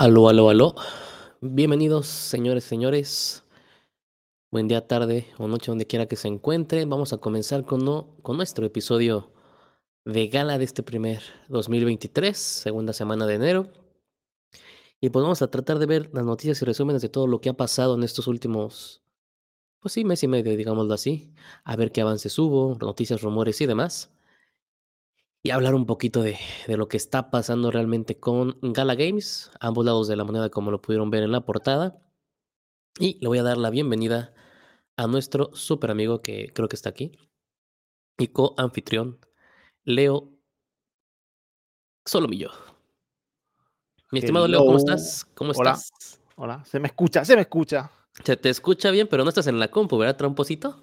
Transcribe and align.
Aló, 0.00 0.30
aló, 0.30 0.48
aló. 0.48 0.74
Bienvenidos, 1.42 2.06
señores, 2.06 2.64
señores. 2.64 3.44
Buen 4.50 4.66
día, 4.66 4.86
tarde 4.86 5.26
o 5.36 5.46
noche, 5.46 5.70
donde 5.70 5.86
quiera 5.86 6.06
que 6.06 6.16
se 6.16 6.26
encuentren. 6.26 6.88
Vamos 6.88 7.12
a 7.12 7.18
comenzar 7.18 7.66
con, 7.66 7.84
no- 7.84 8.16
con 8.22 8.38
nuestro 8.38 8.64
episodio 8.64 9.30
de 10.06 10.28
gala 10.28 10.56
de 10.56 10.64
este 10.64 10.82
primer 10.82 11.20
2023, 11.50 12.34
segunda 12.38 12.94
semana 12.94 13.26
de 13.26 13.34
enero. 13.34 13.68
Y 15.02 15.10
pues 15.10 15.22
vamos 15.22 15.42
a 15.42 15.50
tratar 15.50 15.78
de 15.78 15.84
ver 15.84 16.08
las 16.14 16.24
noticias 16.24 16.62
y 16.62 16.64
resúmenes 16.64 17.02
de 17.02 17.10
todo 17.10 17.26
lo 17.26 17.42
que 17.42 17.50
ha 17.50 17.54
pasado 17.54 17.94
en 17.94 18.02
estos 18.02 18.26
últimos, 18.26 19.02
pues 19.80 19.92
sí, 19.94 20.04
mes 20.06 20.22
y 20.22 20.28
medio, 20.28 20.56
digámoslo 20.56 20.94
así. 20.94 21.34
A 21.64 21.76
ver 21.76 21.92
qué 21.92 22.00
avances 22.00 22.38
hubo, 22.38 22.78
noticias, 22.80 23.20
rumores 23.20 23.60
y 23.60 23.66
demás. 23.66 24.10
Y 25.42 25.50
hablar 25.50 25.74
un 25.74 25.86
poquito 25.86 26.22
de, 26.22 26.38
de 26.66 26.76
lo 26.76 26.88
que 26.88 26.98
está 26.98 27.30
pasando 27.30 27.70
realmente 27.70 28.18
con 28.18 28.58
Gala 28.60 28.94
Games, 28.94 29.50
ambos 29.58 29.86
lados 29.86 30.06
de 30.06 30.16
la 30.16 30.24
moneda, 30.24 30.50
como 30.50 30.70
lo 30.70 30.82
pudieron 30.82 31.10
ver 31.10 31.22
en 31.22 31.32
la 31.32 31.40
portada. 31.40 31.98
Y 32.98 33.18
le 33.20 33.28
voy 33.28 33.38
a 33.38 33.42
dar 33.42 33.56
la 33.56 33.70
bienvenida 33.70 34.34
a 34.96 35.06
nuestro 35.06 35.50
super 35.54 35.90
amigo 35.90 36.20
que 36.20 36.52
creo 36.52 36.68
que 36.68 36.76
está 36.76 36.90
aquí 36.90 37.12
y 38.18 38.28
co-anfitrión, 38.28 39.18
Leo 39.84 40.28
Solomillo. 42.04 42.50
Mi 44.10 44.18
estimado 44.18 44.46
Leo, 44.46 44.66
¿cómo 44.66 44.76
estás? 44.76 45.24
¿Cómo 45.34 45.52
Hola. 45.56 45.72
estás? 45.72 46.20
Hola, 46.36 46.64
se 46.66 46.78
me 46.78 46.88
escucha, 46.88 47.24
se 47.24 47.34
me 47.34 47.42
escucha. 47.42 47.90
Se 48.24 48.36
te 48.36 48.50
escucha 48.50 48.90
bien, 48.90 49.08
pero 49.08 49.24
no 49.24 49.30
estás 49.30 49.46
en 49.46 49.58
la 49.58 49.68
compu, 49.68 49.96
¿verdad, 49.96 50.16
tramposito? 50.16 50.82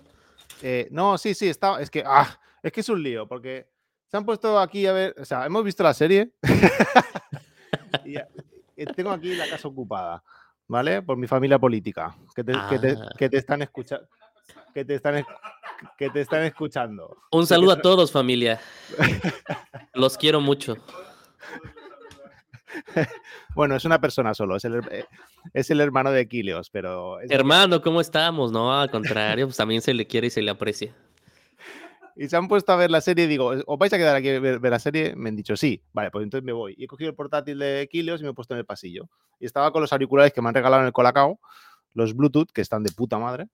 Eh, 0.62 0.88
no, 0.92 1.18
sí, 1.18 1.36
sí, 1.36 1.48
está. 1.48 1.80
Es 1.80 1.92
que, 1.92 2.04
ah, 2.06 2.40
es 2.64 2.72
que 2.72 2.80
es 2.80 2.90
un 2.90 3.04
lío, 3.04 3.28
porque 3.28 3.70
se 4.08 4.18
han 4.18 4.26
puesto 4.26 4.60
aquí 4.60 4.86
a 4.88 4.94
ver. 4.94 5.16
O 5.20 5.26
sea, 5.26 5.46
hemos 5.46 5.64
visto 5.64 5.84
la 5.84 5.94
serie. 5.94 6.32
y 8.06 8.14
ya- 8.14 8.28
eh, 8.76 8.86
tengo 8.96 9.12
aquí 9.12 9.36
la 9.36 9.48
casa 9.50 9.68
ocupada, 9.68 10.24
¿vale? 10.68 11.02
Por 11.02 11.18
mi 11.18 11.28
familia 11.28 11.58
política, 11.60 12.16
que 12.36 12.44
te, 12.44 12.54
que 12.70 12.80
te- 12.80 12.92
Ah. 13.00 13.10
que 13.18 13.30
te 13.30 13.38
están 13.38 13.62
escuchando. 13.62 14.08
Que 14.74 14.86
te 14.86 14.96
están, 14.96 15.16
es- 15.18 15.26
que 15.98 16.10
te 16.12 16.22
están 16.22 16.44
escuchando. 16.44 17.18
Un 17.32 17.48
saludo 17.48 17.72
a 17.72 17.82
todos, 17.82 18.12
familia. 18.12 18.60
Los 19.94 20.18
quiero 20.18 20.40
mucho. 20.42 20.76
Bueno, 23.56 23.76
es 23.76 23.86
una 23.86 24.00
persona 24.00 24.34
solo, 24.36 24.56
es 24.58 24.66
el, 24.66 24.82
eh, 24.92 25.06
es 25.54 25.72
el 25.72 25.82
hermano 25.82 26.12
de 26.12 26.28
Kileos, 26.28 26.70
pero. 26.70 27.20
Hermano, 27.22 27.82
¿cómo 27.82 28.02
estamos? 28.02 28.52
No, 28.52 28.72
al 28.80 28.92
contrario, 28.92 29.48
pues 29.48 29.58
también 29.58 29.82
se 29.82 29.94
le 29.96 30.06
quiere 30.06 30.28
y 30.28 30.30
se 30.30 30.42
le 30.44 30.52
aprecia. 30.52 30.94
Y 32.20 32.28
se 32.30 32.36
han 32.36 32.48
puesto 32.48 32.72
a 32.72 32.76
ver 32.76 32.90
la 32.90 33.00
serie 33.00 33.28
digo, 33.28 33.54
¿os 33.66 33.78
vais 33.78 33.94
a 33.94 33.98
quedar 33.98 34.16
aquí 34.16 34.30
a 34.30 34.40
ver, 34.40 34.60
ver 34.60 34.72
la 34.72 34.80
serie? 34.80 35.16
Me 35.16 35.30
han 35.30 35.36
dicho, 35.36 35.56
sí. 35.56 35.84
Vale, 35.94 36.10
pues 36.10 36.24
entonces 36.24 36.44
me 36.44 36.52
voy. 36.52 36.74
Y 36.76 36.86
he 36.86 36.88
cogido 36.88 37.12
el 37.12 37.16
portátil 37.16 37.60
de 37.60 37.88
Kilios 37.92 38.22
y 38.22 38.24
me 38.24 38.32
he 38.32 38.34
puesto 38.34 38.56
en 38.56 38.60
el 38.60 38.66
pasillo. 38.66 39.08
Y 39.40 39.46
estaba 39.46 39.72
con 39.72 39.82
los 39.82 39.94
auriculares 39.94 40.34
que 40.34 40.42
me 40.42 40.50
han 40.50 40.56
regalado 40.56 40.82
en 40.82 40.88
el 40.88 40.94
Colacao, 40.94 41.40
los 41.94 42.16
Bluetooth, 42.16 42.52
que 42.52 42.62
están 42.62 42.82
de 42.82 42.92
puta 42.92 43.20
madre. 43.20 43.50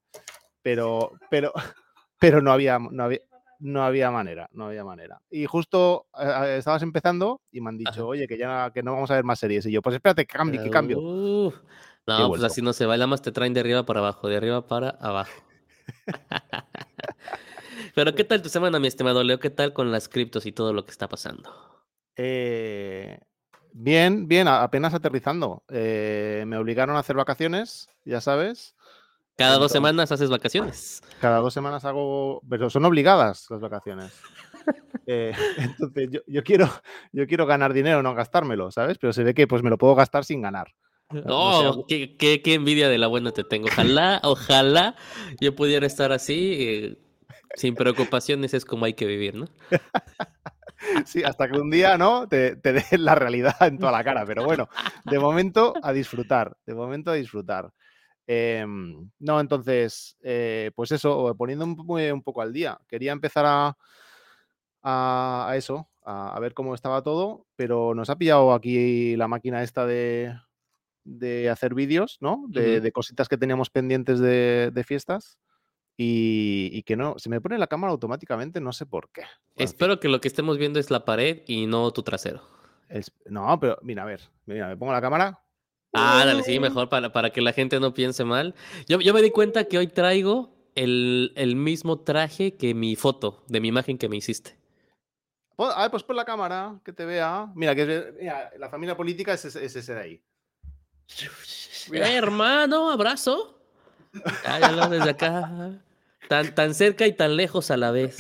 Pero, 0.62 1.12
pero, 1.30 1.52
pero 2.20 2.42
no 2.42 2.54
había, 2.54 2.80
no 2.80 3.04
había, 3.04 3.20
no 3.60 3.84
había 3.84 4.12
manera, 4.12 4.48
no 4.54 4.68
había 4.68 4.86
manera. 4.86 5.22
Y 5.30 5.46
justo 5.46 6.08
eh, 6.18 6.24
eh, 6.26 6.58
estabas 6.58 6.84
empezando 6.84 7.42
y 7.52 7.60
me 7.60 7.68
han 7.70 7.78
dicho, 7.78 7.92
Ajá. 7.92 8.06
oye, 8.06 8.30
que 8.30 8.38
ya 8.38 8.72
que 8.74 8.82
no 8.82 8.94
vamos 8.94 9.12
a 9.12 9.16
ver 9.16 9.26
más 9.26 9.40
series. 9.40 9.66
Y 9.66 9.72
yo, 9.74 9.82
pues 9.82 9.96
espérate, 9.96 10.26
que 10.26 10.38
cambie, 10.38 10.64
que 10.64 10.70
cambio. 10.70 11.00
Uf. 11.00 11.56
he 11.56 12.12
No, 12.12 12.30
pues 12.30 12.44
así 12.44 12.62
no 12.62 12.72
se. 12.72 12.88
Nada 12.88 13.08
más 13.08 13.22
te 13.22 13.34
traen 13.34 13.54
de 13.54 13.60
arriba 13.60 13.86
para 13.86 14.00
abajo, 14.00 14.30
de 14.30 14.38
arriba 14.38 14.66
para 14.68 14.90
abajo. 14.90 15.34
Pero 17.96 18.16
¿qué 18.16 18.24
tal 18.24 18.42
tu 18.42 18.50
semana, 18.50 18.80
mi 18.80 18.88
estimado 18.88 19.24
Leo? 19.24 19.40
¿Qué 19.40 19.50
tal 19.50 19.74
con 19.74 19.92
las 19.92 20.10
criptos 20.10 20.46
y 20.46 20.52
todo 20.52 20.74
lo 20.74 20.86
que 20.86 20.92
está 20.92 21.08
pasando? 21.08 21.50
Eh, 22.16 23.20
bien, 23.74 24.28
bien, 24.28 24.48
apenas 24.48 24.94
aterrizando. 24.94 25.64
Eh, 25.70 26.44
me 26.48 26.58
obligaron 26.58 26.96
a 26.96 27.00
hacer 27.00 27.16
vacaciones, 27.16 27.88
ya 28.06 28.22
sabes. 28.22 28.76
Cada 29.36 29.58
dos 29.58 29.72
semanas 29.72 30.12
haces 30.12 30.30
vacaciones. 30.30 31.02
Cada 31.20 31.40
dos 31.40 31.54
semanas 31.54 31.86
hago, 31.86 32.42
pero 32.50 32.70
son 32.70 32.86
obligadas 32.86 33.48
las 33.50 33.60
vacaciones. 33.62 34.12
Eh, 35.06 35.34
entonces 35.58 36.08
yo, 36.10 36.22
yo 36.28 36.44
quiero, 36.44 36.70
yo 37.12 37.28
quiero 37.28 37.46
ganar 37.46 37.74
dinero, 37.74 38.02
no 38.02 38.16
gastármelo, 38.16 38.72
¿sabes? 38.72 38.98
Pero 38.98 39.12
se 39.12 39.26
ve 39.26 39.34
que 39.34 39.48
pues 39.48 39.62
me 39.62 39.70
lo 39.70 39.78
puedo 39.78 39.96
gastar 39.96 40.24
sin 40.24 40.42
ganar. 40.42 40.68
no 41.12 41.84
qué, 41.90 42.16
qué- 42.16 42.42
qué 42.42 42.54
envidia 42.54 42.88
de 42.88 42.98
la 42.98 43.08
buena 43.08 43.32
te 43.32 43.44
tengo. 43.44 43.68
Ojalá, 43.68 44.22
ojalá 44.24 44.96
yo 45.42 45.56
pudiera 45.58 45.86
estar 45.86 46.14
así, 46.14 46.98
sin 47.56 47.76
preocupaciones, 47.76 48.54
es 48.54 48.66
como 48.66 48.86
hay 48.86 48.94
que 48.94 49.06
vivir, 49.06 49.36
¿no? 49.36 49.46
Sí, 51.06 51.24
hasta 51.24 51.48
que 51.50 51.58
un 51.58 51.70
día, 51.70 51.98
¿no? 51.98 52.28
Te, 52.28 52.58
te 52.58 52.74
dé 52.74 52.84
la 52.98 53.16
realidad 53.16 53.56
en 53.62 53.78
toda 53.78 53.92
la 53.92 54.04
cara. 54.04 54.26
Pero 54.26 54.44
bueno, 54.44 54.68
de 55.06 55.18
momento 55.18 55.74
a 55.82 55.94
disfrutar, 55.94 56.58
de 56.66 56.74
momento 56.76 57.12
a 57.12 57.14
disfrutar. 57.14 57.72
Em, 58.28 59.10
no, 59.20 59.40
entonces, 59.40 60.18
eh, 60.24 60.72
pues 60.76 60.92
eso, 60.92 61.36
poniendo 61.38 61.64
un, 61.66 61.76
po- 61.78 61.94
un 61.94 62.22
poco 62.22 62.42
al 62.42 62.52
día. 62.52 62.78
Quería 62.88 63.12
empezar 63.14 63.46
a, 63.48 63.78
a, 64.82 65.48
a 65.50 65.56
eso, 65.58 65.90
a, 66.04 66.36
a 66.36 66.40
ver 66.40 66.54
cómo 66.54 66.76
estaba 66.76 67.02
todo, 67.02 67.46
pero 67.56 67.94
nos 67.96 68.10
ha 68.10 68.18
pillado 68.18 68.54
aquí 68.54 69.16
la 69.16 69.28
máquina 69.28 69.64
esta 69.64 69.86
de, 69.86 70.36
de 71.04 71.50
hacer 71.50 71.74
vídeos, 71.74 72.18
¿no? 72.22 72.46
De, 72.50 72.80
cositas 72.92 73.30
que 73.30 73.38
teníamos 73.38 73.70
pendientes 73.70 74.20
de, 74.20 74.72
de 74.74 74.84
fiestas. 74.84 75.38
Y, 75.96 76.70
y 76.74 76.84
que 76.84 76.96
no, 76.96 77.16
se 77.20 77.30
me 77.30 77.40
pone 77.40 77.58
la 77.58 77.68
cámara 77.68 77.92
automáticamente, 77.92 78.60
no 78.60 78.74
sé 78.74 78.86
por 78.86 79.10
qué. 79.12 79.22
Bueno, 79.22 79.32
en 79.50 79.58
fin. 79.58 79.64
Espero 79.66 80.00
que 80.00 80.08
lo 80.10 80.20
que 80.22 80.28
estemos 80.28 80.58
viendo 80.58 80.80
es 80.80 80.90
la 80.90 81.06
pared 81.06 81.44
y 81.48 81.68
no 81.68 81.92
tu 81.92 82.02
trasero. 82.04 82.42
Es- 82.90 83.12
no, 83.26 83.60
pero 83.60 83.78
mira, 83.84 84.04
a 84.04 84.06
ver, 84.06 84.22
mira, 84.46 84.68
me 84.68 84.78
pongo 84.78 84.92
la 84.92 85.02
cámara. 85.02 85.40
Ah, 85.94 86.24
dale, 86.26 86.42
sí, 86.42 86.60
mejor 86.60 86.90
para, 86.90 87.14
para 87.14 87.30
que 87.30 87.42
la 87.42 87.54
gente 87.54 87.80
no 87.80 87.94
piense 87.94 88.24
mal. 88.24 88.56
Yo, 88.88 89.00
yo 89.00 89.14
me 89.14 89.22
di 89.22 89.30
cuenta 89.30 89.66
que 89.66 89.78
hoy 89.78 89.86
traigo 89.88 90.56
el, 90.74 91.32
el 91.36 91.56
mismo 91.56 92.00
traje 92.00 92.56
que 92.58 92.74
mi 92.74 92.96
foto, 92.96 93.44
de 93.48 93.62
mi 93.62 93.68
imagen 93.68 94.00
que 94.00 94.10
me 94.10 94.18
hiciste. 94.18 94.58
A 95.60 95.84
ver, 95.84 95.92
pues 95.92 96.02
pon 96.04 96.16
la 96.16 96.26
cámara, 96.26 96.80
que 96.84 96.92
te 96.94 97.06
vea. 97.06 97.52
Mira, 97.56 97.76
que 97.76 97.84
es- 97.84 98.14
mira, 98.20 98.52
la 98.58 98.70
familia 98.70 98.98
política 98.98 99.34
es, 99.34 99.46
ese- 99.46 99.64
es 99.64 99.76
ese 99.76 99.94
de 99.94 100.02
ahí. 100.02 100.24
Mira. 101.92 102.10
Eh, 102.10 102.16
hermano, 102.16 102.90
abrazo. 102.90 103.60
Ah, 104.46 104.60
ya 104.60 104.72
lo 104.72 104.88
desde 104.90 105.10
acá. 105.12 105.80
Tan, 106.30 106.54
tan 106.56 106.74
cerca 106.74 107.06
y 107.08 107.14
tan 107.14 107.36
lejos 107.36 107.72
a 107.72 107.78
la 107.78 107.92
vez. 107.92 108.18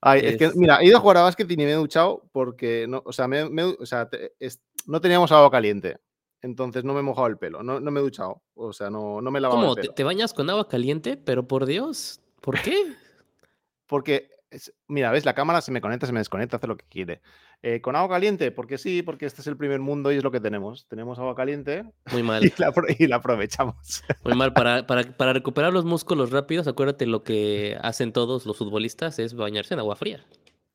Ay, 0.00 0.20
es 0.24 0.36
que, 0.36 0.50
mira, 0.54 0.78
he 0.80 0.86
ido 0.86 0.96
a 0.96 1.00
jugar 1.00 1.16
a 1.18 1.22
básquet 1.22 1.50
y 1.50 1.56
ni 1.56 1.64
me 1.64 1.72
he 1.72 1.74
duchado 1.74 2.22
porque 2.32 2.86
no, 2.88 3.02
o 3.04 3.12
sea, 3.12 3.26
me- 3.26 3.48
me- 3.50 3.64
o 3.64 3.84
sea, 3.86 4.08
te- 4.08 4.34
es- 4.38 4.60
no 4.86 5.00
teníamos 5.00 5.32
agua 5.32 5.50
caliente. 5.50 5.98
Entonces 6.40 6.84
no 6.84 6.94
me 6.94 7.00
he 7.00 7.02
mojado 7.02 7.26
el 7.26 7.36
pelo, 7.36 7.64
no, 7.64 7.80
no 7.80 7.90
me 7.90 7.98
he 7.98 8.02
duchado. 8.02 8.42
O 8.54 8.72
sea, 8.72 8.90
no, 8.90 9.20
no 9.20 9.30
me 9.32 9.38
he 9.40 9.42
lavado 9.42 9.60
¿Cómo? 9.60 9.72
el 9.72 9.76
¿Te, 9.76 9.80
pelo. 9.82 9.94
te 9.94 10.04
bañas 10.04 10.32
con 10.32 10.48
agua 10.50 10.68
caliente? 10.68 11.16
Pero 11.16 11.48
por 11.48 11.66
Dios, 11.66 12.20
¿por 12.40 12.62
qué? 12.62 12.94
Porque, 13.86 14.30
es- 14.50 14.72
mira, 14.86 15.10
ves, 15.10 15.24
la 15.24 15.34
cámara 15.34 15.60
se 15.60 15.70
me 15.72 15.80
conecta, 15.80 16.06
se 16.06 16.12
me 16.12 16.20
desconecta, 16.20 16.56
hace 16.56 16.66
lo 16.66 16.76
que 16.76 16.86
quiere. 16.88 17.20
Eh, 17.62 17.80
¿Con 17.80 17.96
agua 17.96 18.08
caliente? 18.16 18.50
Porque 18.52 18.78
sí, 18.78 19.02
porque 19.02 19.26
este 19.26 19.40
es 19.40 19.46
el 19.48 19.56
primer 19.56 19.80
mundo 19.80 20.12
y 20.12 20.16
es 20.16 20.22
lo 20.24 20.30
que 20.30 20.40
tenemos. 20.40 20.86
Tenemos 20.88 21.18
agua 21.18 21.34
caliente 21.34 21.84
Muy 22.12 22.20
y 22.20 22.24
mal, 22.24 22.52
la, 22.58 22.72
y 22.98 23.06
la 23.06 23.16
aprovechamos. 23.16 24.02
muy 24.24 24.34
mal. 24.34 24.52
Para, 24.54 24.86
para, 24.86 25.16
para 25.16 25.32
recuperar 25.32 25.72
los 25.72 25.84
músculos 25.84 26.30
rápidos, 26.30 26.66
acuérdate 26.68 27.06
lo 27.06 27.22
que 27.24 27.76
hacen 27.82 28.12
todos 28.12 28.46
los 28.46 28.56
futbolistas 28.56 29.18
es 29.18 29.34
bañarse 29.34 29.74
en 29.74 29.80
agua 29.80 29.96
fría. 29.96 30.24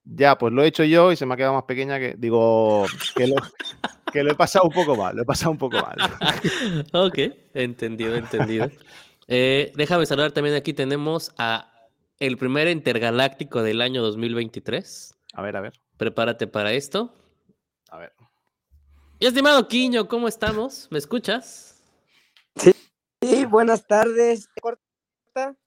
Ya, 0.05 0.37
pues 0.37 0.51
lo 0.51 0.63
he 0.63 0.67
hecho 0.67 0.83
yo 0.83 1.13
y 1.13 1.15
se 1.15 1.25
me 1.25 1.33
ha 1.33 1.37
quedado 1.37 1.53
más 1.53 1.63
pequeña 1.63 1.97
que. 1.97 2.15
Digo, 2.17 2.85
que 3.15 3.25
lo, 3.27 3.35
que 4.11 4.21
lo 4.21 4.31
he 4.31 4.35
pasado 4.35 4.65
un 4.65 4.73
poco 4.73 4.97
mal, 4.97 5.15
lo 5.15 5.21
he 5.21 5.25
pasado 5.25 5.51
un 5.51 5.57
poco 5.57 5.77
mal. 5.77 5.95
Ok, 6.91 7.17
entendido, 7.53 8.13
entendido. 8.15 8.69
Eh, 9.29 9.71
déjame 9.75 10.05
saludar 10.05 10.33
también 10.33 10.55
aquí 10.55 10.73
tenemos 10.73 11.31
a 11.37 11.72
el 12.27 12.37
primer 12.37 12.69
intergaláctico 12.69 13.61
del 13.63 13.81
año 13.81 14.01
2023. 14.01 15.13
A 15.33 15.41
ver, 15.41 15.57
a 15.57 15.61
ver, 15.61 15.73
Prepárate 15.97 16.47
para 16.47 16.71
esto. 16.71 17.13
a 17.89 17.97
ver. 17.97 18.13
Y 19.19 19.25
estimado 19.25 19.67
Quiño, 19.67 20.07
¿cómo 20.07 20.29
estamos? 20.29 20.87
¿Me 20.89 20.99
escuchas? 20.99 21.83
Sí, 22.55 23.45
buenas 23.45 23.85
tardes. 23.85 24.47
Corta. 24.61 25.57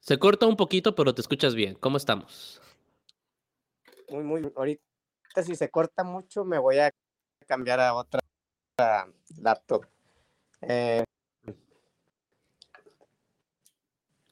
Se 0.00 0.18
corta 0.18 0.46
un 0.46 0.56
poquito, 0.56 0.94
pero 0.94 1.14
te 1.14 1.20
escuchas 1.20 1.54
bien. 1.54 1.74
¿Cómo 1.74 1.98
estamos? 1.98 2.62
Muy, 4.08 4.22
muy. 4.22 4.52
Ahorita, 4.56 4.82
si 5.44 5.54
se 5.56 5.70
corta 5.70 6.04
mucho, 6.04 6.46
me 6.46 6.58
voy 6.58 6.78
a 6.78 6.90
cambiar 7.46 7.80
a 7.80 7.92
otra 7.94 8.20
laptop. 9.42 9.86
Eh, 10.62 11.04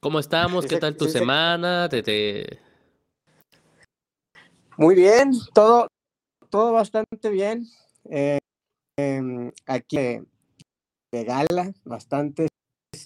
¿Cómo 0.03 0.19
estamos? 0.19 0.65
¿Qué 0.65 0.77
tal 0.77 0.97
tu 0.97 1.05
sí 1.05 1.11
semana? 1.11 1.87
¿Te, 1.87 2.03
te- 2.03 2.59
muy 4.77 4.95
bien, 4.95 5.31
todo, 5.53 5.87
todo 6.49 6.73
bastante 6.73 7.29
bien. 7.29 7.65
Eh, 8.09 8.39
em, 8.99 9.49
aquí 9.65 9.95
de, 9.95 10.25
de 11.13 11.23
gala, 11.23 11.73
bastantes 11.85 12.49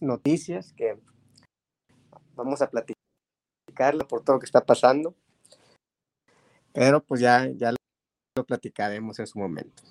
noticias 0.02 0.74
que 0.74 0.98
vamos 2.36 2.64
a 2.64 2.70
platicarla 2.72 4.08
por 4.08 4.24
todo 4.24 4.38
lo 4.38 4.40
que 4.40 4.48
está 4.48 4.66
pasando. 4.66 5.14
Pero 6.74 7.04
pues 7.04 7.22
ya, 7.22 7.48
ya 7.56 7.76
lo 8.36 8.44
platicaremos 8.44 9.20
en 9.20 9.28
su 9.28 9.38
momento. 9.38 9.84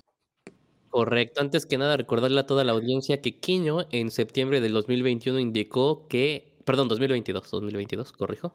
Correcto. 0.89 1.39
Antes 1.39 1.65
que 1.65 1.77
nada, 1.77 1.95
recordarle 1.95 2.41
a 2.41 2.45
toda 2.45 2.65
la 2.65 2.73
audiencia 2.73 3.21
que 3.21 3.39
Quiño 3.39 3.87
en 3.91 4.11
septiembre 4.11 4.59
del 4.59 4.73
2021 4.73 5.39
indicó 5.39 6.07
que, 6.09 6.56
perdón, 6.67 6.89
2022, 6.89 7.49
2022, 7.49 8.11
corrijo, 8.11 8.53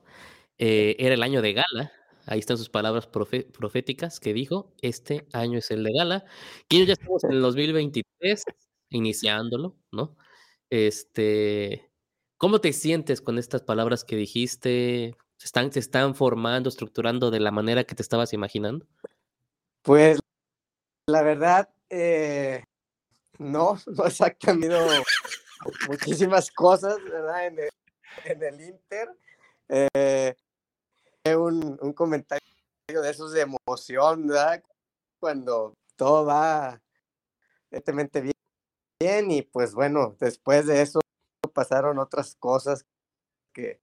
eh, 0.58 0.96
era 0.98 1.14
el 1.14 1.22
año 1.22 1.40
de 1.40 1.54
gala. 1.54 1.92
Ahí 2.26 2.38
están 2.38 2.58
sus 2.58 2.68
palabras 2.68 3.08
proféticas 3.08 4.20
que 4.20 4.34
dijo, 4.34 4.70
este 4.82 5.26
año 5.32 5.58
es 5.58 5.70
el 5.70 5.82
de 5.82 5.92
gala. 5.92 6.24
Quiño 6.68 6.84
ya 6.84 6.92
estamos 6.92 7.24
en 7.24 7.32
el 7.32 7.40
2023, 7.40 8.44
iniciándolo, 8.90 9.76
¿no? 9.90 10.14
Este, 10.68 11.90
¿cómo 12.36 12.60
te 12.60 12.74
sientes 12.74 13.22
con 13.22 13.38
estas 13.38 13.62
palabras 13.62 14.04
que 14.04 14.14
dijiste? 14.14 15.16
¿Se 15.38 15.46
están, 15.46 15.72
se 15.72 15.80
están 15.80 16.14
formando, 16.14 16.68
estructurando 16.68 17.30
de 17.30 17.40
la 17.40 17.50
manera 17.50 17.84
que 17.84 17.94
te 17.94 18.02
estabas 18.02 18.34
imaginando? 18.34 18.86
Pues 19.80 20.20
la 21.06 21.22
verdad, 21.22 21.70
eh, 21.88 22.62
no, 23.38 23.78
no 23.86 24.04
cambiado 24.38 24.86
muchísimas 25.88 26.50
cosas, 26.50 27.02
¿verdad? 27.04 27.46
En 27.46 27.81
el, 28.24 28.60
Inter. 28.60 29.08
Eh, 29.68 30.34
un, 31.36 31.92
comentario 31.94 32.42
de 32.88 33.10
esos 33.10 33.32
de 33.32 33.42
emoción, 33.42 34.26
¿verdad? 34.26 34.62
Cuando 35.20 35.74
todo 35.96 36.26
va 36.26 36.80
evidentemente 37.70 38.20
bien, 38.20 38.34
bien 39.00 39.30
y 39.30 39.42
pues 39.42 39.74
bueno, 39.74 40.16
después 40.20 40.66
de 40.66 40.82
eso 40.82 41.00
pasaron 41.54 41.98
otras 41.98 42.34
cosas 42.36 42.84
que, 43.52 43.80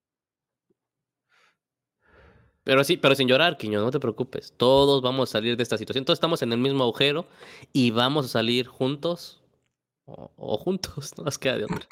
pero 2.62 2.84
sí, 2.84 2.96
pero 2.96 3.14
sin 3.14 3.26
llorar, 3.26 3.56
Quiño, 3.56 3.80
no 3.80 3.90
te 3.90 3.98
preocupes. 3.98 4.54
Todos 4.56 5.02
vamos 5.02 5.30
a 5.30 5.32
salir 5.32 5.56
de 5.56 5.62
esta 5.62 5.78
situación. 5.78 6.04
Todos 6.04 6.18
estamos 6.18 6.42
en 6.42 6.52
el 6.52 6.58
mismo 6.58 6.84
agujero 6.84 7.26
y 7.72 7.90
vamos 7.90 8.26
a 8.26 8.28
salir 8.28 8.66
juntos 8.66 9.42
o, 10.04 10.58
juntos, 10.58 11.12
no 11.18 11.24
nos 11.24 11.38
queda 11.38 11.58
de 11.58 11.64
otra. 11.64 11.88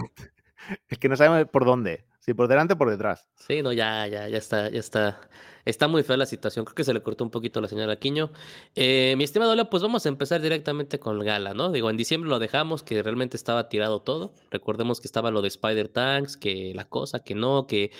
Es 0.88 0.98
que 0.98 1.08
no 1.08 1.16
sabemos 1.16 1.48
por 1.50 1.64
dónde, 1.64 2.04
si 2.20 2.34
por 2.34 2.48
delante 2.48 2.74
o 2.74 2.78
por 2.78 2.90
detrás. 2.90 3.28
Sí, 3.36 3.62
no, 3.62 3.72
ya, 3.72 4.06
ya, 4.06 4.28
ya 4.28 4.38
está, 4.38 4.70
ya 4.70 4.80
está. 4.80 5.20
Está 5.64 5.86
muy 5.86 6.02
fea 6.02 6.16
la 6.16 6.24
situación. 6.24 6.64
Creo 6.64 6.74
que 6.74 6.84
se 6.84 6.94
le 6.94 7.02
cortó 7.02 7.24
un 7.24 7.30
poquito 7.30 7.60
la 7.60 7.68
señora 7.68 7.96
Quiño. 7.96 8.30
Eh, 8.74 9.14
mi 9.18 9.24
estimado 9.24 9.54
Leo, 9.54 9.68
pues 9.68 9.82
vamos 9.82 10.06
a 10.06 10.08
empezar 10.08 10.40
directamente 10.40 10.98
con 10.98 11.18
Gala, 11.18 11.52
¿no? 11.52 11.70
Digo, 11.70 11.90
en 11.90 11.98
diciembre 11.98 12.30
lo 12.30 12.38
dejamos, 12.38 12.82
que 12.82 13.02
realmente 13.02 13.36
estaba 13.36 13.68
tirado 13.68 14.00
todo. 14.00 14.32
Recordemos 14.50 15.00
que 15.00 15.08
estaba 15.08 15.30
lo 15.30 15.42
de 15.42 15.48
Spider 15.48 15.88
Tanks, 15.88 16.38
que 16.38 16.72
la 16.74 16.86
cosa, 16.86 17.20
que 17.20 17.34
no, 17.34 17.66
que 17.66 17.90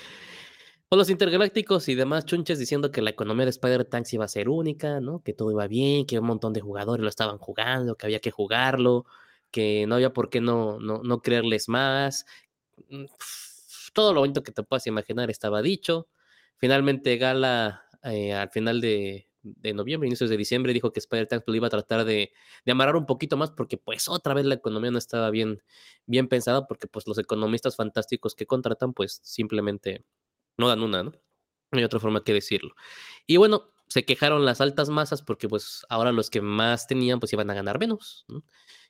o 0.91 0.97
los 0.97 1.11
intergalácticos 1.11 1.89
y 1.91 1.95
demás 1.95 2.25
chunches 2.25 2.59
diciendo 2.59 2.91
que 2.91 3.03
la 3.03 3.11
economía 3.11 3.45
de 3.45 3.51
Spider-Tanks 3.51 4.15
iba 4.15 4.25
a 4.25 4.29
ser 4.29 4.49
única, 4.49 5.01
¿no? 5.01 5.23
Que 5.23 5.35
todo 5.35 5.51
iba 5.53 5.67
bien, 5.67 6.07
que 6.07 6.19
un 6.19 6.27
montón 6.27 6.55
de 6.55 6.63
jugadores 6.63 7.03
lo 7.03 7.11
estaban 7.11 7.37
jugando, 7.37 7.97
que 7.97 8.07
había 8.07 8.21
que 8.21 8.31
jugarlo, 8.31 9.05
que 9.51 9.87
no 9.87 9.97
había 9.97 10.15
por 10.15 10.31
qué 10.31 10.41
no, 10.41 10.79
no, 10.81 11.03
no 11.03 11.21
creerles 11.21 11.69
más. 11.69 12.25
Mm, 12.89 13.05
todo 13.93 14.13
lo 14.15 14.21
bonito 14.21 14.43
que 14.43 14.53
te 14.53 14.63
puedas 14.63 14.87
imaginar 14.87 15.31
estaba 15.31 15.63
dicho. 15.63 16.09
Finalmente 16.59 17.17
Gala, 17.17 17.85
eh, 18.05 18.33
al 18.35 18.51
final 18.51 18.81
de, 18.81 19.29
de, 19.43 19.75
noviembre, 19.75 20.09
inicios 20.09 20.31
de 20.31 20.37
diciembre, 20.37 20.73
dijo 20.73 20.93
que 20.93 21.01
Spider-Tanks 21.01 21.45
lo 21.47 21.55
iba 21.55 21.67
a 21.69 21.71
tratar 21.71 22.05
de, 22.05 22.33
de, 22.65 22.73
amarrar 22.73 22.97
un 22.97 23.07
poquito 23.07 23.37
más 23.37 23.51
porque 23.51 23.77
pues 23.79 24.09
otra 24.09 24.35
vez 24.35 24.45
la 24.45 24.55
economía 24.55 24.91
no 24.91 24.99
estaba 24.99 25.31
bien, 25.31 25.63
bien 26.07 26.29
pensada 26.29 26.67
porque 26.67 26.87
pues 26.87 27.07
los 27.07 27.19
economistas 27.19 27.77
fantásticos 27.77 28.35
que 28.35 28.47
contratan 28.47 28.93
pues 28.95 29.21
simplemente 29.23 30.05
no 30.57 30.69
dan 30.69 30.83
una, 30.83 31.03
¿no? 31.05 31.13
No 31.71 31.79
hay 31.79 31.85
otra 31.85 32.01
forma 32.01 32.25
que 32.25 32.33
decirlo. 32.33 32.75
Y 33.27 33.37
bueno, 33.37 33.73
se 33.89 34.05
quejaron 34.05 34.45
las 34.45 34.61
altas 34.61 34.89
masas 34.89 35.23
porque 35.23 35.49
pues 35.49 35.85
ahora 35.89 36.13
los 36.13 36.31
que 36.31 36.41
más 36.41 36.87
tenían 36.87 37.21
pues 37.21 37.33
iban 37.33 37.51
a 37.51 37.55
ganar 37.55 37.79
menos, 37.79 38.25
¿no? 38.29 38.45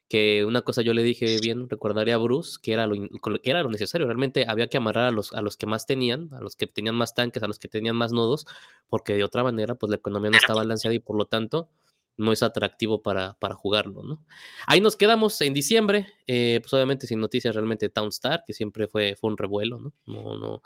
Que 0.09 0.45
una 0.45 0.63
cosa 0.63 0.83
yo 0.83 0.95
le 0.95 1.03
dije 1.03 1.39
bien, 1.41 1.69
recordaré 1.69 2.13
a 2.13 2.19
Bruce, 2.19 2.59
que 2.63 2.73
era 2.73 2.87
lo, 2.87 2.95
que 3.41 3.51
era 3.51 3.63
lo 3.63 3.71
necesario, 3.71 4.07
realmente 4.07 4.47
había 4.49 4.69
que 4.69 4.79
amarrar 4.79 5.05
a 5.07 5.11
los, 5.11 5.33
a 5.35 5.43
los 5.43 5.57
que 5.57 5.67
más 5.67 5.87
tenían, 5.87 6.31
a 6.33 6.41
los 6.41 6.57
que 6.57 6.67
tenían 6.67 6.95
más 6.95 7.15
tanques, 7.15 7.43
a 7.43 7.47
los 7.47 7.59
que 7.59 7.69
tenían 7.69 7.97
más 7.97 8.13
nodos, 8.13 8.47
porque 8.89 9.15
de 9.15 9.25
otra 9.25 9.45
manera 9.45 9.75
pues 9.75 9.91
la 9.91 9.97
economía 9.97 10.31
no 10.31 10.39
está 10.39 10.55
balanceada 10.55 10.95
y 10.95 10.99
por 10.99 11.17
lo 11.17 11.27
tanto 11.27 11.69
no 12.17 12.33
es 12.33 12.43
atractivo 12.43 13.03
para, 13.03 13.35
para 13.35 13.55
jugarlo, 13.55 14.03
¿no? 14.03 14.25
Ahí 14.67 14.81
nos 14.81 14.97
quedamos 14.97 15.41
en 15.41 15.55
diciembre, 15.55 16.07
eh, 16.27 16.59
pues 16.63 16.73
obviamente 16.75 17.07
sin 17.07 17.21
noticias 17.21 17.55
realmente 17.55 17.89
Townstar, 17.89 18.45
que 18.47 18.55
siempre 18.55 18.89
fue, 18.89 19.15
fue 19.15 19.31
un 19.31 19.37
revuelo, 19.37 19.79
¿no? 19.79 19.93
No, 20.07 20.37
no, 20.37 20.63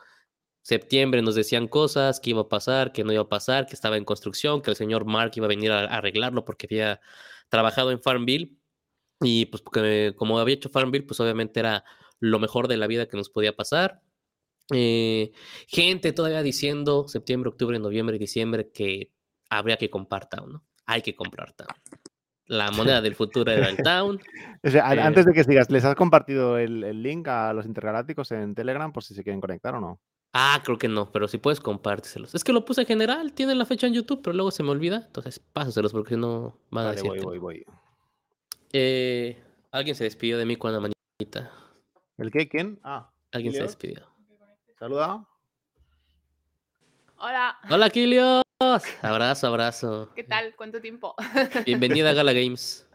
septiembre 0.62 1.22
nos 1.22 1.34
decían 1.34 1.68
cosas, 1.68 2.20
que 2.20 2.30
iba 2.30 2.42
a 2.42 2.48
pasar, 2.48 2.92
que 2.92 3.04
no 3.04 3.12
iba 3.12 3.22
a 3.22 3.28
pasar, 3.28 3.66
que 3.66 3.74
estaba 3.74 3.96
en 3.96 4.04
construcción, 4.04 4.62
que 4.62 4.70
el 4.70 4.76
señor 4.76 5.04
Mark 5.04 5.32
iba 5.34 5.46
a 5.46 5.48
venir 5.48 5.72
a, 5.72 5.84
arreglarlo 5.84 6.44
porque 6.44 6.66
había 6.66 7.00
trabajado 7.48 7.90
en 7.90 8.00
Farmville. 8.00 8.56
Y 9.22 9.46
pues 9.46 9.62
como 10.16 10.38
había 10.38 10.54
hecho 10.54 10.68
Farmville, 10.68 11.06
pues 11.06 11.20
obviamente 11.20 11.60
era 11.60 11.84
lo 12.20 12.38
mejor 12.38 12.68
de 12.68 12.76
la 12.76 12.86
vida 12.86 13.06
que 13.06 13.16
nos 13.16 13.30
podía 13.30 13.54
pasar. 13.54 14.02
Eh, 14.72 15.32
gente 15.66 16.12
todavía 16.12 16.42
diciendo 16.42 17.08
septiembre, 17.08 17.50
octubre, 17.50 17.78
noviembre 17.78 18.16
y 18.16 18.18
diciembre 18.18 18.70
que 18.70 19.12
habría 19.50 19.76
que 19.76 19.90
comprar 19.90 20.28
Town, 20.28 20.52
¿no? 20.52 20.64
Hay 20.86 21.02
que 21.02 21.14
comprar 21.14 21.52
Town. 21.52 21.68
La 22.46 22.70
moneda 22.70 23.00
del 23.00 23.14
futuro 23.14 23.50
era 23.50 23.68
el 23.68 23.76
Town. 23.78 24.20
Eh, 24.64 24.78
antes 24.78 25.26
de 25.26 25.32
que 25.32 25.42
sigas, 25.42 25.68
¿les 25.70 25.84
has 25.84 25.96
compartido 25.96 26.56
el, 26.56 26.84
el, 26.84 27.02
link 27.02 27.26
a 27.26 27.52
los 27.52 27.66
intergalácticos 27.66 28.30
en 28.30 28.54
Telegram 28.54 28.92
por 28.92 29.02
si 29.02 29.12
se 29.12 29.24
quieren 29.24 29.40
conectar 29.40 29.74
o 29.74 29.80
no? 29.80 30.00
Ah, 30.32 30.62
creo 30.64 30.78
que 30.78 30.86
no, 30.86 31.10
pero 31.10 31.26
si 31.26 31.38
puedes 31.38 31.58
compárteselos. 31.58 32.32
Es 32.32 32.44
que 32.44 32.52
lo 32.52 32.64
puse 32.64 32.82
en 32.82 32.86
general, 32.86 33.32
tienen 33.32 33.58
la 33.58 33.66
fecha 33.66 33.88
en 33.88 33.94
YouTube, 33.94 34.20
pero 34.22 34.34
luego 34.34 34.52
se 34.52 34.62
me 34.62 34.70
olvida. 34.70 35.02
Entonces, 35.04 35.40
pásaselos 35.40 35.90
porque 35.90 36.16
no 36.16 36.56
van 36.70 36.86
a 36.86 36.90
decir. 36.92 37.08
Voy, 37.08 37.18
voy, 37.18 37.38
voy. 37.38 37.64
Eh, 38.72 39.42
alguien 39.70 39.94
se 39.94 40.04
despidió 40.04 40.38
de 40.38 40.46
mí 40.46 40.56
la 40.60 40.80
manita. 40.80 41.52
¿El 42.16 42.30
qué? 42.30 42.48
¿Quién? 42.48 42.80
Ah. 42.82 43.10
Alguien 43.32 43.52
se 43.52 43.62
despidió. 43.62 44.06
Saluda. 44.78 45.26
Hola. 47.18 47.58
Hola, 47.70 47.90
Kilios. 47.90 48.42
Abrazo, 49.02 49.48
abrazo. 49.48 50.10
¿Qué 50.14 50.24
tal? 50.24 50.54
¿Cuánto 50.56 50.80
tiempo? 50.80 51.14
Bienvenida 51.66 52.10
a 52.10 52.14
Gala 52.14 52.32
Games. 52.32 52.88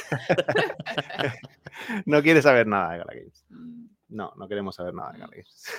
no 2.06 2.22
quiere 2.22 2.42
saber 2.42 2.66
nada 2.66 2.92
de 2.92 2.98
Gala 2.98 3.14
Games. 3.14 3.44
Mm. 3.48 3.82
No, 4.12 4.30
no 4.36 4.46
queremos 4.46 4.76
saber 4.76 4.92
nada 4.92 5.12
de 5.12 5.20
Galaxy. 5.20 5.72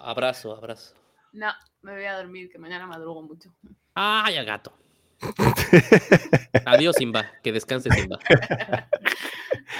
abrazo, 0.00 0.54
abrazo. 0.54 0.94
No, 1.32 1.50
me 1.80 1.94
voy 1.94 2.04
a 2.04 2.18
dormir, 2.18 2.50
que 2.50 2.58
mañana 2.58 2.86
madrugo 2.86 3.22
mucho. 3.22 3.50
Ay, 3.94 4.36
a 4.36 4.44
gato. 4.44 4.74
Adiós, 6.66 6.96
Simba. 6.96 7.30
Que 7.42 7.52
descanse, 7.52 7.90
Simba. 7.90 8.18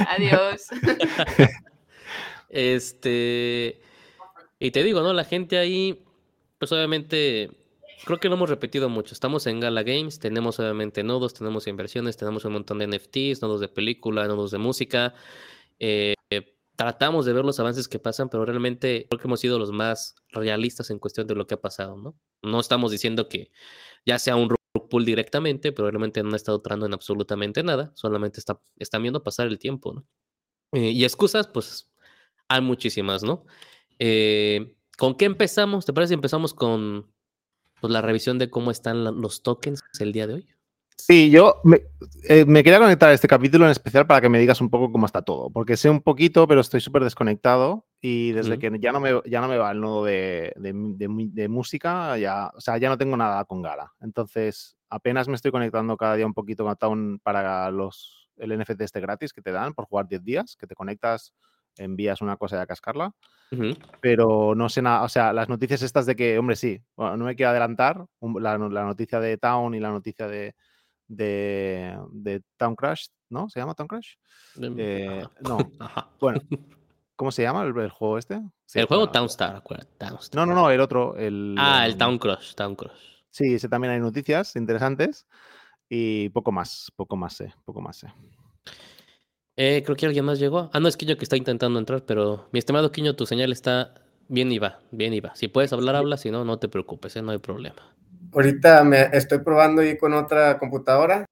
Adiós. 0.08 0.68
Este. 2.48 3.80
Y 4.60 4.70
te 4.70 4.84
digo, 4.84 5.02
¿no? 5.02 5.12
La 5.12 5.24
gente 5.24 5.58
ahí, 5.58 6.04
pues 6.58 6.70
obviamente, 6.70 7.50
creo 8.04 8.20
que 8.20 8.28
lo 8.28 8.36
hemos 8.36 8.48
repetido 8.48 8.88
mucho. 8.88 9.12
Estamos 9.12 9.48
en 9.48 9.58
Gala 9.58 9.82
Games, 9.82 10.20
tenemos 10.20 10.60
obviamente 10.60 11.02
nodos, 11.02 11.34
tenemos 11.34 11.66
inversiones, 11.66 12.16
tenemos 12.16 12.44
un 12.44 12.52
montón 12.52 12.78
de 12.78 12.86
NFTs, 12.86 13.42
nodos 13.42 13.60
de 13.60 13.66
película, 13.66 14.28
nodos 14.28 14.52
de 14.52 14.58
música. 14.58 15.14
Eh, 15.80 16.14
tratamos 16.76 17.26
de 17.26 17.32
ver 17.32 17.44
los 17.44 17.60
avances 17.60 17.88
que 17.88 17.98
pasan, 17.98 18.28
pero 18.28 18.44
realmente 18.44 19.06
creo 19.08 19.20
que 19.20 19.28
hemos 19.28 19.40
sido 19.40 19.58
los 19.58 19.72
más 19.72 20.16
realistas 20.30 20.90
en 20.90 20.98
cuestión 20.98 21.26
de 21.26 21.34
lo 21.34 21.46
que 21.46 21.54
ha 21.54 21.60
pasado, 21.60 21.96
¿no? 21.96 22.16
No 22.42 22.60
estamos 22.60 22.90
diciendo 22.90 23.28
que 23.28 23.50
ya 24.04 24.18
sea 24.18 24.36
un 24.36 24.48
pull 24.82 25.04
directamente, 25.04 25.72
pero 25.72 25.90
realmente 25.90 26.22
no 26.22 26.32
ha 26.32 26.36
estado 26.36 26.60
trando 26.60 26.86
en 26.86 26.94
absolutamente 26.94 27.62
nada, 27.62 27.92
solamente 27.94 28.40
está, 28.40 28.60
están 28.78 29.02
viendo 29.02 29.22
pasar 29.22 29.46
el 29.46 29.58
tiempo, 29.58 29.92
¿no? 29.92 30.06
Eh, 30.72 30.90
y 30.90 31.04
excusas, 31.04 31.46
pues 31.46 31.90
hay 32.48 32.60
muchísimas, 32.60 33.22
¿no? 33.22 33.44
Eh, 33.98 34.76
¿Con 34.98 35.16
qué 35.16 35.24
empezamos? 35.24 35.86
¿Te 35.86 35.92
parece 35.92 36.10
si 36.10 36.14
empezamos 36.14 36.54
con 36.54 37.12
pues, 37.80 37.92
la 37.92 38.02
revisión 38.02 38.38
de 38.38 38.50
cómo 38.50 38.70
están 38.70 39.04
los 39.20 39.42
tokens 39.42 39.82
el 40.00 40.12
día 40.12 40.26
de 40.26 40.34
hoy? 40.34 40.53
Sí, 40.96 41.30
yo 41.30 41.60
eh, 42.28 42.46
me, 42.46 42.62
quería 42.62 42.78
conectar 42.78 43.10
a 43.10 43.12
este 43.12 43.28
capítulo 43.28 43.66
en 43.66 43.72
especial 43.72 44.06
para 44.06 44.20
que 44.20 44.28
me 44.30 44.38
digas 44.38 44.60
un 44.60 44.70
poco 44.70 44.90
cómo 44.90 45.04
está 45.04 45.20
todo, 45.20 45.50
porque 45.50 45.76
sé 45.76 45.90
un 45.90 46.00
poquito, 46.00 46.48
pero 46.48 46.62
estoy 46.62 46.80
súper 46.80 47.04
desconectado 47.04 47.84
y 48.00 48.32
desde 48.32 48.58
que 48.58 48.70
ya 48.80 48.92
no, 48.92 49.00
me, 49.00 49.20
ya 49.26 49.40
no 49.40 49.48
me 49.48 49.58
va 49.58 49.72
el 49.72 49.80
nodo 49.80 50.04
de, 50.04 50.54
de, 50.56 51.48
música, 51.48 52.16
ya, 52.16 52.50
o 52.54 52.60
sea, 52.60 52.78
ya 52.78 52.88
no 52.88 52.96
tengo 52.96 53.16
nada 53.16 53.44
con 53.44 53.60
Gala. 53.60 53.92
Entonces, 54.00 54.76
apenas 54.88 55.28
me 55.28 55.34
estoy 55.34 55.50
conectando 55.50 55.96
cada 55.96 56.16
día 56.16 56.26
un 56.26 56.34
poquito 56.34 56.64
con 56.64 56.76
Town 56.76 57.20
para 57.22 57.70
los, 57.70 58.28
el 58.36 58.58
NFT 58.58 58.80
este 58.82 59.00
gratis 59.00 59.32
que 59.32 59.42
te 59.42 59.52
dan 59.52 59.74
por 59.74 59.86
jugar 59.86 60.08
10 60.08 60.24
días, 60.24 60.56
que 60.58 60.66
te 60.66 60.74
conectas, 60.74 61.34
envías 61.76 62.22
una 62.22 62.36
cosa 62.36 62.56
y 62.56 62.60
a 62.60 62.66
cascarla. 62.66 63.12
Pero 64.00 64.54
no 64.54 64.68
sé 64.68 64.82
nada, 64.82 65.02
o 65.02 65.08
sea, 65.08 65.32
las 65.32 65.48
noticias 65.48 65.82
estas 65.82 66.06
de 66.06 66.16
que, 66.16 66.38
hombre, 66.38 66.56
sí, 66.56 66.82
no 66.96 67.16
me 67.16 67.36
quiero 67.36 67.50
adelantar, 67.50 68.06
la 68.40 68.58
noticia 68.58 69.20
de 69.20 69.36
Town 69.36 69.74
y 69.74 69.80
la 69.80 69.90
noticia 69.90 70.26
de 70.26 70.54
de, 71.08 71.98
de 72.12 72.42
Town 72.56 72.74
Crash, 72.76 73.06
¿no? 73.30 73.48
¿Se 73.48 73.60
llama 73.60 73.74
Town 73.74 73.88
Crash? 73.88 74.14
Eh, 74.60 75.24
no. 75.42 75.58
Bueno, 76.20 76.40
¿cómo 77.16 77.30
se 77.30 77.42
llama 77.42 77.62
el, 77.62 77.72
juego 77.90 78.18
este? 78.18 78.40
el 78.74 78.86
juego 78.86 79.10
Townstar, 79.10 79.62
No, 80.32 80.46
no, 80.46 80.54
no, 80.54 80.70
el 80.70 80.80
otro. 80.80 81.16
El, 81.16 81.54
ah, 81.58 81.86
el 81.86 81.96
Town 81.96 82.18
Crush, 82.18 82.54
Town 82.54 82.74
Crush. 82.76 83.14
Sí, 83.30 83.54
ese 83.54 83.68
también 83.68 83.92
hay 83.92 84.00
noticias 84.00 84.56
interesantes. 84.56 85.26
Y 85.88 86.30
poco 86.30 86.50
más, 86.50 86.90
poco 86.96 87.16
más 87.16 87.34
sé, 87.34 87.54
poco 87.64 87.80
más 87.80 87.96
sé. 87.98 88.08
Eh, 89.56 89.82
creo 89.84 89.96
que 89.96 90.06
alguien 90.06 90.24
más 90.24 90.38
llegó. 90.38 90.70
Ah, 90.72 90.80
no, 90.80 90.88
es 90.88 90.96
Quiño 90.96 91.16
que 91.16 91.24
está 91.24 91.36
intentando 91.36 91.78
entrar, 91.78 92.04
pero 92.04 92.48
mi 92.52 92.58
estimado 92.58 92.90
Quiño, 92.90 93.14
tu 93.14 93.26
señal 93.26 93.52
está 93.52 93.94
bien 94.28 94.50
y 94.50 94.58
va, 94.58 94.80
bien 94.90 95.12
y 95.14 95.20
va. 95.20 95.34
Si 95.36 95.48
puedes 95.48 95.72
hablar, 95.72 95.96
habla, 95.96 96.16
si 96.16 96.30
no, 96.30 96.44
no 96.44 96.58
te 96.58 96.68
preocupes, 96.68 97.14
¿eh? 97.16 97.22
no 97.22 97.32
hay 97.32 97.38
problema. 97.38 97.94
Ahorita 98.34 98.82
me 98.84 99.02
estoy 99.12 99.38
probando 99.38 99.82
ahí 99.82 99.96
con 99.96 100.12
otra 100.12 100.58
computadora. 100.58 101.24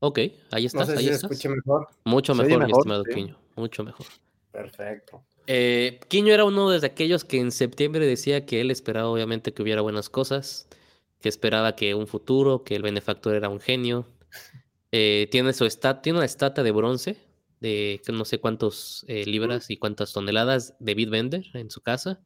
Ok, 0.00 0.18
ahí 0.50 0.66
estás, 0.66 0.88
no 0.88 0.94
sé 0.94 0.98
ahí 0.98 1.06
si 1.06 1.10
estás. 1.12 1.44
mejor. 1.46 1.88
Mucho 2.04 2.34
mejor, 2.34 2.64
mi 2.64 2.72
estimado 2.72 3.04
sí. 3.04 3.10
Quiño, 3.12 3.38
mucho 3.56 3.84
mejor. 3.84 4.06
Perfecto. 4.50 5.22
Eh, 5.46 6.00
Quiño 6.08 6.32
era 6.34 6.44
uno 6.44 6.70
de 6.70 6.84
aquellos 6.86 7.24
que 7.24 7.38
en 7.38 7.52
septiembre 7.52 8.06
decía 8.06 8.46
que 8.46 8.60
él 8.60 8.70
esperaba 8.70 9.08
obviamente 9.08 9.52
que 9.52 9.62
hubiera 9.62 9.80
buenas 9.80 10.08
cosas, 10.08 10.68
que 11.20 11.28
esperaba 11.28 11.76
que 11.76 11.94
un 11.94 12.06
futuro, 12.06 12.64
que 12.64 12.76
el 12.76 12.82
benefactor 12.82 13.34
era 13.34 13.48
un 13.48 13.60
genio. 13.60 14.06
Eh, 14.92 15.28
tiene 15.30 15.52
su 15.52 15.66
esta- 15.66 16.02
tiene 16.02 16.18
una 16.18 16.26
estatua 16.26 16.64
de 16.64 16.72
bronce 16.72 17.16
de 17.60 18.00
no 18.12 18.24
sé 18.24 18.38
cuántos 18.40 19.04
eh, 19.06 19.24
libras 19.26 19.70
y 19.70 19.76
cuántas 19.76 20.12
toneladas 20.12 20.74
de 20.80 20.94
Bitbender 20.94 21.44
en 21.54 21.70
su 21.70 21.80
casa. 21.82 22.20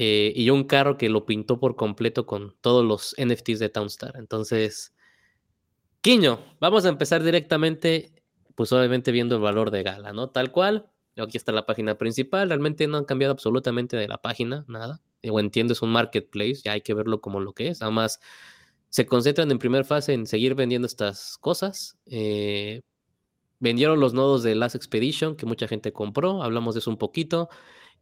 Eh, 0.00 0.32
y 0.34 0.50
un 0.50 0.62
carro 0.62 0.96
que 0.96 1.08
lo 1.08 1.26
pintó 1.26 1.58
por 1.58 1.74
completo 1.74 2.24
con 2.24 2.54
todos 2.60 2.84
los 2.84 3.16
NFTs 3.18 3.58
de 3.58 3.68
Townstar. 3.68 4.14
Entonces, 4.16 4.94
Quiño, 6.00 6.38
vamos 6.60 6.84
a 6.84 6.88
empezar 6.88 7.24
directamente, 7.24 8.12
pues 8.54 8.72
obviamente 8.72 9.10
viendo 9.10 9.34
el 9.34 9.42
valor 9.42 9.72
de 9.72 9.82
Gala, 9.82 10.12
¿no? 10.12 10.30
Tal 10.30 10.52
cual. 10.52 10.90
Aquí 11.16 11.36
está 11.36 11.50
la 11.50 11.66
página 11.66 11.98
principal. 11.98 12.48
Realmente 12.48 12.86
no 12.86 12.96
han 12.96 13.04
cambiado 13.04 13.32
absolutamente 13.32 13.96
de 13.96 14.06
la 14.06 14.18
página, 14.18 14.64
nada. 14.68 15.02
O 15.28 15.40
entiendo, 15.40 15.72
es 15.72 15.82
un 15.82 15.90
marketplace, 15.90 16.62
ya 16.64 16.72
hay 16.72 16.80
que 16.82 16.94
verlo 16.94 17.20
como 17.20 17.40
lo 17.40 17.52
que 17.52 17.68
es. 17.68 17.82
Además, 17.82 18.20
se 18.88 19.04
concentran 19.06 19.50
en 19.50 19.58
primera 19.58 19.82
fase 19.82 20.12
en 20.12 20.28
seguir 20.28 20.54
vendiendo 20.54 20.86
estas 20.86 21.38
cosas. 21.38 21.98
Eh, 22.06 22.82
vendieron 23.58 23.98
los 23.98 24.14
nodos 24.14 24.44
de 24.44 24.54
Last 24.54 24.76
Expedition, 24.76 25.34
que 25.34 25.46
mucha 25.46 25.66
gente 25.66 25.92
compró. 25.92 26.44
Hablamos 26.44 26.76
de 26.76 26.78
eso 26.78 26.90
un 26.90 26.98
poquito. 26.98 27.48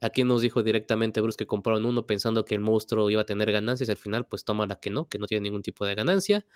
Aquí 0.00 0.24
nos 0.24 0.42
dijo 0.42 0.62
directamente 0.62 1.20
Bruce 1.20 1.36
que 1.38 1.46
compraron 1.46 1.86
uno 1.86 2.06
pensando 2.06 2.44
que 2.44 2.54
el 2.54 2.60
monstruo 2.60 3.08
iba 3.10 3.22
a 3.22 3.26
tener 3.26 3.50
ganancias. 3.52 3.88
Al 3.90 3.96
final, 3.96 4.26
pues 4.26 4.44
toma 4.44 4.66
la 4.66 4.76
que 4.78 4.90
no, 4.90 5.08
que 5.08 5.18
no 5.18 5.26
tiene 5.26 5.44
ningún 5.44 5.62
tipo 5.62 5.86
de 5.86 5.94
ganancia. 5.94 6.46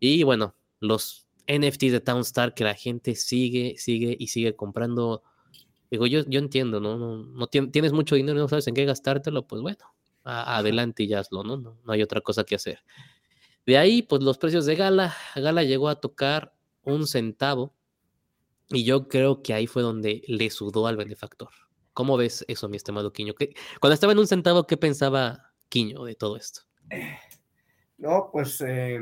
Y 0.00 0.22
bueno, 0.24 0.54
los 0.80 1.26
NFTs 1.46 1.92
de 1.92 2.00
Townstar 2.00 2.54
que 2.54 2.64
la 2.64 2.74
gente 2.74 3.14
sigue, 3.16 3.76
sigue 3.78 4.16
y 4.18 4.28
sigue 4.28 4.56
comprando. 4.56 5.22
Digo, 5.90 6.06
yo, 6.06 6.22
yo 6.26 6.40
entiendo, 6.40 6.80
¿no? 6.80 6.98
No, 6.98 7.18
no 7.18 7.46
tien- 7.48 7.70
tienes 7.72 7.92
mucho 7.92 8.16
dinero 8.16 8.38
y 8.38 8.42
no 8.42 8.48
sabes 8.48 8.66
en 8.68 8.74
qué 8.74 8.84
gastártelo, 8.84 9.46
pues 9.46 9.62
bueno, 9.62 9.84
a- 10.24 10.58
adelante 10.58 11.04
y 11.04 11.14
hazlo, 11.14 11.44
¿no? 11.44 11.56
¿no? 11.58 11.78
No 11.84 11.92
hay 11.92 12.02
otra 12.02 12.20
cosa 12.20 12.44
que 12.44 12.56
hacer. 12.56 12.80
De 13.66 13.78
ahí, 13.78 14.02
pues 14.02 14.22
los 14.22 14.38
precios 14.38 14.66
de 14.66 14.76
Gala. 14.76 15.14
Gala 15.36 15.64
llegó 15.64 15.88
a 15.88 16.00
tocar 16.00 16.54
un 16.84 17.06
centavo 17.06 17.74
y 18.68 18.84
yo 18.84 19.08
creo 19.08 19.42
que 19.42 19.54
ahí 19.54 19.66
fue 19.66 19.82
donde 19.82 20.22
le 20.28 20.50
sudó 20.50 20.86
al 20.86 20.96
benefactor. 20.96 21.50
¿Cómo 21.96 22.18
ves 22.18 22.44
eso, 22.48 22.68
mi 22.68 22.76
estimado 22.76 23.12
Quiño? 23.12 23.34
¿Qué- 23.34 23.54
cuando 23.80 23.94
estaba 23.94 24.12
en 24.12 24.20
un 24.20 24.28
centavo, 24.28 24.66
¿qué 24.68 24.76
pensaba 24.76 25.54
Quiño 25.70 26.04
de 26.04 26.14
todo 26.14 26.36
esto? 26.36 26.62
No, 27.98 28.28
pues 28.32 28.60
eh, 28.66 29.00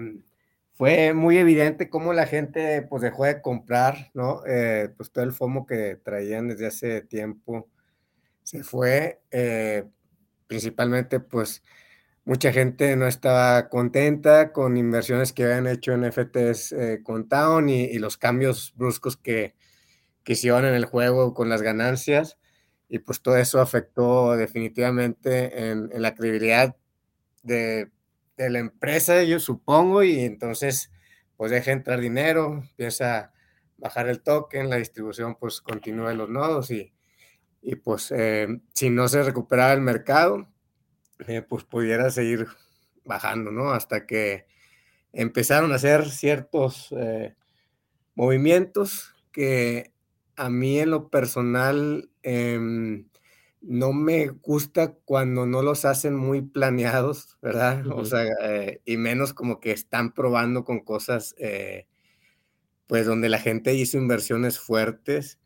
fue 0.75 1.13
muy 1.15 1.39
evidente 1.39 1.91
cómo 1.91 2.13
la 2.13 2.27
gente 2.27 2.83
pues 2.83 3.03
dejó 3.03 3.25
de 3.25 3.43
comprar, 3.43 4.11
¿no? 4.15 4.43
Eh, 4.47 4.91
pues 4.97 5.11
todo 5.11 5.25
el 5.25 5.33
FOMO 5.33 5.67
que 5.67 5.97
traían 5.97 6.49
desde 6.49 6.67
hace 6.69 7.03
tiempo 7.03 7.69
se 8.45 8.65
fue. 8.65 9.23
eh, 9.33 9.85
principalmente 10.49 11.21
pues 11.21 11.63
mucha 12.25 12.53
gente 12.53 12.97
no 12.97 13.07
estaba 13.09 13.69
contenta 13.71 14.53
con 14.53 14.77
inversiones 14.79 15.33
que 15.33 15.45
habían 15.45 15.67
hecho 15.69 15.93
en 15.93 16.05
FTs 16.05 16.73
eh, 16.73 17.01
con 17.05 17.29
Town 17.29 17.69
y, 17.71 17.85
y 17.85 17.99
los 17.99 18.19
cambios 18.19 18.75
bruscos 18.77 19.17
que, 19.17 19.55
que 20.25 20.35
hicieron 20.35 20.65
en 20.67 20.75
el 20.75 20.87
juego 20.87 21.35
con 21.35 21.49
las 21.51 21.63
ganancias. 21.63 22.39
Y 22.95 23.01
pues 23.01 23.21
todo 23.21 23.37
eso 23.37 23.61
afectó 23.61 24.37
definitivamente 24.37 25.69
en, 25.69 25.91
la 26.01 26.15
credibilidad 26.15 26.77
de, 27.43 27.91
de 28.37 28.51
la 28.51 28.61
empresa, 28.61 29.25
yo 29.25 29.41
supongo, 29.41 30.05
y 30.05 30.21
entonces 30.21 30.93
pues 31.37 31.51
deja 31.51 31.73
entrar 31.73 31.99
dinero, 31.99 32.63
empieza 32.63 33.19
a 33.19 33.33
bajar 33.79 34.09
el 34.09 34.23
token, 34.23 34.71
la 34.71 34.77
distribución 34.77 35.35
pues 35.35 35.61
continúa 35.61 36.13
en 36.13 36.19
los 36.19 36.29
nodos 36.31 36.71
y, 36.71 36.95
y 37.63 37.75
pues 37.75 38.13
eh, 38.13 38.47
si 38.73 38.91
no 38.91 39.09
se 39.09 39.25
recuperaba 39.25 39.73
el 39.73 39.81
mercado, 39.81 40.47
eh, 41.27 41.43
pues 41.43 41.65
pudiera 41.65 42.11
seguir 42.11 42.47
bajando, 43.05 43.51
¿no? 43.51 43.73
Hasta 43.73 44.07
que 44.07 44.47
empezaron 45.13 45.73
a 45.73 45.75
hacer 45.75 46.09
ciertos 46.11 46.95
eh, 46.97 47.35
movimientos 48.15 49.17
que 49.33 49.93
a 50.37 50.49
mí 50.49 50.79
en 50.79 50.91
lo 50.91 51.09
personal 51.09 52.09
em, 52.25 53.09
no 53.63 53.93
me 53.95 54.29
gusta 54.29 54.95
cuando 55.05 55.47
no 55.47 55.63
los 55.63 55.85
hacen 55.87 56.17
muy 56.17 56.43
planeados, 56.43 57.39
¿verdad? 57.43 57.87
O 57.91 58.05
sea, 58.05 58.25
eh, 58.43 58.83
y 58.85 58.97
menos 58.99 59.35
como 59.35 59.61
que 59.61 59.73
están 59.73 60.13
probando 60.15 60.65
con 60.65 60.81
cosas, 60.81 61.35
eh, 61.39 61.87
pues 62.87 63.07
donde 63.07 63.29
la 63.29 63.39
gente 63.39 63.75
hizo 63.75 63.97
inversiones 63.99 64.59
fuertes 64.59 65.41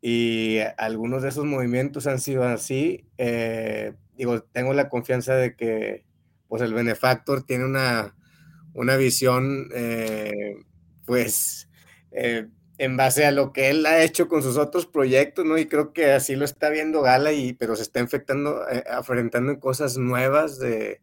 y 0.00 0.58
algunos 0.78 1.22
de 1.22 1.30
esos 1.30 1.44
movimientos 1.46 2.06
han 2.06 2.20
sido 2.20 2.44
así. 2.44 3.08
eh, 3.18 3.94
digo, 4.16 4.42
tengo 4.42 4.74
la 4.74 4.88
confianza 4.88 5.34
de 5.36 5.56
que 5.56 6.06
pues 6.48 6.62
el 6.62 6.74
benefactor 6.74 7.44
tiene 7.44 7.64
una, 7.66 8.16
una 8.74 8.96
visión, 8.96 9.68
pues, 11.06 11.68
en 12.78 12.96
base 12.96 13.24
a 13.24 13.30
lo 13.32 13.52
que 13.52 13.70
él 13.70 13.86
ha 13.86 14.02
hecho 14.02 14.28
con 14.28 14.42
sus 14.42 14.56
otros 14.58 14.86
proyectos, 14.86 15.44
¿no? 15.44 15.56
Y 15.58 15.66
creo 15.66 15.92
que 15.92 16.12
así 16.12 16.36
lo 16.36 16.44
está 16.44 16.68
viendo 16.70 17.02
Gala, 17.02 17.32
y, 17.32 17.54
pero 17.54 17.74
se 17.76 17.82
está 17.82 18.00
enfrentando, 18.00 18.68
eh, 18.68 18.84
enfrentando 18.86 19.52
en 19.52 19.60
cosas 19.60 19.96
nuevas 19.96 20.58
de, 20.58 21.00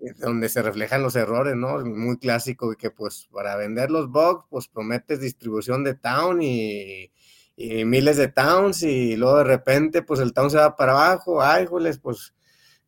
de 0.00 0.12
donde 0.18 0.48
se 0.48 0.62
reflejan 0.62 1.02
los 1.02 1.16
errores, 1.16 1.54
¿no? 1.56 1.84
Muy 1.84 2.18
clásico, 2.18 2.74
que 2.76 2.90
pues 2.90 3.28
para 3.32 3.56
vender 3.56 3.90
los 3.90 4.10
bugs, 4.10 4.44
pues 4.50 4.68
prometes 4.68 5.20
distribución 5.20 5.84
de 5.84 5.94
town 5.94 6.42
y, 6.42 7.10
miles 7.56 8.16
de 8.16 8.26
towns 8.26 8.82
y 8.82 9.16
luego 9.16 9.38
de 9.38 9.44
repente 9.44 10.02
pues 10.02 10.18
el 10.18 10.32
town 10.32 10.50
se 10.50 10.56
va 10.56 10.74
para 10.74 10.92
abajo, 10.92 11.40
ay, 11.40 11.66
joles, 11.66 11.98
pues 11.98 12.34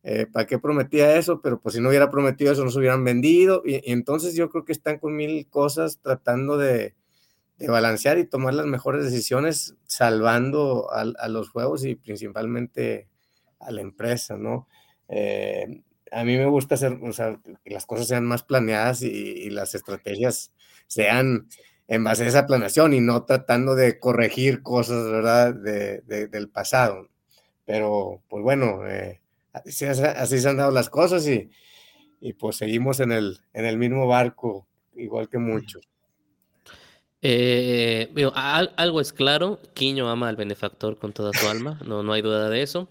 eh, 0.03 0.27
¿para 0.31 0.45
qué 0.45 0.59
prometía 0.59 1.15
eso? 1.15 1.41
Pero 1.41 1.61
pues 1.61 1.75
si 1.75 1.81
no 1.81 1.87
hubiera 1.87 2.11
prometido 2.11 2.51
eso 2.51 2.65
no 2.65 2.69
se 2.71 2.79
hubieran 2.79 3.03
vendido 3.05 3.61
y 3.65 3.81
entonces 3.91 4.35
yo 4.35 4.49
creo 4.49 4.65
que 4.65 4.73
están 4.73 4.99
con 4.99 5.15
mil 5.15 5.47
cosas 5.49 5.99
tratando 6.01 6.57
de, 6.57 6.95
de 7.57 7.69
balancear 7.69 8.17
y 8.19 8.25
tomar 8.25 8.53
las 8.53 8.65
mejores 8.65 9.03
decisiones 9.03 9.75
salvando 9.85 10.91
a, 10.91 11.01
a, 11.01 11.27
los 11.27 11.49
juegos 11.49 11.85
y 11.85 11.95
principalmente 11.95 13.07
a 13.59 13.71
la 13.71 13.81
empresa, 13.81 14.37
¿no? 14.37 14.67
Eh, 15.09 15.81
a 16.11 16.23
mí 16.23 16.37
me 16.37 16.45
gusta 16.45 16.75
hacer, 16.75 16.99
o 17.01 17.11
sea, 17.13 17.39
que 17.63 17.73
las 17.73 17.85
cosas 17.85 18.07
sean 18.07 18.25
más 18.25 18.43
planeadas 18.43 19.01
y, 19.01 19.07
y, 19.07 19.49
las 19.49 19.75
estrategias 19.75 20.53
sean 20.87 21.47
en 21.87 22.03
base 22.03 22.23
a 22.23 22.27
esa 22.27 22.45
planeación 22.45 22.93
y 22.93 23.01
no 23.01 23.23
tratando 23.25 23.75
de 23.75 23.99
corregir 23.99 24.61
cosas, 24.61 25.09
¿verdad?, 25.09 25.53
de, 25.53 26.01
de, 26.01 26.27
del 26.27 26.49
pasado. 26.49 27.09
Pero, 27.65 28.21
pues 28.29 28.43
bueno, 28.43 28.87
eh, 28.87 29.21
así, 29.53 29.85
así, 29.85 30.39
se 30.39 30.49
han 30.49 30.57
dado 30.57 30.71
las 30.71 30.89
cosas 30.89 31.27
y, 31.27 31.49
y, 32.21 32.33
pues 32.33 32.57
seguimos 32.57 32.99
en 32.99 33.11
el, 33.11 33.39
en 33.53 33.65
el 33.65 33.77
mismo 33.77 34.07
barco, 34.07 34.67
igual 34.95 35.29
que 35.29 35.37
muchos. 35.37 35.87
Eh, 37.21 38.11
digo, 38.13 38.31
al, 38.35 38.73
algo 38.77 39.01
es 39.01 39.11
claro, 39.11 39.59
Quiño 39.73 40.09
ama 40.09 40.29
al 40.29 40.35
benefactor 40.35 40.97
con 40.97 41.13
toda 41.13 41.33
su 41.33 41.47
alma, 41.47 41.79
no, 41.85 42.03
no 42.03 42.13
hay 42.13 42.21
duda 42.21 42.49
de 42.49 42.61
eso. 42.61 42.87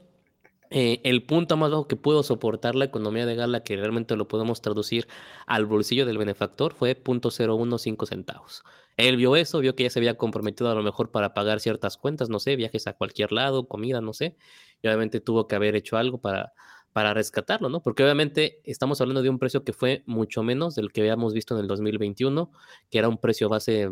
Eh, 0.71 1.01
el 1.05 1.23
punto 1.25 1.57
más 1.57 1.71
bajo 1.71 1.87
que 1.87 1.95
pudo 1.95 2.25
soportar 2.25 2.75
la 2.75 2.87
economía 2.87 3.25
de 3.25 3.37
Gala, 3.37 3.63
que 3.63 3.77
realmente 3.77 4.17
lo 4.17 4.27
podemos 4.27 4.61
traducir 4.63 5.07
al 5.47 5.65
bolsillo 5.65 6.07
del 6.07 6.19
benefactor, 6.19 6.75
fue 6.75 7.01
.015 7.01 8.07
centavos. 8.07 8.65
Él 8.97 9.17
vio 9.17 9.37
eso, 9.37 9.61
vio 9.61 9.77
que 9.77 9.85
ya 9.85 9.91
se 9.91 10.01
había 10.01 10.17
comprometido 10.17 10.71
a 10.71 10.75
lo 10.75 10.83
mejor 10.83 11.11
para 11.11 11.35
pagar 11.35 11.61
ciertas 11.61 11.97
cuentas, 11.97 12.31
no 12.31 12.41
sé, 12.41 12.57
viajes 12.57 12.87
a 12.89 12.95
cualquier 12.95 13.31
lado, 13.31 13.69
comida, 13.69 14.01
no 14.01 14.13
sé, 14.13 14.37
y 14.83 14.89
obviamente 14.89 15.21
tuvo 15.21 15.47
que 15.47 15.55
haber 15.55 15.77
hecho 15.77 15.99
algo 15.99 16.19
para, 16.19 16.53
para 16.93 17.15
rescatarlo, 17.15 17.69
¿no? 17.69 17.83
Porque 17.83 18.03
obviamente 18.03 18.61
estamos 18.65 19.01
hablando 19.01 19.23
de 19.23 19.29
un 19.29 19.39
precio 19.39 19.65
que 19.65 19.73
fue 19.73 20.03
mucho 20.07 20.43
menos 20.43 20.75
del 20.75 20.93
que 20.93 21.03
habíamos 21.03 21.35
visto 21.35 21.55
en 21.55 21.61
el 21.61 21.69
2021, 21.69 22.51
que 22.91 22.99
era 22.99 23.09
un 23.09 23.19
precio 23.19 23.49
base 23.49 23.91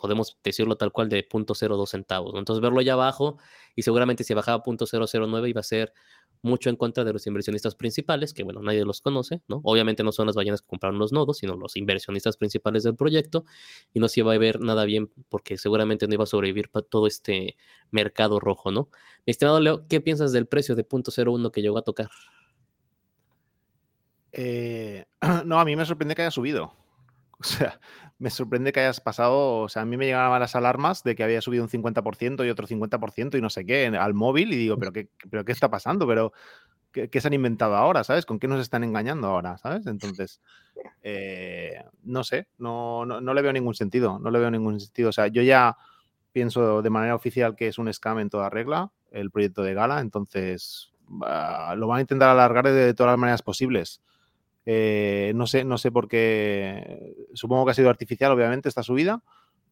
podemos 0.00 0.38
decirlo 0.42 0.76
tal 0.76 0.92
cual, 0.92 1.08
de 1.08 1.28
0.02 1.28 1.86
centavos. 1.88 2.34
Entonces, 2.36 2.60
verlo 2.62 2.80
allá 2.80 2.94
abajo 2.94 3.38
y 3.76 3.82
seguramente 3.82 4.24
si 4.24 4.34
bajaba 4.34 4.62
0.009 4.62 5.48
iba 5.48 5.60
a 5.60 5.64
ser 5.64 5.92
mucho 6.42 6.70
en 6.70 6.76
contra 6.76 7.04
de 7.04 7.12
los 7.12 7.26
inversionistas 7.26 7.74
principales, 7.74 8.32
que 8.32 8.42
bueno, 8.42 8.62
nadie 8.62 8.84
los 8.84 9.00
conoce, 9.00 9.42
¿no? 9.46 9.60
Obviamente 9.62 10.02
no 10.02 10.10
son 10.10 10.26
las 10.26 10.36
ballenas 10.36 10.62
que 10.62 10.68
compraron 10.68 10.98
los 10.98 11.12
nodos, 11.12 11.38
sino 11.38 11.54
los 11.56 11.76
inversionistas 11.76 12.36
principales 12.36 12.82
del 12.82 12.96
proyecto, 12.96 13.44
y 13.92 14.00
no 14.00 14.08
se 14.08 14.20
iba 14.20 14.32
a 14.32 14.38
ver 14.38 14.60
nada 14.60 14.84
bien 14.84 15.12
porque 15.28 15.58
seguramente 15.58 16.08
no 16.08 16.14
iba 16.14 16.24
a 16.24 16.26
sobrevivir 16.26 16.70
para 16.70 16.86
todo 16.86 17.06
este 17.06 17.56
mercado 17.90 18.40
rojo, 18.40 18.70
¿no? 18.70 18.88
Mi 19.26 19.32
estimado 19.32 19.60
Leo, 19.60 19.86
¿qué 19.86 20.00
piensas 20.00 20.32
del 20.32 20.46
precio 20.46 20.74
de 20.74 20.88
0.01 20.88 21.50
que 21.50 21.60
llegó 21.62 21.78
a 21.78 21.82
tocar? 21.82 22.08
Eh, 24.32 25.04
no, 25.44 25.60
a 25.60 25.64
mí 25.64 25.76
me 25.76 25.84
sorprende 25.84 26.14
que 26.14 26.22
haya 26.22 26.30
subido. 26.30 26.72
O 27.38 27.44
sea, 27.44 27.80
me 28.20 28.28
sorprende 28.28 28.72
que 28.72 28.80
hayas 28.80 29.00
pasado, 29.00 29.60
o 29.60 29.68
sea, 29.70 29.82
a 29.82 29.84
mí 29.86 29.96
me 29.96 30.04
llegaban 30.04 30.38
las 30.40 30.54
alarmas 30.54 31.02
de 31.02 31.16
que 31.16 31.24
había 31.24 31.40
subido 31.40 31.64
un 31.64 31.70
50% 31.70 32.46
y 32.46 32.50
otro 32.50 32.66
50% 32.66 33.38
y 33.38 33.40
no 33.40 33.48
sé 33.48 33.64
qué 33.64 33.86
al 33.86 34.12
móvil 34.12 34.52
y 34.52 34.56
digo, 34.56 34.76
pero 34.76 34.92
qué, 34.92 35.08
pero 35.30 35.42
qué 35.42 35.52
está 35.52 35.70
pasando, 35.70 36.06
pero 36.06 36.32
¿qué, 36.92 37.20
se 37.20 37.26
han 37.26 37.32
inventado 37.32 37.76
ahora, 37.76 38.04
sabes? 38.04 38.26
¿Con 38.26 38.38
qué 38.38 38.46
nos 38.46 38.60
están 38.60 38.84
engañando 38.84 39.26
ahora, 39.26 39.56
sabes? 39.56 39.86
Entonces, 39.86 40.42
eh, 41.02 41.82
no 42.02 42.22
sé, 42.22 42.46
no, 42.58 43.06
no, 43.06 43.22
no 43.22 43.32
le 43.32 43.40
veo 43.40 43.54
ningún 43.54 43.74
sentido, 43.74 44.18
no 44.18 44.30
le 44.30 44.38
veo 44.38 44.50
ningún 44.50 44.78
sentido. 44.80 45.08
O 45.08 45.12
sea, 45.12 45.28
yo 45.28 45.40
ya 45.40 45.78
pienso 46.32 46.82
de 46.82 46.90
manera 46.90 47.14
oficial 47.14 47.56
que 47.56 47.68
es 47.68 47.78
un 47.78 47.90
scam 47.90 48.18
en 48.18 48.28
toda 48.28 48.50
regla 48.50 48.92
el 49.12 49.30
proyecto 49.30 49.62
de 49.62 49.72
Gala, 49.72 50.00
entonces 50.00 50.92
lo 51.08 51.86
van 51.86 51.98
a 51.98 52.00
intentar 52.02 52.28
alargar 52.28 52.68
de 52.68 52.92
todas 52.92 53.12
las 53.12 53.18
maneras 53.18 53.42
posibles. 53.42 54.02
Eh, 54.72 55.32
no 55.34 55.48
sé, 55.48 55.64
no 55.64 55.78
sé 55.78 55.90
por 55.90 56.06
qué. 56.06 57.16
Supongo 57.34 57.64
que 57.64 57.72
ha 57.72 57.74
sido 57.74 57.90
artificial, 57.90 58.30
obviamente, 58.30 58.68
esta 58.68 58.84
subida. 58.84 59.20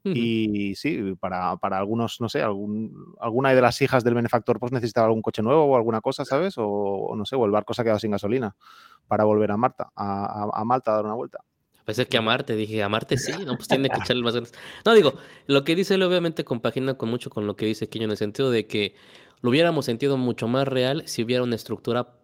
Y 0.02 0.74
sí, 0.74 1.14
para, 1.20 1.58
algunos, 1.60 2.20
no 2.20 2.28
sé, 2.28 2.42
algún, 2.42 3.14
alguna 3.20 3.54
de 3.54 3.60
las 3.60 3.80
hijas 3.82 4.02
del 4.04 4.14
benefactor 4.14 4.58
pues 4.58 4.72
necesitaba 4.72 5.06
algún 5.06 5.20
coche 5.20 5.42
nuevo 5.42 5.66
o 5.66 5.76
alguna 5.76 6.00
cosa, 6.00 6.24
¿sabes? 6.24 6.54
O, 6.56 7.12
no 7.14 7.26
sé, 7.26 7.36
o 7.36 7.44
el 7.44 7.50
barco 7.50 7.74
se 7.74 7.82
ha 7.82 7.84
quedado 7.84 8.00
sin 8.00 8.12
gasolina 8.12 8.56
para 9.06 9.24
volver 9.24 9.50
a 9.50 9.58
Marta, 9.58 9.90
a, 9.94 10.62
Malta 10.64 10.92
a 10.92 10.94
dar 10.94 11.04
una 11.04 11.14
vuelta. 11.14 11.44
Pensé 11.84 12.06
que 12.06 12.16
a 12.16 12.22
Marte, 12.22 12.56
dije, 12.56 12.82
a 12.82 12.88
Marte 12.88 13.18
sí, 13.18 13.32
no, 13.44 13.56
pues 13.56 13.68
tiene 13.68 13.90
que 13.90 13.98
echarle 14.02 14.22
más 14.22 14.34
ganas. 14.34 14.52
No, 14.84 14.94
digo, 14.94 15.14
lo 15.46 15.62
que 15.62 15.76
dice 15.76 15.94
él 15.94 16.02
obviamente 16.02 16.42
compagina 16.42 16.94
con 16.94 17.10
mucho 17.10 17.28
con 17.28 17.46
lo 17.46 17.54
que 17.54 17.66
dice 17.66 17.90
Quiño 17.90 18.06
en 18.06 18.12
el 18.12 18.16
sentido 18.16 18.50
de 18.50 18.66
que 18.66 18.94
lo 19.42 19.50
hubiéramos 19.50 19.84
sentido 19.84 20.16
mucho 20.16 20.48
más 20.48 20.66
real 20.66 21.02
si 21.06 21.22
hubiera 21.22 21.42
una 21.42 21.56
estructura 21.56 22.14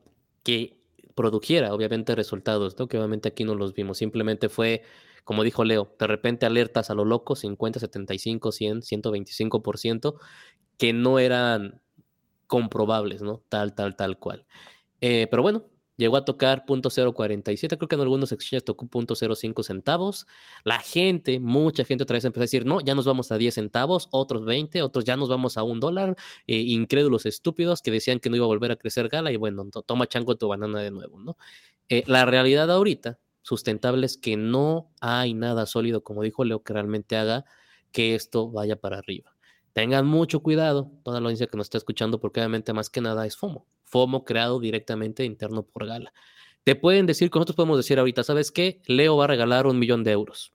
que 0.42 0.83
produjera, 1.14 1.74
obviamente, 1.74 2.14
resultados, 2.14 2.78
¿no? 2.78 2.88
Que 2.88 2.98
obviamente 2.98 3.28
aquí 3.28 3.44
no 3.44 3.54
los 3.54 3.74
vimos. 3.74 3.98
Simplemente 3.98 4.48
fue, 4.48 4.82
como 5.24 5.44
dijo 5.44 5.64
Leo, 5.64 5.94
de 5.98 6.06
repente 6.06 6.46
alertas 6.46 6.90
a 6.90 6.94
lo 6.94 7.04
loco, 7.04 7.36
50, 7.36 7.80
75, 7.80 8.52
100, 8.52 8.82
125%, 8.82 10.14
que 10.78 10.92
no 10.92 11.18
eran 11.18 11.80
comprobables, 12.46 13.22
¿no? 13.22 13.42
Tal, 13.48 13.74
tal, 13.74 13.96
tal 13.96 14.18
cual. 14.18 14.46
Eh, 15.00 15.26
pero 15.30 15.42
bueno, 15.42 15.64
Llegó 15.96 16.16
a 16.16 16.24
tocar 16.24 16.64
.047, 16.66 17.76
creo 17.76 17.88
que 17.88 17.94
en 17.94 18.00
algunos 18.00 18.32
exchanges 18.32 18.64
tocó 18.64 18.86
.05 18.86 19.62
centavos. 19.62 20.26
La 20.64 20.80
gente, 20.80 21.38
mucha 21.38 21.84
gente 21.84 22.02
otra 22.02 22.14
vez 22.14 22.24
empezó 22.24 22.42
a 22.42 22.44
decir, 22.44 22.66
no, 22.66 22.80
ya 22.80 22.94
nos 22.94 23.06
vamos 23.06 23.30
a 23.30 23.38
10 23.38 23.54
centavos, 23.54 24.08
otros 24.10 24.44
20, 24.44 24.82
otros 24.82 25.04
ya 25.04 25.16
nos 25.16 25.28
vamos 25.28 25.56
a 25.56 25.62
un 25.62 25.78
dólar. 25.78 26.16
Eh, 26.46 26.56
incrédulos 26.56 27.26
estúpidos 27.26 27.80
que 27.80 27.92
decían 27.92 28.18
que 28.18 28.28
no 28.28 28.36
iba 28.36 28.44
a 28.44 28.48
volver 28.48 28.72
a 28.72 28.76
crecer 28.76 29.08
Gala 29.08 29.30
y 29.30 29.36
bueno, 29.36 29.64
toma 29.86 30.06
chango 30.06 30.36
tu 30.36 30.48
banana 30.48 30.80
de 30.80 30.90
nuevo, 30.90 31.20
¿no? 31.20 31.36
Eh, 31.88 32.02
la 32.06 32.24
realidad 32.24 32.70
ahorita, 32.70 33.20
sustentable, 33.42 34.06
es 34.06 34.16
que 34.16 34.36
no 34.36 34.90
hay 35.00 35.34
nada 35.34 35.66
sólido, 35.66 36.02
como 36.02 36.22
dijo 36.22 36.44
Leo, 36.44 36.62
que 36.62 36.72
realmente 36.72 37.16
haga 37.16 37.44
que 37.92 38.14
esto 38.14 38.50
vaya 38.50 38.76
para 38.76 38.98
arriba. 38.98 39.34
Tengan 39.74 40.06
mucho 40.06 40.40
cuidado, 40.40 40.90
toda 41.04 41.20
la 41.20 41.26
audiencia 41.26 41.46
que 41.46 41.56
nos 41.56 41.66
está 41.66 41.78
escuchando, 41.78 42.20
porque 42.20 42.40
obviamente 42.40 42.72
más 42.72 42.90
que 42.90 43.00
nada 43.00 43.26
es 43.26 43.36
FOMO. 43.36 43.66
FOMO 43.84 44.24
creado 44.24 44.60
directamente 44.60 45.24
interno 45.24 45.62
por 45.62 45.86
Gala. 45.86 46.12
Te 46.64 46.74
pueden 46.74 47.06
decir, 47.06 47.30
nosotros 47.32 47.56
podemos 47.56 47.76
decir 47.76 47.98
ahorita, 47.98 48.24
¿sabes 48.24 48.50
qué? 48.50 48.80
Leo 48.86 49.16
va 49.16 49.24
a 49.24 49.28
regalar 49.28 49.66
un 49.66 49.78
millón 49.78 50.02
de 50.02 50.12
euros. 50.12 50.52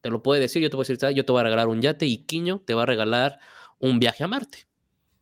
Te 0.00 0.10
lo 0.10 0.22
puede 0.22 0.40
decir, 0.40 0.62
yo 0.62 0.70
te 0.70 0.76
voy 0.76 0.84
a 0.84 0.88
decir, 0.88 1.14
yo 1.14 1.24
te 1.24 1.32
voy 1.32 1.40
a 1.40 1.44
regalar 1.44 1.66
un 1.68 1.82
yate 1.82 2.06
y 2.06 2.18
Quiño 2.18 2.62
te 2.64 2.74
va 2.74 2.84
a 2.84 2.86
regalar 2.86 3.40
un 3.80 3.98
viaje 3.98 4.22
a 4.22 4.28
Marte. 4.28 4.66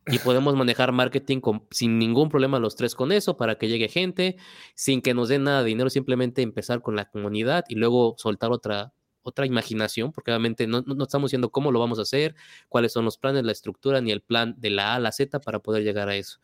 Y 0.07 0.19
podemos 0.19 0.55
manejar 0.55 0.91
marketing 0.91 1.41
sin 1.71 1.97
ningún 1.97 2.29
problema 2.29 2.59
los 2.59 2.75
tres 2.75 2.93
con 2.93 3.11
eso 3.11 3.37
para 3.37 3.55
que 3.55 3.67
llegue 3.67 3.87
gente, 3.87 4.37
sin 4.75 5.01
que 5.01 5.15
nos 5.15 5.29
den 5.29 5.43
nada 5.43 5.63
de 5.63 5.69
dinero, 5.69 5.89
simplemente 5.89 6.43
empezar 6.43 6.83
con 6.83 6.95
la 6.95 7.09
comunidad 7.09 7.65
y 7.67 7.73
luego 7.73 8.13
soltar 8.19 8.51
otra, 8.51 8.93
otra 9.23 9.47
imaginación, 9.47 10.11
porque 10.11 10.29
obviamente 10.29 10.67
no, 10.67 10.83
no, 10.85 11.03
estamos 11.03 11.29
diciendo 11.29 11.49
cómo 11.49 11.71
lo 11.71 11.79
vamos 11.79 11.97
a 11.97 12.03
hacer, 12.03 12.35
cuáles 12.69 12.93
son 12.93 13.03
los 13.03 13.17
planes, 13.17 13.43
la 13.43 13.51
estructura, 13.51 13.99
ni 13.99 14.11
el 14.11 14.21
plan 14.21 14.53
de 14.59 14.69
la 14.69 14.91
A 14.91 14.95
a 14.95 14.99
la 14.99 15.11
Z 15.11 15.39
para 15.41 15.59
poder 15.59 15.83
llegar 15.83 16.07
a 16.07 16.15
eso. 16.15 16.39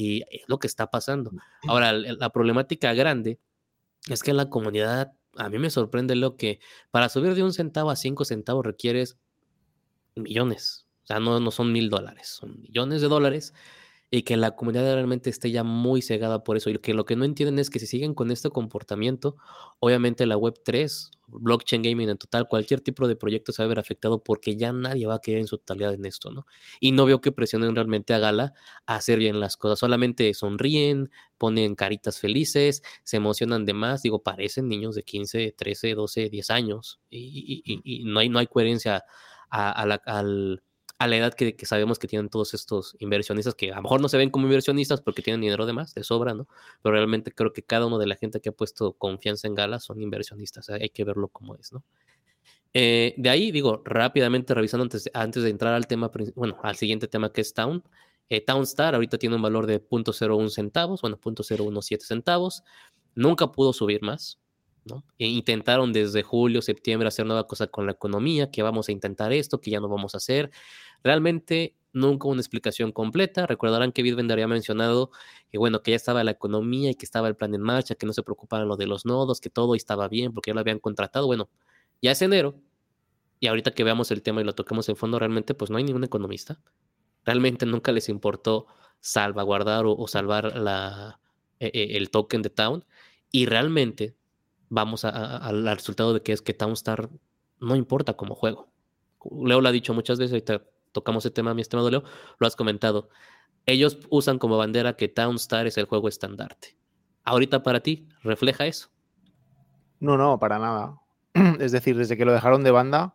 Y 0.00 0.22
es 0.30 0.44
lo 0.46 0.58
que 0.58 0.66
está 0.66 0.86
pasando. 0.86 1.30
Ahora, 1.68 1.92
la 1.92 2.30
problemática 2.30 2.94
grande 2.94 3.38
es 4.08 4.22
que 4.22 4.30
en 4.30 4.38
la 4.38 4.48
comunidad, 4.48 5.12
a 5.36 5.50
mí 5.50 5.58
me 5.58 5.68
sorprende 5.68 6.16
lo 6.16 6.36
que 6.36 6.60
para 6.90 7.10
subir 7.10 7.34
de 7.34 7.42
un 7.42 7.52
centavo 7.52 7.90
a 7.90 7.96
cinco 7.96 8.24
centavos 8.24 8.64
requieres 8.64 9.18
millones. 10.16 10.86
O 11.04 11.06
sea, 11.06 11.20
no, 11.20 11.38
no 11.38 11.50
son 11.50 11.72
mil 11.72 11.90
dólares, 11.90 12.28
son 12.28 12.60
millones 12.62 13.02
de 13.02 13.08
dólares 13.08 13.52
y 14.10 14.22
que 14.22 14.36
la 14.36 14.56
comunidad 14.56 14.94
realmente 14.94 15.28
esté 15.28 15.50
ya 15.50 15.62
muy 15.62 16.02
cegada 16.02 16.42
por 16.42 16.56
eso. 16.56 16.70
Y 16.70 16.78
que 16.78 16.94
lo 16.94 17.04
que 17.04 17.16
no 17.16 17.24
entienden 17.24 17.58
es 17.58 17.68
que 17.68 17.78
si 17.78 17.86
siguen 17.86 18.14
con 18.14 18.30
este 18.30 18.48
comportamiento, 18.50 19.36
obviamente 19.78 20.26
la 20.26 20.36
web 20.36 20.54
3, 20.64 21.10
blockchain 21.30 21.82
gaming 21.82 22.08
en 22.08 22.18
total, 22.18 22.48
cualquier 22.48 22.80
tipo 22.80 23.06
de 23.08 23.16
proyecto 23.16 23.52
se 23.52 23.62
va 23.62 23.66
a 23.66 23.68
ver 23.68 23.78
afectado 23.78 24.22
porque 24.22 24.56
ya 24.56 24.72
nadie 24.72 25.06
va 25.06 25.14
a 25.16 25.20
querer 25.20 25.40
en 25.40 25.46
su 25.46 25.58
totalidad 25.58 25.94
en 25.94 26.04
esto, 26.04 26.30
¿no? 26.30 26.46
Y 26.80 26.92
no 26.92 27.06
veo 27.06 27.20
que 27.20 27.32
presionen 27.32 27.74
realmente 27.74 28.14
a 28.14 28.18
Gala 28.18 28.54
a 28.86 28.96
hacer 28.96 29.18
bien 29.18 29.40
las 29.40 29.56
cosas. 29.56 29.78
Solamente 29.78 30.32
sonríen, 30.34 31.10
ponen 31.38 31.74
caritas 31.74 32.18
felices, 32.18 32.82
se 33.04 33.16
emocionan 33.16 33.64
de 33.64 33.74
más. 33.74 34.02
Digo, 34.02 34.22
parecen 34.22 34.68
niños 34.68 34.94
de 34.94 35.02
15, 35.02 35.54
13, 35.56 35.94
12, 35.94 36.28
10 36.28 36.50
años. 36.50 37.00
Y, 37.10 38.02
no, 38.04 38.20
hay, 38.20 38.28
no 38.28 38.38
hay 38.38 38.46
coherencia 38.46 39.04
al 39.50 40.62
a 41.00 41.06
la 41.06 41.16
edad 41.16 41.32
que, 41.32 41.56
sabemos 41.64 41.98
que 41.98 42.06
tienen 42.06 42.28
todos 42.28 42.52
estos 42.52 42.94
inversionistas, 42.98 43.54
que 43.54 43.72
a 43.72 43.76
lo 43.76 43.82
mejor 43.82 44.02
no 44.02 44.08
se 44.10 44.18
ven 44.18 44.28
como 44.28 44.44
inversionistas 44.44 45.00
porque 45.00 45.22
tienen 45.22 45.40
dinero 45.40 45.64
de 45.64 45.72
más, 45.72 45.94
de 45.94 46.04
sobra, 46.04 46.34
¿no? 46.34 46.46
Pero 46.82 46.94
realmente 46.94 47.32
creo 47.32 47.54
que 47.54 47.62
cada 47.62 47.86
uno 47.86 47.96
de 47.96 48.06
la 48.06 48.16
gente 48.16 48.38
que 48.42 48.50
ha 48.50 48.52
puesto 48.52 48.92
confianza 48.92 49.48
en 49.48 49.54
Gala 49.54 49.80
son 49.80 50.02
inversionistas, 50.02 50.68
hay 50.68 50.90
que 50.90 51.04
verlo 51.04 51.28
como 51.28 51.54
es, 51.56 51.72
¿no? 51.72 51.82
Eh, 52.74 53.14
de 53.16 53.30
ahí, 53.30 53.50
digo, 53.50 53.80
rápidamente 53.82 54.52
revisando 54.52 54.82
antes, 54.82 55.10
antes 55.14 55.42
de 55.42 55.48
entrar 55.48 55.72
al 55.72 55.86
tema, 55.86 56.10
bueno, 56.34 56.58
al 56.62 56.76
siguiente 56.76 57.08
tema 57.08 57.32
que 57.32 57.40
es 57.40 57.54
Town. 57.54 57.82
Eh, 58.28 58.44
Townstar 58.44 58.94
ahorita 58.94 59.16
tiene 59.16 59.36
un 59.36 59.42
valor 59.42 59.66
de 59.66 59.80
0.01 59.80 60.50
centavos, 60.50 61.00
bueno, 61.00 61.18
0.017 61.18 62.00
centavos. 62.00 62.62
Nunca 63.14 63.50
pudo 63.50 63.72
subir 63.72 64.02
más, 64.02 64.38
¿no? 64.84 65.04
E 65.18 65.26
intentaron 65.26 65.92
desde 65.92 66.22
julio, 66.22 66.62
septiembre 66.62 67.08
hacer 67.08 67.26
nueva 67.26 67.46
cosa 67.46 67.66
con 67.66 67.86
la 67.86 67.92
economía, 67.92 68.50
que 68.50 68.62
vamos 68.62 68.88
a 68.88 68.92
intentar 68.92 69.32
esto, 69.32 69.60
que 69.60 69.70
ya 69.70 69.80
no 69.80 69.88
vamos 69.88 70.14
a 70.14 70.18
hacer. 70.18 70.50
Realmente 71.02 71.74
nunca 71.92 72.28
una 72.28 72.40
explicación 72.40 72.92
completa. 72.92 73.46
Recordarán 73.46 73.92
que 73.92 74.02
Bitbender 74.02 74.34
había 74.34 74.48
mencionado 74.48 75.10
que 75.50 75.58
bueno, 75.58 75.82
que 75.82 75.92
ya 75.92 75.96
estaba 75.96 76.22
la 76.24 76.30
economía 76.32 76.90
y 76.90 76.94
que 76.94 77.04
estaba 77.04 77.28
el 77.28 77.36
plan 77.36 77.54
en 77.54 77.62
marcha, 77.62 77.94
que 77.94 78.06
no 78.06 78.12
se 78.12 78.22
preocupaban 78.22 78.68
lo 78.68 78.76
de 78.76 78.86
los 78.86 79.04
nodos, 79.04 79.40
que 79.40 79.50
todo 79.50 79.74
estaba 79.74 80.08
bien 80.08 80.32
porque 80.32 80.50
ya 80.50 80.54
lo 80.54 80.60
habían 80.60 80.78
contratado. 80.78 81.26
Bueno, 81.26 81.50
ya 82.00 82.12
es 82.12 82.22
enero 82.22 82.56
y 83.40 83.48
ahorita 83.48 83.72
que 83.72 83.84
veamos 83.84 84.10
el 84.10 84.22
tema 84.22 84.40
y 84.40 84.44
lo 84.44 84.54
toquemos 84.54 84.88
en 84.88 84.96
fondo, 84.96 85.18
realmente 85.18 85.54
pues 85.54 85.70
no 85.70 85.78
hay 85.78 85.84
ningún 85.84 86.04
economista. 86.04 86.60
Realmente 87.24 87.66
nunca 87.66 87.92
les 87.92 88.08
importó 88.08 88.66
salvaguardar 89.00 89.84
o, 89.86 90.06
salvar 90.08 90.56
la, 90.56 91.20
e, 91.58 91.70
e, 91.72 91.96
el 91.96 92.10
token 92.10 92.42
de 92.42 92.50
Town 92.50 92.84
y 93.32 93.46
realmente 93.46 94.14
vamos 94.70 95.04
al 95.04 95.66
resultado 95.66 96.14
de 96.14 96.22
que 96.22 96.32
es 96.32 96.40
que 96.40 96.54
Townstar 96.54 97.10
no 97.58 97.76
importa 97.76 98.14
como 98.14 98.34
juego. 98.34 98.72
Leo 99.30 99.60
lo 99.60 99.68
ha 99.68 99.72
dicho 99.72 99.92
muchas 99.92 100.18
veces, 100.18 100.32
ahorita 100.32 100.62
tocamos 100.92 101.26
el 101.26 101.32
tema, 101.32 101.52
mi 101.52 101.60
estimado 101.60 101.90
Leo, 101.90 102.04
lo 102.38 102.46
has 102.46 102.56
comentado. 102.56 103.10
Ellos 103.66 103.98
usan 104.08 104.38
como 104.38 104.56
bandera 104.56 104.96
que 104.96 105.08
Townstar 105.08 105.66
es 105.66 105.76
el 105.76 105.84
juego 105.84 106.08
estandarte. 106.08 106.76
Ahorita 107.24 107.62
para 107.62 107.80
ti, 107.80 108.08
¿refleja 108.22 108.66
eso? 108.66 108.88
No, 109.98 110.16
no, 110.16 110.38
para 110.38 110.58
nada. 110.58 110.98
Es 111.60 111.72
decir, 111.72 111.96
desde 111.96 112.16
que 112.16 112.24
lo 112.24 112.32
dejaron 112.32 112.64
de 112.64 112.70
banda, 112.70 113.14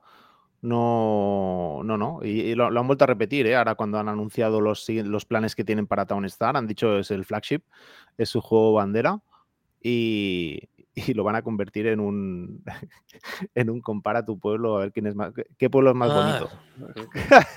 no, 0.62 1.82
no, 1.84 1.98
no. 1.98 2.20
Y, 2.24 2.54
lo, 2.54 2.68
han 2.68 2.88
vuelto 2.88 3.06
a 3.06 3.08
repetir, 3.08 3.48
¿eh? 3.48 3.56
ahora 3.56 3.76
cuando 3.76 3.98
han 3.98 4.10
anunciado 4.10 4.62
los, 4.62 4.88
los 4.90 5.26
planes 5.26 5.56
que 5.56 5.64
tienen 5.64 5.88
para 5.88 6.06
Townstar, 6.06 6.56
han 6.56 6.68
dicho 6.68 7.00
es 7.00 7.12
el 7.12 7.26
flagship, 7.26 7.62
es 8.18 8.30
su 8.30 8.42
juego 8.42 8.74
bandera. 8.74 9.22
Y, 9.82 10.70
y 10.96 11.14
lo 11.14 11.24
van 11.24 11.36
a 11.36 11.42
convertir 11.42 11.88
en 11.88 12.00
un 12.00 12.64
en 13.56 13.70
un 13.70 13.82
compara 13.82 14.26
tu 14.26 14.40
pueblo 14.40 14.78
a 14.78 14.80
ver 14.80 14.92
quién 14.94 15.08
es 15.08 15.16
más 15.16 15.34
qué 15.58 15.70
pueblo 15.70 15.92
es 15.92 15.96
más 15.96 16.14
bonito. 16.14 16.50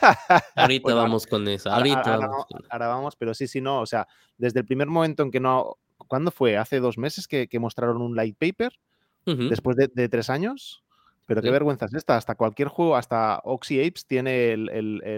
Ah, 0.02 0.42
ahorita 0.56 0.94
vamos 0.94 1.26
con 1.26 1.46
eso. 1.46 1.70
Ahorita 1.70 2.14
ahora, 2.14 2.26
vamos, 2.26 2.46
ahora, 2.68 2.88
vamos, 2.88 3.16
pero 3.16 3.34
sí, 3.34 3.46
sí, 3.46 3.60
no. 3.60 3.80
O 3.80 3.86
sea, 3.86 4.06
desde 4.36 4.60
el 4.60 4.66
primer 4.66 4.88
momento 4.88 5.22
en 5.22 5.30
que 5.30 5.40
no. 5.40 5.78
¿Cuándo 5.96 6.30
fue? 6.30 6.56
¿Hace 6.56 6.78
dos 6.78 6.96
meses 6.96 7.26
que, 7.26 7.48
mostraron 7.58 8.00
un 8.00 8.14
light 8.14 8.36
paper? 8.38 8.72
Después 9.24 9.76
de, 9.76 10.08
tres 10.08 10.30
años. 10.30 10.82
Pero 11.26 11.42
qué 11.42 11.50
vergüenza 11.50 11.84
es 11.84 11.92
esta. 11.92 12.16
Hasta 12.16 12.36
cualquier 12.36 12.68
juego, 12.68 12.96
hasta 12.96 13.40
Oxy 13.44 13.84
Apes 13.84 14.06
tiene 14.06 14.54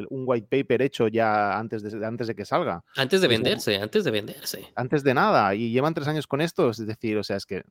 un 0.09 0.25
white 0.27 0.49
paper 0.51 0.83
hecho 0.83 1.07
ya 1.07 1.57
antes 1.57 1.83
de, 1.83 2.05
antes 2.05 2.27
de 2.27 2.35
que 2.35 2.45
salga. 2.45 2.83
Antes 2.97 3.21
de 3.21 3.29
venderse, 3.29 3.77
antes 3.77 4.03
de 4.03 4.11
venderse. 4.11 4.73
Antes 4.75 5.05
de 5.05 5.15
nada. 5.15 5.55
Y 5.55 5.71
llevan 5.71 5.95
tres 5.95 6.09
años 6.09 6.27
con 6.27 6.41
esto. 6.41 6.71
Es 6.71 6.85
decir, 6.85 7.17
o 7.19 7.23
sea, 7.23 7.37
es 7.37 7.47
que 7.47 7.63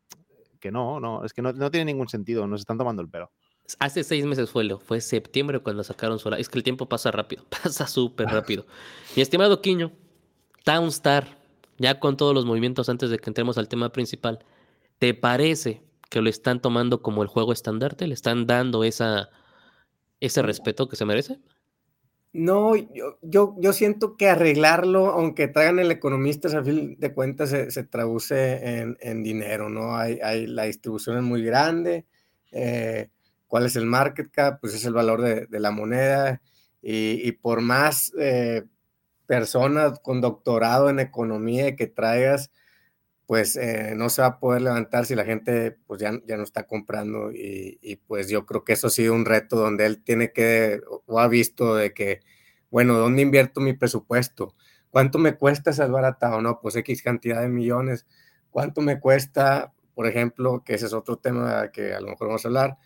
que 0.59 0.71
no, 0.71 0.99
no, 0.99 1.23
es 1.25 1.33
que 1.33 1.41
no, 1.41 1.53
tiene 1.71 1.85
ningún 1.85 2.07
sentido, 2.09 2.45
nos 2.47 2.61
están 2.61 2.77
tomando 2.77 3.01
el 3.01 3.09
pelo. 3.09 3.31
Hace 3.79 4.03
seis 4.03 4.25
meses 4.25 4.49
fue, 4.49 4.63
lo, 4.63 4.79
fue 4.79 4.99
septiembre 4.99 5.59
cuando 5.59 5.83
sacaron 5.83 6.19
sola. 6.19 6.37
Es 6.37 6.49
que 6.49 6.57
el 6.57 6.63
tiempo 6.63 6.87
pasa 6.87 7.11
rápido, 7.11 7.45
pasa 7.63 7.87
súper 7.87 8.27
rápido. 8.27 8.65
Mi 9.15 9.21
estimado 9.21 9.61
Quiño, 9.61 9.91
Townstar, 10.63 11.37
ya 11.77 11.99
con 11.99 12.17
todos 12.17 12.33
los 12.33 12.45
movimientos 12.45 12.89
antes 12.89 13.09
de 13.09 13.19
que 13.19 13.29
entremos 13.29 13.57
al 13.57 13.67
tema 13.67 13.91
principal, 13.91 14.39
¿te 14.97 15.13
parece 15.13 15.83
que 16.09 16.21
lo 16.21 16.29
están 16.29 16.59
tomando 16.61 17.01
como 17.01 17.21
el 17.21 17.29
juego 17.29 17.53
estandarte, 17.53 18.07
le 18.07 18.15
están 18.15 18.47
dando 18.47 18.83
esa, 18.83 19.29
ese 20.19 20.41
respeto 20.41 20.89
que 20.89 20.95
se 20.95 21.05
merece. 21.05 21.39
No, 22.39 22.73
yo, 22.73 23.17
yo, 23.21 23.53
yo 23.59 23.73
siento 23.73 24.15
que 24.15 24.29
arreglarlo, 24.29 25.07
aunque 25.07 25.49
traigan 25.49 25.77
el 25.79 25.91
economista, 25.91 26.47
a 26.57 26.63
fin 26.63 26.95
de 26.97 27.13
cuentas 27.13 27.49
se, 27.49 27.69
se 27.69 27.83
traduce 27.83 28.79
en, 28.79 28.97
en, 29.01 29.23
dinero, 29.23 29.67
¿no? 29.67 29.97
Hay, 29.97 30.19
hay, 30.23 30.47
la 30.47 30.63
distribución 30.63 31.17
es 31.17 31.23
muy 31.23 31.43
grande, 31.43 32.05
eh, 32.53 33.09
cuál 33.45 33.65
es 33.65 33.75
el 33.75 33.85
market 33.85 34.31
cap, 34.31 34.61
pues 34.61 34.73
es 34.73 34.85
el 34.85 34.93
valor 34.93 35.21
de, 35.21 35.47
de 35.47 35.59
la 35.59 35.71
moneda, 35.71 36.41
y, 36.81 37.27
y 37.27 37.33
por 37.33 37.59
más 37.59 38.13
eh, 38.17 38.63
personas 39.25 39.99
con 39.99 40.21
doctorado 40.21 40.89
en 40.89 41.01
economía 41.01 41.75
que 41.75 41.87
traigas, 41.87 42.51
pues 43.29 43.55
eh, 43.57 43.93
no 43.95 44.09
se 44.09 44.23
va 44.23 44.27
a 44.29 44.39
poder 44.39 44.63
levantar 44.63 45.05
si 45.05 45.13
la 45.13 45.23
gente 45.23 45.77
pues 45.85 46.01
ya, 46.01 46.19
ya 46.25 46.35
no 46.35 46.41
está 46.41 46.65
comprando 46.65 47.31
y, 47.31 48.01
pues 48.07 48.27
yo 48.27 48.47
creo 48.47 48.63
que 48.63 48.73
eso 48.73 48.87
ha 48.87 48.89
sido 48.89 49.13
un 49.13 49.23
reto 49.23 49.55
donde 49.55 49.85
él 49.85 50.01
tiene 50.03 50.33
que 50.33 50.81
o 51.05 51.19
ha 51.19 51.27
visto 51.27 51.75
de 51.75 51.93
que, 51.93 52.21
bueno, 52.71 52.95
¿dónde 52.97 53.21
invierto 53.21 53.61
mi 53.61 53.73
presupuesto? 53.73 54.55
¿Cuánto 54.89 55.19
me 55.19 55.35
cuesta 55.37 55.69
a 55.69 56.41
No, 56.41 56.59
pues 56.59 56.75
X 56.77 57.03
cantidad 57.03 57.39
de 57.41 57.49
millones. 57.49 58.07
¿Cuánto 58.49 58.81
me 58.81 58.99
cuesta, 58.99 59.73
por 59.93 60.07
ejemplo, 60.07 60.63
que 60.65 60.73
ese 60.73 60.87
es 60.87 60.93
otro 60.93 61.17
tema 61.17 61.69
que 61.71 61.93
a 61.93 62.01
lo 62.01 62.07
mejor 62.07 62.29
vamos 62.29 62.45
a 62.45 62.47
hablar, 62.47 62.77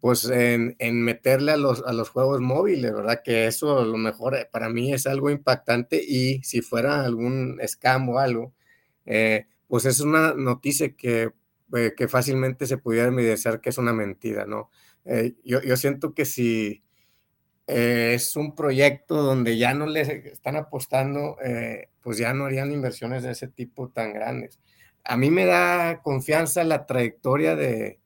pues 0.00 0.24
en, 0.24 0.74
en 0.78 1.02
meterle 1.02 1.52
a 1.52 1.58
los, 1.58 1.84
a 1.84 1.92
los 1.92 2.08
juegos 2.08 2.40
móviles, 2.40 2.94
¿verdad? 2.94 3.20
Que 3.22 3.46
eso 3.46 3.80
a 3.80 3.84
lo 3.84 3.98
mejor 3.98 4.36
eh, 4.36 4.48
para 4.50 4.70
mí 4.70 4.94
es 4.94 5.06
algo 5.06 5.28
impactante 5.28 6.02
y 6.02 6.42
si 6.44 6.62
fuera 6.62 7.04
algún 7.04 7.60
scam 7.66 8.08
o 8.08 8.18
algo, 8.18 8.54
eh, 9.04 9.48
pues 9.72 9.86
es 9.86 10.00
una 10.00 10.34
noticia 10.34 10.94
que, 10.94 11.32
eh, 11.74 11.94
que 11.96 12.06
fácilmente 12.06 12.66
se 12.66 12.76
pudiera 12.76 13.08
evidenciar 13.08 13.62
que 13.62 13.70
es 13.70 13.78
una 13.78 13.94
mentira, 13.94 14.44
¿no? 14.44 14.68
Eh, 15.06 15.32
yo, 15.46 15.62
yo, 15.62 15.78
siento 15.78 16.12
que 16.12 16.26
si 16.26 16.82
es 17.66 18.36
un 18.36 18.54
proyecto 18.54 19.22
donde 19.22 19.56
ya 19.56 19.72
no 19.72 19.86
le 19.86 20.02
están 20.28 20.56
apostando, 20.56 21.38
eh, 21.42 21.88
pues 22.02 22.18
ya 22.18 22.34
no 22.34 22.44
harían 22.44 22.70
inversiones 22.70 23.22
de 23.22 23.30
ese 23.30 23.48
tipo 23.48 23.88
tan 23.88 24.12
grandes. 24.12 24.60
A 25.04 25.16
mí 25.16 25.30
me 25.30 25.46
da 25.46 26.02
confianza 26.02 26.64
la 26.64 26.84
trayectoria 26.84 27.56
de, 27.56 27.98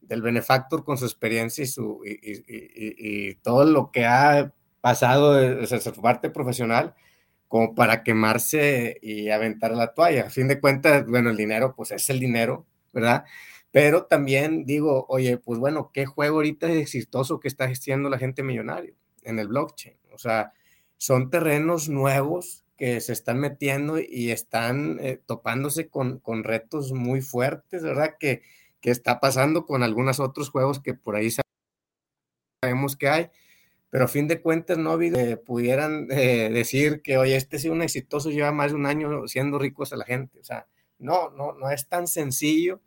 del 0.00 0.20
benefactor 0.20 0.82
con 0.82 0.98
su 0.98 1.04
experiencia 1.04 1.62
y, 1.62 1.68
su, 1.68 2.02
y 2.04 3.36
todo 3.36 3.64
lo 3.66 3.92
que 3.92 4.04
ha 4.04 4.52
pasado 4.80 5.34
desde 5.34 5.80
su 5.80 5.92
parte 5.92 6.28
profesional 6.28 6.96
como 7.54 7.72
para 7.76 8.02
quemarse 8.02 8.98
y 9.00 9.30
aventar 9.30 9.70
la 9.76 9.94
toalla. 9.94 10.26
A 10.26 10.30
fin 10.30 10.48
de 10.48 10.58
cuentas, 10.58 11.06
bueno, 11.06 11.30
el 11.30 11.36
dinero, 11.36 11.72
pues 11.76 11.92
es 11.92 12.10
el 12.10 12.18
dinero, 12.18 12.66
¿verdad? 12.92 13.26
Pero 13.70 14.06
también 14.06 14.64
digo, 14.64 15.06
oye, 15.08 15.38
pues 15.38 15.60
bueno, 15.60 15.92
¿qué 15.94 16.04
juego 16.04 16.38
ahorita 16.38 16.66
es 16.66 16.78
exitoso 16.78 17.38
que 17.38 17.46
está 17.46 17.66
haciendo 17.66 18.08
la 18.10 18.18
gente 18.18 18.42
millonario 18.42 18.96
en 19.22 19.38
el 19.38 19.46
blockchain? 19.46 19.96
O 20.12 20.18
sea, 20.18 20.52
son 20.96 21.30
terrenos 21.30 21.88
nuevos 21.88 22.64
que 22.76 23.00
se 23.00 23.12
están 23.12 23.38
metiendo 23.38 24.00
y 24.00 24.32
están 24.32 24.98
eh, 25.00 25.20
topándose 25.24 25.86
con, 25.86 26.18
con, 26.18 26.42
retos 26.42 26.90
muy 26.90 27.20
fuertes, 27.20 27.84
¿verdad? 27.84 28.16
Que, 28.18 28.42
que 28.80 28.90
está 28.90 29.20
pasando 29.20 29.64
con 29.64 29.84
algunos 29.84 30.18
otros 30.18 30.50
juegos 30.50 30.80
que 30.80 30.94
por 30.94 31.14
ahí 31.14 31.30
sabemos 32.60 32.96
que 32.96 33.08
hay 33.08 33.30
pero 33.94 34.06
a 34.06 34.08
fin 34.08 34.26
de 34.26 34.40
cuentas 34.40 34.76
no 34.76 35.00
eh, 35.00 35.36
pudieran 35.36 36.08
eh, 36.10 36.50
decir 36.52 37.00
que, 37.00 37.16
oye, 37.16 37.36
este 37.36 37.58
es 37.58 37.64
un 37.66 37.80
exitoso, 37.80 38.28
lleva 38.28 38.50
más 38.50 38.72
de 38.72 38.76
un 38.76 38.86
año 38.86 39.28
siendo 39.28 39.56
ricos 39.56 39.92
a 39.92 39.96
la 39.96 40.04
gente. 40.04 40.40
O 40.40 40.42
sea, 40.42 40.66
no, 40.98 41.30
no, 41.30 41.52
no 41.52 41.70
es 41.70 41.88
tan 41.88 42.08
sencillo. 42.08 42.80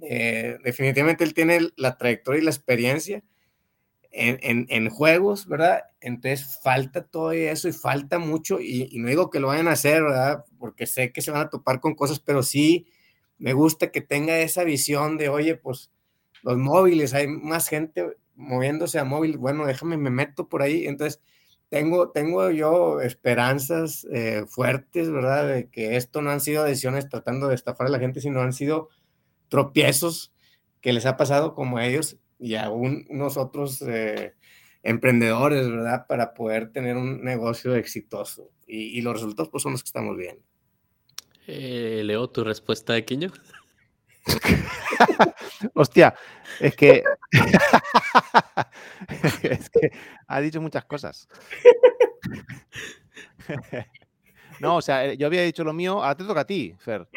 Eh, 0.00 0.56
definitivamente 0.64 1.24
él 1.24 1.34
tiene 1.34 1.60
la 1.76 1.98
trayectoria 1.98 2.40
y 2.40 2.44
la 2.44 2.52
experiencia 2.52 3.22
en, 4.10 4.38
en, 4.40 4.66
en, 4.70 4.88
juegos, 4.88 5.46
¿verdad? 5.46 5.82
Entonces 6.00 6.58
falta 6.62 7.04
todo 7.04 7.32
eso 7.32 7.68
y 7.68 7.72
falta 7.72 8.18
mucho, 8.18 8.58
y, 8.58 8.88
y, 8.90 8.98
no 8.98 9.08
digo 9.08 9.28
que 9.28 9.40
lo 9.40 9.48
vayan 9.48 9.68
a 9.68 9.72
hacer, 9.72 10.04
¿verdad? 10.04 10.42
Porque 10.58 10.86
sé 10.86 11.12
que 11.12 11.20
se 11.20 11.32
van 11.32 11.42
a 11.42 11.50
topar 11.50 11.80
con 11.80 11.94
cosas, 11.94 12.18
pero 12.18 12.42
sí 12.42 12.86
me 13.36 13.52
gusta 13.52 13.92
que 13.92 14.00
tenga 14.00 14.38
esa 14.38 14.64
visión 14.64 15.18
de, 15.18 15.28
oye, 15.28 15.54
pues 15.56 15.90
los 16.40 16.56
móviles, 16.56 17.12
hay 17.12 17.28
más 17.28 17.68
gente 17.68 18.16
moviéndose 18.36 18.98
a 18.98 19.04
móvil, 19.04 19.38
bueno, 19.38 19.66
déjame, 19.66 19.96
me 19.96 20.10
meto 20.10 20.48
por 20.48 20.62
ahí. 20.62 20.86
Entonces, 20.86 21.20
tengo, 21.68 22.10
tengo 22.10 22.50
yo 22.50 23.00
esperanzas 23.00 24.06
eh, 24.12 24.44
fuertes, 24.48 25.10
¿verdad? 25.10 25.48
De 25.48 25.68
que 25.68 25.96
esto 25.96 26.22
no 26.22 26.30
han 26.30 26.40
sido 26.40 26.64
decisiones 26.64 27.08
tratando 27.08 27.48
de 27.48 27.54
estafar 27.54 27.88
a 27.88 27.90
la 27.90 27.98
gente, 27.98 28.20
sino 28.20 28.40
han 28.40 28.52
sido 28.52 28.88
tropiezos 29.48 30.32
que 30.80 30.92
les 30.92 31.06
ha 31.06 31.16
pasado 31.16 31.54
como 31.54 31.78
a 31.78 31.86
ellos 31.86 32.18
y 32.38 32.54
a 32.54 32.70
un, 32.70 33.06
unos 33.08 33.36
otros 33.36 33.82
eh, 33.82 34.34
emprendedores, 34.82 35.68
¿verdad? 35.68 36.06
Para 36.06 36.34
poder 36.34 36.70
tener 36.70 36.96
un 36.96 37.24
negocio 37.24 37.74
exitoso. 37.74 38.50
Y, 38.66 38.98
y 38.98 39.00
los 39.00 39.14
resultados, 39.14 39.50
pues, 39.50 39.62
son 39.62 39.72
los 39.72 39.82
que 39.82 39.88
estamos 39.88 40.16
viendo. 40.16 40.42
Eh, 41.46 42.02
Leo, 42.04 42.28
tu 42.28 42.44
respuesta 42.44 42.92
de 42.92 43.04
Quiño. 43.04 43.32
Hostia, 45.74 46.14
es 46.60 46.76
que, 46.76 47.02
es 49.42 49.70
que 49.70 49.90
ha 50.26 50.40
dicho 50.40 50.60
muchas 50.60 50.84
cosas. 50.84 51.28
no, 54.60 54.76
o 54.76 54.82
sea, 54.82 55.14
yo 55.14 55.26
había 55.26 55.42
dicho 55.42 55.64
lo 55.64 55.72
mío, 55.72 56.02
ahora 56.02 56.16
te 56.16 56.24
toca 56.24 56.40
a 56.40 56.46
ti, 56.46 56.74
Fer. 56.78 57.08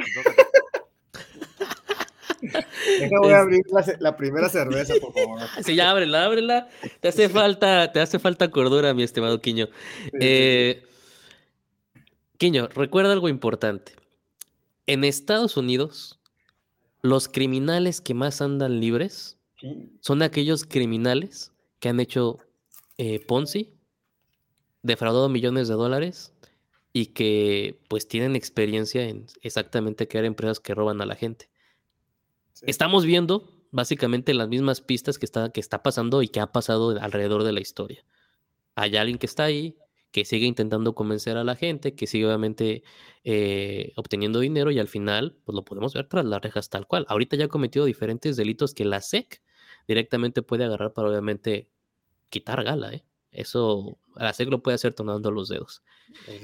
Deja, 2.41 3.19
voy 3.19 3.33
a 3.33 3.39
abrir 3.39 3.65
la, 3.69 3.85
la, 3.99 4.15
primera 4.15 4.47
cerveza, 4.47 4.93
por 5.01 5.13
favor. 5.13 5.41
Sí, 5.61 5.75
ya 5.75 5.89
ábrela, 5.89 6.23
ábrela. 6.23 6.69
Te 7.01 7.09
hace 7.09 7.27
falta, 7.27 7.91
te 7.91 7.99
hace 7.99 8.17
falta 8.17 8.49
cordura, 8.49 8.93
mi 8.93 9.03
estimado 9.03 9.41
Quiño. 9.41 9.67
Sí, 10.03 10.09
eh, 10.21 10.83
Quiño, 12.37 12.69
recuerda 12.69 13.11
algo 13.11 13.27
importante. 13.27 13.91
En 14.87 15.03
Estados 15.03 15.57
Unidos, 15.57 16.18
los 17.01 17.27
criminales 17.27 18.01
que 18.01 18.13
más 18.13 18.41
andan 18.41 18.79
libres 18.79 19.37
sí. 19.59 19.89
son 20.01 20.21
aquellos 20.21 20.65
criminales 20.65 21.51
que 21.79 21.89
han 21.89 21.99
hecho 21.99 22.39
eh, 22.97 23.19
Ponzi, 23.25 23.73
defraudado 24.83 25.29
millones 25.29 25.67
de 25.67 25.75
dólares 25.75 26.33
y 26.91 27.07
que 27.07 27.79
pues 27.87 28.07
tienen 28.07 28.35
experiencia 28.35 29.07
en 29.07 29.27
exactamente 29.41 30.07
crear 30.07 30.25
empresas 30.25 30.59
que 30.59 30.73
roban 30.73 31.01
a 31.01 31.05
la 31.05 31.15
gente. 31.15 31.49
Sí. 32.53 32.65
Estamos 32.67 33.05
viendo 33.05 33.53
básicamente 33.71 34.33
las 34.33 34.49
mismas 34.49 34.81
pistas 34.81 35.19
que 35.19 35.25
está, 35.25 35.51
que 35.51 35.59
está 35.59 35.83
pasando 35.83 36.21
y 36.23 36.27
que 36.27 36.39
ha 36.39 36.51
pasado 36.51 36.99
alrededor 36.99 37.43
de 37.43 37.53
la 37.53 37.61
historia. 37.61 38.03
Hay 38.75 38.95
alguien 38.97 39.17
que 39.17 39.25
está 39.25 39.43
ahí, 39.43 39.77
que 40.11 40.25
sigue 40.25 40.45
intentando 40.45 40.95
convencer 40.95 41.37
a 41.37 41.43
la 41.43 41.55
gente, 41.55 41.95
que 41.95 42.07
sigue 42.07 42.25
obviamente 42.25 42.83
eh, 43.23 43.93
obteniendo 43.95 44.39
dinero 44.39 44.71
y 44.71 44.79
al 44.79 44.87
final, 44.87 45.37
pues 45.45 45.55
lo 45.55 45.63
podemos 45.63 45.93
ver 45.93 46.07
tras 46.07 46.25
las 46.25 46.41
rejas 46.41 46.69
tal 46.69 46.87
cual. 46.87 47.05
Ahorita 47.09 47.35
ya 47.35 47.45
ha 47.45 47.49
cometido 47.49 47.85
diferentes 47.85 48.35
delitos 48.35 48.73
que 48.73 48.85
la 48.85 49.01
SEC 49.01 49.41
directamente 49.87 50.41
puede 50.41 50.65
agarrar 50.65 50.93
para 50.93 51.09
obviamente 51.09 51.69
quitar 52.29 52.63
gala, 52.63 52.93
¿eh? 52.93 53.03
Eso 53.31 53.99
la 54.15 54.33
SEC 54.33 54.49
lo 54.49 54.63
puede 54.63 54.75
hacer 54.75 54.93
tornando 54.93 55.31
los 55.31 55.49
dedos. 55.49 55.83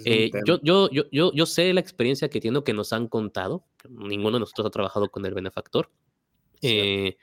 Eh, 0.05 0.29
yo, 0.45 0.59
yo, 0.61 0.89
yo, 0.91 1.03
yo, 1.11 1.31
yo 1.33 1.45
sé 1.47 1.73
la 1.73 1.79
experiencia 1.79 2.29
que 2.29 2.39
tiene 2.39 2.63
que 2.63 2.73
nos 2.73 2.93
han 2.93 3.07
contado. 3.07 3.65
Ninguno 3.89 4.33
de 4.33 4.41
nosotros 4.41 4.67
ha 4.67 4.71
trabajado 4.71 5.09
con 5.09 5.25
el 5.25 5.33
benefactor. 5.33 5.89
Eh, 6.61 7.17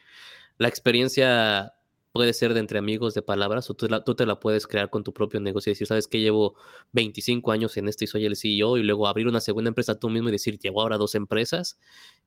la 0.59 0.69
experiencia 0.69 1.75
puede 2.13 2.33
ser 2.35 2.55
de 2.55 2.61
entre 2.61 2.79
amigos 2.79 3.15
de 3.15 3.23
palabras 3.23 3.69
o 3.71 3.75
tú, 3.75 3.89
la, 3.89 4.05
tú, 4.05 4.15
te 4.15 4.27
la 4.27 4.39
puedes 4.39 4.67
crear 4.67 4.91
con 4.91 5.03
tu 5.03 5.13
propio 5.13 5.41
negocio 5.41 5.71
y 5.71 5.73
decir, 5.73 5.87
sabes 5.87 6.07
que 6.07 6.21
llevo 6.21 6.55
25 6.93 7.51
años 7.53 7.77
en 7.77 7.89
esto 7.89 8.05
y 8.05 8.07
soy 8.07 8.27
el 8.27 8.37
CEO 8.37 8.77
y 8.77 8.83
luego 8.83 9.09
abrir 9.09 9.27
una 9.27 9.41
segunda 9.41 9.69
empresa 9.69 9.99
tú 9.99 10.11
mismo 10.11 10.29
y 10.29 10.33
decir, 10.33 10.59
llevo 10.59 10.83
ahora 10.83 10.99
dos 10.99 11.15
empresas. 11.15 11.79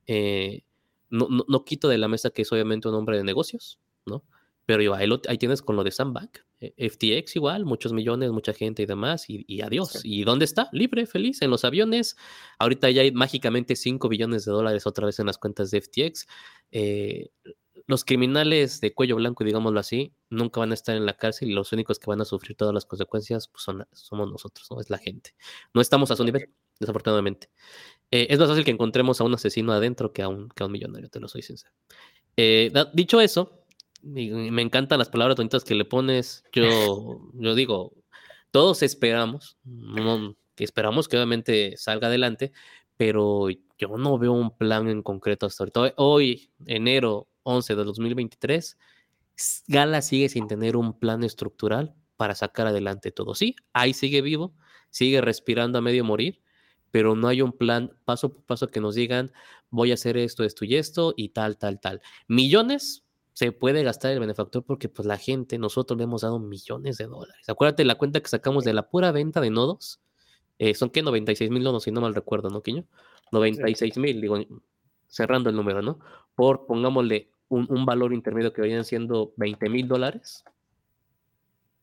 Eh, 0.07 0.63
no, 1.09 1.27
no, 1.29 1.45
no, 1.47 1.63
quito 1.63 1.87
de 1.87 1.97
la 1.97 2.07
mesa 2.07 2.31
que 2.31 2.41
es 2.41 2.51
obviamente 2.51 2.87
un 2.89 2.95
hombre 2.95 3.17
de 3.17 3.23
negocios, 3.23 3.79
¿no? 4.05 4.23
Pero 4.65 4.81
yo, 4.81 4.95
ahí, 4.95 5.05
lo, 5.05 5.21
ahí 5.27 5.37
tienes 5.37 5.61
con 5.61 5.75
lo 5.75 5.83
de 5.83 5.91
Sandbank, 5.91 6.39
eh, 6.59 6.89
FTX 6.89 7.35
igual, 7.35 7.65
muchos 7.65 7.93
millones, 7.93 8.31
mucha 8.31 8.51
gente 8.51 8.81
y 8.81 8.85
demás, 8.87 9.29
y, 9.29 9.45
y 9.47 9.61
adiós. 9.61 9.91
Sí. 10.01 10.21
¿Y 10.21 10.23
dónde 10.23 10.45
está? 10.45 10.69
Libre, 10.71 11.05
feliz, 11.05 11.43
en 11.43 11.51
los 11.51 11.63
aviones. 11.63 12.17
Ahorita 12.57 12.89
ya 12.89 13.03
hay 13.03 13.11
mágicamente 13.11 13.75
5 13.75 14.09
billones 14.09 14.45
de 14.45 14.51
dólares 14.51 14.87
otra 14.87 15.05
vez 15.05 15.19
en 15.19 15.27
las 15.27 15.37
cuentas 15.37 15.69
de 15.69 15.81
FTX. 15.81 16.25
Eh, 16.71 17.29
los 17.87 18.03
criminales 18.03 18.81
de 18.81 18.93
cuello 18.93 19.15
blanco, 19.15 19.43
digámoslo 19.43 19.79
así, 19.79 20.13
nunca 20.29 20.59
van 20.59 20.71
a 20.71 20.73
estar 20.73 20.95
en 20.95 21.05
la 21.05 21.17
cárcel 21.17 21.49
y 21.49 21.53
los 21.53 21.71
únicos 21.71 21.99
que 21.99 22.07
van 22.07 22.21
a 22.21 22.25
sufrir 22.25 22.57
todas 22.57 22.73
las 22.73 22.85
consecuencias 22.85 23.47
pues 23.47 23.63
son, 23.63 23.87
somos 23.91 24.31
nosotros, 24.31 24.67
¿no? 24.71 24.81
Es 24.81 24.89
la 24.89 24.97
gente. 24.97 25.35
No 25.73 25.81
estamos 25.81 26.09
a 26.09 26.15
su 26.15 26.23
nivel, 26.23 26.49
desafortunadamente. 26.79 27.49
Eh, 28.09 28.27
es 28.29 28.39
más 28.39 28.49
fácil 28.49 28.65
que 28.65 28.71
encontremos 28.71 29.21
a 29.21 29.23
un 29.23 29.33
asesino 29.33 29.71
adentro 29.71 30.13
que 30.13 30.23
a 30.23 30.27
un, 30.27 30.49
que 30.49 30.63
a 30.63 30.65
un 30.65 30.71
millonario, 30.71 31.09
te 31.09 31.19
lo 31.19 31.27
soy 31.27 31.43
sincero. 31.43 31.73
Eh, 32.37 32.71
dicho 32.93 33.21
eso, 33.21 33.65
me 34.01 34.61
encantan 34.61 34.99
las 34.99 35.09
palabras 35.09 35.37
bonitas 35.37 35.63
que 35.63 35.75
le 35.75 35.85
pones. 35.85 36.43
Yo, 36.51 36.63
yo 37.33 37.55
digo, 37.55 37.93
todos 38.51 38.81
esperamos, 38.81 39.57
no, 39.63 40.35
esperamos 40.57 41.07
que 41.07 41.17
obviamente 41.17 41.77
salga 41.77 42.07
adelante, 42.07 42.51
pero 42.97 43.49
yo 43.77 43.97
no 43.97 44.17
veo 44.17 44.31
un 44.31 44.57
plan 44.57 44.87
en 44.87 45.03
concreto 45.03 45.45
hasta 45.45 45.63
ahorita. 45.63 45.93
Hoy, 45.97 46.51
enero 46.65 47.27
11 47.45 47.75
de 47.75 47.83
2023, 47.83 48.77
Gala 49.67 50.01
sigue 50.01 50.29
sin 50.29 50.47
tener 50.47 50.75
un 50.75 50.97
plan 50.97 51.23
estructural 51.23 51.95
para 52.17 52.35
sacar 52.35 52.67
adelante 52.67 53.11
todo. 53.11 53.35
Sí, 53.35 53.55
ahí 53.73 53.93
sigue 53.93 54.21
vivo, 54.21 54.53
sigue 54.89 55.21
respirando 55.21 55.77
a 55.77 55.81
medio 55.81 56.03
morir, 56.03 56.41
pero 56.91 57.15
no 57.15 57.27
hay 57.27 57.41
un 57.41 57.51
plan 57.51 57.97
paso 58.05 58.33
por 58.33 58.43
paso 58.43 58.67
que 58.67 58.79
nos 58.79 58.95
digan, 58.95 59.31
voy 59.69 59.91
a 59.91 59.95
hacer 59.95 60.17
esto, 60.17 60.43
esto 60.43 60.65
y 60.65 60.75
esto 60.75 61.13
y 61.17 61.29
tal, 61.29 61.57
tal, 61.57 61.79
tal. 61.79 62.01
Millones 62.27 63.03
se 63.33 63.51
puede 63.51 63.83
gastar 63.83 64.11
el 64.11 64.21
benefactor 64.21 64.63
porque 64.63 64.87
pues 64.87 65.05
la 65.05 65.17
gente, 65.17 65.57
nosotros 65.57 65.97
le 65.97 66.05
hemos 66.05 66.21
dado 66.21 66.39
millones 66.39 66.97
de 66.97 67.05
dólares. 67.05 67.49
Acuérdate 67.49 67.83
la 67.83 67.95
cuenta 67.95 68.21
que 68.21 68.29
sacamos 68.29 68.63
de 68.63 68.73
la 68.73 68.89
pura 68.89 69.11
venta 69.11 69.41
de 69.41 69.49
nodos. 69.49 69.99
Eh, 70.57 70.73
son 70.73 70.89
que 70.89 71.03
96 71.03 71.51
mil 71.51 71.61
nodos, 71.61 71.83
si 71.83 71.91
no 71.91 71.99
mal 71.99 72.15
recuerdo, 72.15 72.49
¿no, 72.49 72.63
Quiño? 72.63 72.85
96 73.33 73.97
mil, 73.97 74.21
digo, 74.21 74.37
cerrando 75.07 75.49
el 75.49 75.55
número, 75.57 75.81
¿no? 75.81 75.99
Por, 76.33 76.65
pongámosle, 76.65 77.29
un, 77.49 77.67
un 77.69 77.85
valor 77.85 78.13
intermedio 78.13 78.53
que 78.53 78.61
vayan 78.61 78.85
siendo 78.85 79.33
20 79.37 79.69
mil 79.69 79.87
dólares 79.87 80.43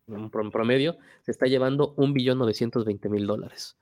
en 0.09 0.31
promedio, 0.31 0.97
se 1.23 1.31
está 1.31 1.47
llevando 1.47 1.95
un 1.97 2.13
billón 2.13 2.39
920 2.39 3.09
mil 3.09 3.27
dólares. 3.27 3.77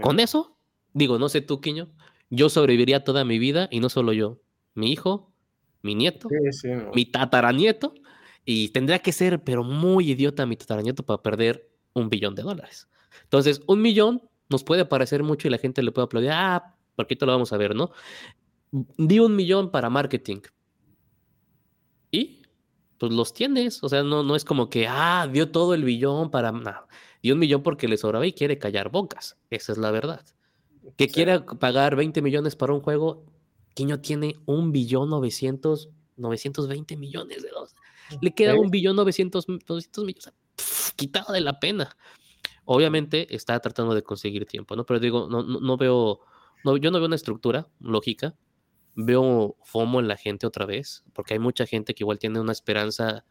Con 0.00 0.18
eso, 0.18 0.56
digo, 0.92 1.18
no 1.18 1.28
sé 1.28 1.40
tú, 1.40 1.60
Quiño, 1.60 1.88
yo 2.30 2.48
sobreviviría 2.48 3.04
toda 3.04 3.24
mi 3.24 3.38
vida 3.38 3.68
y 3.70 3.80
no 3.80 3.88
solo 3.88 4.12
yo, 4.12 4.40
mi 4.74 4.90
hijo, 4.90 5.32
mi 5.82 5.94
nieto, 5.94 6.28
mi 6.94 7.06
tataranieto, 7.06 7.94
y 8.44 8.70
tendría 8.70 8.98
que 8.98 9.12
ser, 9.12 9.42
pero 9.42 9.62
muy 9.62 10.10
idiota 10.10 10.46
mi 10.46 10.56
tataranieto 10.56 11.04
para 11.04 11.22
perder 11.22 11.68
un 11.94 12.08
billón 12.08 12.34
de 12.34 12.42
dólares. 12.42 12.88
Entonces, 13.22 13.60
un 13.66 13.82
millón 13.82 14.22
nos 14.48 14.64
puede 14.64 14.84
parecer 14.84 15.22
mucho 15.22 15.48
y 15.48 15.50
la 15.50 15.58
gente 15.58 15.82
le 15.82 15.92
puede 15.92 16.06
aplaudir, 16.06 16.30
ah, 16.32 16.74
porque 16.94 17.14
esto 17.14 17.26
lo 17.26 17.32
vamos 17.32 17.52
a 17.52 17.56
ver, 17.56 17.74
¿no? 17.74 17.90
Di 18.70 19.18
un 19.20 19.36
millón 19.36 19.70
para 19.70 19.90
marketing. 19.90 20.40
¿Y? 22.10 22.42
pues 22.98 23.12
los 23.12 23.32
tienes. 23.32 23.82
O 23.82 23.88
sea, 23.88 24.02
no, 24.02 24.22
no 24.22 24.36
es 24.36 24.44
como 24.44 24.68
que, 24.70 24.86
ah, 24.88 25.28
dio 25.30 25.50
todo 25.50 25.74
el 25.74 25.84
billón 25.84 26.30
para. 26.30 26.52
No, 26.52 26.74
dio 27.22 27.34
un 27.34 27.40
millón 27.40 27.62
porque 27.62 27.88
le 27.88 27.96
sobraba 27.96 28.26
y 28.26 28.32
quiere 28.32 28.58
callar 28.58 28.90
bocas. 28.90 29.36
Esa 29.50 29.72
es 29.72 29.78
la 29.78 29.90
verdad. 29.90 30.24
Que 30.96 31.08
quiera 31.08 31.44
pagar 31.44 31.96
20 31.96 32.22
millones 32.22 32.54
para 32.56 32.72
un 32.72 32.80
juego, 32.80 33.24
Quiño 33.74 34.00
tiene 34.00 34.36
un 34.46 34.72
billón 34.72 35.10
900, 35.10 35.90
920 36.16 36.96
millones 36.96 37.42
de 37.42 37.50
dólares. 37.50 37.74
Le 38.20 38.32
queda 38.32 38.54
un 38.54 38.70
billón 38.70 38.96
900, 38.96 39.48
900 39.48 40.04
millones. 40.04 40.32
quitado 40.94 41.32
de 41.32 41.40
la 41.40 41.58
pena. 41.58 41.96
Obviamente 42.64 43.34
está 43.34 43.58
tratando 43.60 43.94
de 43.94 44.02
conseguir 44.02 44.46
tiempo, 44.46 44.76
¿no? 44.76 44.86
Pero 44.86 44.98
digo, 45.00 45.28
no, 45.28 45.42
no, 45.42 45.60
no 45.60 45.76
veo, 45.76 46.20
no, 46.64 46.76
yo 46.76 46.90
no 46.90 46.98
veo 46.98 47.06
una 47.06 47.16
estructura 47.16 47.68
lógica 47.80 48.34
veo 48.96 49.56
FOMO 49.62 50.00
en 50.00 50.08
la 50.08 50.16
gente 50.16 50.46
otra 50.46 50.66
vez, 50.66 51.04
porque 51.12 51.34
hay 51.34 51.38
mucha 51.38 51.66
gente 51.66 51.94
que 51.94 52.02
igual 52.02 52.18
tiene 52.18 52.40
una 52.40 52.52
esperanza 52.52 53.24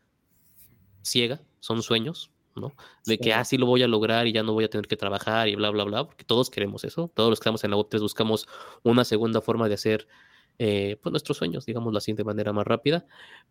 ciega, 1.02 1.42
son 1.60 1.82
sueños, 1.82 2.32
¿no? 2.56 2.72
De 3.06 3.18
que 3.18 3.34
así 3.34 3.58
ah, 3.58 3.60
lo 3.60 3.66
voy 3.66 3.84
a 3.84 3.88
lograr 3.88 4.28
y 4.28 4.32
ya 4.32 4.44
no 4.44 4.54
voy 4.54 4.64
a 4.64 4.70
tener 4.70 4.88
que 4.88 4.96
trabajar 4.96 5.50
y 5.50 5.56
bla, 5.56 5.72
bla, 5.72 5.84
bla, 5.84 6.06
porque 6.06 6.24
todos 6.24 6.50
queremos 6.50 6.84
eso, 6.84 7.12
todos 7.14 7.30
los 7.30 7.40
que 7.40 7.44
estamos 7.44 7.64
en 7.64 7.72
la 7.72 7.78
Web3 7.78 8.00
buscamos 8.00 8.48
una 8.84 9.04
segunda 9.04 9.42
forma 9.42 9.68
de 9.68 9.74
hacer 9.74 10.08
eh, 10.60 10.98
pues 11.02 11.12
nuestros 11.12 11.38
sueños, 11.38 11.66
digámoslo 11.66 11.98
así, 11.98 12.14
de 12.14 12.24
manera 12.24 12.54
más 12.54 12.66
rápida, 12.66 13.06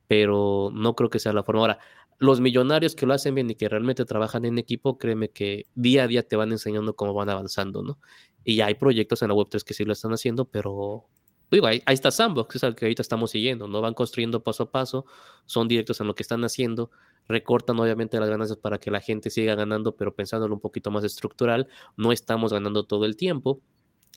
pero 0.06 0.70
no 0.72 0.94
creo 0.94 1.10
que 1.10 1.18
sea 1.18 1.32
la 1.32 1.42
forma. 1.42 1.62
Ahora, 1.62 1.78
los 2.18 2.40
millonarios 2.40 2.94
que 2.94 3.06
lo 3.06 3.14
hacen 3.14 3.34
bien 3.34 3.50
y 3.50 3.56
que 3.56 3.68
realmente 3.68 4.04
trabajan 4.04 4.44
en 4.44 4.58
equipo, 4.58 4.98
créeme 4.98 5.30
que 5.30 5.66
día 5.74 6.04
a 6.04 6.06
día 6.06 6.22
te 6.22 6.36
van 6.36 6.52
enseñando 6.52 6.94
cómo 6.94 7.12
van 7.12 7.28
avanzando, 7.28 7.82
¿no? 7.82 7.98
Y 8.44 8.60
hay 8.60 8.74
proyectos 8.74 9.22
en 9.22 9.28
la 9.28 9.34
Web3 9.34 9.64
que 9.64 9.74
sí 9.74 9.84
lo 9.84 9.92
están 9.92 10.12
haciendo, 10.12 10.44
pero 10.46 11.08
digo, 11.54 11.66
ahí, 11.66 11.82
está 11.86 12.10
Sandbox, 12.10 12.56
es 12.56 12.62
el 12.62 12.74
que 12.74 12.86
ahorita 12.86 13.02
estamos 13.02 13.30
siguiendo, 13.30 13.68
¿no? 13.68 13.80
Van 13.80 13.94
construyendo 13.94 14.42
paso 14.42 14.64
a 14.64 14.70
paso, 14.70 15.06
son 15.46 15.68
directos 15.68 16.00
en 16.00 16.06
lo 16.06 16.14
que 16.14 16.22
están 16.22 16.44
haciendo, 16.44 16.90
recortan 17.28 17.78
obviamente 17.80 18.18
las 18.20 18.28
ganancias 18.28 18.58
para 18.58 18.78
que 18.78 18.90
la 18.90 19.00
gente 19.00 19.30
siga 19.30 19.54
ganando, 19.54 19.96
pero 19.96 20.14
pensándolo 20.14 20.54
un 20.54 20.60
poquito 20.60 20.90
más 20.90 21.04
estructural, 21.04 21.68
no 21.96 22.12
estamos 22.12 22.52
ganando 22.52 22.84
todo 22.84 23.04
el 23.04 23.16
tiempo. 23.16 23.60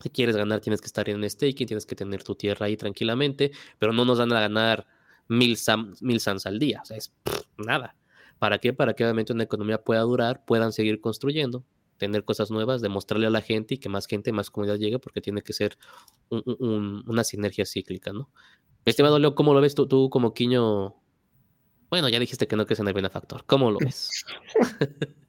Si 0.02 0.10
quieres 0.10 0.36
ganar, 0.36 0.60
tienes 0.60 0.82
que 0.82 0.88
estar 0.88 1.10
en 1.10 1.28
staking, 1.28 1.68
tienes 1.68 1.86
que 1.86 1.96
tener 1.96 2.24
tu 2.24 2.36
tierra 2.36 2.68
ahí 2.68 2.78
tranquilamente, 2.78 3.52
pero 3.80 3.94
no 3.94 4.06
nos 4.06 4.20
van 4.20 4.32
a 4.34 4.42
ganar 4.42 4.86
mil, 5.28 5.58
mil 6.02 6.20
sans 6.20 6.46
al 6.46 6.60
día, 6.60 6.82
o 6.84 6.86
sea, 6.86 6.98
es 6.98 7.14
nada. 7.58 7.96
¿Para 8.40 8.60
qué? 8.60 8.74
Para 8.74 8.94
que 8.94 9.04
obviamente 9.04 9.34
una 9.34 9.44
economía 9.44 9.82
pueda 9.82 10.02
durar, 10.02 10.46
puedan 10.46 10.72
seguir 10.72 11.02
construyendo, 11.02 11.64
tener 11.98 12.24
cosas 12.24 12.52
nuevas, 12.52 12.82
demostrarle 12.82 13.28
a 13.28 13.32
la 13.32 13.42
gente 13.42 13.76
y 13.76 13.78
que 13.78 13.90
más 13.90 14.08
gente, 14.08 14.32
más 14.32 14.50
comunidad 14.50 14.78
llegue, 14.78 15.00
porque 15.00 15.22
tiene 15.22 15.42
que 15.42 15.54
ser 15.54 15.78
una 16.30 17.24
sinergia 17.24 17.66
cíclica, 17.66 18.14
¿no? 18.14 18.30
Estimado 18.86 19.20
Leo, 19.20 19.36
¿cómo 19.36 19.54
lo 19.54 19.62
ves 19.62 19.76
tú, 19.76 19.88
tú 19.88 20.10
como 20.10 20.34
Quiño? 20.34 20.96
Bueno, 21.90 22.10
ya 22.10 22.20
dijiste 22.20 22.48
que 22.48 22.56
no 22.56 22.66
crees 22.66 22.80
en 22.80 22.88
el 22.88 22.94
benefactor. 22.94 23.44
¿Cómo 23.46 23.72
lo 23.72 23.80
ves? 23.80 24.10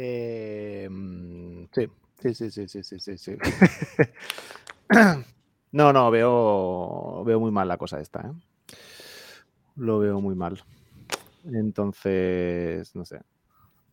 Em, 0.00 1.66
sí, 1.72 1.88
sí, 2.20 2.50
sí, 2.50 2.68
sí, 2.68 2.82
sí, 2.84 3.00
sí, 3.00 3.18
sí. 3.18 3.32
no, 5.72 5.92
no, 5.92 6.10
veo, 6.10 7.24
veo 7.24 7.40
muy 7.40 7.50
mal 7.50 7.66
la 7.66 7.78
cosa 7.78 7.98
esta. 7.98 8.20
¿eh? 8.20 8.74
Lo 9.74 9.98
veo 9.98 10.20
muy 10.20 10.36
mal. 10.36 10.62
Entonces, 11.44 12.94
no 12.94 13.04
sé. 13.04 13.20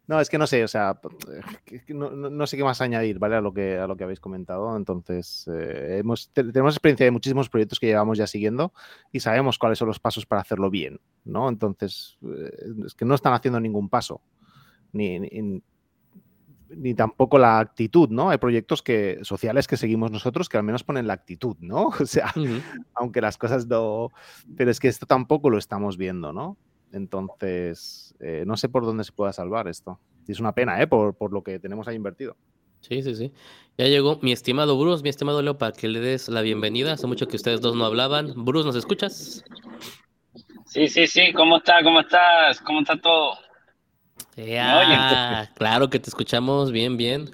No, 0.08 0.20
es 0.20 0.30
que 0.30 0.38
no 0.38 0.46
sé, 0.46 0.64
o 0.64 0.68
sea, 0.68 1.00
no, 1.88 2.48
sé 2.48 2.58
qué 2.58 2.64
más 2.64 2.80
añadir, 2.82 3.18
¿vale? 3.18 3.38
A 3.38 3.42
lo 3.42 3.54
que, 3.54 3.78
a 3.78 3.88
lo 3.88 3.98
que 3.98 4.04
habéis 4.04 4.20
comentado. 4.20 4.78
Entonces, 4.78 5.50
eh, 5.52 5.98
hemos, 6.00 6.30
tenemos 6.32 6.76
experiencia 6.76 7.06
de 7.06 7.12
muchísimos 7.12 7.50
proyectos 7.50 7.80
que 7.80 7.88
llevamos 7.88 8.18
ya 8.20 8.28
siguiendo 8.28 8.72
y 9.12 9.20
sabemos 9.20 9.58
cuáles 9.58 9.80
son 9.80 9.88
los 9.88 10.00
pasos 10.00 10.28
para 10.28 10.42
hacerlo 10.42 10.70
bien, 10.70 11.00
¿no? 11.24 11.50
Entonces, 11.50 12.20
eh, 12.24 12.52
es 12.86 12.94
que 12.94 13.06
no 13.06 13.16
están 13.16 13.34
haciendo 13.34 13.60
ningún 13.60 13.90
paso, 13.90 14.22
ni, 14.94 15.20
ni, 15.20 16.94
tampoco 16.94 17.40
la 17.40 17.58
actitud, 17.58 18.10
¿no? 18.10 18.30
Hay 18.30 18.38
proyectos 18.38 18.84
que, 18.84 19.20
sociales 19.24 19.68
que 19.68 19.78
seguimos 19.78 20.12
nosotros 20.12 20.50
que 20.50 20.58
al 20.58 20.64
menos 20.64 20.84
ponen 20.84 21.08
la 21.08 21.14
actitud, 21.14 21.56
¿no? 21.62 21.88
O 22.00 22.06
sea, 22.06 22.32
aunque 22.94 23.22
las 23.22 23.38
cosas 23.40 23.66
no... 23.66 24.12
Pero 24.56 24.70
es 24.70 24.80
que 24.80 24.88
esto 24.88 25.08
tampoco 25.08 25.50
lo 25.50 25.58
estamos 25.58 25.98
viendo, 25.98 26.32
¿no? 26.32 26.58
Entonces, 26.96 28.16
eh, 28.22 28.46
no 28.48 28.56
sé 28.56 28.70
por 28.70 28.86
dónde 28.86 29.04
se 29.04 29.12
pueda 29.12 29.34
salvar 29.34 29.68
esto. 29.68 30.00
Y 30.28 30.32
es 30.32 30.40
una 30.40 30.54
pena, 30.54 30.82
¿eh? 30.82 30.88
Por, 30.88 31.14
por, 31.14 31.34
lo 31.34 31.44
que 31.44 31.60
tenemos 31.60 31.90
ahí 31.90 31.96
invertido. 31.96 32.38
Sí, 32.80 33.04
sí, 33.04 33.16
sí. 33.16 33.34
Ya 33.78 33.88
llegó 33.88 34.18
mi 34.22 34.32
estimado 34.32 34.80
Bruce, 34.80 35.04
mi 35.04 35.10
estimado 35.10 35.42
Leo, 35.42 35.58
para 35.58 35.74
que 35.74 35.90
le 35.90 36.00
des 36.00 36.30
la 36.30 36.42
bienvenida. 36.42 36.94
Hace 36.94 37.06
mucho 37.06 37.28
que 37.28 37.36
ustedes 37.36 37.60
dos 37.60 37.76
no 37.76 37.84
hablaban. 37.86 38.34
Bruce, 38.46 38.66
¿nos 38.66 38.78
escuchas? 38.78 39.44
Sí, 40.66 40.88
sí, 40.88 41.06
sí. 41.06 41.34
¿Cómo 41.34 41.58
está? 41.58 41.84
¿Cómo 41.84 42.00
estás? 42.00 42.62
¿Cómo 42.62 42.80
está 42.80 42.96
todo? 42.98 43.38
Ya, 44.38 45.52
claro 45.56 45.90
que 45.90 46.00
te 46.00 46.10
escuchamos 46.10 46.72
bien, 46.72 46.96
bien. 46.96 47.30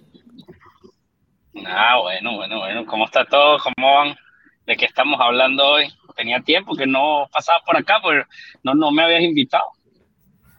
Ah, 1.68 2.00
bueno, 2.02 2.36
bueno, 2.36 2.58
bueno. 2.58 2.86
¿Cómo 2.88 3.06
está 3.06 3.26
todo? 3.26 3.60
¿Cómo 3.60 3.94
van? 3.96 4.16
¿De 4.66 4.76
qué 4.76 4.86
estamos 4.86 5.20
hablando 5.22 5.64
hoy? 5.64 5.86
Tenía 6.12 6.42
tiempo 6.42 6.76
que 6.76 6.86
no 6.86 7.28
pasaba 7.32 7.60
por 7.66 7.78
acá, 7.78 8.00
pero 8.04 8.26
no, 8.64 8.74
no 8.74 8.92
me 8.92 9.04
habías 9.04 9.24
invitado. 9.24 9.66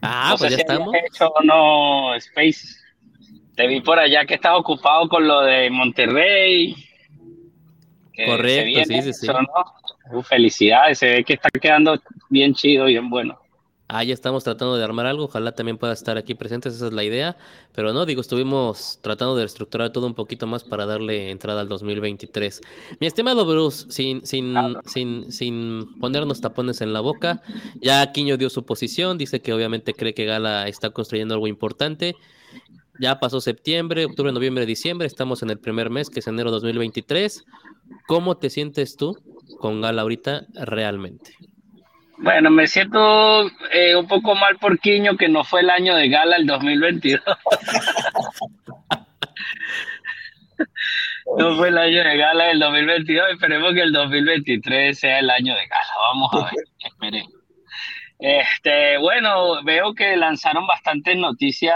Ah, 0.02 0.34
pues 0.38 0.50
ya 0.50 0.56
estamos. 0.58 0.94
Hecho, 0.94 1.32
no, 1.44 2.14
Space. 2.16 2.76
Te 3.54 3.66
vi 3.66 3.80
por 3.80 3.98
allá 3.98 4.24
que 4.24 4.34
estás 4.34 4.54
ocupado 4.56 5.08
con 5.08 5.26
lo 5.26 5.42
de 5.42 5.70
Monterrey. 5.70 6.74
Correcto, 8.26 8.84
sí, 8.84 9.02
sí, 9.02 9.12
sí. 9.12 9.26
felicidades, 10.28 10.98
se 10.98 11.06
ve 11.06 11.24
que 11.24 11.34
está 11.34 11.48
quedando 11.50 11.98
bien 12.28 12.54
chido, 12.54 12.86
bien 12.86 13.08
bueno. 13.08 13.41
Ah, 13.94 14.04
ya 14.04 14.14
estamos 14.14 14.42
tratando 14.42 14.78
de 14.78 14.84
armar 14.84 15.04
algo, 15.04 15.24
ojalá 15.24 15.52
también 15.52 15.76
pueda 15.76 15.92
estar 15.92 16.16
aquí 16.16 16.34
presentes, 16.34 16.74
esa 16.74 16.86
es 16.86 16.94
la 16.94 17.04
idea, 17.04 17.36
pero 17.74 17.92
no, 17.92 18.06
digo, 18.06 18.22
estuvimos 18.22 18.98
tratando 19.02 19.36
de 19.36 19.44
estructurar 19.44 19.92
todo 19.92 20.06
un 20.06 20.14
poquito 20.14 20.46
más 20.46 20.64
para 20.64 20.86
darle 20.86 21.30
entrada 21.30 21.60
al 21.60 21.68
2023. 21.68 22.62
Mi 23.00 23.06
estimado 23.06 23.44
Bruce, 23.44 23.84
sin, 23.90 24.24
sin, 24.24 24.56
sin, 24.86 25.30
sin 25.30 26.00
ponernos 26.00 26.40
tapones 26.40 26.80
en 26.80 26.94
la 26.94 27.00
boca, 27.00 27.42
ya 27.82 28.10
Quiño 28.12 28.38
dio 28.38 28.48
su 28.48 28.64
posición, 28.64 29.18
dice 29.18 29.40
que 29.40 29.52
obviamente 29.52 29.92
cree 29.92 30.14
que 30.14 30.24
Gala 30.24 30.68
está 30.68 30.88
construyendo 30.88 31.34
algo 31.34 31.46
importante. 31.46 32.16
Ya 32.98 33.20
pasó 33.20 33.42
septiembre, 33.42 34.06
octubre, 34.06 34.32
noviembre, 34.32 34.64
diciembre, 34.64 35.06
estamos 35.06 35.42
en 35.42 35.50
el 35.50 35.58
primer 35.58 35.90
mes, 35.90 36.08
que 36.08 36.20
es 36.20 36.26
enero 36.26 36.50
2023. 36.50 37.44
¿Cómo 38.06 38.38
te 38.38 38.48
sientes 38.48 38.96
tú 38.96 39.18
con 39.58 39.82
Gala 39.82 40.00
ahorita 40.00 40.46
realmente? 40.54 41.36
Bueno, 42.22 42.50
me 42.50 42.66
siento 42.68 43.48
eh, 43.72 43.96
un 43.96 44.06
poco 44.06 44.36
mal 44.36 44.56
por 44.58 44.78
Quiño 44.78 45.16
que 45.16 45.28
no 45.28 45.42
fue 45.42 45.60
el 45.60 45.70
año 45.70 45.96
de 45.96 46.08
gala 46.08 46.36
el 46.36 46.46
2022. 46.46 47.20
no 51.36 51.56
fue 51.56 51.70
el 51.70 51.78
año 51.78 52.04
de 52.04 52.16
gala 52.16 52.52
el 52.52 52.60
2022. 52.60 53.32
Esperemos 53.32 53.74
que 53.74 53.82
el 53.82 53.92
2023 53.92 54.96
sea 54.96 55.18
el 55.18 55.30
año 55.30 55.56
de 55.56 55.66
gala. 55.66 55.94
Vamos 55.98 56.32
a 56.34 56.44
ver, 56.44 56.64
esperemos. 56.78 57.32
Este, 58.20 58.98
bueno, 58.98 59.64
veo 59.64 59.92
que 59.92 60.16
lanzaron 60.16 60.64
bastantes 60.64 61.16
noticias 61.16 61.74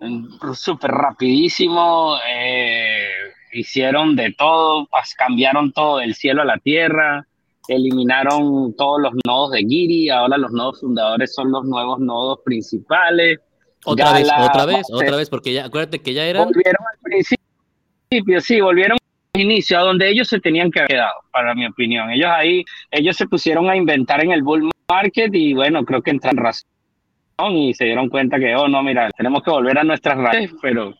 mm, 0.00 0.52
súper 0.52 0.90
rapidísimo. 0.90 2.18
Eh, 2.28 3.08
hicieron 3.52 4.16
de 4.16 4.34
todo, 4.34 4.86
cambiaron 5.16 5.72
todo 5.72 5.96
del 5.96 6.14
cielo 6.14 6.42
a 6.42 6.44
la 6.44 6.58
tierra, 6.58 7.26
eliminaron 7.70 8.74
todos 8.76 9.00
los 9.00 9.12
nodos 9.26 9.52
de 9.52 9.60
Giri, 9.60 10.10
ahora 10.10 10.36
los 10.36 10.52
nodos 10.52 10.80
fundadores 10.80 11.32
son 11.34 11.52
los 11.52 11.64
nuevos 11.64 12.00
nodos 12.00 12.40
principales. 12.44 13.38
Otra 13.84 14.12
vez, 14.12 14.28
otra 14.28 14.66
vez, 14.66 14.86
otra 14.92 15.16
vez, 15.16 15.30
porque 15.30 15.54
ya, 15.54 15.66
acuérdate 15.66 16.00
que 16.00 16.12
ya 16.12 16.24
eran. 16.24 16.44
Volvieron 16.44 16.84
al 16.92 16.98
principio, 17.02 18.40
sí, 18.40 18.60
volvieron 18.60 18.98
al 19.34 19.40
inicio, 19.40 19.78
a 19.78 19.82
donde 19.82 20.10
ellos 20.10 20.28
se 20.28 20.40
tenían 20.40 20.70
que 20.70 20.80
haber 20.80 20.90
quedado, 20.90 21.14
para 21.32 21.54
mi 21.54 21.66
opinión. 21.66 22.10
Ellos 22.10 22.28
ahí, 22.30 22.64
ellos 22.90 23.16
se 23.16 23.26
pusieron 23.26 23.70
a 23.70 23.76
inventar 23.76 24.22
en 24.22 24.32
el 24.32 24.42
bull 24.42 24.68
market 24.88 25.34
y 25.34 25.54
bueno, 25.54 25.84
creo 25.84 26.02
que 26.02 26.10
entran 26.10 26.36
razón 26.36 26.68
y 27.48 27.72
se 27.72 27.84
dieron 27.84 28.08
cuenta 28.08 28.38
que, 28.38 28.54
oh, 28.54 28.68
no, 28.68 28.82
mira, 28.82 29.10
tenemos 29.16 29.42
que 29.42 29.50
volver 29.50 29.78
a 29.78 29.84
nuestras 29.84 30.18
raíces, 30.18 30.56
pero 30.60 30.94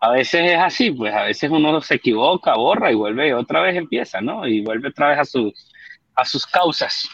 a 0.00 0.12
veces 0.12 0.52
es 0.52 0.58
así, 0.58 0.90
pues 0.92 1.12
a 1.12 1.24
veces 1.24 1.50
uno 1.50 1.80
se 1.80 1.96
equivoca, 1.96 2.54
borra 2.54 2.92
y 2.92 2.94
vuelve 2.94 3.34
otra 3.34 3.60
vez 3.62 3.76
empieza, 3.76 4.20
¿no? 4.20 4.46
Y 4.46 4.62
vuelve 4.62 4.88
otra 4.88 5.08
vez 5.08 5.18
a, 5.18 5.24
sus 5.24 5.67
a 6.18 6.24
sus 6.24 6.46
causas. 6.46 7.08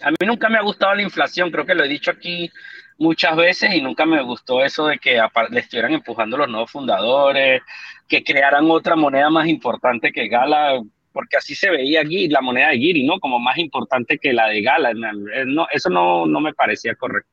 A 0.00 0.10
mí 0.10 0.16
nunca 0.26 0.48
me 0.48 0.58
ha 0.58 0.62
gustado 0.62 0.94
la 0.94 1.02
inflación, 1.02 1.50
creo 1.50 1.66
que 1.66 1.74
lo 1.74 1.84
he 1.84 1.88
dicho 1.88 2.10
aquí 2.10 2.50
muchas 2.98 3.36
veces 3.36 3.74
y 3.74 3.82
nunca 3.82 4.06
me 4.06 4.22
gustó 4.22 4.64
eso 4.64 4.86
de 4.86 4.98
que 4.98 5.20
le 5.50 5.60
estuvieran 5.60 5.92
empujando 5.92 6.36
los 6.36 6.48
nuevos 6.48 6.70
fundadores, 6.70 7.62
que 8.08 8.22
crearan 8.22 8.70
otra 8.70 8.94
moneda 8.94 9.28
más 9.28 9.48
importante 9.48 10.12
que 10.12 10.28
Gala, 10.28 10.80
porque 11.12 11.36
así 11.36 11.54
se 11.54 11.70
veía 11.70 12.02
aquí 12.02 12.28
la 12.28 12.40
moneda 12.40 12.68
de 12.68 12.78
Giri, 12.78 13.04
¿no? 13.04 13.18
Como 13.18 13.38
más 13.38 13.58
importante 13.58 14.18
que 14.18 14.32
la 14.32 14.48
de 14.48 14.62
Gala. 14.62 14.92
No, 14.94 15.66
eso 15.72 15.90
no, 15.90 16.26
no 16.26 16.40
me 16.40 16.54
parecía 16.54 16.94
correcto. 16.94 17.30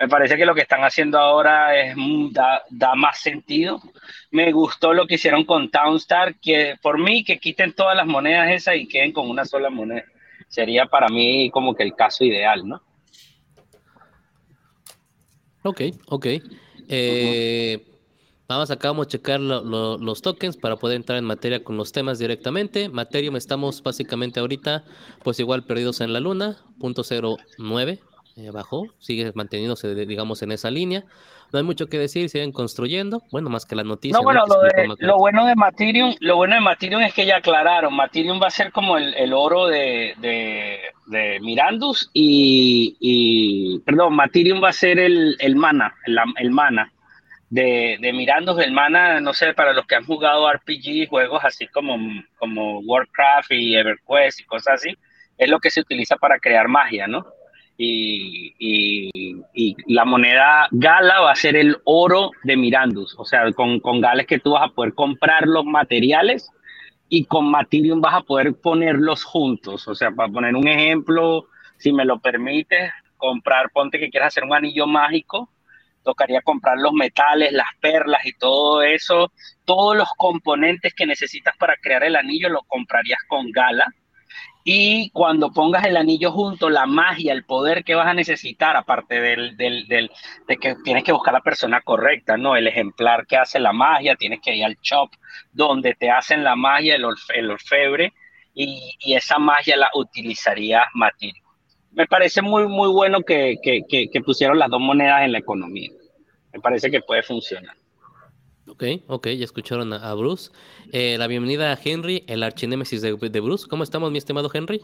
Me 0.00 0.08
parece 0.08 0.36
que 0.36 0.46
lo 0.46 0.54
que 0.54 0.60
están 0.62 0.82
haciendo 0.84 1.18
ahora 1.18 1.76
es, 1.76 1.96
da, 2.30 2.62
da 2.70 2.94
más 2.94 3.18
sentido. 3.18 3.80
Me 4.30 4.52
gustó 4.52 4.92
lo 4.94 5.06
que 5.06 5.16
hicieron 5.16 5.44
con 5.44 5.70
Townstar, 5.70 6.36
que 6.38 6.76
por 6.80 6.98
mí 6.98 7.24
que 7.24 7.38
quiten 7.38 7.72
todas 7.72 7.96
las 7.96 8.06
monedas 8.06 8.50
esas 8.50 8.76
y 8.76 8.86
queden 8.86 9.12
con 9.12 9.28
una 9.28 9.44
sola 9.44 9.70
moneda. 9.70 10.04
Sería 10.48 10.86
para 10.86 11.08
mí 11.08 11.50
como 11.50 11.74
que 11.74 11.82
el 11.82 11.94
caso 11.96 12.24
ideal, 12.24 12.66
¿no? 12.66 12.80
Ok, 15.64 15.80
ok. 16.08 16.26
Eh, 16.88 17.84
Vamos 18.50 18.70
acá, 18.70 18.88
vamos 18.88 19.08
a 19.08 19.10
checar 19.10 19.40
lo- 19.40 19.62
lo- 19.62 19.98
los 19.98 20.22
tokens 20.22 20.56
para 20.56 20.76
poder 20.76 20.96
entrar 20.96 21.18
en 21.18 21.24
materia 21.26 21.62
con 21.62 21.76
los 21.76 21.92
temas 21.92 22.18
directamente. 22.18 22.88
Materium 22.88 23.36
estamos 23.36 23.82
básicamente 23.82 24.40
ahorita, 24.40 24.84
pues 25.22 25.38
igual 25.38 25.64
perdidos 25.64 26.00
en 26.00 26.14
la 26.14 26.20
luna, 26.20 26.56
punto 26.80 27.04
cero 27.04 27.36
nueve, 27.58 28.00
eh, 28.38 28.50
bajó, 28.52 28.86
sigue 29.00 29.32
manteniéndose, 29.34 29.94
digamos, 30.06 30.42
en 30.42 30.52
esa 30.52 30.70
línea. 30.70 31.04
No 31.52 31.58
hay 31.58 31.64
mucho 31.64 31.86
que 31.86 31.98
decir, 31.98 32.28
siguen 32.28 32.52
construyendo, 32.52 33.22
bueno, 33.32 33.50
más 33.50 33.66
que 33.66 33.74
la 33.74 33.82
noticia. 33.82 34.16
No, 34.18 34.22
bueno, 34.22 34.42
lo, 34.46 34.60
de- 34.62 34.86
bueno 35.18 35.46
de 35.46 35.56
Matherium, 35.56 36.14
lo 36.20 36.36
bueno 36.36 36.54
de 36.54 36.60
Matherium 36.60 37.02
es 37.02 37.14
que 37.14 37.26
ya 37.26 37.36
aclararon, 37.38 37.94
Matherium 37.94 38.40
va 38.40 38.46
a 38.46 38.50
ser 38.50 38.70
como 38.70 38.96
el, 38.96 39.14
el 39.14 39.32
oro 39.32 39.66
de, 39.66 40.14
de, 40.18 40.78
de 41.06 41.40
Mirandus 41.40 42.10
y, 42.12 42.96
y- 43.00 43.80
perdón, 43.80 44.14
Matherium 44.14 44.62
va 44.62 44.68
a 44.68 44.72
ser 44.72 44.98
el, 44.98 45.36
el 45.40 45.56
mana, 45.56 45.94
el, 46.06 46.18
el 46.36 46.50
mana 46.50 46.92
de, 47.50 47.96
de 48.00 48.12
Mirandus, 48.12 48.58
el 48.60 48.72
mana, 48.72 49.20
no 49.20 49.32
sé, 49.32 49.54
para 49.54 49.72
los 49.72 49.86
que 49.86 49.94
han 49.96 50.04
jugado 50.04 50.48
RPG, 50.52 51.08
juegos 51.08 51.42
así 51.44 51.66
como, 51.68 51.96
como 52.38 52.80
Warcraft 52.80 53.52
y 53.52 53.74
EverQuest 53.74 54.40
y 54.40 54.44
cosas 54.44 54.74
así, 54.74 54.94
es 55.38 55.48
lo 55.48 55.58
que 55.60 55.70
se 55.70 55.80
utiliza 55.80 56.16
para 56.16 56.38
crear 56.38 56.68
magia, 56.68 57.06
¿no? 57.06 57.26
Y, 57.80 58.54
y- 58.58 59.36
y 59.54 59.76
la 59.94 60.04
moneda 60.04 60.66
Gala 60.72 61.20
va 61.20 61.30
a 61.32 61.36
ser 61.36 61.56
el 61.56 61.76
oro 61.84 62.32
de 62.42 62.56
Mirandus. 62.56 63.14
O 63.18 63.24
sea, 63.24 63.52
con, 63.52 63.80
con 63.80 64.00
Gala 64.00 64.22
es 64.22 64.28
que 64.28 64.40
tú 64.40 64.52
vas 64.52 64.64
a 64.70 64.74
poder 64.74 64.94
comprar 64.94 65.46
los 65.46 65.64
materiales 65.64 66.50
y 67.08 67.24
con 67.24 67.50
Matherium 67.50 68.00
vas 68.00 68.14
a 68.14 68.22
poder 68.22 68.54
ponerlos 68.54 69.24
juntos. 69.24 69.86
O 69.88 69.94
sea, 69.94 70.10
para 70.10 70.30
poner 70.32 70.56
un 70.56 70.68
ejemplo, 70.68 71.46
si 71.78 71.92
me 71.92 72.04
lo 72.04 72.18
permites, 72.20 72.90
comprar, 73.16 73.70
ponte 73.72 73.98
que 73.98 74.10
quieras 74.10 74.28
hacer 74.28 74.44
un 74.44 74.54
anillo 74.54 74.86
mágico, 74.86 75.50
tocaría 76.04 76.42
comprar 76.42 76.78
los 76.78 76.92
metales, 76.92 77.52
las 77.52 77.68
perlas 77.80 78.26
y 78.26 78.32
todo 78.34 78.82
eso. 78.82 79.32
Todos 79.64 79.96
los 79.96 80.08
componentes 80.16 80.94
que 80.94 81.06
necesitas 81.06 81.56
para 81.58 81.76
crear 81.76 82.02
el 82.04 82.16
anillo 82.16 82.48
los 82.48 82.62
comprarías 82.66 83.20
con 83.28 83.50
Gala. 83.52 83.86
Y 84.64 85.08
cuando 85.10 85.50
pongas 85.50 85.86
el 85.86 85.96
anillo 85.96 86.30
junto, 86.30 86.68
la 86.68 86.84
magia, 86.84 87.32
el 87.32 87.44
poder 87.44 87.84
que 87.84 87.94
vas 87.94 88.06
a 88.06 88.12
necesitar, 88.12 88.76
aparte 88.76 89.18
del, 89.18 89.56
del, 89.56 89.88
del, 89.88 90.10
de 90.46 90.56
que 90.58 90.74
tienes 90.84 91.04
que 91.04 91.12
buscar 91.12 91.32
la 91.32 91.40
persona 91.40 91.80
correcta, 91.80 92.36
¿no? 92.36 92.54
El 92.54 92.66
ejemplar 92.66 93.26
que 93.26 93.38
hace 93.38 93.58
la 93.60 93.72
magia, 93.72 94.14
tienes 94.16 94.40
que 94.42 94.54
ir 94.54 94.64
al 94.64 94.76
shop 94.82 95.10
donde 95.52 95.94
te 95.94 96.10
hacen 96.10 96.44
la 96.44 96.54
magia, 96.54 96.96
el, 96.96 97.06
el 97.34 97.50
orfebre, 97.50 98.12
y, 98.52 98.94
y 99.00 99.14
esa 99.14 99.38
magia 99.38 99.74
la 99.76 99.88
utilizaría 99.94 100.84
Matherium. 100.92 101.46
Me 101.92 102.06
parece 102.06 102.42
muy, 102.42 102.68
muy 102.68 102.90
bueno 102.90 103.22
que, 103.22 103.56
que, 103.62 103.80
que, 103.88 104.10
que 104.10 104.20
pusieron 104.20 104.58
las 104.58 104.68
dos 104.68 104.80
monedas 104.80 105.22
en 105.22 105.32
la 105.32 105.38
economía. 105.38 105.88
Me 106.52 106.60
parece 106.60 106.90
que 106.90 107.00
puede 107.00 107.22
funcionar. 107.22 107.77
Ok, 108.68 108.84
ok, 109.08 109.26
ya 109.28 109.44
escucharon 109.44 109.92
a, 109.92 109.96
a 110.10 110.14
Bruce. 110.14 110.50
Eh, 110.92 111.16
la 111.18 111.26
bienvenida 111.26 111.72
a 111.72 111.78
Henry, 111.82 112.24
el 112.26 112.42
archinémesis 112.42 113.00
de, 113.02 113.14
de 113.16 113.40
Bruce. 113.40 113.66
¿Cómo 113.68 113.82
estamos, 113.82 114.10
mi 114.12 114.18
estimado 114.18 114.50
Henry? 114.52 114.82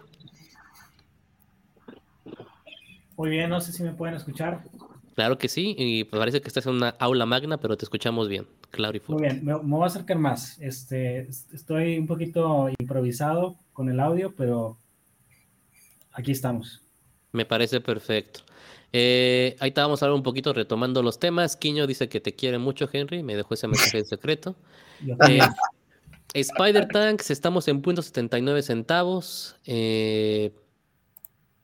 Muy 3.16 3.30
bien, 3.30 3.50
no 3.50 3.60
sé 3.60 3.72
si 3.72 3.82
me 3.82 3.92
pueden 3.92 4.16
escuchar. 4.16 4.62
Claro 5.14 5.38
que 5.38 5.48
sí, 5.48 5.76
y 5.78 6.04
parece 6.04 6.40
que 6.40 6.48
estás 6.48 6.66
en 6.66 6.74
una 6.74 6.88
aula 6.98 7.24
magna, 7.26 7.58
pero 7.58 7.76
te 7.76 7.84
escuchamos 7.84 8.28
bien, 8.28 8.46
claro 8.70 8.96
y 8.96 9.00
Muy 9.00 9.18
fuerte. 9.18 9.34
bien, 9.34 9.44
me, 9.44 9.54
me 9.54 9.70
voy 9.76 9.84
a 9.84 9.86
acercar 9.86 10.18
más. 10.18 10.58
Este, 10.60 11.20
est- 11.20 11.52
estoy 11.54 11.98
un 11.98 12.08
poquito 12.08 12.68
improvisado 12.80 13.56
con 13.72 13.88
el 13.88 14.00
audio, 14.00 14.34
pero 14.34 14.76
aquí 16.12 16.32
estamos. 16.32 16.82
Me 17.32 17.44
parece 17.44 17.80
perfecto. 17.80 18.40
Eh, 18.96 19.56
ahí 19.58 19.70
estábamos 19.70 20.04
ahora 20.04 20.14
un 20.14 20.22
poquito 20.22 20.52
retomando 20.52 21.02
los 21.02 21.18
temas. 21.18 21.56
Quiño 21.56 21.88
dice 21.88 22.08
que 22.08 22.20
te 22.20 22.36
quiere 22.36 22.58
mucho, 22.58 22.88
Henry. 22.92 23.24
Me 23.24 23.34
dejó 23.34 23.54
ese 23.54 23.66
mensaje 23.66 23.98
en 23.98 24.06
secreto. 24.06 24.56
Eh. 25.28 25.40
Spider 26.32 26.88
Tanks, 26.88 27.30
estamos 27.30 27.68
en 27.68 27.82
punto 27.82 28.00
79 28.00 28.62
centavos. 28.62 29.56
Eh, 29.66 30.52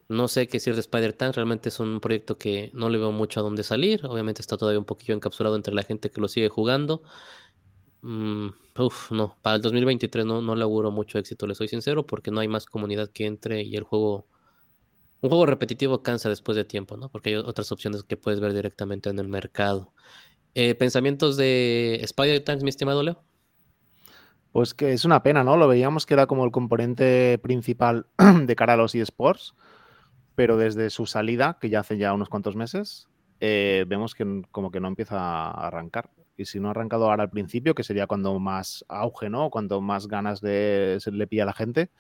no 0.09 0.29
sé 0.29 0.47
qué 0.49 0.59
decir 0.59 0.75
de 0.75 0.81
Spider 0.81 1.13
Tanks. 1.13 1.37
Realmente 1.37 1.69
es 1.71 1.81
un 1.81 2.01
proyecto 2.01 2.37
que 2.37 2.71
no 2.75 2.89
le 2.91 2.99
veo 2.99 3.13
mucho 3.13 3.41
a 3.41 3.43
dónde 3.43 3.63
salir. 3.63 4.05
Obviamente 4.05 4.43
está 4.43 4.57
todavía 4.57 4.81
un 4.81 4.85
poquillo 4.85 5.15
encapsulado 5.15 5.57
entre 5.57 5.75
la 5.75 5.85
gente 5.85 6.11
que 6.11 6.21
lo 6.21 6.29
sigue 6.29 6.49
jugando. 6.49 7.03
Mm, 8.03 8.49
uf, 8.79 9.11
no, 9.13 9.37
para 9.43 9.57
el 9.57 9.63
2023 9.63 10.27
no, 10.27 10.43
no 10.43 10.55
le 10.57 10.63
auguro 10.63 10.91
mucho 10.91 11.19
éxito, 11.19 11.47
le 11.47 11.55
soy 11.55 11.69
sincero, 11.69 12.07
porque 12.07 12.31
no 12.31 12.41
hay 12.41 12.49
más 12.49 12.67
comunidad 12.67 13.11
que 13.11 13.27
entre 13.27 13.63
y 13.63 13.77
el 13.77 13.85
juego, 13.85 14.27
un 15.21 15.29
juego 15.29 15.47
repetitivo 15.47 16.03
cansa 16.03 16.29
después 16.29 16.57
de 16.57 16.65
tiempo, 16.65 16.97
¿no? 16.97 17.11
Porque 17.11 17.31
hay 17.31 17.37
otras 17.37 17.71
opciones 17.73 18.03
que 18.05 18.17
puedes 18.17 18.41
ver 18.41 18.55
directamente 18.55 19.11
en 19.11 19.19
el 19.19 19.29
mercado. 19.29 19.93
Eh, 20.55 20.75
¿Pensamientos 20.75 21.37
de 21.37 22.01
Spider 22.03 22.43
Tanks, 22.43 22.63
mi 22.63 22.71
estimado 22.71 23.03
Leo? 23.03 23.23
Pues 24.53 24.75
que 24.75 24.93
es 24.93 25.05
una 25.05 25.23
pena, 25.23 25.45
¿no? 25.45 25.57
Lo 25.57 25.69
veíamos 25.69 26.07
que 26.07 26.15
era 26.15 26.27
como 26.27 26.45
el 26.45 26.51
componente 26.51 27.39
principal 27.39 28.07
de 28.45 28.57
cara 28.57 28.73
a 28.73 28.77
los 28.77 28.95
eSports, 28.95 29.55
pero 30.35 30.57
desde 30.57 30.91
su 30.91 31.07
salida, 31.07 31.59
que 31.61 31.69
ya 31.69 31.81
hace 31.81 31.99
ya 31.99 32.13
unos 32.13 32.29
cuantos 32.29 32.57
meses, 32.57 33.09
eh, 33.39 33.85
vemos 33.87 34.15
que 34.15 34.43
como 34.51 34.71
que 34.71 34.81
no 34.81 34.89
empieza 34.89 35.19
a 35.19 35.67
arrancar. 35.69 36.11
Y 36.37 36.47
si 36.47 36.59
no 36.59 36.69
ha 36.69 36.71
arrancado 36.71 37.09
ahora 37.09 37.25
al 37.25 37.31
principio, 37.31 37.75
que 37.75 37.85
sería 37.85 38.07
cuando 38.07 38.39
más 38.41 38.85
auge, 38.89 39.29
¿no? 39.29 39.51
Cuando 39.51 39.81
más 39.81 40.09
ganas 40.09 40.41
de 40.41 40.97
se 41.01 41.13
le 41.13 41.27
pilla 41.27 41.43
a 41.45 41.47
la 41.47 41.53
gente, 41.53 41.91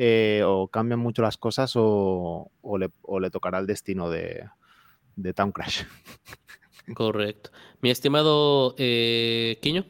eh, 0.00 0.42
o 0.46 0.68
cambian 0.68 1.00
mucho 1.00 1.22
las 1.22 1.36
cosas 1.36 1.72
o, 1.74 2.52
o 2.62 2.78
le, 2.78 2.90
o 3.02 3.18
le 3.18 3.30
tocará 3.30 3.58
el 3.58 3.66
destino 3.66 4.08
de, 4.08 4.44
de 5.16 5.34
Town 5.34 5.50
Crash. 5.50 5.82
Correcto. 6.94 7.50
Mi 7.82 7.90
estimado 7.90 8.74
eh, 8.78 9.58
Quiño. 9.60 9.84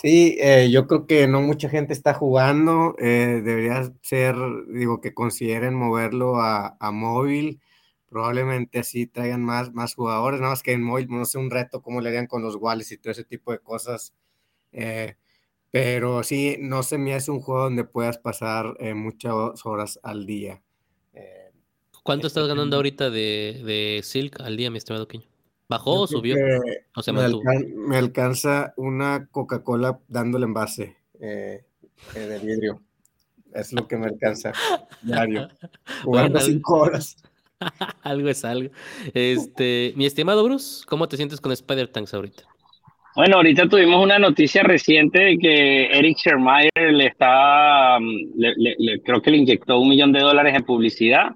Sí, 0.00 0.36
eh, 0.40 0.70
yo 0.70 0.86
creo 0.86 1.06
que 1.06 1.26
no 1.26 1.40
mucha 1.42 1.68
gente 1.68 1.92
está 1.92 2.14
jugando. 2.14 2.94
eh, 2.98 3.40
debería 3.44 3.92
ser, 4.02 4.36
digo, 4.68 5.00
que 5.00 5.14
consideren 5.14 5.74
moverlo 5.74 6.36
a, 6.36 6.76
a 6.78 6.90
móvil. 6.92 7.60
Probablemente 8.08 8.78
así 8.78 9.06
traigan 9.06 9.42
más, 9.44 9.72
más 9.74 9.94
jugadores, 9.94 10.40
nada 10.40 10.52
más 10.52 10.62
que 10.62 10.72
en 10.72 10.82
móvil, 10.82 11.08
no 11.10 11.24
sé, 11.24 11.38
un 11.38 11.50
reto 11.50 11.82
cómo 11.82 12.00
le 12.00 12.08
harían 12.08 12.26
con 12.26 12.42
los 12.42 12.56
wallets 12.56 12.92
y 12.92 12.98
todo 12.98 13.10
ese 13.10 13.24
tipo 13.24 13.52
de 13.52 13.58
cosas. 13.58 14.14
eh, 14.72 15.16
pero 15.82 16.22
sí, 16.22 16.56
no 16.60 16.82
se 16.82 16.98
me 16.98 17.14
hace 17.14 17.30
un 17.30 17.40
juego 17.40 17.64
donde 17.64 17.84
puedas 17.84 18.18
pasar 18.18 18.76
eh, 18.80 18.94
muchas 18.94 19.32
horas 19.64 20.00
al 20.02 20.26
día. 20.26 20.62
Eh, 21.12 21.50
¿Cuánto 22.02 22.26
estás 22.26 22.48
ganando 22.48 22.76
ahorita 22.76 23.10
de, 23.10 23.62
de 23.64 24.00
Silk 24.02 24.40
al 24.40 24.56
día, 24.56 24.70
mi 24.70 24.78
estimado 24.78 25.06
Quiño? 25.06 25.26
¿Bajó 25.68 26.00
o 26.02 26.06
subió? 26.06 26.36
¿O 26.96 27.02
se 27.02 27.12
me, 27.12 27.20
alcan- 27.20 27.74
me 27.74 27.96
alcanza 27.98 28.72
una 28.76 29.28
Coca-Cola 29.30 30.00
dándole 30.08 30.46
envase 30.46 30.96
eh, 31.20 31.64
de 32.14 32.38
vidrio. 32.38 32.82
Es 33.52 33.72
lo 33.72 33.86
que 33.86 33.96
me 33.96 34.06
alcanza 34.06 34.52
diario. 35.02 35.48
Jugando 36.04 36.38
Bueno, 36.38 36.40
cinco 36.40 36.78
horas. 36.78 37.16
algo 38.02 38.28
es 38.28 38.44
algo. 38.44 38.72
Este, 39.14 39.92
mi 39.96 40.06
estimado 40.06 40.42
Bruce, 40.44 40.84
¿cómo 40.86 41.08
te 41.08 41.16
sientes 41.16 41.40
con 41.40 41.52
Spider 41.52 41.88
Tanks 41.88 42.14
ahorita? 42.14 42.44
Bueno, 43.18 43.38
ahorita 43.38 43.68
tuvimos 43.68 44.00
una 44.00 44.20
noticia 44.20 44.62
reciente 44.62 45.20
de 45.20 45.38
que 45.38 45.86
Eric 45.86 46.18
Schermeyer 46.18 46.92
le 46.92 47.06
está, 47.06 47.98
mm, 47.98 49.02
creo 49.04 49.20
que 49.20 49.32
le 49.32 49.38
inyectó 49.38 49.80
un 49.80 49.88
millón 49.88 50.12
de 50.12 50.20
dólares 50.20 50.54
en 50.54 50.62
publicidad 50.62 51.32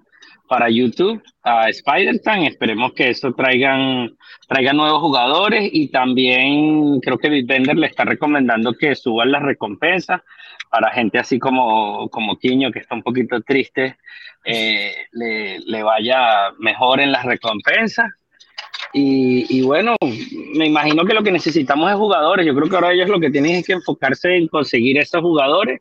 para 0.49 0.71
YouTube 0.71 1.21
a 1.43 1.69
Spider-Man. 1.71 2.45
Esperemos 2.45 2.93
que 2.93 3.11
eso 3.11 3.33
traigan, 3.33 4.17
traigan 4.47 4.77
nuevos 4.77 5.01
jugadores 5.01 5.71
y 5.73 5.89
también 5.89 7.01
creo 7.01 7.19
que 7.19 7.29
Bitbender 7.29 7.77
le 7.77 7.89
está 7.89 8.05
recomendando 8.05 8.75
que 8.75 8.95
suban 8.95 9.33
las 9.33 9.43
recompensas 9.43 10.21
para 10.71 10.93
gente 10.93 11.19
así 11.19 11.41
como, 11.41 12.09
como 12.11 12.39
Quiño, 12.39 12.71
que 12.71 12.79
está 12.79 12.95
un 12.95 13.03
poquito 13.03 13.41
triste, 13.41 13.97
eh, 14.45 14.95
le, 15.11 15.59
le 15.59 15.83
vaya 15.83 16.53
mejor 16.61 17.01
en 17.01 17.11
las 17.11 17.25
recompensas. 17.25 18.07
Y, 18.95 19.63
bueno, 19.63 19.97
me 20.55 20.67
imagino 20.67 21.05
que 21.05 21.15
lo 21.15 21.23
que 21.23 21.33
necesitamos 21.33 21.91
es 21.91 21.97
jugadores. 21.97 22.45
Yo 22.47 22.55
creo 22.55 22.69
que 22.69 22.75
ahora 22.75 22.93
ellos 22.93 23.09
lo 23.09 23.21
que 23.21 23.31
tienen 23.31 23.57
es 23.57 23.67
que 23.67 23.73
enfocarse 23.73 24.37
en 24.37 24.49
conseguir 24.49 24.99
esos 24.99 25.23
jugadores. 25.23 25.81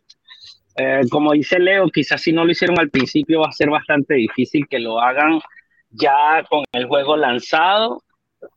Eh, 0.78 1.02
como 1.10 1.34
dice 1.34 1.60
Leo, 1.60 1.90
quizás 1.90 2.22
si 2.22 2.32
no 2.32 2.46
lo 2.46 2.52
hicieron 2.52 2.80
al 2.80 2.90
principio 2.90 3.42
va 3.42 3.48
a 3.50 3.52
ser 3.52 3.70
bastante 3.70 4.14
difícil 4.14 4.66
que 4.70 4.80
lo 4.80 5.02
hagan 5.02 5.42
ya 5.90 6.44
con 6.50 6.64
el 6.72 6.86
juego 6.88 7.18
lanzado. 7.18 8.02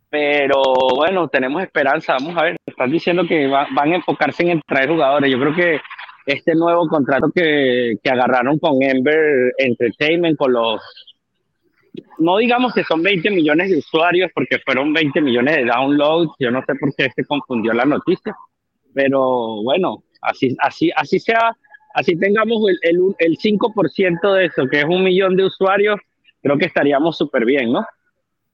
Pero 0.09 0.63
bueno, 0.95 1.27
tenemos 1.27 1.61
esperanza. 1.63 2.13
Vamos 2.15 2.37
a 2.37 2.45
ver, 2.45 2.57
están 2.65 2.91
diciendo 2.93 3.27
que 3.27 3.49
va- 3.49 3.67
van 3.75 3.93
a 3.93 3.97
enfocarse 3.97 4.49
en 4.49 4.61
traer 4.67 4.89
jugadores. 4.91 5.31
Yo 5.33 5.41
creo 5.41 5.55
que 5.55 5.81
este 6.27 6.55
nuevo 6.55 6.87
contrato 6.87 7.27
que, 7.35 7.97
que 8.03 8.11
agarraron 8.11 8.59
con 8.61 8.81
Ember 8.81 9.53
Entertainment, 9.59 10.39
con 10.39 10.53
los 10.53 10.81
no 12.19 12.39
digamos 12.39 12.75
que 12.75 12.85
son 12.85 13.03
20 13.03 13.31
millones 13.31 13.71
de 13.71 13.79
usuarios, 13.79 14.31
porque 14.35 14.59
fueron 14.65 14.93
20 14.93 15.21
millones 15.21 15.57
de 15.57 15.65
downloads. 15.65 16.33
Yo 16.39 16.51
no 16.51 16.63
sé 16.67 16.75
por 16.77 16.95
qué 16.95 17.11
se 17.15 17.25
confundió 17.25 17.73
la 17.73 17.85
noticia, 17.85 18.35
pero 18.93 19.63
bueno, 19.63 20.05
así, 20.23 20.57
así, 20.61 20.91
así 20.97 21.19
sea, 21.19 21.57
así 21.95 22.17
tengamos 22.17 22.63
el, 22.69 22.79
el, 22.83 22.99
el 23.19 23.39
5% 23.39 24.35
de 24.35 24.47
eso, 24.47 24.67
que 24.69 24.81
es 24.81 24.85
un 24.85 25.05
millón 25.05 25.37
de 25.37 25.45
usuarios, 25.45 25.99
creo 26.43 26.59
que 26.59 26.67
estaríamos 26.67 27.17
súper 27.17 27.45
bien, 27.45 27.73
¿no? 27.73 27.85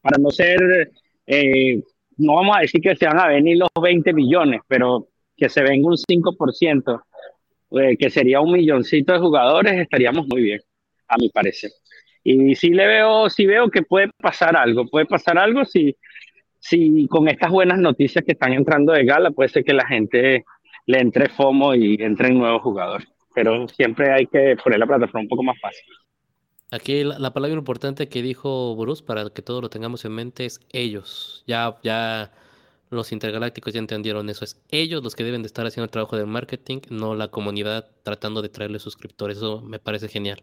Para 0.01 0.19
no 0.19 0.31
ser, 0.31 0.91
eh, 1.27 1.83
no 2.17 2.35
vamos 2.37 2.57
a 2.57 2.61
decir 2.61 2.81
que 2.81 2.97
se 2.97 3.07
van 3.07 3.19
a 3.19 3.29
venir 3.29 3.59
los 3.59 3.69
20 3.81 4.13
millones, 4.13 4.61
pero 4.67 5.09
que 5.37 5.49
se 5.49 5.63
venga 5.63 5.89
un 5.89 5.97
5%, 5.97 7.03
eh, 7.73 7.97
que 7.97 8.11
sería 8.11 8.41
un 8.41 8.53
milloncito 8.53 9.13
de 9.13 9.19
jugadores, 9.19 9.79
estaríamos 9.79 10.27
muy 10.29 10.43
bien, 10.43 10.61
a 11.09 11.17
mi 11.17 11.29
parecer. 11.31 11.71
Y 12.23 12.55
sí 12.55 12.71
le 12.71 12.87
veo, 12.87 13.31
sí 13.31 13.47
veo 13.47 13.71
que 13.71 13.83
puede 13.83 14.11
pasar 14.19 14.57
algo, 14.57 14.87
puede 14.87 15.07
pasar 15.07 15.39
algo 15.39 15.65
si, 15.65 15.97
si 16.59 17.07
con 17.09 17.29
estas 17.29 17.51
buenas 17.51 17.79
noticias 17.79 18.25
que 18.25 18.33
están 18.33 18.53
entrando 18.53 18.93
de 18.93 19.05
gala, 19.05 19.31
puede 19.31 19.49
ser 19.49 19.65
que 19.65 19.73
la 19.73 19.87
gente 19.87 20.45
le 20.87 20.99
entre 20.99 21.29
FOMO 21.29 21.75
y 21.75 21.97
entren 22.01 22.39
nuevos 22.39 22.63
jugadores. 22.63 23.09
Pero 23.35 23.69
siempre 23.69 24.13
hay 24.13 24.27
que 24.27 24.57
poner 24.63 24.81
la 24.81 24.87
plataforma 24.87 25.21
un 25.21 25.29
poco 25.29 25.43
más 25.43 25.59
fácil. 25.61 25.85
Aquí 26.73 27.05
la, 27.05 27.19
la 27.19 27.33
palabra 27.33 27.57
importante 27.57 28.09
que 28.09 28.23
dijo 28.23 28.77
Bruce, 28.77 29.03
para 29.05 29.31
que 29.31 29.43
todos 29.43 29.63
lo 29.63 29.71
tengamos 29.71 30.05
en 30.05 30.13
mente, 30.13 30.45
es 30.47 30.61
ellos. 30.73 31.43
Ya, 31.47 31.79
ya 31.83 32.33
los 32.91 33.13
intergalácticos 33.13 33.73
ya 33.73 33.79
entendieron 33.79 34.29
eso. 34.29 34.45
Es 34.45 34.61
ellos 34.69 35.03
los 35.03 35.15
que 35.15 35.25
deben 35.25 35.43
de 35.43 35.47
estar 35.47 35.67
haciendo 35.67 35.85
el 35.85 35.91
trabajo 35.91 36.17
de 36.17 36.27
marketing, 36.27 36.81
no 36.91 37.15
la 37.15 37.29
comunidad 37.29 37.89
tratando 38.03 38.43
de 38.43 38.49
traerle 38.49 38.79
suscriptores. 38.79 39.39
Eso 39.39 39.63
me 39.63 39.79
parece 39.79 40.09
genial. 40.09 40.43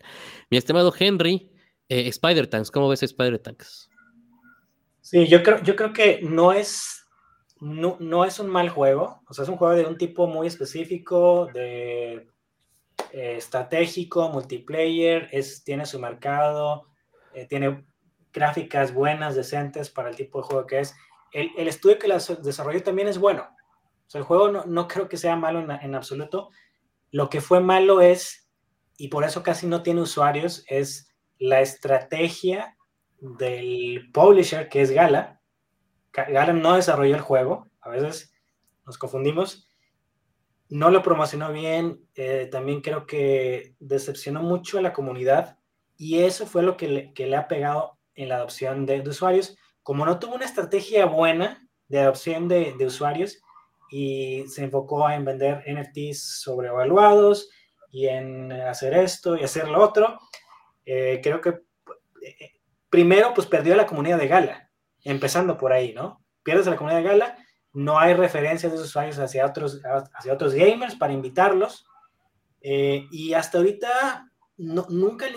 Mi 0.50 0.58
estimado 0.58 0.94
Henry, 0.98 1.50
eh, 1.90 2.08
Spider-Tanks, 2.08 2.72
¿cómo 2.72 2.90
ves 2.90 3.04
Spider-Tanks? 3.04 3.90
Sí, 5.02 5.28
yo 5.28 5.42
creo, 5.42 5.64
yo 5.64 5.76
creo 5.76 5.94
que 5.94 6.20
no 6.22 6.52
es, 6.52 7.08
no, 7.62 7.96
no 8.00 8.26
es 8.26 8.40
un 8.40 8.50
mal 8.50 8.70
juego. 8.70 9.22
O 9.28 9.34
sea, 9.34 9.44
es 9.44 9.50
un 9.50 9.56
juego 9.56 9.74
de 9.74 9.86
un 9.86 9.98
tipo 9.98 10.28
muy 10.28 10.48
específico, 10.48 11.48
de 11.54 12.28
eh, 13.14 13.36
estratégico, 13.38 14.30
multiplayer, 14.30 15.30
es, 15.32 15.64
tiene 15.64 15.86
su 15.86 16.00
mercado, 16.00 16.88
eh, 17.34 17.46
tiene 17.46 17.86
gráficas 18.34 18.94
buenas, 18.94 19.36
decentes 19.36 19.90
para 19.90 20.10
el 20.10 20.16
tipo 20.18 20.42
de 20.42 20.48
juego 20.48 20.66
que 20.68 20.80
es. 20.80 20.94
El, 21.32 21.52
el 21.58 21.68
estudio 21.70 22.00
que 22.00 22.10
las 22.10 22.44
desarrolló 22.44 22.84
también 22.84 23.08
es 23.08 23.18
bueno. 23.18 23.48
O 24.08 24.10
sea, 24.10 24.20
el 24.20 24.26
juego 24.26 24.52
no, 24.52 24.66
no 24.66 24.88
creo 24.88 25.08
que 25.08 25.18
sea 25.18 25.36
malo 25.36 25.60
en, 25.60 25.72
en 25.72 25.96
absoluto. 25.96 26.50
Lo 27.12 27.30
que 27.30 27.40
fue 27.40 27.62
malo 27.62 28.02
es, 28.02 28.50
y 28.98 29.08
por 29.08 29.24
eso 29.24 29.42
casi 29.42 29.68
no 29.68 29.84
tiene 29.84 30.02
usuarios, 30.02 30.66
es 30.68 31.07
la 31.40 31.62
estrategia 31.62 32.78
del 33.20 34.10
publisher 34.14 34.70
que 34.70 34.82
es 34.82 34.92
Gala. 34.92 35.42
Gala 36.12 36.54
no 36.54 36.76
desarrolló 36.76 37.16
el 37.16 37.22
juego, 37.22 37.68
a 37.82 37.90
veces 37.90 38.34
nos 38.86 38.98
confundimos. 38.98 39.68
No 40.70 40.90
lo 40.90 41.02
promocionó 41.02 41.54
bien, 41.54 42.06
eh, 42.16 42.50
también 42.52 42.82
creo 42.82 43.06
que 43.06 43.76
decepcionó 43.80 44.42
mucho 44.42 44.78
a 44.78 44.82
la 44.82 44.94
comunidad 44.94 45.58
y 45.96 46.20
eso 46.20 46.46
fue 46.46 46.62
lo 46.62 46.76
que 46.76 47.14
le, 47.16 47.36
ha 47.36 47.48
pegado 47.48 47.98
en 48.16 48.30
la 48.30 48.36
adopción 48.36 48.86
de, 48.86 49.02
de, 49.02 49.10
usuarios. 49.10 49.58
Como 49.82 50.06
no 50.06 50.20
tuvo 50.20 50.36
una 50.36 50.46
estrategia 50.46 51.06
buena 51.06 51.66
de 51.88 52.00
adopción 52.00 52.48
de, 52.48 52.74
de 52.78 52.86
usuarios 52.86 53.42
y 53.90 54.46
se 54.48 54.64
enfocó 54.64 55.10
en 55.10 55.24
vender 55.24 55.64
NFTs 55.68 56.42
sobrevaluados 56.42 57.50
y 57.90 58.08
en 58.08 58.52
hacer 58.52 58.94
esto 58.94 59.38
y 59.38 59.44
hacer 59.44 59.68
lo 59.70 59.82
otro, 59.82 60.20
eh, 60.90 61.20
creo 61.22 61.42
que 61.42 61.50
eh, 61.50 62.52
primero 62.90 63.34
pues 63.36 63.46
perdió 63.46 63.74
a 63.74 63.78
la 63.78 63.86
comunidad 63.86 64.18
de 64.18 64.30
Gala, 64.30 64.72
empezando 65.04 65.58
por 65.58 65.74
ahí, 65.74 65.94
¿no? 65.94 66.24
Pierdes 66.44 66.66
a 66.68 66.70
la 66.70 66.78
comunidad 66.78 67.02
de 67.02 67.10
Gala, 67.10 67.38
no 67.74 68.00
hay 68.00 68.14
referencias 68.14 68.72
de 68.72 68.78
esos 68.78 68.88
usuarios 68.88 69.20
hacia 69.20 69.46
otros, 69.46 69.82
hacia 70.14 70.34
otros 70.34 70.54
gamers 70.54 70.96
para 70.96 71.12
invitarlos, 71.12 71.86
eh, 72.62 73.06
y 73.12 73.34
hasta 73.34 73.58
ahorita 73.58 74.32
nunca 74.56 75.28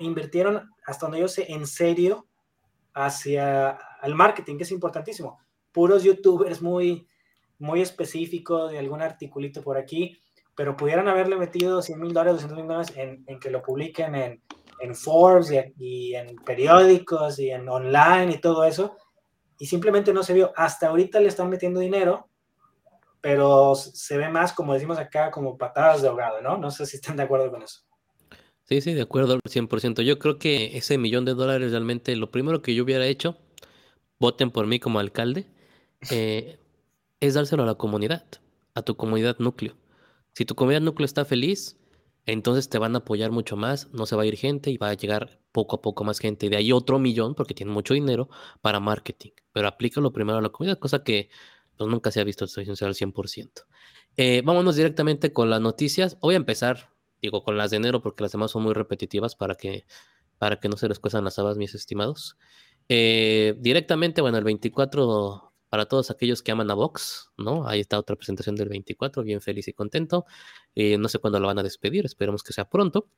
invirtieron, 0.00 0.70
hasta 0.86 1.04
donde 1.04 1.20
yo 1.20 1.28
sé, 1.28 1.52
en 1.52 1.66
serio 1.66 2.26
hacia 2.94 3.70
al 4.00 4.14
marketing, 4.14 4.56
que 4.56 4.62
es 4.62 4.70
importantísimo. 4.70 5.38
Puros 5.70 6.02
youtubers 6.02 6.62
muy, 6.62 7.06
muy 7.58 7.82
específicos 7.82 8.72
de 8.72 8.78
algún 8.78 9.02
articulito 9.02 9.62
por 9.62 9.76
aquí, 9.76 10.18
pero 10.54 10.76
pudieran 10.78 11.08
haberle 11.08 11.36
metido 11.36 11.82
100 11.82 12.00
mil 12.00 12.14
dólares, 12.14 12.42
200 12.42 12.56
mil 12.56 12.68
dólares 12.68 12.92
en, 12.96 13.22
en, 13.26 13.38
que 13.38 13.50
lo 13.50 13.60
publiquen 13.60 14.14
en, 14.14 14.42
en 14.80 14.94
Forbes 14.94 15.50
y, 15.50 15.74
y, 15.78 16.14
en 16.14 16.36
periódicos 16.36 17.38
y 17.38 17.50
en 17.50 17.68
online 17.68 18.34
y 18.34 18.38
todo 18.38 18.64
eso, 18.64 18.96
y 19.58 19.66
simplemente 19.66 20.12
no 20.12 20.22
se 20.22 20.34
vio. 20.34 20.52
Hasta 20.56 20.88
ahorita 20.88 21.20
le 21.20 21.28
están 21.28 21.48
metiendo 21.48 21.80
dinero, 21.80 22.28
pero 23.20 23.74
se 23.74 24.18
ve 24.18 24.28
más, 24.28 24.52
como 24.52 24.74
decimos 24.74 24.98
acá, 24.98 25.30
como 25.30 25.56
patadas 25.56 26.02
de 26.02 26.08
ahogado, 26.08 26.42
¿no? 26.42 26.58
No 26.58 26.70
sé 26.70 26.84
si 26.86 26.96
están 26.96 27.16
de 27.16 27.22
acuerdo 27.22 27.50
con 27.50 27.62
eso. 27.62 27.80
Sí, 28.64 28.80
sí, 28.80 28.94
de 28.94 29.02
acuerdo 29.02 29.34
al 29.34 29.40
100%. 29.40 30.02
Yo 30.02 30.18
creo 30.18 30.38
que 30.38 30.76
ese 30.76 30.98
millón 30.98 31.24
de 31.24 31.34
dólares 31.34 31.70
realmente 31.70 32.16
lo 32.16 32.30
primero 32.30 32.62
que 32.62 32.74
yo 32.74 32.84
hubiera 32.84 33.06
hecho, 33.06 33.36
voten 34.18 34.50
por 34.50 34.66
mí 34.66 34.80
como 34.80 34.98
alcalde, 34.98 35.46
eh, 36.10 36.58
es 37.20 37.34
dárselo 37.34 37.62
a 37.62 37.66
la 37.66 37.74
comunidad, 37.74 38.24
a 38.74 38.82
tu 38.82 38.96
comunidad 38.96 39.36
núcleo. 39.38 39.74
Si 40.32 40.44
tu 40.44 40.54
comunidad 40.54 40.80
núcleo 40.80 41.04
está 41.04 41.24
feliz, 41.24 41.78
entonces 42.26 42.68
te 42.68 42.78
van 42.78 42.94
a 42.94 42.98
apoyar 42.98 43.30
mucho 43.30 43.56
más, 43.56 43.88
no 43.92 44.06
se 44.06 44.16
va 44.16 44.22
a 44.22 44.26
ir 44.26 44.36
gente 44.36 44.70
y 44.70 44.78
va 44.78 44.90
a 44.90 44.94
llegar 44.94 45.40
poco 45.52 45.76
a 45.76 45.82
poco 45.82 46.04
más 46.04 46.18
gente. 46.18 46.48
De 46.48 46.56
ahí 46.56 46.72
otro 46.72 46.98
millón, 46.98 47.34
porque 47.34 47.54
tienen 47.54 47.74
mucho 47.74 47.94
dinero, 47.94 48.28
para 48.62 48.80
marketing. 48.80 49.30
Pero 49.52 49.68
aplícalo 49.68 50.12
primero 50.12 50.38
a 50.38 50.42
la 50.42 50.48
comunidad, 50.48 50.78
cosa 50.78 51.04
que 51.04 51.28
pues, 51.76 51.90
nunca 51.90 52.10
se 52.10 52.20
ha 52.20 52.24
visto, 52.24 52.44
estoy 52.44 52.64
sincero, 52.64 52.88
al 52.88 52.94
100%. 52.94 53.66
Eh, 54.16 54.42
vámonos 54.44 54.76
directamente 54.76 55.32
con 55.32 55.50
las 55.50 55.60
noticias. 55.60 56.18
Voy 56.20 56.34
a 56.34 56.38
empezar, 56.38 56.90
digo, 57.20 57.44
con 57.44 57.56
las 57.56 57.70
de 57.70 57.76
enero, 57.78 58.02
porque 58.02 58.22
las 58.22 58.32
demás 58.32 58.52
son 58.52 58.62
muy 58.62 58.74
repetitivas 58.74 59.34
para 59.36 59.54
que, 59.54 59.84
para 60.38 60.60
que 60.60 60.68
no 60.68 60.76
se 60.76 60.88
les 60.88 60.98
cuezan 60.98 61.24
las 61.24 61.38
habas, 61.38 61.56
mis 61.56 61.74
estimados. 61.74 62.36
Eh, 62.88 63.54
directamente, 63.58 64.20
bueno, 64.22 64.38
el 64.38 64.44
24 64.44 65.53
para 65.74 65.86
todos 65.86 66.08
aquellos 66.12 66.40
que 66.40 66.52
aman 66.52 66.70
a 66.70 66.74
Vox, 66.74 67.32
¿no? 67.36 67.66
Ahí 67.66 67.80
está 67.80 67.98
otra 67.98 68.14
presentación 68.14 68.54
del 68.54 68.68
24, 68.68 69.24
bien 69.24 69.40
feliz 69.40 69.66
y 69.66 69.72
contento. 69.72 70.24
Eh, 70.76 70.98
no 70.98 71.08
sé 71.08 71.18
cuándo 71.18 71.40
lo 71.40 71.48
van 71.48 71.58
a 71.58 71.64
despedir, 71.64 72.06
esperemos 72.06 72.44
que 72.44 72.52
sea 72.52 72.70
pronto. 72.70 73.08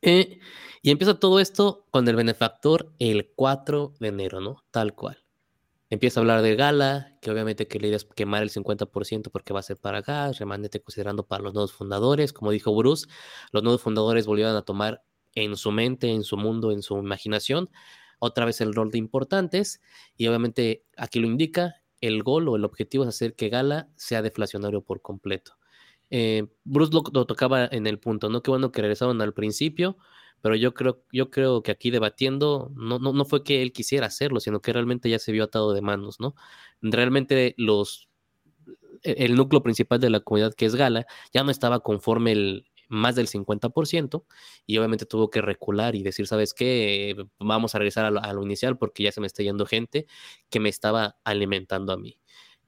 Eh, 0.00 0.38
y 0.80 0.92
empieza 0.92 1.18
todo 1.18 1.40
esto 1.40 1.88
con 1.90 2.06
el 2.06 2.14
benefactor 2.14 2.92
el 3.00 3.32
4 3.34 3.94
de 3.98 4.06
enero, 4.06 4.40
¿no? 4.40 4.62
Tal 4.70 4.94
cual. 4.94 5.24
Empieza 5.90 6.20
a 6.20 6.22
hablar 6.22 6.40
de 6.42 6.54
Gala, 6.54 7.18
que 7.20 7.32
obviamente 7.32 7.66
que 7.66 7.80
la 7.80 7.88
idea 7.88 7.96
es 7.96 8.04
quemar 8.04 8.44
el 8.44 8.50
50% 8.50 9.32
porque 9.32 9.52
va 9.52 9.58
a 9.58 9.64
ser 9.64 9.78
para 9.78 10.00
gas, 10.00 10.38
remanente 10.38 10.80
considerando 10.80 11.26
para 11.26 11.42
los 11.42 11.52
nuevos 11.52 11.72
fundadores. 11.72 12.32
Como 12.32 12.52
dijo 12.52 12.72
Bruce, 12.76 13.08
los 13.50 13.64
nuevos 13.64 13.82
fundadores 13.82 14.24
volvieron 14.24 14.54
a 14.54 14.62
tomar 14.62 15.02
en 15.34 15.56
su 15.56 15.72
mente, 15.72 16.12
en 16.12 16.22
su 16.22 16.36
mundo, 16.36 16.70
en 16.70 16.82
su 16.82 16.96
imaginación, 16.96 17.70
otra 18.20 18.44
vez 18.44 18.60
el 18.60 18.72
rol 18.72 18.92
de 18.92 18.98
importantes. 18.98 19.80
Y 20.16 20.28
obviamente 20.28 20.84
aquí 20.96 21.20
lo 21.20 21.26
indica, 21.26 21.77
el 22.00 22.22
gol 22.22 22.48
o 22.48 22.56
el 22.56 22.64
objetivo 22.64 23.04
es 23.04 23.08
hacer 23.08 23.34
que 23.34 23.48
Gala 23.48 23.88
sea 23.96 24.22
deflacionario 24.22 24.82
por 24.82 25.02
completo. 25.02 25.58
Eh, 26.10 26.46
Bruce 26.64 26.92
lo, 26.92 27.02
tocaba 27.26 27.66
en 27.66 27.86
el 27.86 27.98
punto, 27.98 28.30
¿no? 28.30 28.42
Qué 28.42 28.50
bueno 28.50 28.72
que 28.72 28.80
regresaron 28.80 29.20
al 29.20 29.34
principio, 29.34 29.98
pero 30.40 30.54
yo 30.56 30.72
creo, 30.74 31.02
yo 31.12 31.30
creo 31.30 31.62
que 31.62 31.70
aquí 31.70 31.90
debatiendo 31.90 32.70
no, 32.74 32.98
no, 32.98 33.12
no 33.12 33.24
fue 33.24 33.44
que 33.44 33.62
él 33.62 33.72
quisiera 33.72 34.06
hacerlo, 34.06 34.40
sino 34.40 34.60
que 34.60 34.72
realmente 34.72 35.10
ya 35.10 35.18
se 35.18 35.32
vio 35.32 35.44
atado 35.44 35.74
de 35.74 35.82
manos, 35.82 36.20
¿no? 36.20 36.34
Realmente 36.80 37.54
los, 37.58 38.08
el 39.02 39.34
núcleo 39.34 39.62
principal 39.62 40.00
de 40.00 40.10
la 40.10 40.20
comunidad 40.20 40.54
que 40.54 40.66
es 40.66 40.74
Gala 40.74 41.06
ya 41.32 41.44
no 41.44 41.50
estaba 41.50 41.80
conforme 41.80 42.32
el 42.32 42.67
más 42.88 43.14
del 43.16 43.28
50% 43.28 44.24
y 44.66 44.78
obviamente 44.78 45.06
tuvo 45.06 45.30
que 45.30 45.40
recular 45.42 45.94
y 45.94 46.02
decir, 46.02 46.26
¿sabes 46.26 46.54
qué? 46.54 47.16
Vamos 47.38 47.74
a 47.74 47.78
regresar 47.78 48.04
a 48.06 48.10
lo, 48.10 48.22
a 48.22 48.32
lo 48.32 48.42
inicial 48.42 48.78
porque 48.78 49.04
ya 49.04 49.12
se 49.12 49.20
me 49.20 49.26
está 49.26 49.42
yendo 49.42 49.66
gente 49.66 50.06
que 50.50 50.60
me 50.60 50.68
estaba 50.68 51.18
alimentando 51.24 51.92
a 51.92 51.96
mí. 51.98 52.18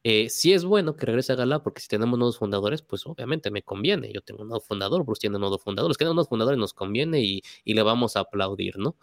Eh, 0.02 0.30
sí 0.30 0.54
es 0.54 0.64
bueno 0.64 0.96
que 0.96 1.04
regrese 1.04 1.32
a 1.32 1.36
Gala 1.36 1.62
porque 1.62 1.82
si 1.82 1.88
tenemos 1.88 2.18
nuevos 2.18 2.38
fundadores, 2.38 2.80
pues 2.82 3.06
obviamente 3.06 3.50
me 3.50 3.62
conviene. 3.62 4.10
Yo 4.12 4.22
tengo 4.22 4.42
un 4.42 4.48
nuevo 4.48 4.64
fundador, 4.64 5.04
Bruce 5.04 5.20
tiene 5.20 5.36
un 5.36 5.40
nuevo 5.42 5.58
fundador. 5.58 5.90
Los 5.90 5.98
que 5.98 6.04
tenemos 6.04 6.16
nuevos 6.16 6.28
fundadores 6.30 6.58
nos 6.58 6.72
conviene 6.72 7.20
y, 7.22 7.42
y 7.64 7.74
le 7.74 7.82
vamos 7.82 8.16
a 8.16 8.20
aplaudir, 8.20 8.78
¿no? 8.78 8.96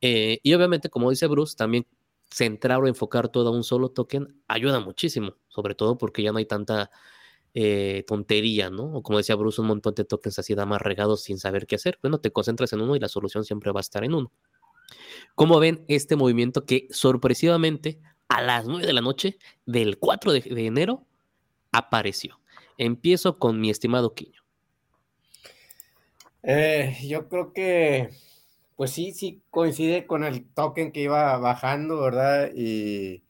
Eh, 0.00 0.40
y 0.42 0.54
obviamente, 0.54 0.90
como 0.90 1.10
dice 1.10 1.26
Bruce, 1.28 1.56
también 1.56 1.86
centrar 2.30 2.80
o 2.82 2.88
enfocar 2.88 3.28
todo 3.28 3.48
a 3.48 3.52
un 3.52 3.64
solo 3.64 3.90
token 3.90 4.42
ayuda 4.48 4.80
muchísimo, 4.80 5.36
sobre 5.48 5.74
todo 5.74 5.98
porque 5.98 6.22
ya 6.22 6.32
no 6.32 6.38
hay 6.38 6.46
tanta 6.46 6.90
eh, 7.54 8.04
tontería, 8.06 8.70
¿no? 8.70 8.84
O 8.94 9.02
como 9.02 9.18
decía 9.18 9.34
Bruce, 9.36 9.60
un 9.60 9.66
montón 9.66 9.94
de 9.94 10.04
tokens 10.04 10.38
así 10.38 10.54
más 10.54 10.82
regados 10.82 11.22
sin 11.22 11.38
saber 11.38 11.66
qué 11.66 11.76
hacer. 11.76 11.98
Bueno, 12.02 12.18
te 12.20 12.30
concentras 12.30 12.72
en 12.72 12.80
uno 12.80 12.96
y 12.96 13.00
la 13.00 13.08
solución 13.08 13.44
siempre 13.44 13.72
va 13.72 13.80
a 13.80 13.82
estar 13.82 14.04
en 14.04 14.14
uno. 14.14 14.32
¿Cómo 15.34 15.60
ven 15.60 15.84
este 15.88 16.16
movimiento 16.16 16.64
que 16.64 16.88
sorpresivamente 16.90 18.00
a 18.28 18.42
las 18.42 18.66
9 18.66 18.86
de 18.86 18.92
la 18.92 19.00
noche 19.00 19.38
del 19.66 19.98
4 19.98 20.32
de, 20.32 20.40
de 20.40 20.66
enero 20.66 21.04
apareció. 21.72 22.40
Empiezo 22.78 23.38
con 23.38 23.60
mi 23.60 23.70
estimado 23.70 24.14
Quiño. 24.14 24.40
Eh, 26.42 26.96
yo 27.06 27.28
creo 27.28 27.52
que, 27.52 28.10
pues 28.76 28.92
sí, 28.92 29.12
sí 29.12 29.42
coincide 29.50 30.06
con 30.06 30.24
el 30.24 30.46
token 30.46 30.92
que 30.92 31.02
iba 31.02 31.36
bajando, 31.38 32.00
¿verdad? 32.00 32.50
Y, 32.54 33.22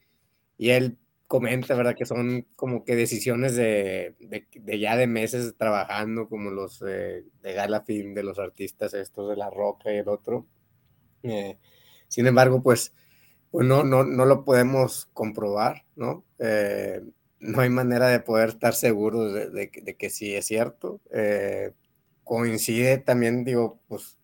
él 0.58 0.98
comenta, 1.30 1.76
¿verdad? 1.76 1.94
Que 1.94 2.06
son 2.06 2.44
como 2.56 2.84
que 2.84 2.96
decisiones 2.96 3.54
de, 3.54 4.16
de, 4.18 4.48
de 4.52 4.78
ya 4.80 4.96
de 4.96 5.06
meses 5.06 5.54
trabajando, 5.56 6.28
como 6.28 6.50
los 6.50 6.82
eh, 6.84 7.22
de 7.40 7.52
Galafilm, 7.52 8.14
de 8.14 8.24
los 8.24 8.40
artistas 8.40 8.94
estos 8.94 9.30
de 9.30 9.36
La 9.36 9.48
Roca 9.48 9.92
y 9.92 9.98
el 9.98 10.08
otro. 10.08 10.48
Eh, 11.22 11.56
sin 12.08 12.26
embargo, 12.26 12.64
pues 12.64 12.92
pues 13.52 13.64
no, 13.64 13.84
no, 13.84 14.02
no 14.02 14.24
lo 14.24 14.44
podemos 14.44 15.06
comprobar, 15.12 15.84
¿no? 15.94 16.24
Eh, 16.40 17.00
no 17.38 17.60
hay 17.60 17.70
manera 17.70 18.08
de 18.08 18.18
poder 18.18 18.48
estar 18.48 18.74
seguros 18.74 19.32
de, 19.32 19.50
de, 19.50 19.70
de 19.84 19.96
que 19.96 20.10
sí 20.10 20.34
es 20.34 20.46
cierto. 20.46 21.00
Eh, 21.12 21.72
coincide 22.24 22.98
también, 22.98 23.44
digo, 23.44 23.78
pues 23.86 24.18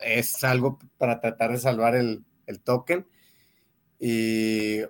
es 0.00 0.42
algo 0.42 0.80
para 0.98 1.20
tratar 1.20 1.52
de 1.52 1.58
salvar 1.58 1.94
el, 1.94 2.24
el, 2.46 2.60
token 2.60 3.06
y 4.00 4.80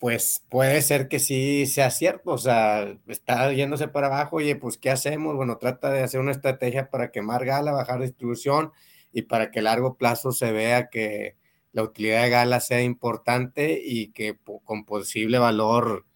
pues 0.00 0.44
puede 0.48 0.82
ser 0.82 1.08
que 1.08 1.20
sí 1.20 1.66
sea 1.66 1.90
cierto, 1.90 2.32
o 2.32 2.38
sea, 2.38 2.98
está 3.06 3.52
yéndose 3.52 3.88
para 3.88 4.08
abajo, 4.08 4.36
oye, 4.36 4.56
pues 4.56 4.78
¿qué 4.78 4.90
hacemos? 4.90 5.36
Bueno, 5.36 5.58
trata 5.58 5.90
de 5.90 6.02
hacer 6.02 6.20
una 6.20 6.32
estrategia 6.32 6.90
para 6.90 7.12
quemar 7.12 7.44
gala, 7.44 7.72
bajar 7.72 8.00
distribución 8.00 8.72
y 9.12 9.22
para 9.22 9.50
que 9.50 9.60
a 9.60 9.62
largo 9.62 9.96
plazo 9.96 10.32
se 10.32 10.52
vea 10.52 10.88
que, 10.90 11.36
la 11.72 11.82
utilidad 11.82 12.24
de 12.24 12.30
Gala 12.30 12.60
sea 12.60 12.82
importante 12.82 13.80
y 13.82 14.08
que 14.12 14.36
con 14.64 14.84
posible 14.84 15.38
valor 15.38 16.06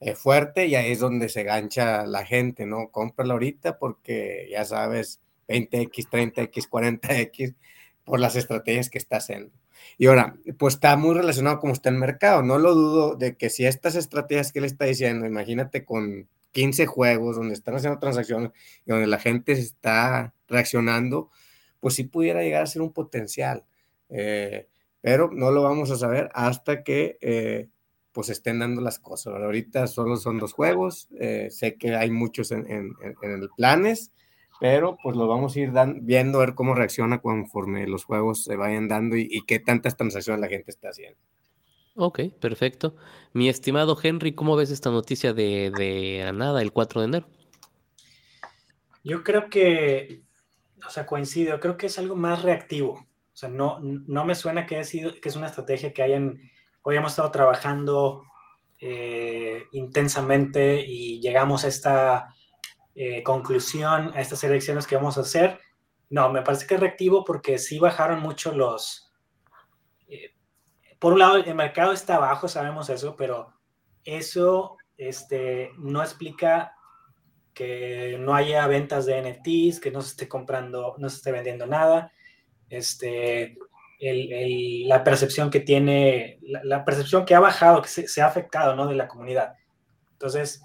eh, 0.00 0.14
fuerte, 0.14 0.66
y 0.66 0.74
ahí 0.74 0.92
es 0.92 1.00
donde 1.00 1.28
se 1.28 1.44
gancha 1.44 2.06
la 2.06 2.24
gente, 2.24 2.66
¿no? 2.66 2.90
Cómprala 2.90 3.34
ahorita 3.34 3.78
porque 3.78 4.48
ya 4.50 4.64
sabes, 4.64 5.20
20x, 5.48 6.08
30x, 6.10 6.68
40x, 6.68 7.54
por 8.04 8.20
las 8.20 8.36
estrategias 8.36 8.90
que 8.90 8.98
está 8.98 9.18
haciendo. 9.18 9.52
Y 9.98 10.06
ahora, 10.06 10.36
pues 10.58 10.74
está 10.74 10.96
muy 10.96 11.14
relacionado 11.14 11.60
con 11.60 11.70
está 11.70 11.88
el 11.88 11.96
mercado. 11.96 12.42
No 12.42 12.58
lo 12.58 12.74
dudo 12.74 13.14
de 13.16 13.36
que 13.36 13.50
si 13.50 13.66
estas 13.66 13.94
estrategias 13.94 14.52
que 14.52 14.60
le 14.60 14.66
está 14.66 14.84
diciendo, 14.84 15.26
imagínate 15.26 15.84
con 15.84 16.28
15 16.52 16.86
juegos 16.86 17.36
donde 17.36 17.54
están 17.54 17.74
haciendo 17.74 17.98
transacciones 17.98 18.52
y 18.86 18.90
donde 18.90 19.06
la 19.06 19.18
gente 19.18 19.52
está 19.52 20.34
reaccionando, 20.48 21.30
pues 21.80 21.94
sí 21.94 22.04
pudiera 22.04 22.42
llegar 22.42 22.62
a 22.62 22.66
ser 22.66 22.82
un 22.82 22.92
potencial. 22.92 23.64
Eh, 24.08 24.68
pero 25.00 25.30
no 25.30 25.50
lo 25.50 25.62
vamos 25.62 25.90
a 25.90 25.96
saber 25.96 26.30
hasta 26.32 26.82
que 26.82 27.18
eh, 27.20 27.68
pues 28.12 28.30
estén 28.30 28.60
dando 28.60 28.80
las 28.80 28.98
cosas. 28.98 29.34
Ahorita 29.34 29.86
solo 29.86 30.16
son 30.16 30.38
dos 30.38 30.52
juegos, 30.52 31.08
eh, 31.18 31.48
sé 31.50 31.74
que 31.74 31.96
hay 31.96 32.10
muchos 32.10 32.52
en, 32.52 32.70
en, 32.70 32.94
en, 33.20 33.48
planes, 33.56 34.12
pero 34.64 34.96
pues 35.02 35.14
lo 35.14 35.28
vamos 35.28 35.54
a 35.54 35.60
ir 35.60 35.72
dan, 35.72 36.06
viendo 36.06 36.38
a 36.38 36.46
ver 36.46 36.54
cómo 36.54 36.74
reacciona 36.74 37.20
conforme 37.20 37.86
los 37.86 38.06
juegos 38.06 38.44
se 38.44 38.56
vayan 38.56 38.88
dando 38.88 39.14
y, 39.14 39.28
y 39.30 39.42
qué 39.42 39.58
tantas 39.58 39.94
transacciones 39.94 40.40
la 40.40 40.48
gente 40.48 40.70
está 40.70 40.88
haciendo. 40.88 41.18
Ok, 41.96 42.20
perfecto. 42.40 42.96
Mi 43.34 43.50
estimado 43.50 43.94
Henry, 44.02 44.34
¿cómo 44.34 44.56
ves 44.56 44.70
esta 44.70 44.90
noticia 44.90 45.34
de, 45.34 45.70
de 45.76 46.32
nada 46.32 46.62
el 46.62 46.72
4 46.72 47.02
de 47.02 47.06
enero? 47.06 47.26
Yo 49.02 49.22
creo 49.22 49.50
que, 49.50 50.22
o 50.86 50.88
sea, 50.88 51.04
coincido, 51.04 51.60
creo 51.60 51.76
que 51.76 51.88
es 51.88 51.98
algo 51.98 52.16
más 52.16 52.40
reactivo. 52.40 52.92
O 52.94 53.36
sea, 53.36 53.50
no, 53.50 53.80
no 53.82 54.24
me 54.24 54.34
suena 54.34 54.64
que, 54.64 54.82
sido, 54.84 55.12
que 55.20 55.28
es 55.28 55.36
una 55.36 55.48
estrategia 55.48 55.92
que 55.92 56.02
hayan, 56.02 56.40
hoy 56.80 56.96
hemos 56.96 57.12
estado 57.12 57.30
trabajando 57.30 58.22
eh, 58.80 59.64
intensamente 59.72 60.82
y 60.86 61.20
llegamos 61.20 61.66
a 61.66 61.68
esta 61.68 62.33
eh, 62.94 63.22
conclusión, 63.22 64.12
a 64.14 64.20
estas 64.20 64.44
elecciones 64.44 64.86
que 64.86 64.96
vamos 64.96 65.18
a 65.18 65.22
hacer. 65.22 65.60
No, 66.10 66.30
me 66.30 66.42
parece 66.42 66.66
que 66.66 66.74
es 66.74 66.80
reactivo 66.80 67.24
porque 67.24 67.58
sí 67.58 67.78
bajaron 67.78 68.20
mucho 68.20 68.52
los... 68.52 69.12
Eh, 70.08 70.34
por 70.98 71.12
un 71.12 71.18
lado, 71.18 71.36
el 71.36 71.54
mercado 71.54 71.92
está 71.92 72.16
abajo, 72.16 72.48
sabemos 72.48 72.88
eso, 72.90 73.16
pero 73.16 73.52
eso 74.04 74.76
este, 74.96 75.70
no 75.78 76.02
explica 76.02 76.74
que 77.52 78.16
no 78.18 78.34
haya 78.34 78.66
ventas 78.66 79.06
de 79.06 79.20
NFTs, 79.22 79.80
que 79.80 79.90
no 79.90 80.02
se 80.02 80.10
esté 80.10 80.28
comprando, 80.28 80.94
no 80.98 81.08
se 81.08 81.16
esté 81.16 81.32
vendiendo 81.32 81.66
nada 81.66 82.12
este, 82.68 83.56
el, 84.00 84.32
el, 84.32 84.88
la 84.88 85.04
percepción 85.04 85.50
que 85.50 85.60
tiene, 85.60 86.38
la, 86.42 86.62
la, 86.64 86.84
percepción 86.84 87.24
que 87.24 87.34
ha 87.34 87.40
bajado, 87.40 87.82
que 87.82 87.88
se, 87.88 88.08
se, 88.08 88.22
ha 88.22 88.26
afectado, 88.26 88.74
¿no? 88.74 88.86
De 88.86 88.94
la 88.94 89.08
comunidad. 89.08 89.54
Entonces, 90.12 90.62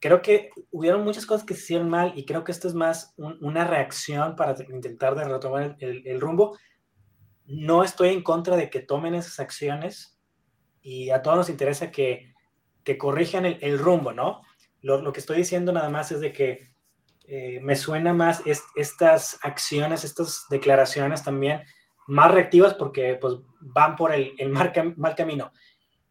creo 0.00 0.22
que 0.22 0.50
hubieron 0.70 1.04
muchas 1.04 1.26
cosas 1.26 1.46
que 1.46 1.54
se 1.54 1.60
hicieron 1.60 1.88
mal 1.88 2.12
y 2.16 2.24
creo 2.24 2.44
que 2.44 2.52
esto 2.52 2.68
es 2.68 2.74
más 2.74 3.14
un, 3.16 3.38
una 3.40 3.64
reacción 3.64 4.36
para 4.36 4.54
intentar 4.72 5.14
de 5.14 5.24
retomar 5.24 5.76
el, 5.80 6.06
el, 6.06 6.20
rumbo. 6.20 6.56
No 7.46 7.82
estoy 7.82 8.10
en 8.10 8.22
contra 8.22 8.56
de 8.56 8.70
que 8.70 8.80
tomen 8.80 9.14
esas 9.14 9.40
acciones 9.40 10.18
y 10.82 11.10
a 11.10 11.22
todos 11.22 11.36
nos 11.36 11.50
interesa 11.50 11.90
que, 11.90 12.32
que 12.84 12.98
corrijan 12.98 13.44
el, 13.44 13.58
el 13.60 13.78
rumbo, 13.78 14.12
¿no? 14.12 14.42
Lo, 14.80 15.02
lo, 15.02 15.12
que 15.12 15.20
estoy 15.20 15.38
diciendo 15.38 15.72
nada 15.72 15.90
más 15.90 16.12
es 16.12 16.20
de 16.20 16.32
que 16.32 16.70
eh, 17.26 17.60
me 17.60 17.76
suena 17.76 18.14
más 18.14 18.42
es, 18.46 18.64
estas 18.76 19.38
acciones, 19.42 20.04
estas 20.04 20.46
declaraciones 20.48 21.22
también 21.22 21.62
más 22.06 22.32
reactivas 22.32 22.72
porque 22.72 23.18
pues 23.20 23.34
van 23.60 23.96
por 23.96 24.14
el, 24.14 24.34
el 24.38 24.48
mal, 24.48 24.72
mal, 24.96 25.14
camino. 25.14 25.52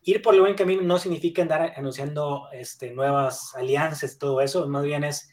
Ir 0.08 0.22
por 0.22 0.34
el 0.34 0.40
buen 0.40 0.56
camino 0.56 0.82
no 0.84 1.00
significa 1.00 1.42
andar 1.42 1.74
anunciando 1.76 2.48
este, 2.54 2.94
nuevas 2.94 3.54
alianzas, 3.56 4.18
todo 4.18 4.40
eso, 4.40 4.66
más 4.70 4.84
bien 4.84 5.04
es 5.04 5.30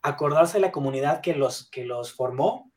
acordarse 0.00 0.54
de 0.54 0.62
la 0.62 0.72
comunidad 0.72 1.20
que 1.20 1.34
los, 1.34 1.68
que 1.68 1.84
los 1.84 2.10
formó 2.14 2.72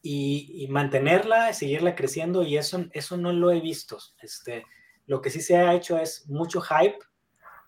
y, 0.00 0.64
y 0.64 0.68
mantenerla, 0.68 1.52
seguirla 1.52 1.94
creciendo 1.94 2.42
y 2.42 2.56
eso, 2.56 2.86
eso 2.92 3.18
no 3.18 3.34
lo 3.34 3.50
he 3.50 3.60
visto. 3.60 3.98
Este, 4.22 4.64
lo 5.04 5.20
que 5.20 5.28
sí 5.28 5.42
se 5.42 5.58
ha 5.58 5.74
hecho 5.74 5.98
es 5.98 6.26
mucho 6.26 6.62
hype, 6.62 6.96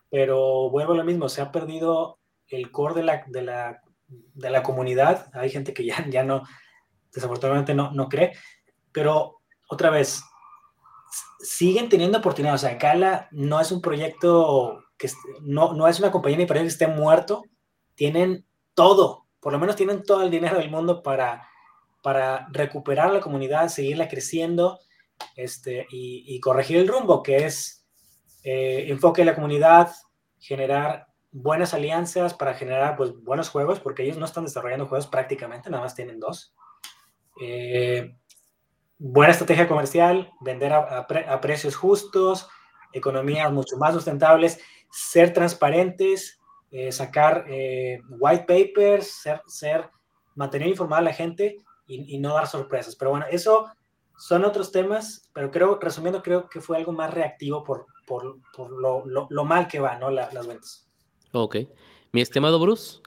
pero 0.08 0.70
vuelvo 0.70 0.94
a 0.94 0.96
lo 0.96 1.04
mismo, 1.04 1.28
se 1.28 1.42
ha 1.42 1.52
perdido 1.52 2.20
el 2.48 2.70
core 2.70 2.94
de 2.94 3.02
la, 3.02 3.24
de 3.26 3.42
la, 3.42 3.82
de 4.06 4.48
la 4.48 4.62
comunidad. 4.62 5.28
Hay 5.34 5.50
gente 5.50 5.74
que 5.74 5.84
ya, 5.84 6.06
ya 6.08 6.24
no, 6.24 6.42
desafortunadamente 7.12 7.74
no, 7.74 7.90
no 7.92 8.08
cree, 8.08 8.32
pero 8.92 9.42
otra 9.68 9.90
vez, 9.90 10.22
siguen 11.40 11.88
teniendo 11.88 12.18
oportunidades. 12.18 12.64
O 12.64 12.66
sea, 12.66 12.76
Gala 12.76 13.28
no 13.30 13.60
es 13.60 13.72
un 13.72 13.80
proyecto 13.80 14.84
que 14.96 15.10
no, 15.42 15.74
no 15.74 15.88
es 15.88 15.98
una 15.98 16.10
compañía 16.10 16.38
ni 16.38 16.46
proyecto 16.46 16.66
que 16.66 16.72
esté 16.72 16.86
muerto. 16.86 17.44
Tienen 17.94 18.46
todo, 18.74 19.26
por 19.40 19.52
lo 19.52 19.58
menos 19.58 19.76
tienen 19.76 20.02
todo 20.02 20.22
el 20.22 20.30
dinero 20.30 20.58
del 20.58 20.70
mundo 20.70 21.02
para, 21.02 21.48
para 22.02 22.48
recuperar 22.52 23.10
la 23.10 23.20
comunidad, 23.20 23.68
seguirla 23.68 24.08
creciendo 24.08 24.78
este, 25.34 25.86
y, 25.90 26.24
y 26.26 26.40
corregir 26.40 26.78
el 26.78 26.88
rumbo, 26.88 27.22
que 27.22 27.46
es 27.46 27.86
eh, 28.42 28.86
enfoque 28.90 29.22
de 29.22 29.26
la 29.26 29.34
comunidad, 29.34 29.90
generar 30.38 31.08
buenas 31.32 31.74
alianzas 31.74 32.32
para 32.32 32.54
generar 32.54 32.96
pues, 32.96 33.12
buenos 33.22 33.48
juegos, 33.48 33.80
porque 33.80 34.04
ellos 34.04 34.16
no 34.18 34.24
están 34.24 34.44
desarrollando 34.44 34.86
juegos 34.86 35.06
prácticamente, 35.06 35.68
nada 35.68 35.82
más 35.82 35.94
tienen 35.94 36.20
dos. 36.20 36.54
Eh, 37.40 38.16
buena 38.98 39.32
estrategia 39.32 39.68
comercial, 39.68 40.30
vender 40.40 40.72
a, 40.72 40.98
a, 40.98 41.06
pre, 41.06 41.28
a, 41.28 41.40
precios 41.40 41.76
justos, 41.76 42.48
economías 42.92 43.52
mucho 43.52 43.76
más 43.76 43.94
sustentables, 43.94 44.58
ser 44.90 45.32
transparentes, 45.32 46.40
eh, 46.70 46.90
sacar 46.92 47.44
eh, 47.48 48.00
white 48.08 48.44
papers, 48.44 49.20
ser, 49.22 49.42
ser, 49.46 49.90
mantener 50.34 50.68
informada 50.68 51.00
a 51.00 51.04
la 51.04 51.12
gente 51.12 51.56
y, 51.86 52.14
y, 52.14 52.18
no 52.18 52.34
dar 52.34 52.46
sorpresas. 52.46 52.96
Pero 52.96 53.10
bueno, 53.10 53.26
eso 53.30 53.66
son 54.18 54.44
otros 54.44 54.72
temas, 54.72 55.30
pero 55.32 55.50
creo, 55.50 55.78
resumiendo, 55.80 56.22
creo 56.22 56.48
que 56.48 56.60
fue 56.60 56.78
algo 56.78 56.92
más 56.92 57.12
reactivo 57.12 57.62
por, 57.62 57.86
por, 58.06 58.38
por 58.54 58.70
lo, 58.70 59.04
lo, 59.04 59.26
lo, 59.30 59.44
mal 59.44 59.68
que 59.68 59.80
va, 59.80 59.96
¿no? 59.96 60.10
La, 60.10 60.30
las 60.32 60.46
ventas. 60.46 60.88
Ok. 61.32 61.56
Mi 62.12 62.22
estimado 62.22 62.58
Bruce. 62.58 63.00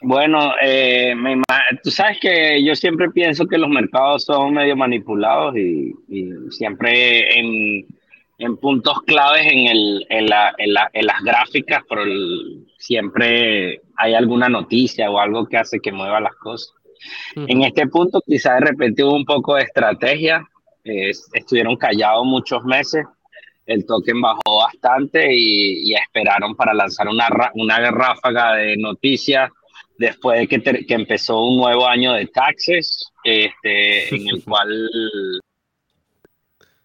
Bueno, 0.00 0.52
eh, 0.62 1.14
me 1.16 1.42
tú 1.82 1.90
sabes 1.90 2.18
que 2.20 2.62
yo 2.64 2.74
siempre 2.76 3.10
pienso 3.10 3.46
que 3.46 3.58
los 3.58 3.68
mercados 3.68 4.24
son 4.24 4.54
medio 4.54 4.76
manipulados 4.76 5.56
y, 5.56 5.92
y 6.08 6.30
siempre 6.50 7.36
en, 7.38 7.84
en 8.38 8.56
puntos 8.58 9.02
claves 9.02 9.44
en, 9.46 9.66
el, 9.66 10.06
en, 10.08 10.26
la, 10.28 10.54
en, 10.58 10.72
la- 10.74 10.90
en 10.92 11.06
las 11.06 11.20
gráficas, 11.22 11.82
pero 11.88 12.02
el- 12.04 12.64
siempre 12.78 13.80
hay 13.96 14.14
alguna 14.14 14.48
noticia 14.48 15.10
o 15.10 15.18
algo 15.18 15.46
que 15.46 15.56
hace 15.56 15.80
que 15.80 15.90
mueva 15.92 16.20
las 16.20 16.34
cosas. 16.36 16.72
En 17.48 17.62
este 17.62 17.86
punto 17.88 18.20
quizá 18.24 18.54
de 18.54 18.60
repente 18.60 19.02
hubo 19.04 19.14
un 19.14 19.24
poco 19.24 19.54
de 19.56 19.62
estrategia, 19.62 20.46
eh, 20.84 21.10
estuvieron 21.32 21.76
callados 21.76 22.24
muchos 22.24 22.64
meses, 22.64 23.04
el 23.66 23.84
token 23.84 24.20
bajó 24.20 24.58
bastante 24.64 25.32
y, 25.34 25.90
y 25.90 25.94
esperaron 25.94 26.54
para 26.56 26.72
lanzar 26.72 27.08
una, 27.08 27.28
una 27.54 27.90
ráfaga 27.90 28.54
de 28.54 28.76
noticias 28.76 29.50
después 29.98 30.38
de 30.40 30.46
que, 30.48 30.58
ter- 30.60 30.86
que 30.86 30.94
empezó 30.94 31.40
un 31.40 31.58
nuevo 31.58 31.86
año 31.86 32.14
de 32.14 32.26
taxes, 32.26 33.04
este, 33.24 34.08
en 34.14 34.28
el 34.28 34.42
cual 34.44 34.90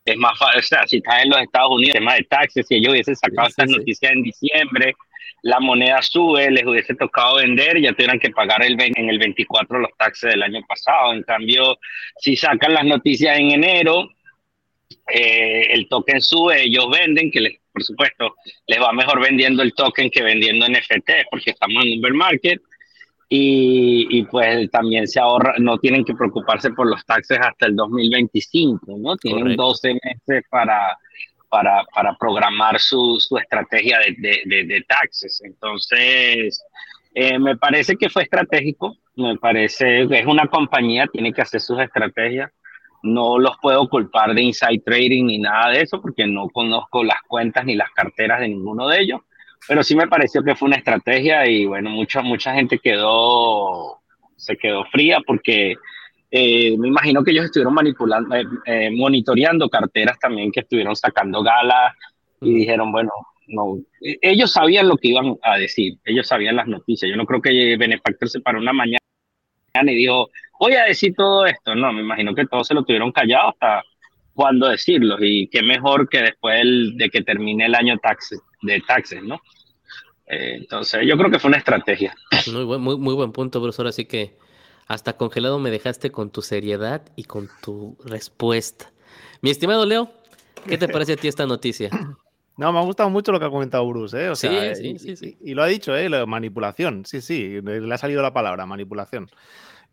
es 0.05 0.18
más 0.18 0.38
fácil, 0.38 0.59
o 0.59 0.64
sea, 0.64 0.86
si 0.88 0.97
estás 0.97 1.24
en 1.24 1.30
los 1.30 1.41
Estados 1.41 1.72
Unidos, 1.72 1.93
tema 1.93 2.16
de 2.16 2.24
taxes, 2.24 2.68
si 2.68 2.76
ellos 2.76 2.91
hubiesen 2.91 3.16
sacado 3.16 3.47
Sí, 3.47 3.51
estas 3.51 3.70
sí. 3.70 3.78
noticias 3.78 4.11
en 4.11 4.22
diciembre, 4.24 4.95
la 5.43 5.59
moneda 5.59 6.01
sube, 6.01 6.51
les 6.51 6.66
hubiese 6.66 6.95
tocado 6.95 7.38
vender, 7.38 7.80
ya 7.82 7.91
tuvieran 7.93 8.20
que 8.20 8.30
pagar 8.32 8.64
el, 8.64 8.78
en 8.80 9.09
el 9.09 9.20
24 9.20 9.80
los 9.80 9.91
taxes 9.97 10.32
del 10.32 10.43
año 10.43 10.61
pasado. 10.68 11.14
En 11.14 11.24
cambio, 11.24 11.78
si 12.18 12.36
sacan 12.36 12.74
las 12.74 12.86
noticias 12.86 13.38
en 13.38 13.51
enero, 13.51 14.09
eh, 15.09 15.68
el 15.72 15.88
token 15.89 16.22
sube, 16.22 16.64
ellos 16.64 16.86
venden, 16.89 17.30
que 17.32 17.41
les, 17.41 17.59
por 17.74 17.84
supuesto 17.84 18.36
les 18.68 18.80
va 18.82 18.91
mejor 18.93 19.22
vendiendo 19.22 19.64
el 19.64 19.74
token 19.74 20.09
que 20.09 20.24
vendiendo 20.24 20.66
NFT, 20.68 21.09
porque 21.30 21.51
estamos 21.51 21.84
en 21.86 21.93
un 21.93 22.01
bear 22.01 22.14
market. 22.14 22.61
Y, 23.36 24.05
y 24.11 24.23
pues 24.25 24.69
también 24.69 25.07
se 25.07 25.19
ahorra, 25.19 25.55
no 25.57 25.79
tienen 25.79 26.05
que 26.05 26.13
preocuparse 26.13 26.69
por 26.69 26.88
los 26.88 27.03
taxes 27.03 27.39
hasta 27.41 27.65
el 27.65 27.75
2025, 27.75 28.95
¿no? 28.99 29.17
Tienen 29.17 29.41
Correcto. 29.41 29.63
12 29.63 29.93
meses 30.03 30.43
para, 30.51 30.95
para, 31.49 31.84
para 31.95 32.15
programar 32.15 32.79
su, 32.79 33.17
su 33.19 33.36
estrategia 33.39 33.97
de, 33.97 34.13
de, 34.19 34.41
de, 34.45 34.65
de 34.65 34.81
taxes. 34.81 35.41
Entonces, 35.43 36.63
eh, 37.15 37.39
me 37.39 37.57
parece 37.57 37.95
que 37.95 38.07
fue 38.07 38.21
estratégico, 38.21 38.97
me 39.15 39.36
parece 39.39 40.07
que 40.07 40.19
es 40.19 40.27
una 40.27 40.45
compañía, 40.45 41.07
tiene 41.07 41.34
que 41.34 41.41
hacer 41.41 41.59
sus 41.59 41.79
estrategias. 41.79 42.51
No 43.01 43.39
los 43.39 43.57
puedo 43.59 43.89
culpar 43.89 44.36
de 44.36 44.43
inside 44.43 44.84
trading 44.86 45.25
ni 45.25 45.39
nada 45.39 45.71
de 45.71 45.81
eso, 45.81 45.99
porque 45.99 46.27
no 46.27 46.49
conozco 46.49 47.03
las 47.03 47.23
cuentas 47.27 47.65
ni 47.65 47.73
las 47.73 47.89
carteras 47.95 48.41
de 48.41 48.49
ninguno 48.49 48.88
de 48.89 49.01
ellos, 49.01 49.21
pero 49.68 49.84
sí 49.84 49.95
me 49.95 50.07
pareció 50.07 50.43
que 50.43 50.55
fue 50.55 50.68
una 50.68 50.78
estrategia 50.78 51.47
y 51.47 51.66
bueno, 51.66 51.89
mucha, 51.89 52.22
mucha 52.22 52.53
gente 52.53 52.80
quedó, 52.80 53.99
se 54.36 54.57
quedó 54.57 54.86
fría 54.86 55.20
porque 55.26 55.76
eh, 56.32 56.76
me 56.78 56.88
imagino 56.88 57.24
que 57.24 57.32
ellos 57.32 57.45
estuvieron 57.45 57.74
manipulando, 57.74 58.36
eh, 58.36 58.45
eh, 58.66 58.89
monitoreando 58.91 59.70
carteras 59.70 60.18
también 60.20 60.51
que 60.51 60.61
estuvieron 60.61 60.95
sacando 60.95 61.43
galas 61.43 61.95
y 62.41 62.53
dijeron, 62.55 62.91
bueno, 62.91 63.11
no, 63.47 63.78
eh, 64.01 64.18
ellos 64.22 64.51
sabían 64.51 64.88
lo 64.88 64.97
que 64.97 65.09
iban 65.09 65.38
a 65.43 65.57
decir, 65.57 65.97
ellos 66.05 66.28
sabían 66.28 66.55
las 66.55 66.68
noticias. 66.68 67.09
Yo 67.09 67.18
no 67.18 67.26
creo 67.26 67.41
que 67.41 67.78
Benefactor 67.78 68.30
se 68.30 68.39
paró 68.41 68.59
una 68.59 68.74
mañana 68.74 68.99
y 69.84 69.95
dijo, 69.95 70.30
voy 70.59 70.74
a 70.74 70.86
decir 70.86 71.14
todo 71.16 71.45
esto. 71.45 71.76
No, 71.76 71.91
me 71.93 72.01
imagino 72.01 72.34
que 72.34 72.45
todos 72.45 72.68
se 72.68 72.74
lo 72.74 72.84
tuvieron 72.84 73.11
callado 73.11 73.49
hasta 73.49 73.84
cuándo 74.34 74.67
decirlo. 74.67 75.17
Y 75.19 75.47
qué 75.47 75.61
mejor 75.63 76.09
que 76.09 76.19
después 76.21 76.55
del- 76.57 76.97
de 76.97 77.09
que 77.09 77.21
termine 77.21 77.65
el 77.65 77.75
año 77.75 77.97
taxes, 77.97 78.41
de 78.61 78.81
taxes, 78.81 79.23
¿no? 79.23 79.39
Eh, 80.27 80.55
entonces, 80.59 81.01
yo 81.05 81.17
creo 81.17 81.29
que 81.29 81.39
fue 81.39 81.49
una 81.49 81.57
estrategia. 81.57 82.15
Muy 82.51 82.63
buen, 82.63 82.81
muy, 82.81 82.97
muy 82.97 83.13
buen 83.13 83.31
punto, 83.31 83.59
Bruce. 83.61 83.81
Ahora 83.81 83.91
sí 83.91 84.05
que 84.05 84.36
hasta 84.88 85.13
congelado 85.17 85.59
me 85.59 85.71
dejaste 85.71 86.11
con 86.11 86.29
tu 86.31 86.41
seriedad 86.41 87.03
y 87.15 87.23
con 87.25 87.49
tu 87.61 87.97
respuesta. 88.05 88.91
Mi 89.41 89.49
estimado 89.49 89.86
Leo, 89.86 90.11
¿qué 90.67 90.77
te 90.77 90.88
parece 90.88 91.13
a 91.13 91.17
ti 91.17 91.27
esta 91.27 91.45
noticia? 91.45 91.89
No, 92.55 92.71
me 92.71 92.77
ha 92.77 92.84
gustado 92.84 93.09
mucho 93.09 93.31
lo 93.31 93.39
que 93.39 93.45
ha 93.47 93.49
comentado 93.49 93.84
Bruce, 93.88 94.25
¿eh? 94.25 94.29
O 94.29 94.36
Sí, 94.36 94.47
sea, 94.47 94.75
sí, 94.75 94.89
y, 94.89 94.99
sí, 94.99 95.15
sí. 95.15 95.38
y- 95.41 95.51
y 95.51 95.53
lo 95.55 95.63
ha 95.63 95.65
dicho, 95.65 95.95
¿eh? 95.95 96.07
La 96.07 96.27
manipulación. 96.27 97.03
Sí, 97.03 97.19
sí, 97.19 97.59
le 97.63 97.91
ha 97.91 97.97
salido 97.97 98.21
la 98.21 98.31
palabra, 98.31 98.67
manipulación. 98.67 99.27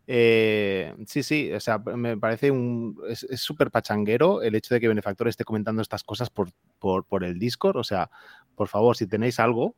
Eh, 0.07 0.93
sí, 1.05 1.23
sí, 1.23 1.51
o 1.53 1.59
sea, 1.59 1.77
me 1.79 2.17
parece 2.17 2.51
un. 2.51 2.97
Es 3.07 3.25
súper 3.35 3.71
pachanguero 3.71 4.41
el 4.41 4.55
hecho 4.55 4.73
de 4.73 4.81
que 4.81 4.87
Benefactor 4.87 5.27
esté 5.27 5.43
comentando 5.43 5.81
estas 5.81 6.03
cosas 6.03 6.29
por, 6.29 6.51
por, 6.79 7.23
el 7.23 7.39
Discord. 7.39 7.77
O 7.77 7.83
sea, 7.83 8.09
por 8.55 8.67
favor, 8.67 8.97
si 8.97 9.07
tenéis 9.07 9.39
algo, 9.39 9.75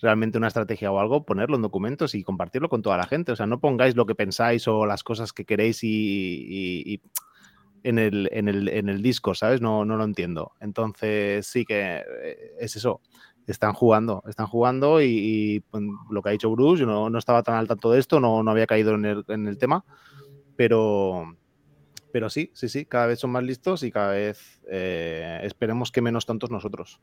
realmente 0.00 0.38
una 0.38 0.48
estrategia 0.48 0.92
o 0.92 0.98
algo, 0.98 1.24
ponerlo 1.24 1.56
en 1.56 1.62
documentos 1.62 2.14
y 2.14 2.22
compartirlo 2.22 2.68
con 2.68 2.82
toda 2.82 2.96
la 2.96 3.06
gente. 3.06 3.32
O 3.32 3.36
sea, 3.36 3.46
no 3.46 3.60
pongáis 3.60 3.96
lo 3.96 4.06
que 4.06 4.14
pensáis 4.14 4.68
o 4.68 4.86
las 4.86 5.02
cosas 5.02 5.32
que 5.32 5.44
queréis 5.44 5.82
y 5.82 7.00
en, 7.84 7.98
el, 7.98 8.28
en, 8.32 8.48
el, 8.48 8.68
en 8.68 8.88
el 8.88 9.02
Discord, 9.02 9.36
¿sabes? 9.36 9.60
No, 9.60 9.84
no 9.84 9.96
lo 9.96 10.04
entiendo. 10.04 10.52
Entonces, 10.60 11.46
sí 11.46 11.64
que 11.64 12.02
eh, 12.22 12.52
es 12.58 12.76
eso. 12.76 13.00
Están 13.46 13.72
jugando, 13.72 14.22
están 14.28 14.46
jugando 14.46 15.02
y, 15.02 15.06
y, 15.06 15.60
pues, 15.60 15.82
lo 16.10 16.22
que 16.22 16.28
ha 16.28 16.32
dicho 16.32 16.50
Bruce, 16.50 16.80
yo 16.80 16.86
no, 16.86 17.10
no 17.10 17.18
estaba 17.18 17.42
tan 17.42 17.56
al 17.56 17.66
tanto 17.66 17.90
de 17.90 17.98
esto, 17.98 18.20
no, 18.20 18.42
no 18.42 18.50
había 18.50 18.66
caído 18.66 18.94
en 18.94 19.04
el, 19.04 19.24
en 19.28 19.48
el 19.48 19.58
tema, 19.58 19.84
pero, 20.56 21.36
pero 22.12 22.30
sí, 22.30 22.50
sí, 22.54 22.68
sí, 22.68 22.84
cada 22.84 23.06
vez 23.06 23.18
son 23.18 23.30
más 23.30 23.42
listos 23.42 23.82
y 23.82 23.90
cada 23.90 24.12
vez 24.12 24.60
eh, 24.70 25.40
esperemos 25.42 25.90
que 25.90 26.02
menos 26.02 26.24
tontos 26.24 26.50
nosotros 26.50 27.00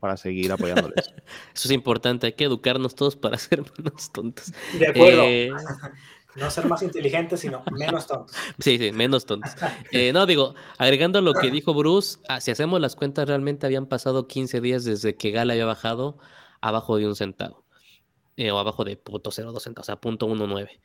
para 0.00 0.16
seguir 0.16 0.52
apoyándoles. 0.52 1.14
Eso 1.54 1.68
es 1.68 1.70
importante, 1.70 2.26
hay 2.26 2.32
que 2.34 2.44
educarnos 2.44 2.94
todos 2.94 3.16
para 3.16 3.38
ser 3.38 3.62
menos 3.78 4.12
tontos. 4.12 4.52
De 4.78 4.88
acuerdo. 4.88 5.22
Eh, 5.24 5.50
No 6.34 6.50
ser 6.50 6.66
más 6.68 6.82
inteligentes, 6.82 7.40
sino 7.40 7.64
menos 7.72 8.06
tontos. 8.06 8.36
sí, 8.58 8.78
sí, 8.78 8.92
menos 8.92 9.24
tontos. 9.26 9.56
Eh, 9.90 10.12
no, 10.12 10.26
digo, 10.26 10.54
agregando 10.78 11.20
lo 11.20 11.34
que 11.34 11.50
dijo 11.50 11.74
Bruce, 11.74 12.18
ah, 12.28 12.40
si 12.40 12.50
hacemos 12.50 12.80
las 12.80 12.94
cuentas, 12.96 13.26
realmente 13.26 13.66
habían 13.66 13.86
pasado 13.86 14.28
15 14.28 14.60
días 14.60 14.84
desde 14.84 15.16
que 15.16 15.30
Gala 15.30 15.54
había 15.54 15.64
bajado 15.66 16.18
abajo 16.60 16.96
de 16.96 17.06
un 17.06 17.16
centavo. 17.16 17.64
eh, 18.36 18.52
o 18.52 18.58
abajo 18.60 18.84
de 18.84 18.96
punto 18.96 19.30
.02 19.32 19.34
centavos, 19.64 19.84
o 19.84 19.84
sea, 19.84 19.96
punto 20.00 20.26
19. 20.26 20.80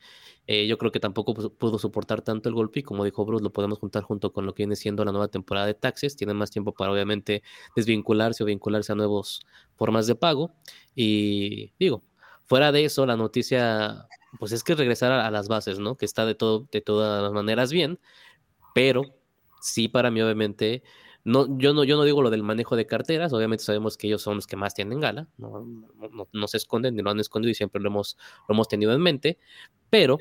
Eh, 0.48 0.66
yo 0.66 0.76
creo 0.76 0.90
que 0.90 0.98
tampoco 0.98 1.34
pu- 1.34 1.52
pudo 1.56 1.78
soportar 1.78 2.20
tanto 2.20 2.48
el 2.48 2.54
golpe 2.56 2.80
y 2.80 2.82
como 2.82 3.04
dijo 3.04 3.24
Bruce, 3.24 3.44
lo 3.44 3.52
podemos 3.52 3.78
juntar 3.78 4.02
junto 4.02 4.32
con 4.32 4.44
lo 4.44 4.54
que 4.54 4.64
viene 4.64 4.74
siendo 4.74 5.04
la 5.04 5.12
nueva 5.12 5.28
temporada 5.28 5.66
de 5.66 5.74
taxes. 5.74 6.16
Tienen 6.16 6.36
más 6.36 6.50
tiempo 6.50 6.72
para 6.74 6.90
obviamente 6.90 7.44
desvincularse 7.76 8.42
o 8.42 8.46
vincularse 8.46 8.90
a 8.90 8.96
nuevas 8.96 9.40
formas 9.76 10.06
de 10.08 10.16
pago. 10.16 10.52
Y 10.96 11.72
digo, 11.78 12.02
fuera 12.46 12.72
de 12.72 12.84
eso, 12.84 13.06
la 13.06 13.16
noticia, 13.16 14.06
pues 14.38 14.52
es 14.52 14.64
que 14.64 14.74
regresar 14.74 15.12
a, 15.12 15.26
a 15.26 15.30
las 15.30 15.48
bases, 15.48 15.78
¿no? 15.78 15.96
Que 15.96 16.04
está 16.06 16.26
de, 16.26 16.34
todo, 16.34 16.68
de 16.70 16.80
todas 16.80 17.22
las 17.22 17.32
maneras 17.32 17.72
bien, 17.72 17.98
pero 18.74 19.02
sí 19.60 19.88
para 19.88 20.10
mí 20.10 20.20
obviamente... 20.22 20.82
No, 21.26 21.46
yo, 21.58 21.72
no, 21.72 21.84
yo 21.84 21.96
no 21.96 22.04
digo 22.04 22.20
lo 22.20 22.28
del 22.28 22.42
manejo 22.42 22.76
de 22.76 22.86
carteras, 22.86 23.32
obviamente 23.32 23.64
sabemos 23.64 23.96
que 23.96 24.08
ellos 24.08 24.20
son 24.20 24.36
los 24.36 24.46
que 24.46 24.56
más 24.56 24.74
tienen 24.74 25.00
gala, 25.00 25.26
no, 25.38 25.64
no, 25.64 26.08
no- 26.10 26.28
no 26.30 26.48
se 26.48 26.58
esconden 26.58 26.94
ni 26.96 27.02
lo 27.02 27.08
han 27.10 27.18
escondido 27.18 27.50
y 27.50 27.54
siempre 27.54 27.80
lo 27.80 27.88
hemos, 27.88 28.18
lo 28.46 28.54
hemos 28.54 28.68
tenido 28.68 28.92
en 28.92 29.00
mente, 29.00 29.38
pero 29.88 30.18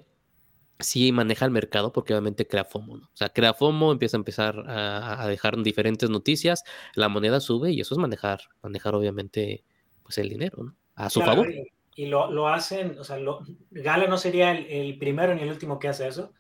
sí 0.80 1.12
maneja 1.12 1.44
el 1.44 1.52
mercado 1.52 1.92
porque 1.92 2.14
obviamente 2.14 2.48
crea 2.48 2.64
FOMO, 2.64 2.98
¿no? 2.98 3.06
O 3.06 3.16
sea, 3.18 3.28
crea 3.30 3.54
FOMO, 3.54 3.92
empieza 3.92 4.16
a 4.16 4.20
empezar 4.20 4.60
a, 4.66 5.24
a 5.24 5.28
dejar 5.28 5.62
diferentes 5.62 6.10
noticias, 6.10 6.64
la 6.96 7.10
moneda 7.10 7.42
sube 7.42 7.72
y 7.72 7.82
eso 7.82 7.96
es 7.96 8.00
manejar, 8.00 8.40
manejar 8.62 8.96
obviamente 8.96 9.66
pues 10.04 10.18
el 10.20 10.30
dinero, 10.30 10.64
¿no? 10.64 10.76
A 10.96 11.10
su 11.10 11.20
Claro, 11.20 11.44
favor. 11.44 11.54
Y, 11.96 12.08
lo, 12.08 12.32
lo 12.32 12.48
hacen, 12.48 12.98
o 13.00 13.04
sea, 13.04 13.18
lo- 13.18 13.44
Gala 13.72 14.08
no 14.08 14.18
sería 14.18 14.52
el, 14.52 14.66
el 14.66 14.98
primero 14.98 15.34
ni 15.36 15.42
el 15.44 15.50
último 15.50 15.78
que 15.80 15.88
hace 15.90 16.08
eso. 16.08 16.34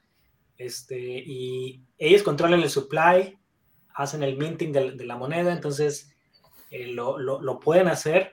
Este, 0.57 0.97
y 0.99 1.83
ellos 1.97 2.23
controlan 2.23 2.61
el 2.61 2.69
supply, 2.69 3.37
hacen 3.95 4.23
el 4.23 4.37
minting 4.37 4.71
de, 4.71 4.91
de 4.91 5.05
la 5.05 5.15
moneda, 5.17 5.51
entonces 5.53 6.15
eh, 6.71 6.87
lo, 6.87 7.17
lo- 7.19 7.59
pueden 7.59 7.87
hacer. 7.87 8.31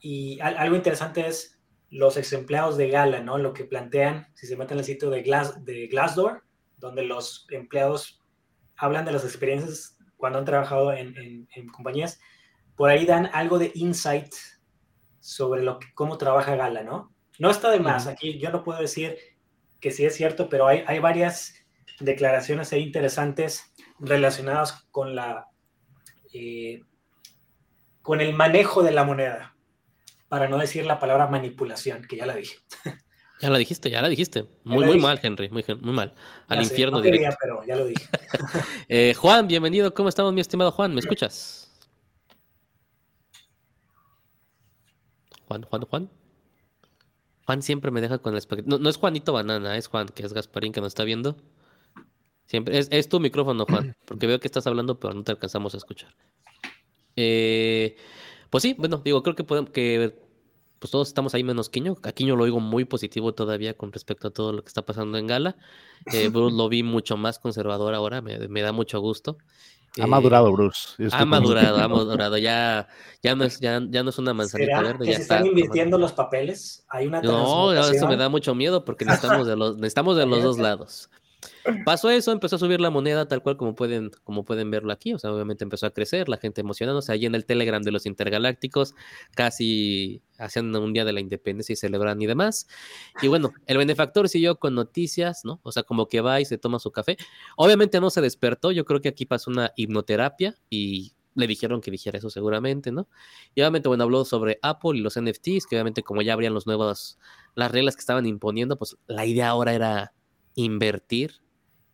Y 0.00 0.38
al- 0.40 0.56
algo 0.56 0.76
interesante 0.76 1.26
es 1.26 1.58
los 1.90 2.16
ex 2.16 2.32
empleados 2.32 2.76
de 2.76 2.88
Gala, 2.88 3.20
¿no? 3.20 3.38
Lo 3.38 3.52
que 3.52 3.64
plantean, 3.64 4.28
si 4.34 4.46
se 4.46 4.56
meten 4.56 4.78
al 4.78 4.84
sitio 4.84 5.10
de, 5.10 5.22
Glass, 5.22 5.64
de 5.64 5.86
Glassdoor, 5.88 6.42
donde 6.78 7.02
los 7.04 7.46
empleados 7.50 8.20
hablan 8.76 9.04
de 9.04 9.12
las 9.12 9.24
experiencias 9.24 9.98
cuando 10.16 10.38
han 10.38 10.44
trabajado 10.44 10.92
en, 10.92 11.16
en- 11.16 11.48
en 11.54 11.66
compañías, 11.68 12.20
por 12.76 12.88
ahí 12.90 13.04
dan 13.04 13.28
algo 13.32 13.58
de 13.58 13.70
insight 13.74 14.32
sobre 15.22 15.62
lo 15.62 15.78
que, 15.78 15.86
cómo 15.94 16.18
trabaja 16.18 16.56
Gala, 16.56 16.82
¿no? 16.82 17.14
No 17.38 17.48
está 17.50 17.70
de 17.70 17.80
más, 17.80 18.06
aquí 18.08 18.38
yo 18.38 18.50
no 18.50 18.62
puedo 18.64 18.80
decir 18.80 19.16
que 19.80 19.90
sí 19.92 20.04
es 20.04 20.14
cierto, 20.14 20.48
pero 20.48 20.66
hay, 20.66 20.82
hay 20.86 20.98
varias 20.98 21.54
declaraciones 22.00 22.72
ahí 22.72 22.82
interesantes 22.82 23.72
relacionadas 23.98 24.84
con 24.90 25.14
la 25.14 25.46
eh, 26.34 26.82
con 28.02 28.20
el 28.20 28.34
manejo 28.34 28.82
de 28.82 28.90
la 28.90 29.04
moneda, 29.04 29.54
para 30.28 30.48
no 30.48 30.58
decir 30.58 30.84
la 30.86 30.98
palabra 30.98 31.28
manipulación, 31.28 32.04
que 32.08 32.16
ya 32.16 32.26
la 32.26 32.34
dije. 32.36 32.58
Ya 33.40 33.50
la 33.50 33.58
dijiste, 33.58 33.90
ya 33.90 34.00
la 34.00 34.08
dijiste. 34.08 34.44
Muy, 34.62 34.82
la 34.82 34.86
muy 34.86 34.94
dije. 34.94 35.06
mal, 35.08 35.18
Henry, 35.20 35.48
muy, 35.48 35.64
mal. 35.92 36.14
Al 36.46 36.58
Ya 36.58 36.64
sé, 36.64 36.70
infierno 36.74 36.98
no 36.98 37.02
quería, 37.02 37.18
directo. 37.18 37.38
pero 37.40 37.64
ya 37.66 37.74
lo 37.74 37.86
dije. 37.86 38.06
Eh, 38.88 39.14
Juan, 39.14 39.48
bienvenido. 39.48 39.92
¿Cómo 39.92 40.08
estamos, 40.08 40.32
mi 40.32 40.40
estimado 40.40 40.70
Juan? 40.70 40.94
¿Me 40.94 41.00
escuchas? 41.00 41.71
Juan, 45.52 45.64
Juan, 45.64 45.82
Juan. 45.82 46.10
Juan 47.44 47.62
siempre 47.62 47.90
me 47.90 48.00
deja 48.00 48.18
con 48.18 48.32
la 48.32 48.38
expectativa. 48.38 48.76
No, 48.76 48.82
no 48.82 48.88
es 48.88 48.96
Juanito 48.96 49.34
Banana, 49.34 49.76
es 49.76 49.88
Juan, 49.88 50.08
que 50.08 50.24
es 50.24 50.32
Gasparín 50.32 50.72
que 50.72 50.80
nos 50.80 50.88
está 50.88 51.04
viendo. 51.04 51.36
Siempre. 52.46 52.78
Es, 52.78 52.88
es 52.90 53.08
tu 53.08 53.20
micrófono, 53.20 53.66
Juan, 53.66 53.94
porque 54.06 54.26
veo 54.26 54.40
que 54.40 54.48
estás 54.48 54.66
hablando, 54.66 54.98
pero 54.98 55.12
no 55.12 55.22
te 55.24 55.32
alcanzamos 55.32 55.74
a 55.74 55.76
escuchar. 55.76 56.14
Eh, 57.16 57.96
pues 58.48 58.62
sí, 58.62 58.74
bueno, 58.78 59.02
digo, 59.04 59.22
creo 59.22 59.36
que 59.36 59.44
podemos, 59.44 59.70
que 59.70 60.21
pues 60.82 60.90
todos 60.90 61.06
estamos 61.06 61.32
ahí 61.34 61.44
menos 61.44 61.70
Quiño. 61.70 61.96
A 62.02 62.10
Quiño 62.10 62.34
lo 62.34 62.42
oigo 62.42 62.58
muy 62.58 62.84
positivo 62.84 63.32
todavía 63.34 63.76
con 63.76 63.92
respecto 63.92 64.26
a 64.26 64.30
todo 64.32 64.52
lo 64.52 64.62
que 64.64 64.66
está 64.68 64.82
pasando 64.82 65.16
en 65.16 65.28
Gala. 65.28 65.54
Eh, 66.12 66.26
Bruce 66.32 66.56
lo 66.56 66.68
vi 66.68 66.82
mucho 66.82 67.16
más 67.16 67.38
conservador 67.38 67.94
ahora, 67.94 68.20
me, 68.20 68.48
me 68.48 68.62
da 68.62 68.72
mucho 68.72 68.98
gusto. 68.98 69.38
Ha 70.00 70.04
Eh, 70.04 70.06
madurado, 70.08 70.50
Bruce. 70.50 70.88
Estoy 70.98 71.10
Ha 71.12 71.24
madurado, 71.24 71.78
ha 71.78 71.86
madurado. 71.88 72.36
Ya, 72.36 72.88
ya, 73.22 73.36
no, 73.36 73.44
es, 73.44 73.60
ya, 73.60 73.80
ya 73.90 74.02
no 74.02 74.10
es 74.10 74.18
una 74.18 74.34
manzanita 74.34 74.76
¿Será 74.78 74.82
verde, 74.88 75.04
que 75.04 75.10
ya 75.12 75.16
se 75.18 75.22
está. 75.22 75.36
están 75.36 75.46
invirtiendo 75.46 75.98
los 75.98 76.12
papeles? 76.12 76.84
Hay 76.88 77.06
una 77.06 77.22
No, 77.22 77.72
eso 77.72 78.08
me 78.08 78.16
da 78.16 78.28
mucho 78.28 78.52
miedo 78.56 78.84
porque 78.84 79.04
necesitamos 79.04 79.46
de 79.46 79.54
los, 79.54 79.76
necesitamos 79.76 80.16
de 80.16 80.26
los 80.26 80.42
dos 80.42 80.58
lados. 80.58 81.10
Pasó 81.84 82.10
eso, 82.10 82.32
empezó 82.32 82.56
a 82.56 82.58
subir 82.58 82.80
la 82.80 82.90
moneda 82.90 83.26
tal 83.26 83.42
cual 83.42 83.56
como 83.56 83.74
pueden, 83.74 84.10
como 84.24 84.44
pueden 84.44 84.70
verlo 84.70 84.92
aquí. 84.92 85.12
O 85.14 85.18
sea, 85.18 85.32
obviamente 85.32 85.64
empezó 85.64 85.86
a 85.86 85.90
crecer, 85.90 86.28
la 86.28 86.36
gente 86.36 86.60
emocionándose. 86.60 87.12
Allí 87.12 87.26
en 87.26 87.34
el 87.34 87.44
Telegram 87.44 87.82
de 87.82 87.92
los 87.92 88.06
intergalácticos, 88.06 88.94
casi 89.34 90.22
hacían 90.38 90.74
un 90.74 90.92
día 90.92 91.04
de 91.04 91.12
la 91.12 91.20
independencia 91.20 91.72
y 91.72 91.76
celebran 91.76 92.20
y 92.20 92.26
demás. 92.26 92.66
Y 93.20 93.28
bueno, 93.28 93.52
el 93.66 93.78
benefactor 93.78 94.28
siguió 94.28 94.58
con 94.58 94.74
noticias, 94.74 95.44
¿no? 95.44 95.60
O 95.62 95.72
sea, 95.72 95.82
como 95.82 96.06
que 96.06 96.20
va 96.20 96.40
y 96.40 96.44
se 96.44 96.58
toma 96.58 96.78
su 96.78 96.90
café. 96.90 97.16
Obviamente 97.56 98.00
no 98.00 98.10
se 98.10 98.20
despertó. 98.20 98.72
Yo 98.72 98.84
creo 98.84 99.00
que 99.00 99.08
aquí 99.08 99.26
pasó 99.26 99.50
una 99.50 99.72
hipnoterapia 99.76 100.56
y 100.70 101.12
le 101.34 101.46
dijeron 101.46 101.80
que 101.80 101.90
dijera 101.90 102.18
eso 102.18 102.30
seguramente, 102.30 102.92
¿no? 102.92 103.08
Y 103.54 103.62
obviamente, 103.62 103.88
bueno, 103.88 104.04
habló 104.04 104.24
sobre 104.24 104.58
Apple 104.62 104.98
y 104.98 105.00
los 105.00 105.18
NFTs, 105.18 105.66
que 105.66 105.76
obviamente 105.76 106.02
como 106.02 106.22
ya 106.22 106.34
habrían 106.34 106.54
los 106.54 106.66
nuevos, 106.66 107.18
las 107.54 107.70
reglas 107.72 107.96
que 107.96 108.00
estaban 108.00 108.26
imponiendo, 108.26 108.76
pues 108.76 108.96
la 109.06 109.24
idea 109.24 109.48
ahora 109.48 109.72
era 109.74 110.12
invertir 110.54 111.42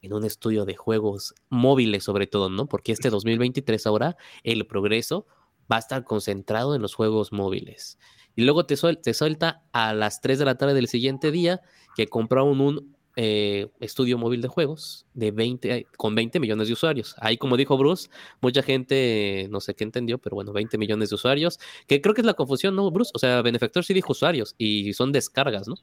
en 0.03 0.13
un 0.13 0.25
estudio 0.25 0.65
de 0.65 0.77
juegos 0.77 1.35
móviles 1.51 2.05
sobre 2.05 2.27
todo, 2.27 2.49
¿no? 2.51 2.67
Porque 2.67 2.93
este 2.93 3.11
2023 3.11 3.87
ahora 3.87 4.17
el 4.45 4.67
progreso 4.67 5.27
va 5.71 5.77
a 5.77 5.81
estar 5.81 6.05
concentrado 6.05 6.75
en 6.75 6.83
los 6.83 6.95
juegos 6.95 7.33
móviles. 7.33 7.99
Y 8.37 8.43
luego 8.45 8.65
te, 8.67 8.77
suel- 8.77 9.01
te 9.03 9.13
suelta 9.15 9.65
a 9.73 9.93
las 9.95 10.21
3 10.21 10.39
de 10.39 10.45
la 10.45 10.57
tarde 10.57 10.75
del 10.75 10.87
siguiente 10.89 11.31
día 11.33 11.61
que 11.97 12.07
compraron 12.07 12.61
un 12.61 12.97
eh, 13.17 13.67
estudio 13.81 14.17
móvil 14.17 14.41
de 14.41 14.47
juegos 14.47 15.05
de 15.15 15.33
20, 15.33 15.89
con 15.97 16.15
20 16.15 16.39
millones 16.39 16.69
de 16.69 16.75
usuarios. 16.75 17.17
Ahí, 17.19 17.37
como 17.37 17.57
dijo 17.57 17.77
Bruce, 17.77 18.09
mucha 18.41 18.63
gente, 18.63 19.49
no 19.51 19.59
sé 19.61 19.75
qué 19.75 19.83
entendió, 19.83 20.19
pero 20.19 20.37
bueno, 20.37 20.53
20 20.53 20.79
millones 20.79 21.09
de 21.11 21.17
usuarios, 21.17 21.59
que 21.89 22.01
creo 22.01 22.15
que 22.15 22.21
es 22.21 22.27
la 22.27 22.35
confusión, 22.35 22.77
¿no, 22.77 22.89
Bruce? 22.93 23.11
O 23.15 23.19
sea, 23.19 23.43
Benefactor 23.43 23.85
sí 23.85 23.93
dijo 23.93 24.13
usuarios 24.13 24.55
y 24.57 24.93
son 24.93 25.11
descargas, 25.11 25.67
¿no? 25.67 25.75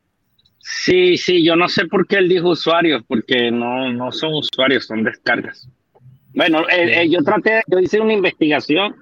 Sí, 0.67 1.15
sí, 1.15 1.43
yo 1.45 1.55
no 1.55 1.69
sé 1.69 1.85
por 1.85 2.07
qué 2.07 2.15
él 2.17 2.27
dijo 2.27 2.49
usuarios, 2.49 3.03
porque 3.07 3.51
no, 3.51 3.91
no 3.93 4.11
son 4.11 4.33
usuarios, 4.33 4.85
son 4.87 5.03
descargas. 5.03 5.69
Bueno, 6.33 6.61
eh, 6.69 7.01
eh, 7.03 7.09
yo 7.09 7.21
traté, 7.21 7.61
yo 7.67 7.77
hice 7.79 7.99
una 8.01 8.13
investigación 8.13 8.95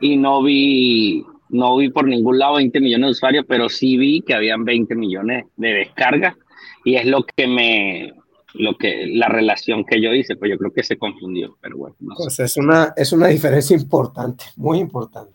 y 0.00 0.16
no 0.16 0.40
vi, 0.44 1.24
no 1.48 1.76
vi 1.76 1.90
por 1.90 2.06
ningún 2.06 2.38
lado 2.38 2.54
20 2.54 2.80
millones 2.80 3.06
de 3.06 3.10
usuarios, 3.10 3.44
pero 3.48 3.68
sí 3.68 3.96
vi 3.96 4.20
que 4.20 4.32
habían 4.34 4.64
20 4.64 4.94
millones 4.94 5.46
de 5.56 5.68
descargas 5.72 6.36
y 6.84 6.94
es 6.94 7.04
lo 7.04 7.24
que 7.24 7.48
me, 7.48 8.14
lo 8.54 8.78
que, 8.78 9.08
la 9.08 9.26
relación 9.28 9.84
que 9.84 10.00
yo 10.00 10.14
hice, 10.14 10.36
pues 10.36 10.52
yo 10.52 10.56
creo 10.56 10.72
que 10.72 10.84
se 10.84 10.96
confundió, 10.98 11.58
pero 11.60 11.78
bueno, 11.78 11.96
no 11.98 12.14
sé. 12.14 12.22
Pues 12.22 12.38
es 12.38 12.56
una, 12.56 12.92
es 12.96 13.10
una 13.12 13.26
diferencia 13.26 13.76
importante, 13.76 14.44
muy 14.56 14.78
importante. 14.78 15.32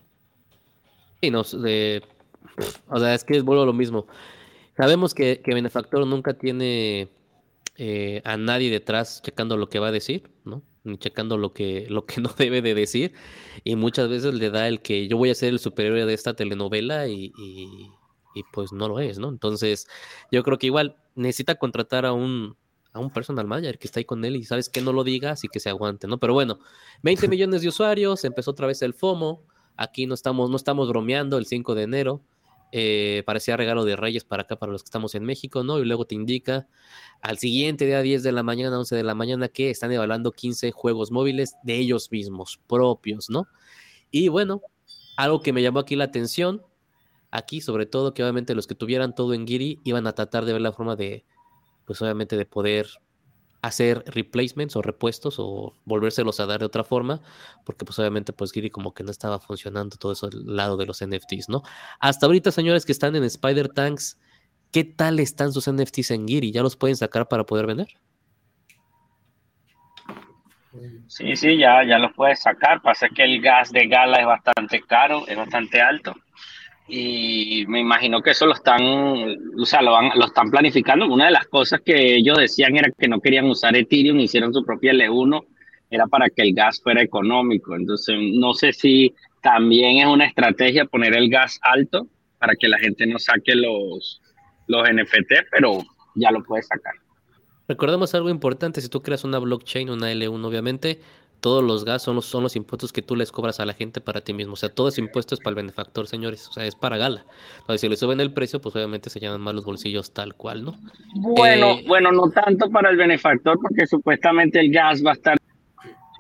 Sí, 1.22 1.30
no, 1.30 1.44
de- 1.44 2.02
o 2.88 3.00
sea, 3.00 3.14
es 3.14 3.26
que 3.26 3.42
vuelvo 3.42 3.64
a 3.64 3.66
lo 3.66 3.74
mismo. 3.74 4.08
Sabemos 4.76 5.14
que, 5.14 5.42
que 5.42 5.54
Benefactor 5.54 6.06
nunca 6.08 6.34
tiene 6.38 7.10
eh, 7.78 8.22
a 8.26 8.38
nadie 8.38 8.72
detrás 8.72 9.22
checando 9.22 9.58
lo 9.58 9.70
que 9.70 9.80
va 9.80 9.90
a 9.90 9.92
decir, 9.92 10.32
¿no? 10.46 10.64
Ni 10.84 10.98
checando 10.98 11.38
lo 11.38 11.54
que, 11.54 11.88
lo 11.90 12.06
que 12.06 12.22
no 12.22 12.30
debe 12.38 12.62
de 12.62 12.74
decir. 12.76 13.14
Y 13.64 13.76
muchas 13.76 14.10
veces 14.10 14.34
le 14.34 14.50
da 14.50 14.68
el 14.68 14.82
que 14.82 15.08
yo 15.08 15.18
voy 15.18 15.30
a 15.30 15.36
ser 15.36 15.50
el 15.50 15.60
superhéroe 15.60 16.06
de 16.06 16.14
esta 16.14 16.36
telenovela 16.36 17.08
y, 17.08 17.32
y- 17.38 17.92
pues 18.52 18.72
no 18.74 18.88
lo 18.88 19.00
es, 19.00 19.20
¿no? 19.20 19.30
Entonces, 19.30 19.88
yo 20.32 20.42
creo 20.44 20.58
que 20.58 20.66
igual 20.66 20.98
necesita 21.16 21.54
contratar 21.56 22.04
a 22.06 22.14
un, 22.14 22.58
a 22.92 23.00
un 23.00 23.12
personal 23.12 23.46
manager 23.46 23.78
que 23.78 23.86
está 23.88 24.00
ahí 24.00 24.06
con 24.06 24.26
él 24.26 24.36
y 24.36 24.44
sabes 24.44 24.70
que 24.70 24.82
no 24.82 24.92
lo 24.92 25.04
digas 25.04 25.44
y 25.44 25.50
que 25.50 25.60
se 25.60 25.70
aguante, 25.70 26.08
¿no? 26.08 26.18
Pero 26.18 26.34
bueno, 26.34 26.58
20 27.04 27.28
millones 27.28 27.62
de 27.62 27.68
usuarios, 27.68 28.24
empezó 28.26 28.50
otra 28.52 28.66
vez 28.66 28.82
el 28.82 28.94
FOMO. 28.96 29.44
Aquí 29.78 30.08
no 30.08 30.16
estamos, 30.16 30.50
no 30.50 30.56
estamos 30.56 30.90
bromeando 30.90 31.38
el 31.38 31.46
5 31.46 31.76
de 31.76 31.84
enero. 31.84 32.22
Eh, 32.76 33.22
parecía 33.28 33.56
regalo 33.56 33.86
de 33.86 33.96
Reyes 33.96 34.24
para 34.24 34.42
acá, 34.42 34.56
para 34.56 34.72
los 34.72 34.82
que 34.82 34.88
estamos 34.88 35.14
en 35.14 35.24
México, 35.24 35.64
¿no? 35.64 35.78
Y 35.78 35.86
luego 35.86 36.08
te 36.08 36.16
indica 36.16 36.68
al 37.22 37.38
siguiente 37.38 37.86
día, 37.86 38.02
10 38.02 38.24
de 38.24 38.32
la 38.32 38.42
mañana, 38.42 38.80
11 38.80 38.96
de 38.96 39.04
la 39.04 39.14
mañana, 39.14 39.48
que 39.48 39.70
están 39.70 39.92
evaluando 39.92 40.32
15 40.32 40.72
juegos 40.72 41.12
móviles 41.12 41.54
de 41.62 41.76
ellos 41.76 42.12
mismos, 42.12 42.60
propios, 42.66 43.30
¿no? 43.30 43.48
Y 44.10 44.30
bueno, 44.30 44.64
algo 45.18 45.42
que 45.42 45.54
me 45.54 45.62
llamó 45.62 45.82
aquí 45.82 45.96
la 45.96 46.06
atención, 46.06 46.64
aquí 47.30 47.62
sobre 47.62 47.86
todo, 47.86 48.16
que 48.16 48.24
obviamente 48.24 48.56
los 48.56 48.66
que 48.66 48.74
tuvieran 48.74 49.14
todo 49.14 49.36
en 49.36 49.46
Giri 49.46 49.80
iban 49.84 50.08
a 50.08 50.14
tratar 50.14 50.44
de 50.44 50.54
ver 50.54 50.62
la 50.64 50.72
forma 50.72 50.96
de, 50.96 51.26
pues 51.86 52.02
obviamente 52.02 52.38
de 52.38 52.48
poder 52.48 52.88
hacer 53.64 54.04
replacements 54.08 54.76
o 54.76 54.82
repuestos 54.82 55.36
o 55.40 55.74
volvérselos 55.86 56.40
a 56.42 56.46
dar 56.46 56.60
de 56.60 56.66
otra 56.66 56.84
forma, 56.84 57.22
porque 57.66 57.86
pues 57.86 57.98
obviamente 57.98 58.34
pues 58.34 58.52
Giri 58.52 58.70
como 58.70 58.94
que 58.94 59.04
no 59.04 59.10
estaba 59.10 59.40
funcionando 59.40 59.96
todo 59.96 60.12
eso 60.12 60.30
del 60.30 60.56
lado 60.56 60.76
de 60.76 60.86
los 60.86 61.02
NFTs, 61.02 61.48
¿no? 61.48 61.64
Hasta 62.00 62.26
ahorita, 62.26 62.52
señores 62.52 62.86
que 62.86 62.92
están 62.92 63.16
en 63.16 63.24
Spider 63.24 63.70
Tanks, 63.70 64.20
¿qué 64.72 64.84
tal 64.84 65.20
están 65.22 65.54
sus 65.54 65.72
NFTs 65.72 66.12
en 66.12 66.28
Giri? 66.28 66.52
¿Ya 66.52 66.62
los 66.62 66.76
pueden 66.76 66.98
sacar 66.98 67.30
para 67.30 67.46
poder 67.46 67.66
vender? 67.66 67.88
Sí, 71.08 71.36
sí, 71.38 71.58
ya, 71.58 71.86
ya 71.86 72.00
los 72.00 72.12
puedes 72.14 72.42
sacar. 72.42 72.82
Pasa 72.82 73.08
que 73.08 73.24
el 73.24 73.42
gas 73.42 73.72
de 73.72 73.88
gala 73.88 74.20
es 74.20 74.26
bastante 74.26 74.82
caro, 74.82 75.26
es 75.26 75.38
bastante 75.38 75.82
alto. 75.82 76.14
Y 76.88 77.66
me 77.68 77.80
imagino 77.80 78.22
que 78.22 78.32
eso 78.32 78.46
lo 78.46 78.54
están, 78.54 78.82
o 79.58 79.66
sea, 79.66 79.82
lo, 79.82 79.92
van, 79.92 80.12
lo 80.16 80.26
están 80.26 80.52
planificando. 80.52 81.08
Una 81.08 81.26
de 81.26 81.32
las 81.32 81.48
cosas 81.48 81.82
que 81.82 82.16
ellos 82.16 82.38
decían 82.38 82.76
era 82.76 82.92
que 82.92 83.08
no 83.08 83.22
querían 83.22 83.46
usar 83.46 83.76
Ethereum, 83.76 84.20
hicieron 84.20 84.54
su 84.54 84.66
propia 84.66 84.92
L1, 84.92 85.46
era 85.90 86.08
para 86.08 86.30
que 86.30 86.42
el 86.42 86.54
gas 86.54 86.82
fuera 86.82 87.02
económico. 87.02 87.76
Entonces, 87.76 88.16
no 88.20 88.54
sé 88.54 88.74
si 88.74 89.14
también 89.42 89.98
es 89.98 90.08
una 90.08 90.26
estrategia 90.26 90.86
poner 90.86 91.16
el 91.16 91.30
gas 91.30 91.60
alto 91.62 92.08
para 92.40 92.56
que 92.56 92.68
la 92.68 92.78
gente 92.80 93.06
no 93.06 93.20
saque 93.20 93.56
los, 93.56 94.22
los 94.68 94.90
NFT, 94.90 95.48
pero 95.52 95.80
ya 96.16 96.32
lo 96.32 96.44
puedes 96.44 96.68
sacar. 96.68 96.94
Recordemos 97.68 98.14
algo 98.14 98.30
importante, 98.30 98.82
si 98.82 98.90
tú 98.90 99.02
creas 99.02 99.24
una 99.24 99.40
blockchain, 99.40 99.90
una 99.90 100.12
L1, 100.12 100.46
obviamente, 100.46 101.00
todos 101.44 101.62
los 101.62 101.84
gas 101.84 102.02
son 102.02 102.16
los, 102.16 102.26
son 102.26 102.42
los 102.42 102.56
impuestos 102.56 102.94
que 102.94 103.02
tú 103.02 103.18
les 103.18 103.30
cobras 103.30 103.60
a 103.60 103.66
la 103.66 103.74
gente 103.74 104.00
para 104.00 104.22
ti 104.22 104.34
mismo. 104.34 104.54
O 104.54 104.56
sea, 104.56 104.70
todo 104.70 104.88
ese 104.88 105.02
impuesto 105.02 105.36
es 105.36 105.42
para 105.42 105.50
el 105.50 105.56
benefactor, 105.58 106.08
señores. 106.08 106.48
O 106.48 106.54
sea, 106.54 106.66
es 106.66 106.74
para 106.74 106.96
gala. 106.96 107.26
Entonces, 107.60 107.82
si 107.82 107.90
le 107.90 107.98
suben 107.98 108.22
el 108.22 108.32
precio, 108.32 108.62
pues 108.62 108.74
obviamente 108.78 109.10
se 109.10 109.20
llaman 109.20 109.42
más 109.42 109.54
los 109.54 109.66
bolsillos 109.66 110.14
tal 110.14 110.36
cual, 110.36 110.64
¿no? 110.64 110.78
Bueno, 111.16 111.72
Eh, 111.72 111.84
bueno, 111.86 112.14
no 112.14 112.32
tanto 112.32 112.70
para 112.70 112.92
el 112.92 112.96
benefactor, 112.96 113.60
porque 113.62 113.86
supuestamente 113.86 114.62
el 114.62 114.72
gas 114.72 115.04
va 115.06 115.12
a 115.12 115.14
estar 115.16 115.38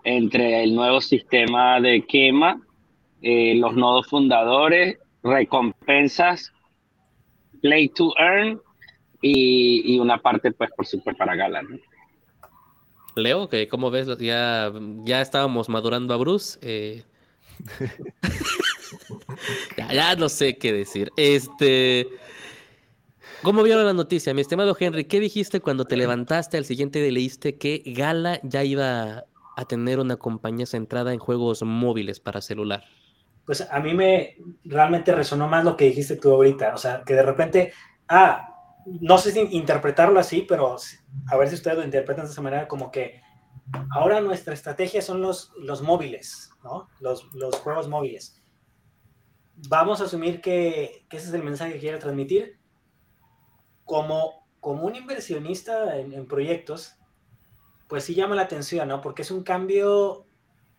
entre 0.03 0.65
el 0.65 0.75
nuevo 0.75 0.99
sistema 0.99 1.79
de 1.79 2.05
quema, 2.05 2.61
eh, 3.21 3.55
los 3.55 3.75
nodos 3.75 4.07
fundadores, 4.07 4.97
recompensas, 5.23 6.51
play 7.61 7.87
to 7.87 8.13
earn 8.19 8.59
y, 9.21 9.95
y 9.95 9.99
una 9.99 10.17
parte, 10.17 10.51
pues, 10.51 10.69
por 10.75 10.85
supuesto, 10.85 11.17
para 11.17 11.37
Gala. 11.37 11.61
¿no? 11.61 11.77
Leo, 13.15 13.49
que 13.49 13.67
como 13.67 13.91
ves, 13.91 14.07
ya, 14.19 14.71
ya 15.03 15.21
estábamos 15.21 15.69
madurando 15.69 16.13
a 16.13 16.17
Bruce. 16.17 16.59
eh, 16.61 17.03
ya, 19.93 20.15
no 20.15 20.29
sé 20.29 20.57
qué 20.57 20.73
decir. 20.73 21.11
Este. 21.17 22.07
¿Cómo 23.41 23.61
vieron 23.61 23.85
la 23.85 23.93
noticia, 23.93 24.33
mi 24.33 24.41
estimado 24.41 24.75
Henry? 24.79 25.03
¿Qué 25.03 25.19
dijiste 25.19 25.59
cuando 25.59 25.83
te 25.83 25.97
levantaste 25.97 26.57
al 26.57 26.63
siguiente 26.63 26.99
día 26.99 27.09
y 27.09 27.11
leíste 27.11 27.57
que 27.57 27.83
Gala 27.85 28.39
ya 28.41 28.63
iba 28.63 29.25
a 29.57 29.65
tener 29.65 29.99
una 29.99 30.15
compañía 30.15 30.65
centrada 30.65 31.11
en 31.11 31.19
juegos 31.19 31.61
móviles 31.61 32.21
para 32.21 32.41
celular? 32.41 32.85
Pues 33.45 33.67
a 33.69 33.79
mí 33.81 33.93
me 33.93 34.37
realmente 34.63 35.13
resonó 35.13 35.49
más 35.49 35.65
lo 35.65 35.75
que 35.75 35.85
dijiste 35.85 36.15
tú 36.15 36.31
ahorita. 36.31 36.73
O 36.73 36.77
sea, 36.77 37.03
que 37.05 37.15
de 37.15 37.23
repente, 37.23 37.73
ah, 38.07 38.52
no 38.85 39.17
sé 39.17 39.31
si 39.31 39.39
interpretarlo 39.51 40.19
así, 40.19 40.45
pero 40.47 40.75
a 41.27 41.37
ver 41.37 41.49
si 41.49 41.55
ustedes 41.55 41.77
lo 41.77 41.83
interpretan 41.83 42.25
de 42.25 42.31
esa 42.31 42.41
manera, 42.41 42.67
como 42.67 42.91
que 42.91 43.21
ahora 43.91 44.21
nuestra 44.21 44.53
estrategia 44.53 45.01
son 45.01 45.21
los, 45.21 45.51
los 45.57 45.81
móviles, 45.81 46.49
¿no? 46.63 46.89
Los, 46.99 47.33
los 47.33 47.55
juegos 47.57 47.87
móviles. 47.87 48.41
Vamos 49.69 50.01
a 50.01 50.05
asumir 50.05 50.41
que, 50.41 51.05
que 51.09 51.17
ese 51.17 51.27
es 51.27 51.33
el 51.33 51.43
mensaje 51.43 51.73
que 51.73 51.79
quiere 51.79 51.97
transmitir. 51.97 52.59
Como, 53.85 54.47
como 54.59 54.85
un 54.85 54.95
inversionista 54.95 55.97
en, 55.97 56.13
en 56.13 56.25
proyectos, 56.25 56.95
pues 57.87 58.05
sí 58.05 58.15
llama 58.15 58.35
la 58.35 58.43
atención, 58.43 58.87
¿no? 58.87 59.01
Porque 59.01 59.21
es 59.21 59.31
un 59.31 59.43
cambio 59.43 60.25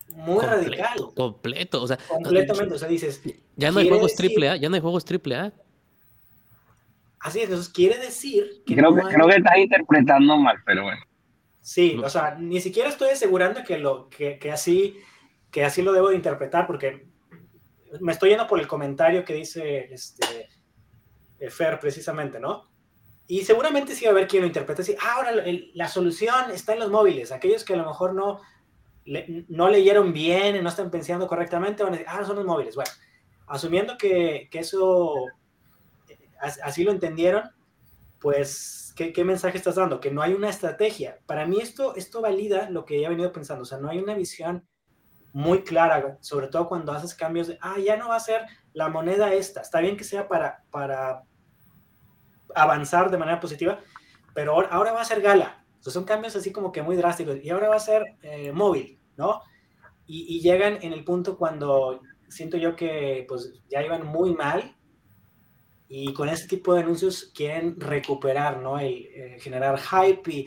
muy 0.09 0.37
completo, 0.37 0.47
radical. 0.47 0.99
Completo, 1.15 1.83
o 1.83 1.87
sea, 1.87 1.99
Completamente, 2.09 2.75
o 2.75 2.79
sea, 2.79 2.89
dices, 2.89 3.23
ya 3.57 3.71
no 3.71 3.79
hay 3.79 3.89
juegos 3.89 4.15
triple 4.15 4.49
A, 4.51 4.57
ya 4.57 4.69
no 4.69 4.75
hay 4.75 4.81
juegos 4.81 5.05
triple 5.05 5.37
A. 5.37 5.53
Así 7.25 7.39
es, 7.39 7.45
entonces 7.47 7.73
quiere 7.73 7.99
decir 7.99 8.63
que 8.67 8.77
creo, 8.77 8.91
no 8.91 8.97
que, 8.97 9.03
hay- 9.09 9.15
creo 9.15 9.27
que 9.29 9.37
estás 9.37 9.57
interpretando 9.57 10.37
mal, 10.37 10.59
pero 10.67 10.83
bueno. 10.83 11.01
Sí, 11.63 11.99
o 12.05 12.11
sea, 12.11 12.35
ni 12.39 12.61
siquiera 12.61 12.91
estoy 12.91 13.09
asegurando 13.09 13.65
que, 13.65 13.79
lo, 13.79 14.11
que, 14.11 14.39
que 14.39 14.53
así, 14.53 14.99
que 15.51 15.65
así 15.65 15.81
lo 15.81 15.93
debo 15.95 16.11
de 16.11 16.17
interpretar, 16.17 16.67
porque 16.67 17.07
me 18.01 18.13
estoy 18.13 18.29
yendo 18.29 18.47
por 18.47 18.61
el 18.61 18.67
comentario 18.67 19.25
que 19.25 19.33
dice 19.33 19.89
este, 19.91 20.51
eh, 21.41 21.49
Fer 21.51 21.81
precisamente, 21.81 22.39
¿no? 22.39 22.69
Y 23.27 23.43
seguramente 23.47 23.95
sí 23.95 24.05
va 24.05 24.11
a 24.11 24.13
haber 24.13 24.29
quien 24.29 24.43
lo 24.43 24.47
interprete 24.49 24.83
así. 24.83 24.95
Ah, 25.01 25.15
ahora 25.17 25.31
el- 25.31 25.71
la 25.73 25.89
solución 25.89 26.51
está 26.51 26.75
en 26.75 26.81
los 26.81 26.91
móviles. 26.91 27.33
Aquellos 27.33 27.65
que 27.65 27.73
a 27.73 27.77
lo 27.79 27.87
mejor 27.87 28.15
no, 28.15 28.43
le- 29.07 29.47
no 29.49 29.71
leyeron 29.71 30.13
bien 30.13 30.57
y 30.57 30.61
no 30.61 30.69
están 30.69 30.91
pensando 30.91 31.27
correctamente 31.27 31.83
van 31.83 31.95
a 31.95 31.97
decir, 31.97 32.13
ah, 32.13 32.23
son 32.27 32.37
los 32.37 32.45
móviles. 32.45 32.75
Bueno, 32.75 32.91
asumiendo 33.47 33.97
que, 33.97 34.49
que 34.51 34.59
eso 34.59 35.15
así 36.63 36.85
lo 36.85 36.93
entendieron, 36.93 37.51
pues, 38.21 38.95
¿qué, 38.97 39.25
mensaje 39.25 39.59
estás 39.59 39.75
dando? 39.75 40.01
Que 40.01 40.11
no 40.11 40.23
hay 40.23 40.33
una 40.33 40.49
estrategia. 40.49 41.19
Para 41.27 41.47
mí 41.47 41.59
esto, 41.61 41.95
esto 41.95 42.23
valida 42.23 42.71
lo 42.71 42.85
que 42.85 43.01
ya 43.01 43.07
he 43.07 43.11
venido 43.11 43.33
pensando. 43.33 43.63
O 43.63 43.67
sea, 43.67 43.79
no 43.79 43.91
hay 43.91 43.99
una 43.99 44.15
visión 44.15 44.67
muy 45.33 45.63
clara, 45.63 46.17
sobre 46.21 46.49
todo 46.49 46.69
cuando 46.69 46.93
haces 46.93 47.15
cambios 47.15 47.49
de, 47.49 47.59
ah, 47.61 47.77
ya 47.85 47.97
no 47.97 48.09
va 48.09 48.17
a 48.17 48.21
ser 48.21 48.47
la 48.73 48.89
moneda 48.89 49.35
esta. 49.35 49.61
Está 49.61 49.81
bien 49.81 49.97
que 49.97 50.05
sea 50.05 50.29
para, 50.29 50.65
para 50.71 51.25
avanzar 52.55 53.11
de 53.11 53.19
manera 53.19 53.41
positiva, 53.41 53.81
pero 54.33 54.53
ahora, 54.71 54.93
va 54.93 55.01
a 55.01 55.05
ser 55.05 55.21
gala. 55.21 55.65
O 55.85 55.91
son 55.91 56.05
cambios 56.05 56.35
así 56.35 56.51
como 56.51 56.73
que 56.73 56.83
muy 56.83 56.97
drásticos. 56.97 57.37
Y 57.43 57.51
ahora 57.51 57.69
va 57.69 57.77
a 57.77 57.81
ser 57.81 58.17
eh, 58.23 58.53
móvil, 58.53 58.99
¿no? 59.19 59.43
Y, 60.07 60.37
y 60.37 60.41
llegan 60.41 60.79
en 60.81 60.93
el 60.95 61.05
punto 61.05 61.37
cuando 61.37 62.01
siento 62.29 62.57
yo 62.57 62.75
que 62.75 63.27
pues 63.29 63.53
ya 63.69 63.83
iban 63.83 64.07
muy 64.07 64.35
mal 64.35 64.75
y 65.97 66.13
con 66.13 66.29
este 66.29 66.49
tipo 66.49 66.75
de 66.75 66.81
anuncios 66.81 67.31
quieren 67.33 67.79
recuperar, 67.79 68.61
¿no? 68.61 68.81
El 68.81 69.07
eh, 69.15 69.37
generar 69.39 69.79
hype 69.79 70.29
y 70.29 70.47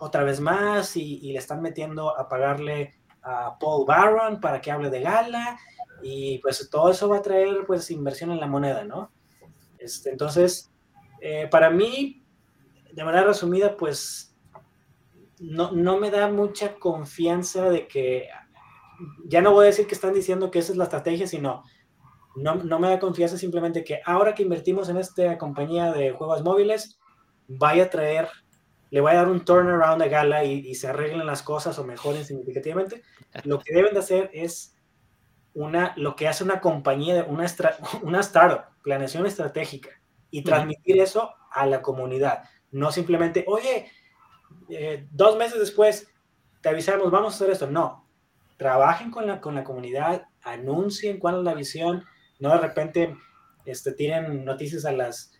otra 0.00 0.24
vez 0.24 0.40
más 0.40 0.96
y, 0.96 1.32
le 1.32 1.38
están 1.38 1.62
metiendo 1.62 2.18
a 2.18 2.28
pagarle 2.28 2.94
a 3.22 3.56
Paul 3.60 3.86
Barron 3.86 4.40
para 4.40 4.60
que 4.60 4.72
hable 4.72 4.90
de 4.90 5.00
gala 5.00 5.56
y 6.02 6.38
pues 6.38 6.68
todo 6.68 6.90
eso 6.90 7.08
va 7.08 7.18
a 7.18 7.22
traer 7.22 7.64
pues 7.64 7.92
inversión 7.92 8.32
en 8.32 8.40
la 8.40 8.48
moneda, 8.48 8.82
¿no? 8.82 9.12
Este, 9.78 10.10
entonces, 10.10 10.72
eh, 11.20 11.46
para 11.48 11.70
mí, 11.70 12.24
de 12.92 13.04
manera 13.04 13.24
resumida, 13.24 13.76
pues 13.76 14.36
no, 15.38 15.70
no 15.70 15.98
me 15.98 16.10
da 16.10 16.26
mucha 16.26 16.74
confianza 16.74 17.70
de 17.70 17.86
que, 17.86 18.28
ya 19.26 19.42
no 19.42 19.52
voy 19.52 19.62
a 19.62 19.66
decir 19.66 19.86
que 19.86 19.94
están 19.94 20.12
diciendo 20.12 20.50
que 20.50 20.58
esa 20.58 20.72
es 20.72 20.78
la 20.78 20.84
estrategia, 20.84 21.28
sino 21.28 21.62
no, 22.38 22.54
no 22.56 22.78
me 22.78 22.88
da 22.88 22.98
confianza 22.98 23.36
simplemente 23.38 23.84
que 23.84 24.00
ahora 24.04 24.34
que 24.34 24.42
invertimos 24.42 24.88
en 24.88 24.96
esta 24.96 25.36
compañía 25.38 25.92
de 25.92 26.12
juegos 26.12 26.42
móviles, 26.42 26.98
vaya 27.46 27.84
a 27.84 27.90
traer, 27.90 28.28
le 28.90 29.00
vaya 29.00 29.20
a 29.20 29.22
dar 29.22 29.30
un 29.32 29.44
turnaround 29.44 30.02
a 30.02 30.08
Gala 30.08 30.44
y, 30.44 30.66
y 30.66 30.74
se 30.74 30.88
arreglen 30.88 31.26
las 31.26 31.42
cosas 31.42 31.78
o 31.78 31.84
mejoren 31.84 32.24
significativamente. 32.24 33.02
Lo 33.44 33.58
que 33.58 33.74
deben 33.74 33.92
de 33.94 34.00
hacer 34.00 34.30
es 34.32 34.74
una, 35.54 35.92
lo 35.96 36.14
que 36.16 36.28
hace 36.28 36.44
una 36.44 36.60
compañía, 36.60 37.24
una, 37.28 37.44
estra- 37.44 37.76
una 38.02 38.20
startup, 38.20 38.64
planeación 38.82 39.26
estratégica, 39.26 39.90
y 40.30 40.42
transmitir 40.42 41.00
eso 41.00 41.34
a 41.50 41.64
la 41.66 41.80
comunidad. 41.82 42.44
No 42.70 42.92
simplemente, 42.92 43.44
oye, 43.48 43.90
eh, 44.68 45.06
dos 45.10 45.36
meses 45.38 45.58
después 45.58 46.08
te 46.60 46.68
avisamos, 46.68 47.10
vamos 47.10 47.32
a 47.32 47.36
hacer 47.36 47.50
esto. 47.50 47.66
No, 47.70 48.06
trabajen 48.58 49.10
con 49.10 49.26
la, 49.26 49.40
con 49.40 49.54
la 49.54 49.64
comunidad, 49.64 50.24
anuncien 50.42 51.18
cuál 51.18 51.38
es 51.38 51.44
la 51.44 51.54
visión, 51.54 52.04
no 52.38 52.50
de 52.50 52.58
repente 52.58 53.16
este, 53.64 53.92
tienen 53.92 54.44
noticias 54.44 54.84
a 54.84 54.92
las 54.92 55.32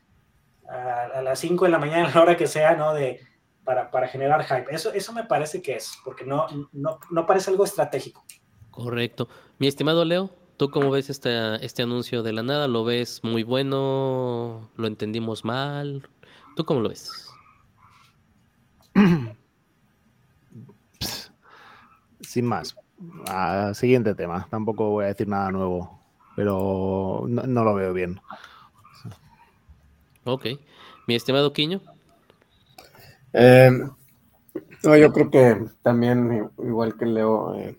a, 0.69 1.05
a 1.19 1.23
las 1.23 1.39
5 1.39 1.65
de 1.65 1.71
la 1.71 1.79
mañana, 1.79 2.09
a 2.13 2.15
la 2.15 2.23
hora 2.23 2.37
que 2.37 2.47
sea, 2.47 2.77
¿no? 2.77 2.95
De, 2.95 3.21
para, 3.65 3.91
para 3.91 4.09
generar 4.09 4.45
hype. 4.45 4.75
Eso, 4.75 4.93
eso 4.95 5.13
me 5.13 5.25
parece 5.25 5.61
que 5.61 5.77
es, 5.77 5.99
porque 6.03 6.25
no, 6.25 6.47
no, 6.73 6.99
no 7.11 7.27
parece 7.27 7.51
algo 7.51 7.65
estratégico. 7.65 8.25
Correcto. 8.71 9.29
Mi 9.59 9.67
estimado 9.67 10.07
Leo, 10.07 10.31
¿tú 10.57 10.71
cómo 10.71 10.91
ves 10.91 11.11
este, 11.11 11.63
este 11.65 11.83
anuncio 11.83 12.23
de 12.23 12.33
la 12.33 12.43
nada? 12.43 12.67
¿Lo 12.67 12.85
ves 12.85 13.23
muy 13.25 13.43
bueno? 13.43 14.71
¿Lo 14.77 14.87
entendimos 14.87 15.45
mal? 15.45 16.09
¿Tú 16.57 16.65
cómo 16.65 16.81
lo 16.81 16.89
ves? 16.89 17.29
Sin 22.21 22.47
más. 22.47 22.75
Ah, 23.29 23.73
siguiente 23.75 24.15
tema. 24.15 24.49
Tampoco 24.51 24.91
voy 24.91 25.05
a 25.05 25.09
decir 25.09 25.29
nada 25.29 25.51
nuevo, 25.51 25.98
pero 26.39 27.25
no, 27.27 27.43
no 27.43 27.65
lo 27.65 27.75
veo 27.75 27.93
bien. 27.93 28.21
Ok. 30.23 30.47
Mi 31.09 31.17
estimado 31.17 31.53
Quiño. 31.53 31.81
Eh, 33.33 33.73
no, 34.85 34.97
yo 34.97 35.13
creo 35.13 35.31
que 35.33 35.65
también, 35.83 36.49
igual 36.59 36.97
que 36.97 37.07
Leo, 37.07 37.57
eh, 37.57 37.77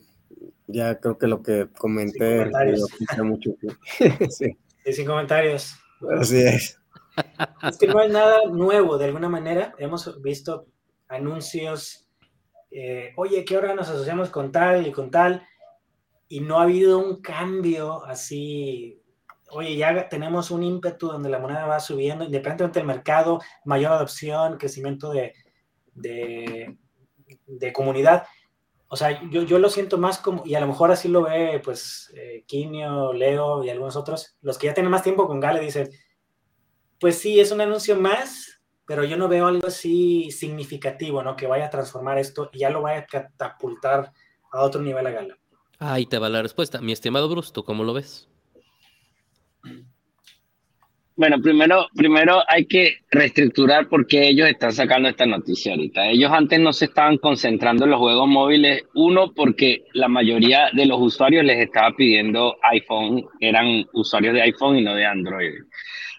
ya 0.68 1.00
creo 1.00 1.18
que 1.18 1.28
lo 1.28 1.42
que 1.42 1.70
comenté 1.78 2.18
Sin 2.20 2.52
comentarios. 2.52 2.90
lo 3.18 3.24
mucho. 3.24 3.52
sí, 4.30 4.58
Y 4.84 4.92
sin 4.92 5.08
comentarios. 5.08 5.76
así 6.20 6.42
es. 6.42 6.78
Es 7.64 7.78
que 7.78 7.88
no 7.88 8.00
hay 8.00 8.10
nada 8.10 8.40
nuevo, 8.52 8.98
de 8.98 9.06
alguna 9.06 9.30
manera. 9.30 9.74
Hemos 9.78 10.22
visto 10.22 10.66
anuncios, 11.08 12.10
eh, 12.72 13.14
oye, 13.16 13.46
¿qué 13.46 13.56
hora 13.56 13.74
nos 13.74 13.88
asociamos 13.88 14.30
con 14.30 14.52
tal 14.52 14.86
y 14.86 14.92
con 14.92 15.10
tal? 15.10 15.48
Y 16.30 16.40
no 16.40 16.60
ha 16.60 16.64
habido 16.64 17.00
un 17.00 17.22
cambio 17.22 18.06
así. 18.06 19.02
Oye, 19.52 19.76
ya 19.76 20.08
tenemos 20.08 20.52
un 20.52 20.64
ímpetu 20.64 21.08
donde 21.08 21.30
la 21.30 21.40
moneda 21.40 21.66
va 21.66 21.80
subiendo, 21.80 22.24
independientemente 22.24 22.80
del 22.80 22.88
mercado, 22.88 23.42
mayor 23.66 23.92
adopción, 23.92 24.58
crecimiento 24.58 25.10
de, 25.12 25.34
de, 25.94 26.78
de 27.48 27.74
comunidad. 27.74 28.28
O 28.88 28.96
sea, 28.96 29.22
yo, 29.30 29.44
yo 29.44 29.60
lo 29.60 29.70
siento 29.70 29.98
más 29.98 30.20
como, 30.20 30.44
y 30.46 30.56
a 30.56 30.60
lo 30.60 30.68
mejor 30.68 30.92
así 30.92 31.08
lo 31.08 31.24
ve, 31.24 31.62
pues, 31.64 32.14
eh, 32.16 32.46
Leo 33.14 33.64
y 33.64 33.70
algunos 33.70 33.96
otros, 33.96 34.38
los 34.42 34.58
que 34.58 34.68
ya 34.68 34.74
tienen 34.74 34.92
más 34.92 35.04
tiempo 35.04 35.28
con 35.28 35.40
Gale 35.40 35.60
dicen, 35.60 35.90
pues 37.00 37.18
sí, 37.18 37.40
es 37.40 37.52
un 37.52 37.62
anuncio 37.62 37.96
más, 37.96 38.62
pero 38.86 39.04
yo 39.04 39.18
no 39.18 39.28
veo 39.28 39.48
algo 39.48 39.68
así 39.68 40.32
significativo, 40.32 41.24
¿no? 41.24 41.36
Que 41.36 41.48
vaya 41.48 41.68
a 41.68 41.70
transformar 41.70 42.18
esto 42.18 42.50
y 42.52 42.60
ya 42.60 42.70
lo 42.70 42.82
vaya 42.82 43.02
a 43.02 43.06
catapultar 43.06 44.12
a 44.52 44.62
otro 44.62 44.82
nivel 44.82 45.08
a 45.08 45.12
Gala. 45.12 45.39
Ahí 45.80 46.06
te 46.06 46.20
va 46.20 46.28
la 46.28 46.42
respuesta. 46.42 46.82
Mi 46.82 46.92
estimado 46.92 47.30
Bruce, 47.30 47.52
¿tú 47.54 47.64
cómo 47.64 47.84
lo 47.84 47.94
ves? 47.94 48.28
Bueno, 51.16 51.42
primero, 51.42 51.88
primero 51.96 52.42
hay 52.48 52.66
que 52.66 53.00
reestructurar 53.12 53.90
por 53.90 54.08
qué 54.08 54.30
ellos 54.30 54.48
están 54.48 54.72
sacando 54.72 55.10
esta 55.10 55.26
noticia 55.26 55.74
ahorita. 55.74 56.08
Ellos 56.08 56.32
antes 56.32 56.60
no 56.62 56.72
se 56.72 56.86
estaban 56.86 57.18
concentrando 57.18 57.84
en 57.84 57.92
los 57.92 58.00
juegos 58.00 58.28
móviles. 58.28 58.84
Uno, 58.94 59.34
porque 59.34 59.84
la 59.94 60.08
mayoría 60.08 60.70
de 60.72 60.86
los 60.86 61.02
usuarios 61.02 61.44
les 61.44 61.60
estaba 61.60 61.94
pidiendo 61.94 62.56
iPhone, 62.72 63.26
eran 63.42 63.86
usuarios 63.92 64.34
de 64.34 64.44
iPhone 64.44 64.78
y 64.78 64.82
no 64.82 64.96
de 64.96 65.06
Android. 65.06 65.52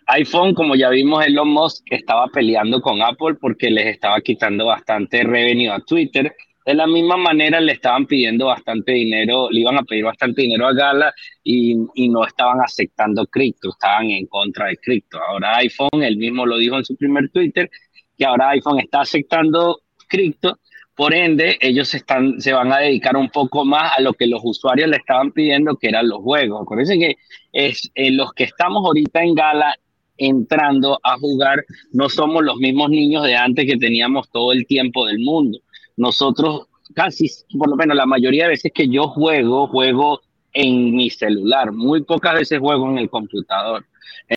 iPhone, 0.06 0.54
como 0.54 0.74
ya 0.74 0.90
vimos, 0.90 1.24
Elon 1.24 1.48
Musk 1.48 1.84
estaba 1.90 2.26
peleando 2.28 2.82
con 2.82 3.00
Apple 3.00 3.36
porque 3.40 3.70
les 3.70 3.86
estaba 3.86 4.20
quitando 4.20 4.66
bastante 4.66 5.22
revenue 5.22 5.70
a 5.70 5.80
Twitter. 5.80 6.34
De 6.64 6.74
la 6.74 6.86
misma 6.86 7.16
manera 7.16 7.60
le 7.60 7.72
estaban 7.72 8.06
pidiendo 8.06 8.46
bastante 8.46 8.92
dinero, 8.92 9.48
le 9.50 9.60
iban 9.60 9.78
a 9.78 9.82
pedir 9.82 10.04
bastante 10.04 10.42
dinero 10.42 10.66
a 10.66 10.74
Gala 10.74 11.12
y, 11.42 11.74
no 12.08 12.26
estaban 12.26 12.60
aceptando 12.60 13.26
cripto, 13.26 13.70
estaban 13.70 14.10
en 14.10 14.26
contra 14.26 14.66
de 14.66 14.76
cripto. 14.76 15.18
Ahora 15.18 15.56
iPhone, 15.56 16.02
él 16.02 16.16
mismo 16.16 16.44
lo 16.44 16.58
dijo 16.58 16.76
en 16.76 16.84
su 16.84 16.96
primer 16.96 17.30
Twitter, 17.30 17.70
que 18.16 18.24
ahora 18.26 18.50
iPhone 18.50 18.78
está 18.80 19.00
aceptando 19.00 19.80
cripto, 20.06 20.58
por 20.94 21.14
ende 21.14 21.56
ellos 21.62 21.94
están, 21.94 22.40
se 22.40 22.52
van 22.52 22.72
a 22.72 22.78
dedicar 22.78 23.16
un 23.16 23.30
poco 23.30 23.64
más 23.64 23.92
a 23.96 24.02
lo 24.02 24.12
que 24.12 24.26
los 24.26 24.42
usuarios 24.44 24.90
le 24.90 24.98
estaban 24.98 25.32
pidiendo, 25.32 25.76
que 25.76 25.88
eran 25.88 26.08
los 26.08 26.18
juegos. 26.18 26.60
Acuérdense 26.60 26.98
que 26.98 27.16
es, 27.52 27.90
eh, 27.94 28.10
los 28.10 28.32
que 28.34 28.44
estamos 28.44 28.84
ahorita 28.84 29.22
en 29.22 29.34
Gala 29.34 29.74
entrando 30.18 31.00
a 31.02 31.16
jugar 31.16 31.64
no 31.92 32.10
somos 32.10 32.44
los 32.44 32.58
mismos 32.58 32.90
niños 32.90 33.24
de 33.24 33.34
antes 33.34 33.64
que 33.64 33.78
teníamos 33.78 34.30
todo 34.30 34.52
el 34.52 34.66
tiempo 34.66 35.06
del 35.06 35.20
mundo. 35.20 35.58
Nosotros 35.96 36.68
casi, 36.94 37.30
por 37.58 37.68
lo 37.68 37.76
menos 37.76 37.96
la 37.96 38.06
mayoría 38.06 38.44
de 38.44 38.50
veces 38.50 38.72
que 38.74 38.88
yo 38.88 39.08
juego, 39.08 39.68
juego 39.68 40.20
en 40.52 40.94
mi 40.94 41.10
celular. 41.10 41.72
Muy 41.72 42.02
pocas 42.02 42.34
veces 42.34 42.58
juego 42.58 42.90
en 42.90 42.98
el 42.98 43.10
computador. 43.10 43.84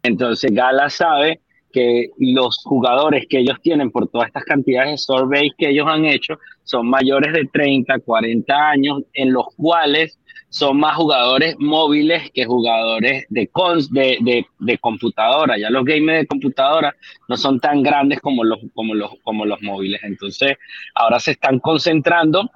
Entonces 0.04 0.52
Gala 0.52 0.90
sabe 0.90 1.42
que 1.72 2.12
los 2.20 2.58
jugadores 2.64 3.26
que 3.28 3.40
ellos 3.40 3.58
tienen 3.62 3.90
por 3.90 4.08
todas 4.08 4.28
estas 4.28 4.44
cantidades 4.44 4.92
de 4.92 4.98
surveys 5.00 5.54
que 5.58 5.70
ellos 5.70 5.88
han 5.90 6.06
hecho 6.06 6.38
son 6.64 6.88
mayores 6.88 7.34
de 7.34 7.50
30, 7.52 8.00
40 8.00 8.70
años, 8.70 9.02
en 9.14 9.34
los 9.34 9.48
cuales 9.58 10.20
son 10.54 10.78
más 10.80 10.96
jugadores 10.96 11.56
móviles 11.58 12.30
que 12.32 12.46
jugadores 12.46 13.26
de, 13.30 13.48
cons, 13.48 13.92
de, 13.92 14.20
de, 14.22 14.46
de, 14.60 14.78
computadora. 14.78 15.58
Ya 15.58 15.72
los 15.72 15.84
gamers 15.84 16.22
de 16.22 16.28
computadora 16.28 16.96
no 17.28 17.38
son 17.38 17.60
tan 17.60 17.82
grandes 17.82 18.22
como 18.22 18.44
los, 18.44 18.60
como, 18.76 18.94
los, 18.94 19.10
como 19.24 19.46
los 19.46 19.60
móviles. 19.64 20.02
Entonces, 20.04 20.58
ahora 20.94 21.20
se 21.20 21.32
están 21.32 21.58
concentrando 21.58 22.52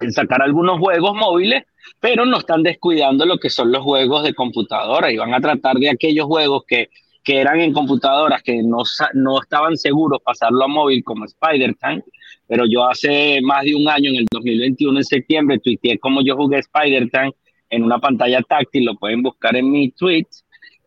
en 0.00 0.12
sacar 0.12 0.42
algunos 0.42 0.78
juegos 0.78 1.14
móviles, 1.14 1.64
pero 1.98 2.26
no 2.26 2.36
están 2.36 2.62
descuidando 2.62 3.24
lo 3.24 3.38
que 3.38 3.48
son 3.48 3.72
los 3.72 3.82
juegos 3.82 4.22
de 4.22 4.34
computadora 4.34 5.10
y 5.10 5.16
van 5.16 5.32
a 5.32 5.40
tratar 5.40 5.76
de 5.76 5.88
aquellos 5.88 6.26
juegos 6.26 6.64
que 6.68 6.90
que 7.24 7.40
eran 7.40 7.58
en 7.60 7.72
computadoras 7.72 8.42
que 8.42 8.62
no, 8.62 8.82
no 9.14 9.40
estaban 9.40 9.78
seguros 9.78 10.20
pasarlo 10.22 10.64
a 10.64 10.68
móvil 10.68 11.02
como 11.02 11.24
Spider-Tank, 11.24 12.04
pero 12.46 12.64
yo 12.66 12.86
hace 12.86 13.40
más 13.42 13.64
de 13.64 13.74
un 13.74 13.88
año, 13.88 14.10
en 14.10 14.16
el 14.16 14.26
2021, 14.30 14.98
en 14.98 15.04
septiembre, 15.04 15.58
tuiteé 15.58 15.98
cómo 15.98 16.22
yo 16.22 16.36
jugué 16.36 16.58
Spider-Tank 16.58 17.34
en 17.70 17.82
una 17.82 17.98
pantalla 17.98 18.42
táctil, 18.42 18.84
lo 18.84 18.94
pueden 18.96 19.22
buscar 19.22 19.56
en 19.56 19.70
mi 19.70 19.90
tweet, 19.90 20.26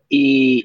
y, 0.08 0.64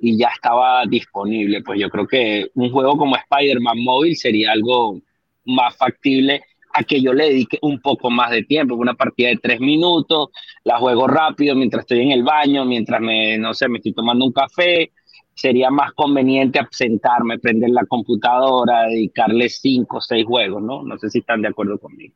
y, 0.00 0.16
ya 0.16 0.28
estaba 0.34 0.84
disponible. 0.86 1.62
Pues 1.62 1.78
yo 1.78 1.90
creo 1.90 2.06
que 2.06 2.50
un 2.54 2.70
juego 2.70 2.96
como 2.96 3.16
Spider-Man 3.16 3.82
móvil 3.82 4.16
sería 4.16 4.52
algo 4.52 5.00
más 5.44 5.76
factible 5.76 6.42
a 6.74 6.82
que 6.84 7.02
yo 7.02 7.12
le 7.12 7.24
dedique 7.24 7.58
un 7.60 7.80
poco 7.80 8.10
más 8.10 8.30
de 8.30 8.44
tiempo, 8.44 8.74
una 8.74 8.94
partida 8.94 9.28
de 9.28 9.36
tres 9.36 9.60
minutos, 9.60 10.30
la 10.64 10.78
juego 10.78 11.06
rápido 11.06 11.54
mientras 11.54 11.82
estoy 11.82 12.00
en 12.00 12.12
el 12.12 12.22
baño, 12.22 12.64
mientras 12.64 13.00
me, 13.00 13.36
no 13.36 13.52
sé, 13.52 13.68
me 13.68 13.76
estoy 13.76 13.92
tomando 13.92 14.24
un 14.24 14.32
café, 14.32 14.90
sería 15.34 15.70
más 15.70 15.92
conveniente 15.92 16.60
sentarme, 16.70 17.38
prender 17.38 17.70
la 17.70 17.84
computadora, 17.86 18.88
dedicarle 18.88 19.48
cinco 19.48 19.98
o 19.98 20.00
seis 20.00 20.26
juegos, 20.26 20.62
¿no? 20.62 20.82
No 20.82 20.98
sé 20.98 21.10
si 21.10 21.20
están 21.20 21.42
de 21.42 21.48
acuerdo 21.48 21.78
conmigo. 21.78 22.14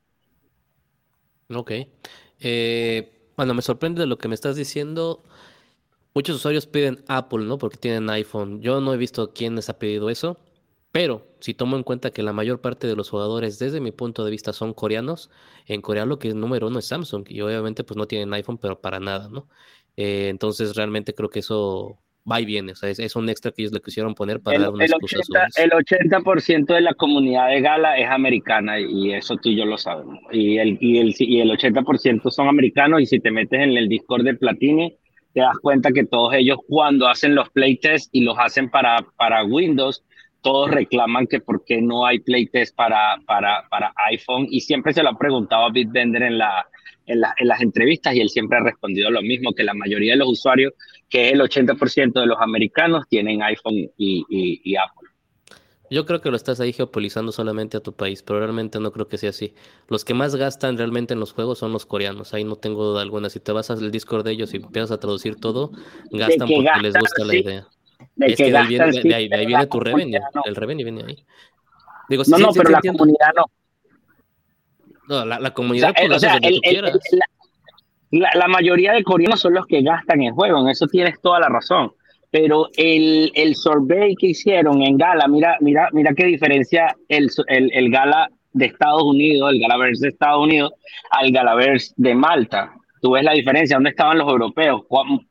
Ok. 1.55 1.73
Eh, 2.41 3.31
bueno, 3.37 3.55
me 3.55 3.63
sorprende 3.63 4.01
de 4.01 4.07
lo 4.07 4.19
que 4.19 4.29
me 4.29 4.35
estás 4.35 4.57
diciendo. 4.57 5.23
Muchos 6.15 6.37
usuarios 6.37 6.67
piden 6.67 7.05
Apple, 7.09 7.45
¿no? 7.45 7.59
Porque 7.59 7.77
tienen 7.77 8.09
iPhone. 8.11 8.61
Yo 8.61 8.81
no 8.81 8.95
he 8.95 8.97
visto 8.97 9.33
quién 9.33 9.57
les 9.57 9.69
ha 9.69 9.79
pedido 9.79 10.11
eso. 10.11 10.39
Pero 10.93 11.27
si 11.41 11.53
tomo 11.53 11.77
en 11.77 11.83
cuenta 11.83 12.11
que 12.11 12.23
la 12.23 12.33
mayor 12.33 12.63
parte 12.63 12.87
de 12.87 12.97
los 12.97 13.11
jugadores, 13.11 13.59
desde 13.59 13.81
mi 13.83 13.93
punto 13.93 14.25
de 14.25 14.31
vista, 14.31 14.55
son 14.55 14.73
coreanos, 14.73 15.31
en 15.67 15.83
Corea 15.83 16.07
lo 16.07 16.19
que 16.19 16.29
es 16.29 16.35
número 16.35 16.69
uno 16.69 16.79
es 16.79 16.87
Samsung. 16.87 17.27
Y 17.29 17.43
obviamente 17.43 17.85
pues 17.85 17.99
no 17.99 18.07
tienen 18.07 18.33
iPhone, 18.33 18.59
pero 18.59 18.81
para 18.81 18.99
nada, 18.99 19.29
¿no? 19.29 19.49
Eh, 19.97 20.29
entonces 20.31 20.75
realmente 20.75 21.15
creo 21.15 21.29
que 21.31 21.41
eso 21.41 21.99
va 22.31 22.41
y 22.41 22.45
viene. 22.45 22.73
O 22.73 22.75
sea, 22.75 22.91
es, 22.91 23.17
un 23.17 23.29
extra 23.29 23.53
que 23.53 23.63
ellos 23.63 23.73
le 23.73 23.81
quisieron 23.81 24.15
poner 24.15 24.41
para 24.41 24.59
dar 24.59 24.71
una 24.71 24.85
el 24.85 24.93
80, 24.95 25.49
el 25.57 25.71
80% 25.71 26.67
de 26.75 26.81
la 26.81 26.95
comunidad 26.95 27.49
de 27.49 27.61
Gala 27.61 27.99
es 27.99 28.09
americana 28.09 28.79
y 28.81 29.13
eso 29.13 29.37
tú 29.37 29.51
y 29.51 29.57
yo 29.57 29.65
lo 29.65 29.79
sabemos. 29.79 30.19
Y 30.33 30.59
el, 30.59 30.79
y 30.81 30.99
el, 30.99 31.15
y 31.19 31.41
el 31.41 31.51
80% 31.51 32.31
son 32.31 32.49
americanos 32.49 33.01
y 33.01 33.07
si 33.07 33.21
te 33.21 33.31
metes 33.31 33.61
en 33.61 33.77
el 33.77 33.89
Discord 33.89 34.25
de 34.25 34.35
Platini, 34.35 34.97
te 35.33 35.41
das 35.41 35.59
cuenta 35.61 35.93
que 35.93 36.05
todos 36.05 36.35
ellos 36.35 36.59
cuando 36.67 37.09
hacen 37.09 37.35
los 37.35 37.51
playtests 37.51 38.09
y 38.13 38.23
los 38.23 38.37
hacen 38.39 38.71
para, 38.71 39.07
para 39.17 39.45
Windows, 39.45 40.03
todos 40.41 40.71
reclaman 40.71 41.27
que 41.27 41.41
por 41.41 41.65
qué 41.65 41.83
no 41.83 42.07
hay 42.07 42.21
playtest 42.21 42.75
para, 42.75 43.17
para, 43.27 43.67
para 43.69 43.93
iPhone 44.11 44.47
y 44.49 44.61
siempre 44.61 44.93
se 44.93 45.03
lo 45.03 45.11
ha 45.11 45.19
preguntado 45.19 45.65
a 45.65 45.71
Bitbender 45.71 46.23
en, 46.23 46.39
la, 46.39 46.67
en, 47.07 47.21
en, 47.37 47.49
las 47.49 47.61
entrevistas 47.61 48.15
y 48.15 48.21
él 48.21 48.29
siempre 48.29 48.59
ha 48.59 48.63
respondido 48.63 49.11
lo 49.11 49.23
mismo, 49.23 49.53
que 49.53 49.65
la 49.65 49.75
mayoría 49.75 50.13
de 50.13 50.19
los 50.19 50.29
usuarios, 50.29 50.73
que 51.09 51.31
el 51.31 51.41
80% 51.41 52.21
de 52.21 52.27
los 52.27 52.39
americanos, 52.41 53.05
tienen 53.09 53.43
iPhone 53.43 53.75
y, 53.97 54.25
y, 54.29 54.77
Apple. 54.77 55.09
Yo 55.89 56.05
creo 56.05 56.21
que 56.21 56.31
lo 56.31 56.37
estás 56.37 56.59
ahí 56.59 56.73
geopolizando 56.73 57.31
solamente 57.31 57.77
a 57.77 57.81
tu 57.81 57.95
país, 57.95 58.23
pero 58.25 58.41
realmente 58.41 58.81
no 58.81 58.91
creo 58.91 59.07
que 59.07 59.19
sea 59.19 59.31
así. 59.31 59.55
Los 59.89 60.05
que 60.05 60.15
más 60.15 60.35
gastan 60.35 60.77
realmente 60.77 61.15
en 61.15 61.21
los 61.21 61.33
juegos 61.33 61.59
son 61.59 61.73
los 61.73 61.87
coreanos, 61.87 62.35
ahí 62.35 62.43
no 62.43 62.57
tengo 62.57 62.85
duda 62.85 63.03
alguna. 63.03 63.31
Si 63.31 63.39
te 63.39 63.53
vas 63.53 63.71
al 63.71 63.93
Discord 63.93 64.25
de 64.25 64.33
ellos 64.33 64.53
y 64.53 64.57
empiezas 64.57 64.91
a 64.91 64.99
traducir 64.99 65.37
todo, 65.37 65.71
gastan 66.11 66.49
porque 66.49 66.83
les 66.83 66.95
gusta 66.95 67.25
la 67.25 67.37
idea 67.37 67.69
es 68.19 68.37
que, 68.37 68.51
de, 68.51 68.57
ahí 69.15 69.47
viene, 69.47 69.67
tu 69.67 69.81
revenue. 69.81 70.21
El 70.45 70.57
revenue 70.57 70.85
viene 70.85 71.05
ahí. 71.07 71.25
Digo, 72.09 72.23
no, 72.29 72.39
no, 72.39 72.53
pero 72.53 72.71
la 72.71 72.81
comunidad 72.81 73.29
no. 73.37 73.45
No, 75.09 75.25
la, 75.25 75.55
comunidad 75.55 75.95
o 76.11 76.19
sea, 76.19 76.37
el, 76.43 76.61
la, 76.83 76.91
la, 78.19 78.49
mayoría 78.49 78.93
de 78.93 79.03
coreanos 79.03 79.41
son 79.41 79.55
los 79.55 79.67
que 79.67 79.83
gastan 79.83 80.23
en 80.23 80.35
juego, 80.35 80.61
en 80.61 80.69
eso 80.69 80.87
tienes 80.87 81.21
toda 81.21 81.41
la 81.41 81.49
razón. 81.49 81.93
Pero 82.31 82.69
el, 82.77 83.31
el 83.35 83.55
survey 83.55 84.15
que 84.17 84.29
hicieron 84.29 84.83
en 84.83 84.99
Gala, 84.99 85.29
mira, 85.29 85.57
mira, 85.61 85.89
mira 85.93 86.13
qué 86.15 86.27
diferencia 86.27 86.95
el, 87.09 87.31
el, 87.47 87.71
el 87.73 87.91
Gala 87.91 88.29
de 88.53 88.67
Estados 88.67 89.03
Unidos, 89.03 89.53
el 89.53 89.61
Galaverse 89.61 90.07
de 90.07 90.11
Estados 90.11 90.45
Unidos, 90.45 90.73
al 91.11 91.31
Galaverse 91.31 91.93
de 91.97 92.15
Malta 92.15 92.73
tú 93.07 93.13
ves 93.13 93.23
la 93.23 93.33
diferencia, 93.33 93.77
¿dónde 93.77 93.91
estaban 93.91 94.19
los 94.19 94.29
europeos? 94.29 94.83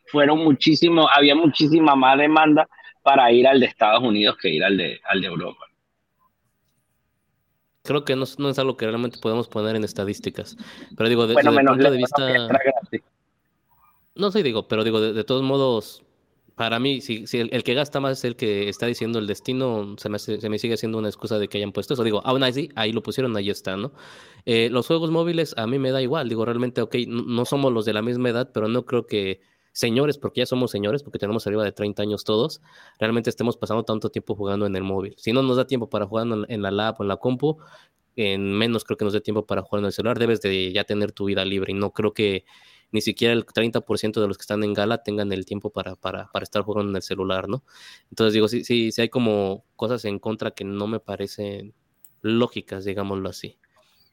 Fueron 0.08 0.40
muchísimos, 0.40 1.08
había 1.16 1.36
muchísima 1.36 1.96
más 1.96 2.18
demanda 2.18 2.68
para 3.04 3.32
ir 3.32 3.46
al 3.48 3.60
de 3.60 3.66
Estados 3.66 4.02
Unidos 4.02 4.38
que 4.42 4.50
ir 4.50 4.64
al 4.64 4.78
de, 4.78 5.00
al 5.10 5.20
de 5.20 5.28
Europa. 5.28 5.66
Creo 7.86 8.04
que 8.04 8.16
no, 8.16 8.24
es 8.24 8.60
algo 8.60 8.78
que 8.78 8.86
realmente 8.86 9.20
podemos 9.20 9.48
poner 9.48 9.76
en 9.76 9.84
estadísticas. 9.84 10.58
Pero 10.98 11.10
digo, 11.10 11.28
desde 11.28 11.42
el 11.50 11.66
punto 11.66 11.92
de 11.92 11.98
vista. 11.98 12.50
No 14.16 14.32
sé, 14.32 14.44
digo, 14.44 14.68
pero 14.68 14.84
digo, 14.84 15.02
de 15.02 15.24
todos 15.26 15.44
modos, 15.44 16.06
para 16.56 16.80
mí, 16.80 17.02
si, 17.02 17.28
si 17.28 17.40
el, 17.40 17.64
que 17.64 17.74
gasta 17.74 18.00
más 18.00 18.20
es 18.20 18.24
el 18.24 18.36
que 18.38 18.70
está 18.70 18.86
diciendo 18.86 19.20
el 19.20 19.28
destino, 19.28 19.96
se 19.98 20.08
me, 20.08 20.20
se 20.20 20.50
me 20.50 20.58
sigue 20.58 20.78
siendo 20.78 20.98
una 20.98 21.10
excusa 21.10 21.38
de 21.38 21.50
que 21.50 21.58
hayan 21.58 21.74
puesto 21.74 21.94
eso. 21.94 22.04
Digo, 22.04 22.22
aún 22.24 22.44
así, 22.44 22.70
ahí 22.76 22.94
lo 22.94 23.04
pusieron, 23.04 23.36
ahí 23.36 23.50
está, 23.50 23.76
¿no? 23.76 23.92
Eh, 24.46 24.70
los 24.72 24.88
juegos 24.88 25.12
móviles 25.12 25.54
a 25.58 25.68
mí 25.68 25.80
me 25.80 25.92
da 25.92 26.02
igual. 26.02 26.30
Digo, 26.30 26.46
realmente, 26.46 26.82
ok, 26.82 26.96
no, 27.08 27.44
somos 27.44 27.74
los 27.74 27.84
de 27.84 27.94
la 27.94 28.02
misma 28.02 28.30
edad, 28.30 28.52
pero 28.54 28.70
no 28.70 28.86
creo 28.86 29.06
que 29.06 29.42
señores, 29.76 30.18
porque 30.18 30.40
ya 30.40 30.46
somos 30.46 30.72
señores, 30.72 31.04
porque 31.04 31.20
tenemos 31.20 31.46
arriba 31.46 31.64
de 31.66 31.74
30 31.74 32.02
años 32.02 32.24
todos, 32.24 32.62
realmente 32.98 33.30
estemos 33.30 33.58
pasando 33.58 33.84
tanto 33.84 34.10
tiempo 34.10 34.34
jugando 34.34 34.66
en 34.66 34.76
el 34.76 34.84
móvil. 34.84 35.16
Si 35.18 35.34
no 35.34 35.44
nos 35.44 35.58
da 35.58 35.68
tiempo 35.68 35.90
para 35.90 36.08
jugar 36.08 36.28
en, 36.48 36.62
la 36.62 36.72
lab 36.72 36.96
o 37.00 37.04
en 37.04 37.10
la 37.10 37.18
compu, 37.18 37.58
en 38.16 38.54
menos 38.54 38.86
creo 38.86 38.96
que 38.96 39.04
nos 39.04 39.14
dé 39.14 39.20
tiempo 39.20 39.46
para 39.46 39.64
jugar 39.64 39.82
en 39.82 39.88
el 39.88 39.92
celular, 39.92 40.18
debes 40.18 40.40
de 40.40 40.72
ya 40.72 40.86
tener 40.86 41.12
tu 41.12 41.26
vida 41.26 41.44
libre 41.44 41.74
y 41.74 41.76
no 41.76 41.92
creo 41.92 42.14
que 42.14 42.46
ni 42.92 43.02
siquiera 43.02 43.34
el 43.34 43.46
30% 43.46 44.22
de 44.22 44.28
los 44.30 44.38
que 44.38 44.44
están 44.44 44.64
en 44.64 44.74
gala 44.74 45.04
tengan 45.04 45.30
el 45.34 45.46
tiempo 45.46 45.72
para, 45.72 45.98
para, 45.98 46.32
para, 46.32 46.44
estar 46.44 46.62
jugando 46.62 46.92
en 46.92 46.96
el 46.96 47.02
celular, 47.02 47.50
¿no? 47.50 47.66
Entonces 48.10 48.34
digo, 48.34 48.48
sí, 48.48 48.64
sí, 48.64 48.94
sí 48.94 49.02
hay 49.02 49.10
como 49.10 49.66
cosas 49.76 50.06
en 50.06 50.20
contra 50.20 50.52
que 50.52 50.64
no 50.64 50.88
me 50.88 51.02
parecen 51.02 51.74
lógicas, 52.22 52.86
digámoslo 52.86 53.28
así. 53.28 53.60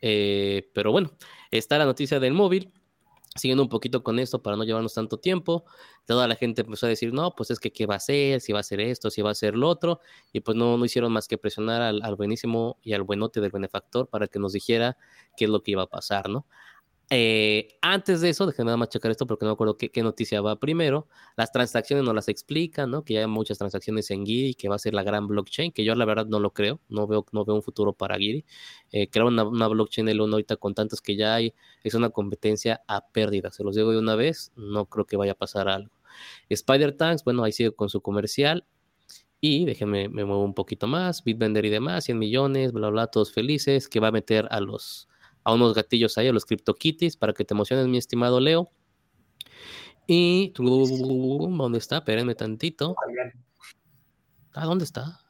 Eh, 0.00 0.68
pero 0.74 0.90
bueno, 0.90 1.12
está 1.52 1.78
la 1.78 1.84
noticia 1.84 2.18
del 2.18 2.32
móvil. 2.32 2.72
Siguiendo 3.34 3.62
un 3.62 3.68
poquito 3.70 4.02
con 4.02 4.18
esto 4.18 4.42
para 4.42 4.56
no 4.56 4.64
llevarnos 4.64 4.92
tanto 4.94 5.18
tiempo, 5.18 5.64
toda 6.06 6.28
la 6.28 6.36
gente 6.36 6.62
empezó 6.62 6.86
a 6.86 6.88
decir, 6.90 7.14
no, 7.14 7.34
pues 7.34 7.50
es 7.50 7.58
que 7.60 7.72
qué 7.72 7.86
va 7.86 7.94
a 7.94 8.00
ser, 8.00 8.40
si 8.42 8.52
va 8.52 8.60
a 8.60 8.62
ser 8.62 8.80
esto, 8.80 9.10
si 9.10 9.22
va 9.22 9.30
a 9.30 9.34
ser 9.34 9.56
lo 9.56 9.68
otro, 9.68 10.00
y 10.32 10.40
pues 10.40 10.56
no, 10.56 10.76
no 10.76 10.84
hicieron 10.84 11.12
más 11.12 11.28
que 11.28 11.38
presionar 11.38 11.80
al, 11.80 12.02
al 12.02 12.14
buenísimo 12.16 12.78
y 12.82 12.92
al 12.92 13.02
buenote 13.02 13.40
del 13.40 13.50
benefactor 13.50 14.08
para 14.08 14.28
que 14.28 14.38
nos 14.38 14.52
dijera 14.52 14.98
qué 15.36 15.46
es 15.46 15.50
lo 15.50 15.62
que 15.62 15.70
iba 15.72 15.82
a 15.82 15.86
pasar, 15.86 16.28
¿no? 16.28 16.46
Eh, 17.14 17.76
antes 17.82 18.22
de 18.22 18.30
eso, 18.30 18.46
déjenme 18.46 18.68
nada 18.68 18.78
más 18.78 18.88
checar 18.88 19.10
esto 19.10 19.26
porque 19.26 19.44
no 19.44 19.50
me 19.50 19.52
acuerdo 19.52 19.76
qué, 19.76 20.02
noticia 20.02 20.40
va 20.40 20.58
primero. 20.58 21.08
Las 21.36 21.52
transacciones 21.52 22.06
no 22.06 22.14
las 22.14 22.28
explican, 22.28 22.90
¿no? 22.90 23.04
Que 23.04 23.12
ya 23.14 23.20
hay 23.20 23.26
muchas 23.26 23.58
transacciones 23.58 24.10
en 24.10 24.24
Giri, 24.24 24.54
que 24.54 24.70
va 24.70 24.76
a 24.76 24.78
ser 24.78 24.94
la 24.94 25.02
gran 25.02 25.28
blockchain, 25.28 25.72
que 25.72 25.84
yo 25.84 25.94
la 25.94 26.06
verdad 26.06 26.24
no 26.24 26.40
lo 26.40 26.54
creo, 26.54 26.80
no 26.88 27.06
veo, 27.06 27.26
no 27.32 27.44
veo 27.44 27.54
un 27.54 27.62
futuro 27.62 27.92
para 27.92 28.16
Giri. 28.16 28.46
Eh, 28.92 29.08
crear 29.10 29.26
una, 29.26 29.44
blockchain 29.44 30.06
de 30.06 30.14
uno 30.14 30.36
ahorita 30.36 30.56
con 30.56 30.74
tantos 30.74 31.02
que 31.02 31.14
ya 31.14 31.34
hay 31.34 31.52
es 31.84 31.92
una 31.92 32.08
competencia 32.08 32.82
a 32.88 33.06
pérdida. 33.06 33.50
Se 33.50 33.62
los 33.62 33.76
digo 33.76 33.90
de 33.90 33.98
una 33.98 34.16
vez, 34.16 34.50
no 34.56 34.86
creo 34.86 35.04
que 35.04 35.18
vaya 35.18 35.32
a 35.32 35.34
pasar 35.34 35.68
algo. 35.68 35.94
Spider 36.48 36.96
Tanks, 36.96 37.24
bueno, 37.24 37.44
ahí 37.44 37.52
sigue 37.52 37.72
con 37.72 37.90
su 37.90 38.00
comercial. 38.00 38.64
Y 39.38 39.66
déjenme, 39.66 40.08
me 40.08 40.24
muevo 40.24 40.44
un 40.44 40.54
poquito 40.54 40.86
más, 40.86 41.24
Bitvender 41.24 41.66
y 41.66 41.70
demás, 41.70 42.04
100 42.04 42.18
millones, 42.18 42.72
bla, 42.72 42.88
bla, 42.88 43.08
todos 43.08 43.32
felices, 43.32 43.88
que 43.88 44.00
va 44.00 44.08
a 44.08 44.12
meter 44.12 44.46
a 44.50 44.60
los 44.60 45.08
a 45.44 45.54
unos 45.54 45.74
gatillos 45.74 46.18
ahí, 46.18 46.28
a 46.28 46.32
los 46.32 46.44
CryptoKitties, 46.44 47.16
para 47.16 47.32
que 47.32 47.44
te 47.44 47.54
emociones, 47.54 47.86
mi 47.86 47.98
estimado 47.98 48.40
Leo. 48.40 48.70
Y. 50.06 50.52
¿Dónde 50.56 51.78
está? 51.78 51.98
Espérenme 51.98 52.34
tantito. 52.34 52.96
Ah, 54.52 54.66
¿dónde 54.66 54.84
está? 54.84 55.20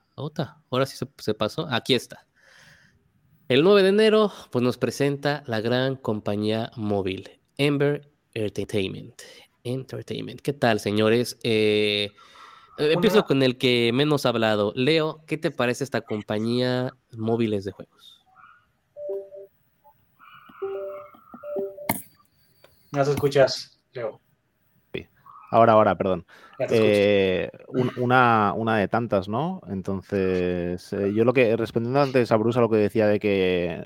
Ahora 0.70 0.86
sí 0.86 0.96
se, 1.18 1.34
pasó. 1.34 1.66
Aquí 1.70 1.94
está. 1.94 2.26
El 3.48 3.62
9 3.62 3.82
de 3.82 3.88
enero, 3.88 4.32
pues 4.50 4.62
nos 4.62 4.78
presenta 4.78 5.42
la 5.46 5.60
gran 5.60 5.96
compañía 5.96 6.70
móvil, 6.76 7.28
Ember 7.56 8.10
Entertainment. 8.34 9.20
Entertainment. 9.64 10.40
¿Qué 10.40 10.52
tal, 10.52 10.80
señores? 10.80 11.38
Eh, 11.42 12.10
empiezo 12.78 13.24
con 13.24 13.42
el 13.42 13.58
que 13.58 13.90
menos 13.92 14.26
ha 14.26 14.30
hablado. 14.30 14.72
Leo, 14.74 15.22
¿qué 15.26 15.36
te 15.36 15.50
parece 15.50 15.84
esta 15.84 16.00
compañía 16.00 16.96
móviles 17.12 17.64
de 17.64 17.72
juegos? 17.72 18.11
No 22.92 23.04
te 23.04 23.10
escuchas, 23.10 23.80
Leo. 23.92 24.20
Sí. 24.92 25.06
Ahora, 25.50 25.72
ahora, 25.72 25.96
perdón. 25.96 26.26
Eh, 26.58 27.50
una, 27.96 28.52
una, 28.54 28.76
de 28.76 28.88
tantas, 28.88 29.28
¿no? 29.28 29.62
Entonces, 29.68 30.92
eh, 30.92 31.12
yo 31.14 31.24
lo 31.24 31.32
que, 31.32 31.56
respondiendo 31.56 32.00
antes 32.00 32.30
a 32.30 32.36
Bruce 32.36 32.58
a 32.58 32.62
lo 32.62 32.68
que 32.68 32.76
decía 32.76 33.06
de 33.06 33.18
que 33.18 33.82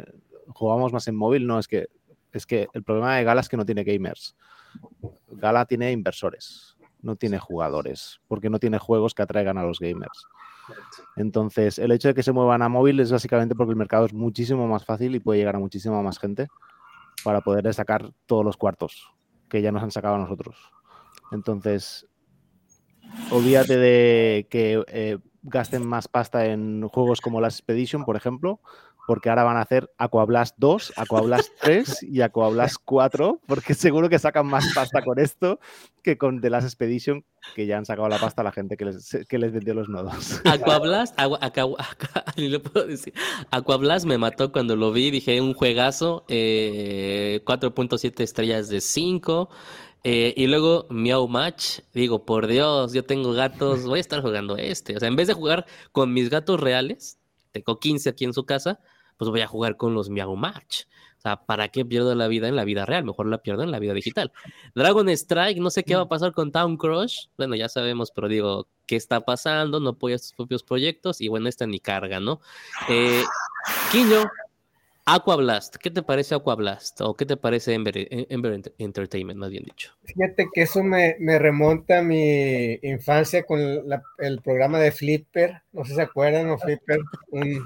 jugamos 0.48 0.92
más 0.92 1.06
en 1.06 1.16
móvil, 1.16 1.46
no, 1.46 1.58
es 1.60 1.68
que, 1.68 1.86
es 2.32 2.46
que 2.46 2.66
el 2.72 2.82
problema 2.82 3.16
de 3.16 3.24
Gala 3.24 3.40
es 3.40 3.48
que 3.48 3.56
no 3.56 3.64
tiene 3.64 3.84
gamers. 3.84 4.36
Gala 5.28 5.64
tiene 5.66 5.92
inversores, 5.92 6.76
no 7.00 7.14
tiene 7.14 7.38
jugadores, 7.38 8.20
porque 8.26 8.50
no 8.50 8.58
tiene 8.58 8.78
juegos 8.78 9.14
que 9.14 9.22
atraigan 9.22 9.56
a 9.56 9.64
los 9.64 9.78
gamers. 9.78 10.26
Entonces, 11.14 11.78
el 11.78 11.92
hecho 11.92 12.08
de 12.08 12.14
que 12.14 12.24
se 12.24 12.32
muevan 12.32 12.62
a 12.62 12.68
móvil 12.68 12.98
es 12.98 13.12
básicamente 13.12 13.54
porque 13.54 13.70
el 13.70 13.76
mercado 13.76 14.06
es 14.06 14.12
muchísimo 14.12 14.66
más 14.66 14.84
fácil 14.84 15.14
y 15.14 15.20
puede 15.20 15.38
llegar 15.38 15.54
a 15.54 15.60
muchísima 15.60 16.02
más 16.02 16.18
gente 16.18 16.48
para 17.24 17.40
poder 17.40 17.72
sacar 17.74 18.12
todos 18.26 18.44
los 18.44 18.56
cuartos 18.56 19.12
que 19.48 19.62
ya 19.62 19.72
nos 19.72 19.82
han 19.82 19.90
sacado 19.90 20.16
a 20.16 20.18
nosotros. 20.18 20.56
Entonces, 21.32 22.06
olvídate 23.30 23.76
de 23.76 24.46
que 24.50 24.82
eh, 24.88 25.18
gasten 25.42 25.86
más 25.86 26.08
pasta 26.08 26.46
en 26.46 26.86
juegos 26.88 27.20
como 27.20 27.40
Last 27.40 27.60
Expedition, 27.60 28.04
por 28.04 28.16
ejemplo, 28.16 28.60
porque 29.06 29.28
ahora 29.30 29.44
van 29.44 29.56
a 29.56 29.60
hacer 29.62 29.90
Aquablast 29.98 30.54
2, 30.58 30.94
Aquablast 30.96 31.50
3 31.62 32.02
y 32.04 32.20
Aquablast 32.22 32.76
4, 32.84 33.40
porque 33.46 33.74
seguro 33.74 34.08
que 34.08 34.18
sacan 34.18 34.46
más 34.46 34.64
pasta 34.74 35.02
con 35.02 35.18
esto 35.18 35.60
que 36.02 36.18
con 36.18 36.40
The 36.40 36.50
Last 36.50 36.66
Expedition, 36.66 37.24
que 37.54 37.66
ya 37.66 37.78
han 37.78 37.84
sacado 37.86 38.08
la 38.08 38.18
pasta 38.18 38.42
a 38.42 38.44
la 38.44 38.52
gente 38.52 38.76
que 38.76 38.84
les, 38.86 39.16
que 39.28 39.38
les 39.38 39.52
vendió 39.52 39.74
los 39.74 39.88
nodos. 39.88 40.40
Aquablast, 40.44 41.18
agua- 41.18 41.38
Aqua- 41.42 41.76
Aqua- 41.78 42.24
ni 42.36 42.48
lo 42.48 42.62
puedo 42.62 42.86
decir. 42.86 43.12
Aquablast 43.50 44.06
me 44.06 44.18
mató 44.18 44.52
cuando 44.52 44.76
lo 44.76 44.92
vi, 44.92 45.10
dije 45.10 45.40
un 45.40 45.54
juegazo, 45.54 46.24
eh, 46.28 47.42
4.7 47.44 48.20
estrellas 48.22 48.68
de 48.68 48.80
5. 48.80 49.48
eh, 50.04 50.32
y 50.36 50.46
luego 50.46 50.86
Meow 50.90 51.26
Match, 51.26 51.80
digo, 51.92 52.24
por 52.24 52.46
Dios, 52.46 52.92
yo 52.92 53.04
tengo 53.04 53.32
gatos, 53.32 53.84
voy 53.84 53.98
a 53.98 54.00
estar 54.00 54.22
jugando 54.22 54.56
este. 54.56 54.96
O 54.96 55.00
sea, 55.00 55.08
en 55.08 55.16
vez 55.16 55.26
de 55.26 55.34
jugar 55.34 55.66
con 55.90 56.12
mis 56.12 56.30
gatos 56.30 56.60
reales, 56.60 57.18
tengo 57.50 57.80
15 57.80 58.10
aquí 58.10 58.24
en 58.24 58.32
su 58.32 58.44
casa, 58.44 58.78
pues 59.16 59.30
voy 59.30 59.40
a 59.40 59.46
jugar 59.46 59.76
con 59.76 59.94
los 59.94 60.10
Meow 60.10 60.34
Match. 60.36 60.82
O 61.18 61.20
sea, 61.20 61.36
¿para 61.36 61.68
qué 61.68 61.84
pierdo 61.84 62.14
la 62.14 62.28
vida 62.28 62.46
en 62.48 62.56
la 62.56 62.64
vida 62.64 62.84
real? 62.86 63.04
Mejor 63.04 63.26
la 63.26 63.38
pierdo 63.38 63.62
en 63.62 63.70
la 63.70 63.78
vida 63.78 63.94
digital. 63.94 64.30
Dragon 64.74 65.08
Strike, 65.08 65.58
no 65.58 65.70
sé 65.70 65.82
qué 65.82 65.96
va 65.96 66.02
a 66.02 66.08
pasar 66.08 66.32
con 66.32 66.52
Town 66.52 66.76
Crush. 66.76 67.26
Bueno, 67.36 67.56
ya 67.56 67.68
sabemos, 67.68 68.10
pero 68.12 68.28
digo, 68.28 68.68
¿qué 68.86 68.96
está 68.96 69.20
pasando? 69.22 69.80
No 69.80 69.90
apoya 69.90 70.18
sus 70.18 70.32
propios 70.34 70.62
proyectos 70.62 71.20
y 71.20 71.28
bueno, 71.28 71.48
esta 71.48 71.66
ni 71.66 71.80
carga, 71.80 72.20
¿no? 72.20 72.40
Eh, 72.88 73.22
Quiño, 73.90 74.24
Aquablast, 75.08 75.76
¿qué 75.76 75.90
te 75.90 76.02
parece 76.02 76.34
Aquablast? 76.34 77.00
¿O 77.00 77.14
qué 77.14 77.24
te 77.26 77.36
parece 77.36 77.74
Ember, 77.74 77.94
Ember 78.28 78.54
Ent- 78.60 78.72
Entertainment, 78.78 79.38
más 79.38 79.50
bien 79.50 79.62
dicho? 79.64 79.92
Fíjate 80.04 80.48
que 80.52 80.62
eso 80.62 80.82
me, 80.82 81.16
me 81.20 81.38
remonta 81.38 81.98
a 82.00 82.02
mi 82.02 82.74
infancia 82.82 83.44
con 83.44 83.88
la- 83.88 84.02
el 84.18 84.40
programa 84.42 84.80
de 84.80 84.90
Flipper. 84.90 85.62
No 85.72 85.84
sé 85.84 85.90
si 85.90 85.96
se 85.96 86.02
acuerdan, 86.02 86.50
o 86.50 86.58
Flipper, 86.58 86.98
un, 87.30 87.64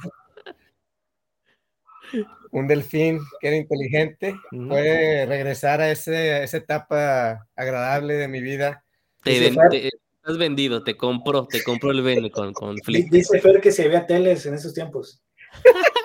un 2.53 2.67
delfín 2.69 3.21
que 3.41 3.49
era 3.49 3.57
inteligente. 3.57 4.35
Puede 4.51 5.27
regresar 5.27 5.81
a, 5.81 5.91
ese, 5.91 6.33
a 6.33 6.43
esa 6.45 6.57
etapa 6.57 7.47
agradable 7.57 8.15
de 8.15 8.29
mi 8.29 8.41
vida. 8.41 8.85
Te, 9.23 9.39
ven- 9.41 9.55
Fer- 9.55 9.71
te- 9.71 9.87
estás 9.89 10.39
vendido, 10.39 10.83
te 10.85 10.97
compró, 10.97 11.47
te 11.47 11.63
compró 11.63 11.91
el 11.91 12.03
Bene 12.03 12.31
con, 12.31 12.53
con 12.53 12.77
Flip. 12.79 13.11
Dice 13.11 13.41
Fer 13.41 13.61
que 13.61 13.73
se 13.73 13.85
había 13.85 14.07
teles 14.07 14.45
en 14.47 14.55
esos 14.55 14.75
tiempos. 14.75 15.23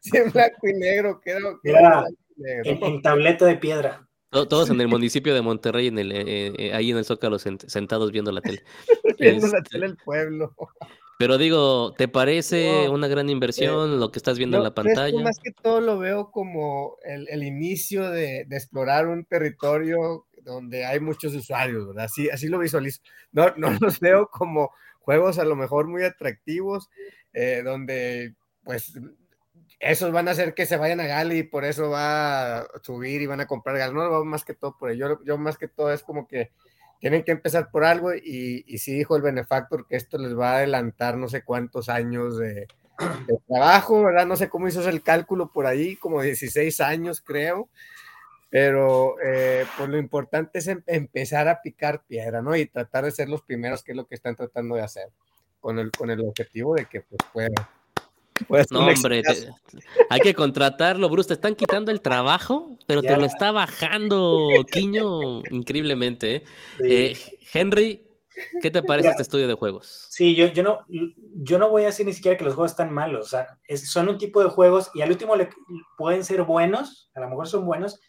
Sí, 0.00 0.16
en 0.18 0.30
blanco 0.30 0.68
y 0.68 0.72
negro, 0.74 1.20
era, 1.24 1.40
que 1.64 1.70
Era 1.70 2.04
negro. 2.36 2.70
En, 2.70 2.84
en 2.84 3.02
tableta 3.02 3.44
de 3.44 3.56
piedra. 3.56 4.06
To- 4.30 4.46
Todos 4.46 4.70
en 4.70 4.80
el 4.80 4.86
municipio 4.86 5.34
de 5.34 5.42
Monterrey, 5.42 5.88
en 5.88 5.98
el, 5.98 6.12
eh, 6.12 6.52
eh, 6.56 6.72
ahí 6.74 6.92
en 6.92 6.98
el 6.98 7.04
Zócalo, 7.04 7.38
sent- 7.40 7.66
sentados 7.66 8.12
viendo 8.12 8.30
la 8.30 8.40
tele. 8.40 8.62
Viendo 9.18 9.48
la 9.48 9.58
Este, 9.58 9.70
tele 9.70 9.86
del 9.88 9.96
pueblo. 9.96 10.54
Pero 11.18 11.38
digo, 11.38 11.94
¿te 11.94 12.08
parece 12.08 12.86
No, 12.86 12.92
una 12.92 13.08
gran 13.08 13.30
inversión 13.30 13.98
lo 13.98 14.10
que 14.10 14.18
estás 14.18 14.36
viendo 14.36 14.58
en 14.58 14.64
la 14.64 14.74
pantalla? 14.74 15.22
más 15.22 15.38
que 15.38 15.52
todo 15.52 15.80
lo 15.80 15.98
veo 15.98 16.30
como 16.30 16.96
el, 17.04 17.28
el 17.28 17.42
inicio 17.42 18.10
de, 18.10 18.44
de 18.46 18.56
explorar 18.56 19.08
un 19.08 19.24
territorio 19.24 20.26
donde 20.46 20.84
hay 20.84 21.00
muchos 21.00 21.34
usuarios, 21.34 21.88
¿verdad? 21.88 22.04
Así, 22.04 22.30
así 22.30 22.48
lo 22.48 22.58
visualizo. 22.58 23.02
No, 23.32 23.52
no 23.56 23.68
los 23.80 24.00
veo 24.00 24.28
como 24.28 24.70
juegos 25.00 25.38
a 25.38 25.44
lo 25.44 25.56
mejor 25.56 25.88
muy 25.88 26.04
atractivos, 26.04 26.88
eh, 27.32 27.62
donde 27.64 28.34
pues 28.64 28.92
esos 29.78 30.10
van 30.12 30.28
a 30.28 30.32
hacer 30.32 30.54
que 30.54 30.66
se 30.66 30.76
vayan 30.76 31.00
a 31.00 31.06
Gali 31.06 31.38
y 31.38 31.42
por 31.42 31.64
eso 31.64 31.90
va 31.90 32.58
a 32.60 32.66
subir 32.82 33.20
y 33.22 33.26
van 33.26 33.40
a 33.40 33.46
comprar 33.46 33.76
Gali. 33.76 33.94
No 33.94 34.04
lo 34.04 34.10
veo 34.10 34.24
más 34.24 34.44
que 34.44 34.54
todo 34.54 34.76
por 34.78 34.90
ello. 34.90 35.08
Yo, 35.08 35.24
yo 35.24 35.38
más 35.38 35.58
que 35.58 35.68
todo 35.68 35.92
es 35.92 36.02
como 36.02 36.26
que 36.26 36.50
tienen 37.00 37.24
que 37.24 37.32
empezar 37.32 37.70
por 37.70 37.84
algo 37.84 38.14
y, 38.14 38.64
y 38.66 38.78
sí 38.78 38.92
dijo 38.94 39.16
el 39.16 39.22
benefactor 39.22 39.86
que 39.86 39.96
esto 39.96 40.18
les 40.18 40.36
va 40.36 40.52
a 40.52 40.56
adelantar 40.58 41.16
no 41.16 41.28
sé 41.28 41.42
cuántos 41.42 41.88
años 41.88 42.38
de, 42.38 42.66
trabajo, 43.46 44.02
¿verdad? 44.02 44.26
No 44.26 44.36
sé 44.36 44.48
cómo 44.48 44.68
hizo 44.68 44.86
el 44.88 45.02
cálculo 45.02 45.52
por 45.52 45.66
ahí, 45.66 45.96
como 45.96 46.22
16 46.22 46.80
años 46.80 47.20
creo, 47.20 47.68
pero 48.48 49.16
eh, 49.22 49.66
pues 49.76 49.88
lo 49.88 49.98
importante 49.98 50.58
es 50.58 50.68
em- 50.68 50.82
empezar 50.86 51.48
a 51.48 51.60
picar 51.60 52.04
piedra, 52.06 52.42
¿no? 52.42 52.56
Y 52.56 52.66
tratar 52.66 53.04
de 53.04 53.10
ser 53.10 53.28
los 53.28 53.42
primeros, 53.42 53.82
que 53.82 53.92
es 53.92 53.96
lo 53.96 54.06
que 54.06 54.14
están 54.14 54.36
tratando 54.36 54.76
de 54.76 54.82
hacer, 54.82 55.08
con 55.60 55.78
el, 55.78 55.90
con 55.90 56.10
el 56.10 56.20
objetivo 56.20 56.74
de 56.74 56.86
que 56.86 57.02
pues 57.02 57.18
pueda... 57.32 57.70
No, 58.70 58.86
hombre, 58.86 59.22
te- 59.22 59.48
hay 60.10 60.20
que 60.20 60.34
contratarlo, 60.34 61.08
Bruce. 61.08 61.28
Te 61.28 61.34
están 61.34 61.54
quitando 61.54 61.90
el 61.90 62.00
trabajo, 62.00 62.76
pero 62.86 63.02
te 63.02 63.08
Ya. 63.08 63.16
lo 63.16 63.24
está 63.24 63.52
bajando 63.52 64.48
Quiño 64.70 65.42
increíblemente. 65.50 66.36
¿eh? 66.36 66.44
Sí. 66.78 66.84
Eh, 66.84 67.16
Henry, 67.52 68.06
¿qué 68.60 68.70
te 68.70 68.82
parece 68.82 69.08
este 69.10 69.22
estudio 69.22 69.48
de 69.48 69.54
juegos? 69.54 70.06
Sí, 70.10 70.34
yo, 70.34 70.46
yo, 70.46 70.62
no, 70.62 70.80
yo 71.34 71.58
no 71.58 71.70
voy 71.70 71.82
a 71.82 71.86
decir 71.86 72.06
ni 72.06 72.12
siquiera 72.12 72.36
que 72.36 72.44
los 72.44 72.54
juegos 72.54 72.72
están 72.72 72.92
malos. 72.92 73.26
O 73.26 73.28
sea, 73.28 73.58
es- 73.66 73.90
son 73.90 74.08
un 74.08 74.18
tipo 74.18 74.42
de 74.42 74.50
juegos 74.50 74.90
y 74.94 75.02
al 75.02 75.10
último 75.10 75.36
le, 75.36 75.48
pueden 75.96 76.24
ser 76.24 76.42
buenos, 76.42 77.10
a 77.14 77.20
lo 77.20 77.28
mejor 77.28 77.48
son 77.48 77.64
buenos, 77.66 78.00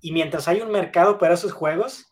y 0.00 0.12
mientras 0.12 0.48
hay 0.48 0.60
un 0.62 0.70
mercado 0.70 1.18
para 1.18 1.34
esos 1.34 1.52
juegos, 1.52 2.06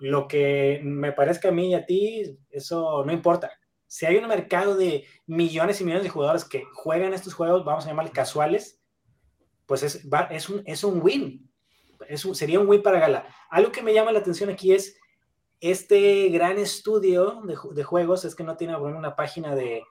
lo 0.00 0.26
que 0.28 0.80
me 0.82 1.12
parezca 1.12 1.48
a 1.48 1.52
mí 1.52 1.70
y 1.70 1.74
a 1.74 1.86
ti, 1.86 2.36
eso 2.50 3.04
no 3.06 3.12
importa. 3.12 3.50
Si 3.94 4.06
hay 4.06 4.16
un 4.16 4.26
mercado 4.26 4.74
de 4.74 5.04
millones 5.26 5.78
y 5.78 5.84
millones 5.84 6.04
de 6.04 6.08
jugadores 6.08 6.46
que 6.46 6.64
juegan 6.72 7.12
estos 7.12 7.34
juegos, 7.34 7.62
vamos 7.62 7.84
a 7.84 7.88
llamarle 7.88 8.10
casuales, 8.10 8.80
pues 9.66 9.82
es, 9.82 10.08
va- 10.10 10.28
es, 10.30 10.48
un, 10.48 10.62
es 10.64 10.82
un 10.82 11.02
win. 11.02 11.52
Es 12.08 12.24
un- 12.24 12.34
sería 12.34 12.58
un 12.58 12.66
win 12.66 12.80
para 12.82 12.98
Gala. 12.98 13.26
Algo 13.50 13.70
que 13.70 13.82
me 13.82 13.92
llama 13.92 14.10
la 14.10 14.20
atención 14.20 14.48
aquí 14.48 14.72
es 14.72 14.96
este 15.60 16.30
gran 16.30 16.56
estudio 16.56 17.42
de, 17.44 17.54
de 17.74 17.84
juegos 17.84 18.24
es 18.24 18.34
que 18.34 18.44
no 18.44 18.56
tiene 18.56 18.74
bueno, 18.78 18.96
una 18.98 19.14
página 19.14 19.54
de, 19.54 19.84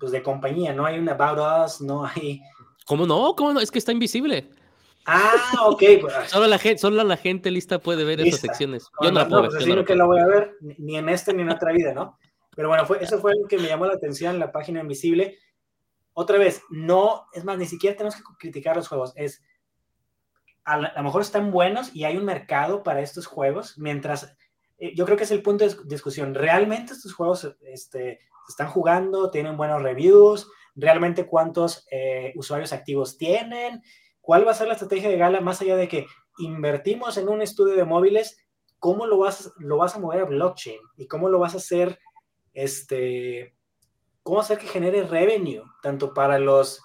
pues, 0.00 0.10
de 0.10 0.20
compañía, 0.20 0.72
no 0.72 0.84
hay 0.84 0.98
un 0.98 1.08
About 1.08 1.64
Us, 1.64 1.80
no 1.80 2.04
hay... 2.04 2.42
¿Cómo 2.86 3.06
no? 3.06 3.36
¿Cómo 3.36 3.52
no? 3.52 3.60
Es 3.60 3.70
que 3.70 3.78
está 3.78 3.92
invisible. 3.92 4.50
Ah, 5.06 5.32
ok. 5.64 5.82
pues, 6.00 6.14
Solo 6.26 6.48
la 6.48 6.58
gente, 6.58 6.78
solo 6.78 7.04
la 7.04 7.16
gente 7.16 7.52
lista 7.52 7.78
puede 7.78 8.02
ver 8.02 8.18
esas 8.18 8.32
Lista. 8.32 8.48
secciones. 8.48 8.88
no, 9.00 9.06
Yo 9.06 9.12
no 9.12 9.18
la 9.20 9.24
no, 9.24 9.30
puedo 9.30 9.42
pues 9.44 9.52
ver. 9.54 9.62
así 9.62 9.68
yo 9.70 9.76
no 9.76 9.76
no 9.76 9.82
la 9.82 9.86
que 9.86 9.94
puedo 9.94 9.98
la 9.98 10.06
voy 10.06 10.20
a 10.20 10.26
ver, 10.40 10.56
ni- 10.78 10.96
en 10.96 11.08
este 11.08 11.32
ni 11.32 11.42
en 11.42 11.50
otra 11.50 11.70
vida, 11.72 11.94
¿no? 11.94 12.18
Pero 12.58 12.70
bueno, 12.70 12.84
eso 13.00 13.20
fue 13.20 13.34
lo 13.40 13.46
que 13.46 13.56
me 13.56 13.68
llamó 13.68 13.86
la 13.86 13.94
atención, 13.94 14.40
la 14.40 14.50
página 14.50 14.80
invisible. 14.80 15.38
Otra 16.12 16.38
vez, 16.38 16.60
no, 16.70 17.28
es 17.32 17.44
más, 17.44 17.56
ni 17.56 17.66
siquiera 17.66 17.96
tenemos 17.96 18.16
que 18.16 18.22
criticar 18.36 18.74
los 18.74 18.88
juegos, 18.88 19.12
es, 19.14 19.44
a, 20.64 20.76
lo 20.76 21.02
mejor 21.04 21.20
están 21.20 21.52
buenos 21.52 21.94
y 21.94 22.02
hay 22.02 22.16
un 22.16 22.24
mercado 22.24 22.82
para 22.82 23.00
estos 23.00 23.26
juegos, 23.26 23.78
mientras, 23.78 24.36
eh, 24.78 24.92
yo 24.96 25.04
creo 25.04 25.16
que 25.16 25.22
es 25.22 25.30
el 25.30 25.40
punto 25.40 25.64
de 25.64 25.70
dis- 25.70 25.84
discusión, 25.84 26.34
¿realmente 26.34 26.94
estos 26.94 27.14
juegos 27.14 27.56
este, 27.60 28.18
están 28.48 28.66
jugando, 28.66 29.30
tienen 29.30 29.56
buenos 29.56 29.80
reviews? 29.80 30.50
¿Realmente 30.74 31.28
cuántos 31.28 31.86
eh, 31.92 32.32
usuarios 32.34 32.72
activos 32.72 33.18
tienen? 33.18 33.84
¿Cuál 34.20 34.44
va 34.44 34.50
a 34.50 34.54
ser 34.54 34.66
la 34.66 34.74
estrategia 34.74 35.10
de 35.10 35.16
Gala 35.16 35.40
más 35.40 35.60
allá 35.60 35.76
de 35.76 35.86
que 35.86 36.06
invertimos 36.38 37.18
en 37.18 37.28
un 37.28 37.40
estudio 37.40 37.76
de 37.76 37.84
móviles? 37.84 38.44
¿Cómo 38.80 39.06
lo 39.06 39.18
vas, 39.18 39.52
lo 39.58 39.76
vas 39.76 39.94
a 39.94 40.00
mover 40.00 40.22
a 40.22 40.24
blockchain? 40.24 40.80
¿Y 40.96 41.06
cómo 41.06 41.28
lo 41.28 41.38
vas 41.38 41.54
a 41.54 41.58
hacer, 41.58 42.00
este, 42.58 43.54
cómo 44.24 44.40
hacer 44.40 44.58
que 44.58 44.66
genere 44.66 45.04
revenue, 45.04 45.62
tanto 45.80 46.12
para 46.12 46.40
los, 46.40 46.82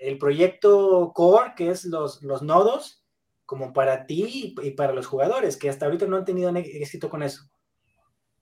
el 0.00 0.18
proyecto 0.18 1.12
core, 1.14 1.54
que 1.56 1.70
es 1.70 1.84
los, 1.84 2.20
los 2.22 2.42
nodos, 2.42 3.04
como 3.46 3.72
para 3.72 4.06
ti 4.06 4.54
y, 4.60 4.70
para 4.72 4.92
los 4.92 5.06
jugadores, 5.06 5.56
que 5.56 5.70
hasta 5.70 5.86
ahorita 5.86 6.06
no 6.06 6.16
han 6.16 6.24
tenido 6.24 6.50
éxito 6.54 7.08
con 7.08 7.22
eso, 7.22 7.44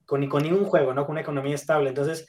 con, 0.06 0.26
con 0.28 0.42
ningún 0.42 0.64
juego, 0.64 0.94
¿no? 0.94 1.04
Con 1.04 1.12
una 1.12 1.20
economía 1.20 1.54
estable. 1.54 1.90
Entonces, 1.90 2.26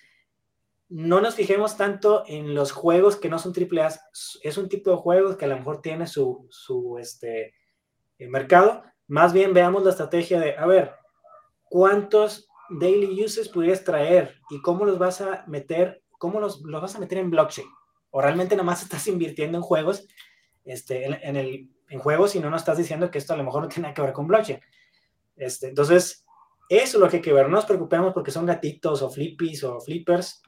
no 0.89 1.21
nos 1.21 1.35
fijemos 1.35 1.77
tanto 1.77 2.23
en 2.27 2.53
los 2.53 2.73
juegos 2.73 3.15
que 3.15 3.29
no 3.29 3.39
son 3.39 3.53
triple 3.53 3.81
A, 3.81 3.97
es 4.43 4.57
un 4.57 4.67
tipo 4.67 4.91
de 4.91 4.97
juegos 4.97 5.37
que 5.37 5.45
a 5.45 5.47
lo 5.47 5.57
mejor 5.57 5.81
tiene 5.81 6.05
su, 6.05 6.47
su 6.49 6.97
este, 6.99 7.53
eh, 8.19 8.27
mercado, 8.27 8.83
más 9.07 9.31
bien 9.31 9.53
veamos 9.53 9.85
la 9.85 9.91
estrategia 9.91 10.37
de, 10.37 10.57
a 10.57 10.65
ver, 10.65 10.93
¿cuántos 11.63 12.46
daily 12.69 13.23
uses 13.23 13.49
pudieras 13.49 13.83
traer 13.83 14.35
y 14.49 14.61
cómo 14.61 14.85
los 14.85 14.97
vas 14.97 15.21
a 15.21 15.43
meter, 15.47 16.03
cómo 16.17 16.39
los, 16.39 16.61
los 16.61 16.81
vas 16.81 16.95
a 16.95 16.99
meter 16.99 17.17
en 17.19 17.29
blockchain? 17.29 17.67
O 18.11 18.21
realmente 18.21 18.55
nada 18.55 18.65
más 18.65 18.83
estás 18.83 19.07
invirtiendo 19.07 19.57
en 19.57 19.63
juegos, 19.63 20.07
este, 20.65 21.05
en, 21.05 21.13
en 21.21 21.35
el, 21.35 21.69
en 21.89 21.99
juegos 21.99 22.35
y 22.35 22.39
no 22.39 22.49
nos 22.49 22.61
estás 22.61 22.77
diciendo 22.77 23.09
que 23.11 23.17
esto 23.17 23.33
a 23.33 23.37
lo 23.37 23.43
mejor 23.43 23.63
no 23.63 23.69
tiene 23.69 23.83
nada 23.83 23.93
que 23.93 24.01
ver 24.01 24.13
con 24.13 24.27
blockchain. 24.27 24.59
Este, 25.35 25.67
entonces, 25.69 26.25
eso 26.69 26.97
es 26.97 27.01
lo 27.01 27.09
que 27.09 27.17
hay 27.17 27.21
que 27.21 27.33
ver. 27.33 27.45
No 27.47 27.55
nos 27.55 27.65
preocupemos 27.65 28.13
porque 28.13 28.31
son 28.31 28.45
gatitos 28.45 29.01
o 29.01 29.09
flippies 29.09 29.63
o 29.63 29.79
flippers. 29.79 30.41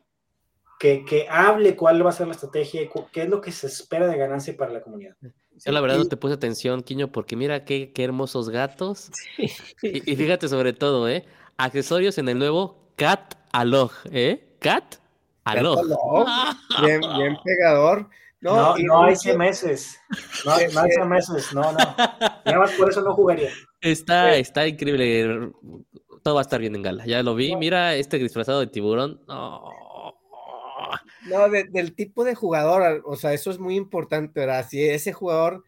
Que, 0.80 1.04
que 1.04 1.28
hable 1.30 1.76
cuál 1.76 2.06
va 2.06 2.10
a 2.10 2.14
ser 2.14 2.28
la 2.28 2.34
estrategia 2.34 2.82
y 2.84 2.90
qué 3.12 3.24
es 3.24 3.30
lo 3.30 3.41
que 3.41 3.52
se 3.52 3.68
espera 3.68 4.08
de 4.08 4.16
ganancia 4.18 4.56
para 4.56 4.72
la 4.72 4.82
comunidad. 4.82 5.14
Yo 5.22 5.74
la 5.74 5.82
verdad 5.82 5.98
y- 5.98 6.00
no 6.00 6.06
te 6.08 6.16
puse 6.16 6.34
atención, 6.36 6.84
Quiño, 6.84 7.12
porque 7.12 7.36
mira 7.36 7.66
qué, 7.66 7.91
qué 7.91 8.06
hermosos 8.06 8.50
gatos. 8.50 9.12
Y, 9.38 9.50
y 10.10 10.16
fíjate 10.16 10.48
sobre 10.48 10.72
todo, 10.72 11.10
¿eh? 11.10 11.26
Accesorios 11.60 12.18
en 12.18 12.30
el 12.30 12.40
nuevo 12.40 12.94
Cat 12.95 13.36
Alog, 13.52 13.91
¿eh? 14.11 14.56
Cat 14.60 14.95
Alog. 15.44 15.81
Bien, 16.81 17.02
bien 17.02 17.38
pegador. 17.44 18.10
No, 18.40 18.56
No, 18.56 18.77
no, 18.77 19.03
hay 19.03 19.15
meses. 19.38 19.99
No, 20.45 20.53
hay 20.53 20.68
meses, 21.06 21.53
no, 21.53 21.61
no. 21.73 21.77
Nada 22.45 22.57
más 22.60 22.72
por 22.72 22.90
eso 22.90 23.02
no 23.02 23.14
jugaría. 23.14 23.49
Está, 23.81 24.36
Eh. 24.36 24.40
está 24.40 24.65
increíble. 24.65 25.52
todo 26.23 26.36
va 26.36 26.41
a 26.41 26.44
estar 26.44 26.61
bien 26.61 26.76
en 26.76 26.81
gala. 26.81 27.06
Ya 27.06 27.22
lo 27.23 27.36
vi. 27.36 27.53
Mira, 27.57 27.95
este 27.95 28.18
disfrazado 28.19 28.61
de 28.61 28.68
tiburón. 28.68 29.22
No. 29.27 29.64
No, 31.27 31.49
del 31.49 31.94
tipo 31.94 32.23
de 32.23 32.36
jugador, 32.36 33.03
o 33.06 33.18
sea, 33.18 33.34
eso 33.34 33.52
es 33.52 33.60
muy 33.60 33.76
importante, 33.76 34.40
¿verdad? 34.40 34.65
Si 34.69 34.81
ese 34.81 35.11
jugador 35.11 35.65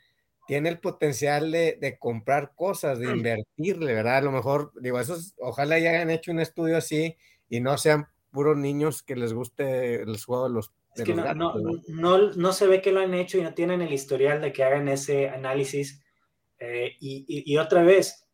tiene 0.48 0.70
el 0.70 0.80
potencial 0.80 1.52
de, 1.52 1.98
comprar 2.00 2.54
cosas, 2.56 3.00
de 3.00 3.12
invertirle, 3.12 3.94
¿verdad? 3.94 4.18
A 4.18 4.22
lo 4.22 4.32
mejor, 4.32 4.72
digo, 4.82 5.00
esos, 5.00 5.34
ojalá 5.40 5.80
ya 5.80 5.92
hayan 5.92 6.10
hecho 6.10 6.32
un 6.32 6.40
estudio 6.40 6.78
así 6.78 7.16
y 7.50 7.60
no 7.60 7.78
sean 7.78 8.08
puros 8.32 8.58
niños 8.58 9.04
que 9.04 9.16
les 9.16 9.34
guste 9.34 10.02
el 10.02 10.18
juego 10.22 10.48
de 10.48 10.54
los. 10.54 10.72
es 10.96 11.04
que 11.04 11.14
no, 11.14 11.54
no, 11.88 12.32
no, 12.32 12.54
se 12.54 12.68
ve 12.68 12.82
que 12.82 12.92
lo 12.92 13.02
han 13.02 13.14
hecho 13.14 13.38
y 13.38 13.44
no 13.44 13.54
tienen 13.54 13.82
el 13.82 13.94
historial 13.94 14.42
de 14.42 14.52
que 14.52 14.64
hagan 14.64 14.88
ese 14.88 15.30
análisis. 15.30 16.04
Eh, 16.60 16.96
y, 17.00 17.26
y, 17.28 17.58
otra 17.58 17.84
vez, 17.84 18.28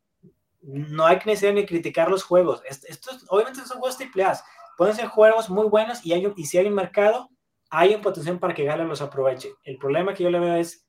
no 0.61 1.05
hay 1.05 1.19
que 1.19 1.29
necesidad 1.29 1.53
ni 1.53 1.65
criticar 1.65 2.09
los 2.09 2.23
juegos. 2.23 2.61
Estos, 2.65 3.25
obviamente 3.29 3.61
son 3.61 3.79
juegos 3.79 3.97
triple 3.97 4.23
A. 4.23 4.39
Pueden 4.77 4.95
ser 4.95 5.07
juegos 5.07 5.49
muy 5.49 5.67
buenos 5.67 6.05
y, 6.05 6.13
hay, 6.13 6.31
y 6.35 6.45
si 6.45 6.57
hay 6.57 6.67
un 6.67 6.75
mercado, 6.75 7.29
hay 7.69 7.95
un 7.95 8.01
potencial 8.01 8.39
para 8.39 8.53
que 8.53 8.63
Gala 8.63 8.83
los 8.83 9.01
aproveche. 9.01 9.53
El 9.63 9.77
problema 9.77 10.13
que 10.13 10.23
yo 10.23 10.29
le 10.29 10.39
veo 10.39 10.55
es, 10.55 10.86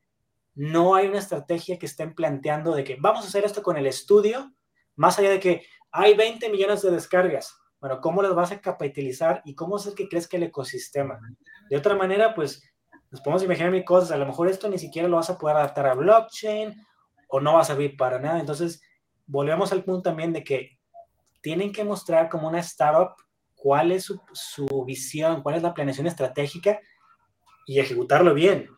no 0.58 0.96
hay 0.96 1.06
una 1.06 1.20
estrategia 1.20 1.78
que 1.78 1.86
estén 1.86 2.16
planteando 2.16 2.74
de 2.74 2.82
que 2.82 2.96
vamos 2.98 3.24
a 3.24 3.28
hacer 3.28 3.44
esto 3.44 3.62
con 3.62 3.76
el 3.76 3.86
estudio, 3.86 4.52
más 4.96 5.16
allá 5.16 5.30
de 5.30 5.38
que 5.38 5.64
hay 5.92 6.14
20 6.14 6.50
millones 6.50 6.82
de 6.82 6.90
descargas. 6.90 7.56
Bueno, 7.80 8.00
¿cómo 8.00 8.22
las 8.22 8.34
vas 8.34 8.50
a 8.50 8.60
capitalizar 8.60 9.40
y 9.44 9.54
cómo 9.54 9.76
hacer 9.76 9.94
que 9.94 10.08
crezca 10.08 10.36
el 10.36 10.42
ecosistema? 10.42 11.20
De 11.70 11.76
otra 11.76 11.94
manera, 11.94 12.34
pues 12.34 12.68
nos 13.12 13.20
podemos 13.20 13.44
imaginar 13.44 13.70
mil 13.70 13.84
cosas. 13.84 14.10
A 14.10 14.16
lo 14.16 14.26
mejor 14.26 14.48
esto 14.48 14.68
ni 14.68 14.78
siquiera 14.78 15.06
lo 15.06 15.18
vas 15.18 15.30
a 15.30 15.38
poder 15.38 15.58
adaptar 15.58 15.86
a 15.86 15.94
blockchain 15.94 16.74
o 17.28 17.40
no 17.40 17.54
va 17.54 17.60
a 17.60 17.64
servir 17.64 17.96
para 17.96 18.18
nada. 18.18 18.40
Entonces, 18.40 18.82
volvemos 19.26 19.70
al 19.70 19.84
punto 19.84 20.02
también 20.02 20.32
de 20.32 20.42
que 20.42 20.80
tienen 21.40 21.70
que 21.70 21.84
mostrar 21.84 22.28
como 22.28 22.48
una 22.48 22.58
startup 22.58 23.14
cuál 23.54 23.92
es 23.92 24.12
su, 24.32 24.84
visión, 24.84 25.40
cuál 25.44 25.54
es 25.54 25.62
la 25.62 25.72
planeación 25.72 26.08
estratégica 26.08 26.80
y 27.64 27.78
ejecutarlo 27.78 28.34
bien. 28.34 28.68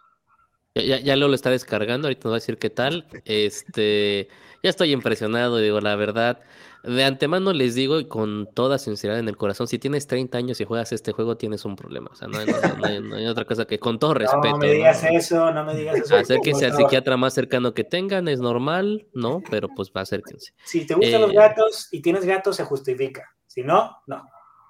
Ya, 0.86 1.01
ya, 1.01 1.16
lo 1.16 1.32
está 1.35 1.51
descargando, 1.51 2.09
ahorita 2.09 2.23
nos 2.24 2.32
va 2.32 2.36
a 2.36 2.40
decir 2.40 2.59
qué 2.59 2.70
tal. 2.70 3.07
Este, 3.24 4.28
ya 4.62 4.70
estoy 4.70 4.93
impresionado, 4.93 5.59
digo, 5.59 5.81
la 5.81 5.97
verdad. 5.97 6.40
De 6.82 7.05
antemano 7.05 7.52
les 7.52 7.74
digo, 7.74 8.01
y 8.01 8.07
con 8.07 8.48
toda 8.55 8.78
sinceridad 8.78 9.19
en 9.19 9.28
el 9.28 9.36
corazón, 9.36 9.69
si 9.69 9.78
tienes 9.78 10.07
30 10.07 10.39
años 10.39 10.61
y 10.62 10.65
juegas 10.65 10.93
este 10.93 11.12
juego, 11.12 11.36
tienes 11.36 11.66
un 11.66 11.77
problema. 11.77 12.09
O 12.11 12.15
sea, 12.15 12.27
no 12.27 12.39
hay, 12.39 13.27
otra 13.27 13.44
cosa 13.44 13.66
que, 13.66 13.78
con 13.78 13.98
todo 13.98 14.15
respeto. 14.15 14.52
No 14.52 14.59
me 14.59 14.73
digas 14.73 15.05
eso, 15.05 15.52
no 15.52 15.65
me 15.65 15.74
digas 15.74 15.98
eso. 15.98 16.16
Acérquense 16.16 16.66
al 16.66 16.77
psiquiatra 16.77 17.19
más 17.19 17.35
cercano 17.35 17.74
que 17.74 17.85
tengan, 17.85 18.28
es 18.28 18.40
normal, 18.40 19.07
¿no? 19.12 19.43
Pero 19.51 19.69
pues 19.77 19.90
acérquense. 19.93 20.55
Si 20.65 20.86
te 20.86 20.94
gustan 20.94 21.20
los 21.20 21.32
eh, 21.32 21.36
gatos 21.36 21.89
y 21.93 22.01
tienes 22.01 22.24
gatos, 22.24 22.57
se 22.57 22.65
justifica. 22.65 23.24
Si 23.47 23.62
no, 23.62 23.98
no. 24.07 24.24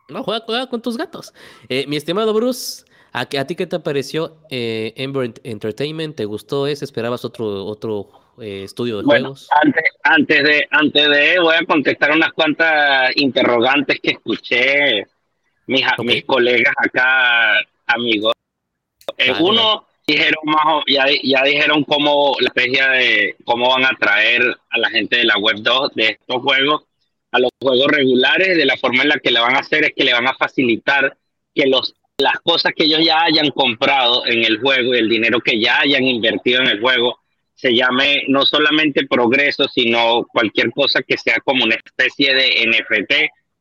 No, 0.09 0.25
juega, 0.25 0.45
juega 0.45 0.67
con 0.69 0.83
tus 0.83 0.97
gatos. 0.97 1.33
Eh, 1.69 1.87
mi 1.87 1.97
estimado 1.97 2.35
Bruce, 2.35 2.85
¿a, 3.13 3.21
¿a, 3.21 3.45
ti 3.47 3.55
qué 3.55 3.67
te 3.67 3.81
pareció 3.81 4.39
eh, 4.51 4.93
Ember 4.97 5.33
Entertainment? 5.45 6.17
¿Te 6.17 6.25
gustó 6.25 6.67
ese? 6.67 6.85
¿Esperabas 6.85 7.25
otro, 7.25 7.65
otro 7.67 8.09
eh, 8.41 8.65
estudio 8.65 8.99
de 8.99 9.05
juegos? 9.05 9.49
Antes, 9.63 9.85
antes, 10.03 10.45
de, 10.45 10.69
antes 10.71 11.09
de, 11.09 11.41
voy 11.41 11.55
a 11.55 11.65
contestar 11.65 12.13
unas 12.13 12.33
cuantas 12.33 13.11
interrogantes 13.17 13.99
que 14.01 14.13
escuché 14.13 15.07
mis, 15.67 15.85
mis 15.99 16.25
colegas 16.25 16.75
acá, 16.77 17.61
amigos. 17.87 18.35
Eh, 19.17 19.33
uno, 19.41 19.87
dijeron 20.07 20.45
más, 20.45 20.83
ya, 20.87 21.05
ya 21.23 21.43
dijeron 21.45 21.85
cómo 21.85 22.35
la 22.41 22.49
estrategia 22.49 22.89
de 22.91 23.37
cómo 23.45 23.69
van 23.71 23.85
a 23.85 23.97
traer 23.99 24.43
a 24.71 24.79
la 24.79 24.91
gente 24.91 25.19
de 25.19 25.25
la 25.25 25.37
web 25.39 25.57
2 25.61 25.95
de 25.95 26.09
estos 26.09 26.43
juegos 26.43 26.85
a 27.33 27.39
los 27.39 27.51
juegos 27.61 27.87
regulares, 27.89 28.57
de 28.57 28.67
la 28.67 28.77
forma 28.77 29.03
en 29.03 29.11
la 29.11 29.19
que 29.19 29.31
le 29.31 29.41
van 29.41 29.57
a 29.57 29.61
hacer 29.61 29.85
es 29.85 29.93
que 29.95 30.05
le 30.05 30.13
van 30.13 30.27
a 30.27 30.35
facilitar 30.35 31.17
que 31.55 31.67
los 31.67 31.95
las 32.21 32.41
cosas 32.41 32.73
que 32.75 32.85
ellos 32.85 33.01
ya 33.05 33.23
hayan 33.23 33.51
comprado 33.51 34.27
en 34.27 34.45
el 34.45 34.61
juego 34.61 34.95
y 34.95 34.99
el 34.99 35.09
dinero 35.09 35.41
que 35.41 35.61
ya 35.61 35.81
hayan 35.81 36.05
invertido 36.05 36.63
en 36.63 36.69
el 36.69 36.81
juego 36.81 37.19
se 37.55 37.75
llame 37.75 38.25
no 38.29 38.47
solamente 38.47 39.07
progreso, 39.07 39.69
sino 39.69 40.27
cualquier 40.33 40.71
cosa 40.73 41.03
que 41.03 41.19
sea 41.19 41.41
como 41.45 41.65
una 41.65 41.75
especie 41.75 42.35
de 42.35 42.67
NFT, 42.67 43.13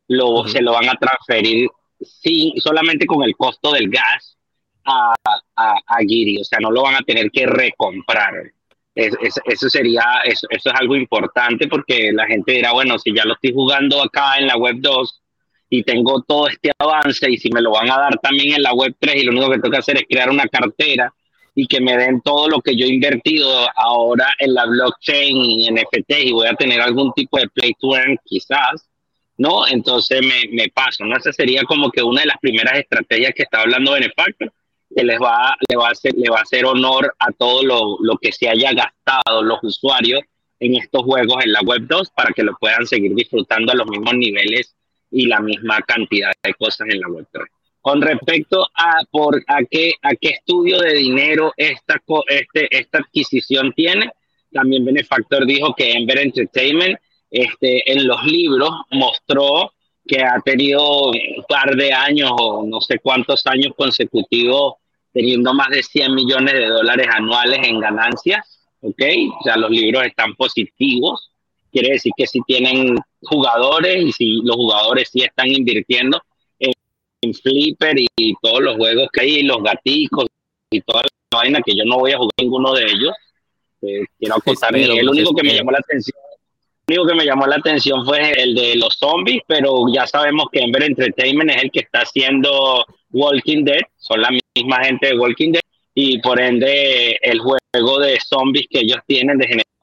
lo, 0.07 0.47
se 0.47 0.61
lo 0.61 0.71
van 0.71 0.87
a 0.87 0.95
transferir 0.95 1.69
sin, 1.99 2.57
solamente 2.61 3.05
con 3.05 3.23
el 3.23 3.35
costo 3.35 3.73
del 3.73 3.89
gas 3.89 4.37
a, 4.85 5.13
a, 5.55 5.73
a 5.85 5.97
Giri, 5.99 6.39
o 6.39 6.45
sea, 6.45 6.59
no 6.61 6.71
lo 6.71 6.83
van 6.83 6.95
a 6.95 7.01
tener 7.01 7.29
que 7.29 7.45
recomprar. 7.45 8.33
eso 8.95 9.69
sería, 9.69 10.03
eso, 10.23 10.47
eso 10.49 10.69
es 10.69 10.75
algo 10.79 10.95
importante 10.95 11.67
porque 11.67 12.11
la 12.13 12.25
gente 12.25 12.53
dirá, 12.53 12.71
bueno, 12.71 12.97
si 12.97 13.13
ya 13.13 13.25
lo 13.25 13.33
estoy 13.33 13.51
jugando 13.51 14.01
acá 14.01 14.37
en 14.37 14.47
la 14.47 14.55
web 14.55 14.77
2 14.79 15.21
y 15.69 15.83
tengo 15.83 16.21
todo 16.23 16.47
este 16.47 16.71
avance 16.77 17.29
y 17.29 17.37
si 17.37 17.49
me 17.51 17.61
lo 17.61 17.71
van 17.71 17.91
a 17.91 17.97
dar 17.97 18.19
también 18.19 18.55
en 18.55 18.63
la 18.63 18.73
web 18.73 18.95
3 18.99 19.15
y 19.15 19.23
lo 19.23 19.31
único 19.31 19.49
que 19.49 19.59
tengo 19.59 19.71
que 19.71 19.77
hacer 19.77 19.97
es 19.97 20.03
crear 20.09 20.29
una 20.29 20.47
cartera 20.47 21.13
y 21.53 21.67
que 21.67 21.79
me 21.81 21.95
den 21.95 22.21
todo 22.21 22.47
lo 22.47 22.61
que 22.61 22.75
yo 22.75 22.85
he 22.85 22.89
invertido 22.89 23.67
ahora 23.75 24.27
en 24.39 24.53
la 24.53 24.65
blockchain 24.65 25.35
y 25.35 25.67
en 25.67 25.75
NFT 25.75 26.11
y 26.25 26.31
voy 26.31 26.47
a 26.47 26.55
tener 26.55 26.81
algún 26.81 27.13
tipo 27.13 27.37
de 27.37 27.49
play 27.49 27.73
to 27.79 27.95
earn 27.95 28.17
quizás, 28.23 28.89
¿no? 29.37 29.67
Entonces 29.67 30.21
me, 30.21 30.49
me 30.51 30.69
paso, 30.69 31.05
¿no? 31.05 31.17
Esa 31.17 31.33
sería 31.33 31.63
como 31.63 31.91
que 31.91 32.01
una 32.01 32.21
de 32.21 32.27
las 32.27 32.37
primeras 32.39 32.79
estrategias 32.79 33.33
que 33.35 33.43
está 33.43 33.61
hablando 33.61 33.93
Benefactor, 33.93 34.51
que 34.95 35.03
les 35.03 35.19
va, 35.19 35.55
le, 35.69 35.75
va 35.75 35.89
a 35.89 35.91
hacer, 35.91 36.13
le 36.15 36.29
va 36.29 36.39
a 36.39 36.43
hacer 36.43 36.65
honor 36.65 37.13
a 37.19 37.31
todo 37.31 37.63
lo, 37.63 37.97
lo 37.99 38.17
que 38.17 38.31
se 38.31 38.49
haya 38.49 38.71
gastado 38.73 39.43
los 39.43 39.59
usuarios 39.61 40.21
en 40.59 40.75
estos 40.75 41.03
juegos 41.03 41.43
en 41.43 41.53
la 41.53 41.61
Web 41.61 41.87
2 41.87 42.09
para 42.11 42.31
que 42.33 42.43
lo 42.43 42.53
puedan 42.59 42.87
seguir 42.87 43.13
disfrutando 43.13 43.71
a 43.71 43.75
los 43.75 43.87
mismos 43.87 44.13
niveles 44.15 44.75
y 45.11 45.25
la 45.27 45.39
misma 45.39 45.81
cantidad 45.81 46.31
de 46.43 46.53
cosas 46.53 46.87
en 46.89 47.01
la 47.01 47.07
Web 47.07 47.27
3. 47.31 47.45
Con 47.81 48.01
respecto 48.01 48.67
a 48.75 49.01
por 49.09 49.41
a 49.47 49.59
qué 49.69 49.93
a 50.01 50.11
qué 50.15 50.29
estudio 50.29 50.79
de 50.79 50.93
dinero 50.95 51.53
esta 51.55 52.01
este 52.27 52.67
esta 52.77 52.99
adquisición 52.99 53.73
tiene, 53.73 54.11
también 54.51 54.85
Benefactor 54.85 55.45
dijo 55.45 55.73
que 55.75 55.91
Ember 55.93 56.19
Entertainment 56.19 56.99
este 57.31 57.91
en 57.91 58.05
los 58.07 58.23
libros 58.25 58.71
mostró 58.91 59.73
que 60.05 60.23
ha 60.23 60.39
tenido 60.43 61.09
un 61.11 61.45
par 61.47 61.75
de 61.75 61.93
años 61.93 62.31
o 62.37 62.65
no 62.65 62.81
sé 62.81 62.99
cuántos 62.99 63.45
años 63.45 63.73
consecutivos 63.77 64.73
teniendo 65.13 65.53
más 65.53 65.69
de 65.69 65.83
100 65.83 66.15
millones 66.15 66.53
de 66.53 66.67
dólares 66.67 67.07
anuales 67.11 67.59
en 67.63 67.79
ganancias, 67.79 68.67
¿ok? 68.81 69.01
O 69.39 69.43
sea, 69.43 69.57
los 69.57 69.71
libros 69.71 70.05
están 70.05 70.35
positivos, 70.35 71.31
quiere 71.71 71.91
decir 71.91 72.11
que 72.15 72.27
si 72.27 72.41
tienen 72.41 72.97
jugadores 73.21 74.03
y 74.03 74.11
si 74.11 74.41
los 74.43 74.55
jugadores 74.55 75.09
sí 75.11 75.21
están 75.21 75.47
invirtiendo, 75.47 76.21
en 77.21 77.33
Flipper 77.33 77.97
y, 77.97 78.33
todos 78.41 78.61
los 78.61 78.77
juegos 78.77 79.09
que 79.11 79.21
hay, 79.21 79.43
los 79.43 79.61
gaticos 79.61 80.27
y 80.71 80.79
toda 80.81 81.01
la 81.01 81.37
vaina 81.37 81.59
que 81.65 81.75
yo 81.75 81.83
no 81.83 81.97
voy 81.97 82.13
a 82.13 82.17
jugar 82.17 82.31
ninguno 82.37 82.73
de 82.73 82.85
ellos. 82.85 83.13
Eh, 83.81 84.05
quiero 84.17 84.35
contar, 84.39 84.73
el 84.75 85.09
único 85.09 85.33
que 85.33 85.43
me 85.43 85.53
llamó 85.53 85.71
la 85.71 85.79
atención 85.79 86.15
único 86.89 87.07
que 87.07 87.15
me 87.15 87.25
llamó 87.25 87.45
la 87.45 87.57
atención 87.57 88.05
fue 88.05 88.31
el 88.31 88.55
de 88.55 88.75
los 88.75 88.95
zombies, 88.95 89.41
pero 89.47 89.85
ya 89.93 90.07
sabemos 90.07 90.47
que 90.51 90.59
Ember 90.59 90.83
Entertainment 90.83 91.51
es 91.51 91.63
el 91.63 91.71
que 91.71 91.81
está 91.81 91.99
haciendo 91.99 92.85
Walking 93.11 93.63
Dead, 93.63 93.81
son 93.97 94.21
la 94.21 94.29
misma 94.55 94.83
gente 94.83 95.07
de 95.07 95.17
Walking 95.17 95.51
Dead, 95.51 95.61
y 95.93 96.19
por 96.19 96.39
ende 96.39 97.17
el 97.21 97.39
juego 97.39 97.99
de 97.99 98.19
zombies 98.19 98.67
que 98.69 98.79
ellos 98.79 98.99
tienen 99.05 99.37
de 99.37 99.47
generación 99.47 99.78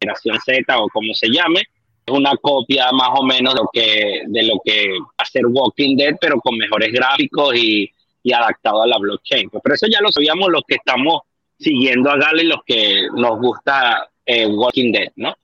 Z 0.00 0.78
o 0.78 0.88
como 0.88 1.12
se 1.14 1.28
llame, 1.28 1.62
una 2.08 2.34
copia 2.36 2.90
más 2.92 3.10
o 3.14 3.22
menos 3.22 3.54
de 3.54 3.60
lo 3.60 3.68
que, 3.72 4.22
de 4.26 4.42
lo 4.44 4.60
que 4.64 4.98
va 4.98 5.48
Walking 5.48 5.96
Dead, 5.96 6.16
pero 6.20 6.40
con 6.40 6.56
mejores 6.56 6.92
gráficos 6.92 7.54
y, 7.56 7.88
y 8.22 8.32
adaptado 8.32 8.82
a 8.82 8.86
la 8.86 8.98
blockchain. 8.98 9.50
Pero 9.50 9.74
eso 9.74 9.86
ya 9.86 10.00
lo 10.00 10.10
sabíamos 10.10 10.50
los 10.50 10.62
que 10.66 10.76
estamos 10.76 11.20
siguiendo 11.58 12.10
a 12.10 12.16
Gale 12.16 12.44
los 12.44 12.60
que 12.64 13.06
nos 13.14 13.38
gusta 13.38 14.08
eh, 14.24 14.46
Walking 14.46 14.92
Dead, 14.92 15.12
¿no? 15.16 15.34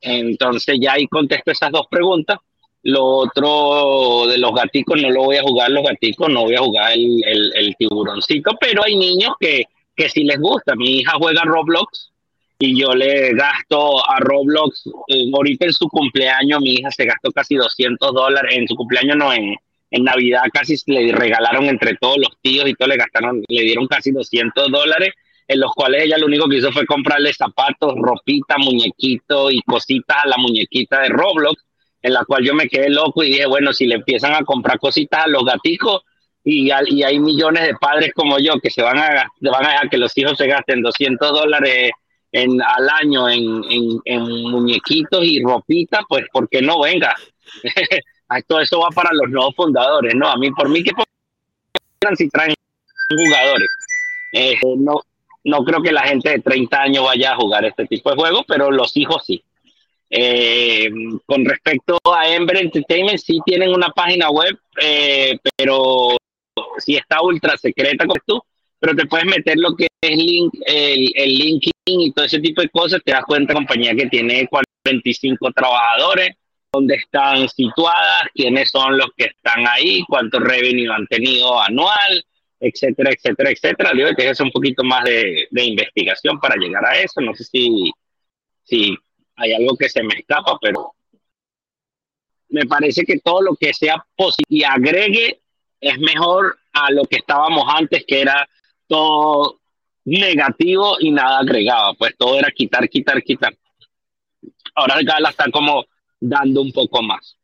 Entonces 0.00 0.78
ya 0.80 0.94
ahí 0.94 1.06
contesto 1.06 1.50
esas 1.50 1.70
dos 1.70 1.86
preguntas. 1.90 2.38
Lo 2.84 3.04
otro 3.04 4.26
de 4.28 4.38
los 4.38 4.54
gaticos, 4.54 5.00
no 5.02 5.10
lo 5.10 5.24
voy 5.24 5.36
a 5.36 5.42
jugar 5.42 5.70
los 5.70 5.84
gaticos, 5.84 6.28
no 6.30 6.44
voy 6.44 6.54
a 6.54 6.60
jugar 6.60 6.92
el, 6.92 7.22
el, 7.26 7.52
el 7.54 7.76
tiburoncito, 7.76 8.52
pero 8.60 8.84
hay 8.84 8.96
niños 8.96 9.34
que, 9.38 9.64
que 9.94 10.08
sí 10.08 10.24
les 10.24 10.38
gusta. 10.38 10.74
Mi 10.76 11.00
hija 11.00 11.12
juega 11.18 11.42
Roblox 11.42 12.12
y 12.58 12.80
yo 12.80 12.92
le 12.92 13.34
gasto 13.34 14.04
a 14.08 14.18
Roblox, 14.18 14.86
eh, 15.08 15.30
ahorita 15.32 15.66
en 15.66 15.72
su 15.72 15.88
cumpleaños, 15.88 16.60
mi 16.60 16.74
hija 16.74 16.90
se 16.90 17.04
gastó 17.04 17.30
casi 17.30 17.54
200 17.54 18.12
dólares, 18.12 18.56
en 18.56 18.66
su 18.66 18.74
cumpleaños 18.74 19.16
no, 19.16 19.32
en, 19.32 19.54
en 19.90 20.04
Navidad 20.04 20.42
casi 20.52 20.74
le 20.86 21.12
regalaron 21.12 21.66
entre 21.66 21.94
todos 21.96 22.18
los 22.18 22.36
tíos 22.42 22.68
y 22.68 22.74
todo, 22.74 22.88
le 22.88 22.96
gastaron, 22.96 23.42
le 23.46 23.62
dieron 23.62 23.86
casi 23.86 24.10
200 24.10 24.72
dólares, 24.72 25.14
en 25.46 25.60
los 25.60 25.72
cuales 25.72 26.04
ella 26.04 26.18
lo 26.18 26.26
único 26.26 26.48
que 26.48 26.56
hizo 26.56 26.72
fue 26.72 26.84
comprarle 26.84 27.32
zapatos, 27.32 27.94
ropita, 27.96 28.56
muñequito 28.58 29.50
y 29.50 29.62
cositas 29.62 30.18
a 30.24 30.28
la 30.28 30.36
muñequita 30.36 31.00
de 31.02 31.08
Roblox, 31.10 31.64
en 32.02 32.12
la 32.12 32.24
cual 32.24 32.44
yo 32.44 32.54
me 32.54 32.68
quedé 32.68 32.90
loco 32.90 33.22
y 33.22 33.30
dije, 33.30 33.46
bueno, 33.46 33.72
si 33.72 33.86
le 33.86 33.96
empiezan 33.96 34.34
a 34.34 34.42
comprar 34.42 34.78
cositas 34.78 35.24
a 35.24 35.28
los 35.28 35.44
gaticos, 35.44 36.02
y, 36.44 36.70
y 36.70 37.02
hay 37.02 37.18
millones 37.18 37.66
de 37.66 37.74
padres 37.74 38.12
como 38.14 38.38
yo 38.38 38.58
que 38.58 38.70
se 38.70 38.82
van 38.82 38.98
a, 38.98 39.30
van 39.40 39.66
a 39.66 39.70
dejar 39.70 39.90
que 39.90 39.98
los 39.98 40.16
hijos 40.16 40.36
se 40.38 40.46
gasten 40.46 40.82
200 40.82 41.30
dólares 41.30 41.92
en, 42.32 42.60
al 42.60 42.88
año 43.00 43.28
en, 43.28 43.62
en, 44.04 44.22
muñequitos 44.22 45.24
y 45.24 45.42
ropita, 45.42 46.00
pues 46.08 46.26
¿por 46.32 46.48
qué 46.48 46.62
no 46.62 46.80
venga? 46.80 47.14
todo 48.46 48.60
eso 48.60 48.80
va 48.80 48.88
para 48.90 49.10
los 49.12 49.30
nuevos 49.30 49.54
fundadores, 49.54 50.14
¿no? 50.14 50.28
A 50.28 50.36
mí, 50.36 50.50
por 50.50 50.68
mí, 50.68 50.82
que 50.82 50.92
si 52.16 52.28
traen 52.28 52.54
jugadores. 53.08 53.68
Eh, 54.32 54.56
no, 54.76 55.00
no 55.44 55.64
creo 55.64 55.82
que 55.82 55.92
la 55.92 56.02
gente 56.02 56.30
de 56.30 56.40
30 56.40 56.82
años 56.82 57.04
vaya 57.04 57.32
a 57.32 57.36
jugar 57.36 57.64
este 57.64 57.86
tipo 57.86 58.10
de 58.10 58.16
juegos, 58.16 58.42
pero 58.46 58.70
los 58.70 58.96
hijos 58.96 59.24
sí. 59.26 59.42
Eh, 60.10 60.90
con 61.26 61.44
respecto 61.44 61.98
a 62.14 62.28
Ember 62.28 62.58
Entertainment, 62.58 63.18
sí 63.18 63.40
tienen 63.44 63.70
una 63.70 63.90
página 63.90 64.30
web, 64.30 64.58
eh, 64.80 65.38
pero 65.56 66.16
sí 66.78 66.96
está 66.96 67.22
ultra 67.22 67.56
secreta 67.56 68.06
como 68.06 68.20
tú, 68.26 68.42
pero 68.80 68.94
te 68.94 69.06
puedes 69.06 69.26
meter 69.26 69.56
lo 69.58 69.74
que 69.74 69.88
es 70.00 70.16
link, 70.16 70.54
el, 70.66 71.12
el 71.14 71.34
linking 71.34 71.72
y 71.86 72.12
todo 72.12 72.24
ese 72.24 72.40
tipo 72.40 72.62
de 72.62 72.68
cosas, 72.68 73.00
te 73.04 73.12
das 73.12 73.24
cuenta 73.24 73.54
compañía 73.54 73.94
que 73.94 74.06
tiene 74.06 74.46
45 74.48 75.50
trabajadores, 75.52 76.36
dónde 76.72 76.96
están 76.96 77.48
situadas, 77.48 78.28
quiénes 78.34 78.70
son 78.70 78.96
los 78.96 79.08
que 79.16 79.24
están 79.24 79.66
ahí, 79.66 80.02
cuánto 80.06 80.38
revenue 80.38 80.92
han 80.92 81.06
tenido 81.06 81.60
anual, 81.60 82.24
etcétera, 82.60 83.10
etcétera, 83.10 83.50
etcétera. 83.50 83.92
Digo 83.94 84.10
que 84.16 84.28
es 84.28 84.40
un 84.40 84.50
poquito 84.50 84.84
más 84.84 85.04
de, 85.04 85.48
de, 85.50 85.64
investigación 85.64 86.38
para 86.38 86.56
llegar 86.56 86.84
a 86.84 87.00
eso. 87.00 87.20
No 87.20 87.34
sé 87.34 87.44
si, 87.44 87.90
si 88.64 88.96
hay 89.36 89.52
algo 89.52 89.76
que 89.76 89.88
se 89.88 90.02
me 90.02 90.14
escapa, 90.14 90.58
pero 90.60 90.94
me 92.50 92.64
parece 92.66 93.04
que 93.04 93.18
todo 93.18 93.42
lo 93.42 93.56
que 93.56 93.72
sea 93.74 94.04
positivo 94.16 94.46
y 94.48 94.64
agregue 94.64 95.40
es 95.80 95.98
mejor 95.98 96.58
a 96.72 96.90
lo 96.90 97.04
que 97.04 97.16
estábamos 97.16 97.64
antes, 97.68 98.04
que 98.06 98.20
era 98.20 98.48
todo 98.88 99.60
negativo 100.04 100.96
y 100.98 101.12
nada 101.12 101.38
agregado. 101.38 101.94
Pues 101.94 102.16
todo 102.16 102.38
era 102.38 102.50
quitar, 102.50 102.88
quitar, 102.88 103.22
quitar. 103.22 103.54
Ahora 104.74 104.96
Gala 105.02 105.30
está 105.30 105.50
como 105.50 105.84
dando 106.20 106.62
un 106.62 106.72
poco 106.72 107.02
más 107.02 107.36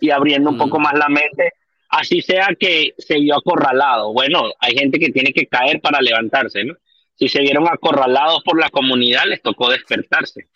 y 0.00 0.10
abriendo 0.10 0.50
un 0.50 0.58
poco 0.58 0.78
mm. 0.78 0.82
más 0.82 0.94
la 0.94 1.08
mente, 1.08 1.52
así 1.88 2.20
sea 2.20 2.48
que 2.58 2.94
se 2.98 3.18
vio 3.18 3.36
acorralado. 3.36 4.12
Bueno, 4.12 4.52
hay 4.58 4.74
gente 4.76 4.98
que 4.98 5.10
tiene 5.10 5.32
que 5.32 5.46
caer 5.46 5.80
para 5.80 6.00
levantarse, 6.00 6.64
¿no? 6.64 6.74
Si 7.16 7.28
se 7.28 7.40
vieron 7.40 7.68
acorralados 7.68 8.42
por 8.42 8.58
la 8.58 8.70
comunidad, 8.70 9.24
les 9.26 9.40
tocó 9.40 9.70
despertarse. 9.70 10.48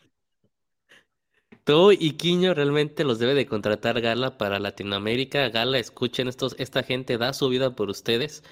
Tú 1.63 1.93
y 1.93 2.13
Quiño 2.13 2.55
realmente 2.55 3.05
los 3.05 3.19
debe 3.19 3.35
de 3.35 3.47
contratar 3.47 4.01
Gala 4.01 4.39
para 4.39 4.59
Latinoamérica. 4.59 5.51
Gala, 5.51 5.79
escuchen 5.79 6.27
estos, 6.27 6.57
esta 6.59 6.83
gente 6.83 7.19
da 7.19 7.33
su 7.33 7.49
vida 7.49 7.77
por 7.77 7.91
ustedes. 7.91 8.43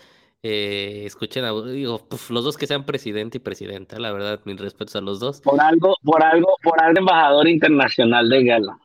Eh, 0.43 1.03
escuchen 1.07 1.45
a 1.45 1.53
digo, 1.53 2.07
los 2.31 2.45
dos 2.45 2.57
que 2.57 2.67
sean 2.67 2.85
presidente 2.85 3.39
y 3.39 3.41
presidenta, 3.41 3.99
la 3.99 4.13
verdad, 4.13 4.41
mis 4.45 4.61
respetos 4.61 4.95
a 4.97 5.01
los 5.01 5.19
dos. 5.19 5.41
Por 5.41 5.61
algo, 5.61 5.97
por 6.05 6.23
algo, 6.23 6.57
por 6.63 6.81
algo 6.81 7.01
embajador 7.01 7.49
internacional 7.49 8.29
de 8.29 8.45
Gala. 8.45 8.79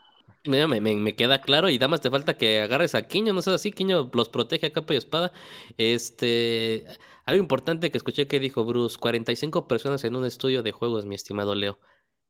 Me, 0.45 0.65
me, 0.65 0.81
me, 0.81 1.15
queda 1.15 1.39
claro 1.39 1.69
y 1.69 1.75
nada 1.75 1.89
más 1.89 2.01
te 2.01 2.09
falta 2.09 2.35
que 2.35 2.61
agarres 2.61 2.95
a 2.95 3.03
Quiño, 3.03 3.31
no 3.31 3.43
sé 3.43 3.51
así, 3.51 3.71
Quiño 3.71 4.09
los 4.11 4.29
protege 4.29 4.67
a 4.67 4.73
capa 4.73 4.95
y 4.95 4.97
espada. 4.97 5.31
Este, 5.77 6.87
algo 7.25 7.41
importante 7.41 7.91
que 7.91 7.97
escuché 7.97 8.27
que 8.27 8.39
dijo 8.39 8.65
Bruce, 8.65 8.97
45 8.99 9.67
personas 9.67 10.03
en 10.03 10.15
un 10.15 10.25
estudio 10.25 10.63
de 10.63 10.71
juegos, 10.71 11.05
mi 11.05 11.13
estimado 11.13 11.53
Leo, 11.53 11.79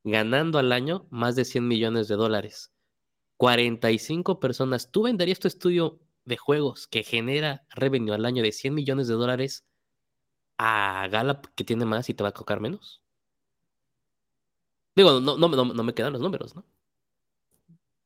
ganando 0.03 0.59
al 0.59 0.73
año 0.73 1.07
más 1.09 1.37
de 1.37 1.45
100 1.45 1.67
millones 1.67 2.09
de 2.09 2.15
dólares. 2.15 2.73
45 3.37 4.39
personas. 4.39 4.91
¿Tú 4.91 5.03
venderías 5.03 5.39
tu 5.39 5.47
estudio 5.47 5.99
de 6.25 6.37
juegos 6.37 6.87
que 6.87 7.03
genera 7.03 7.63
revenue 7.69 8.13
al 8.13 8.25
año 8.25 8.43
de 8.43 8.51
100 8.51 8.73
millones 8.73 9.07
de 9.07 9.15
dólares 9.15 9.65
a 10.57 11.07
Gala 11.09 11.41
que 11.55 11.63
tiene 11.63 11.85
más 11.85 12.09
y 12.09 12.13
te 12.13 12.23
va 12.23 12.29
a 12.29 12.33
tocar 12.33 12.59
menos? 12.59 13.01
Digo, 14.95 15.19
no, 15.19 15.37
no, 15.37 15.47
no 15.47 15.83
me 15.83 15.93
quedan 15.93 16.13
los 16.13 16.21
números, 16.21 16.55
¿no? 16.55 16.65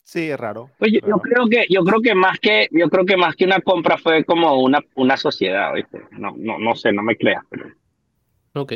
Sí, 0.05 0.29
es 0.29 0.39
raro. 0.39 0.69
Pues 0.77 0.91
yo, 0.93 1.17
creo 1.17 1.47
que 1.49 1.65
yo 1.67 1.83
creo 1.83 1.99
que 1.99 2.13
más 2.13 2.39
que 2.39 2.67
yo 2.71 2.89
creo 2.89 3.05
que 3.05 3.17
más 3.17 3.35
que 3.35 3.45
una 3.45 3.59
compra 3.59 3.97
fue 3.97 4.23
como 4.23 4.61
una, 4.61 4.79
una 4.93 5.17
sociedad, 5.17 5.73
No, 6.11 6.35
no, 6.37 6.59
no 6.59 6.75
sé, 6.75 6.93
no 6.93 7.01
me 7.01 7.17
creas, 7.17 7.43
pero. 7.49 7.65
Ok. 8.53 8.73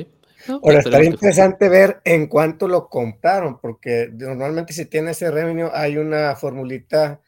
Ahora 0.47 0.79
estaría 0.79 1.09
interesante 1.09 1.69
ver 1.69 2.01
en 2.03 2.27
cuánto 2.27 2.67
lo 2.67 2.89
compraron, 2.89 3.59
porque 3.59 4.09
normalmente 4.11 4.73
si 4.73 4.87
tiene 4.87 5.11
ese 5.11 5.29
revenue 5.29 5.69
hay 5.71 5.97
una 5.97 6.35
formulita 6.35 7.21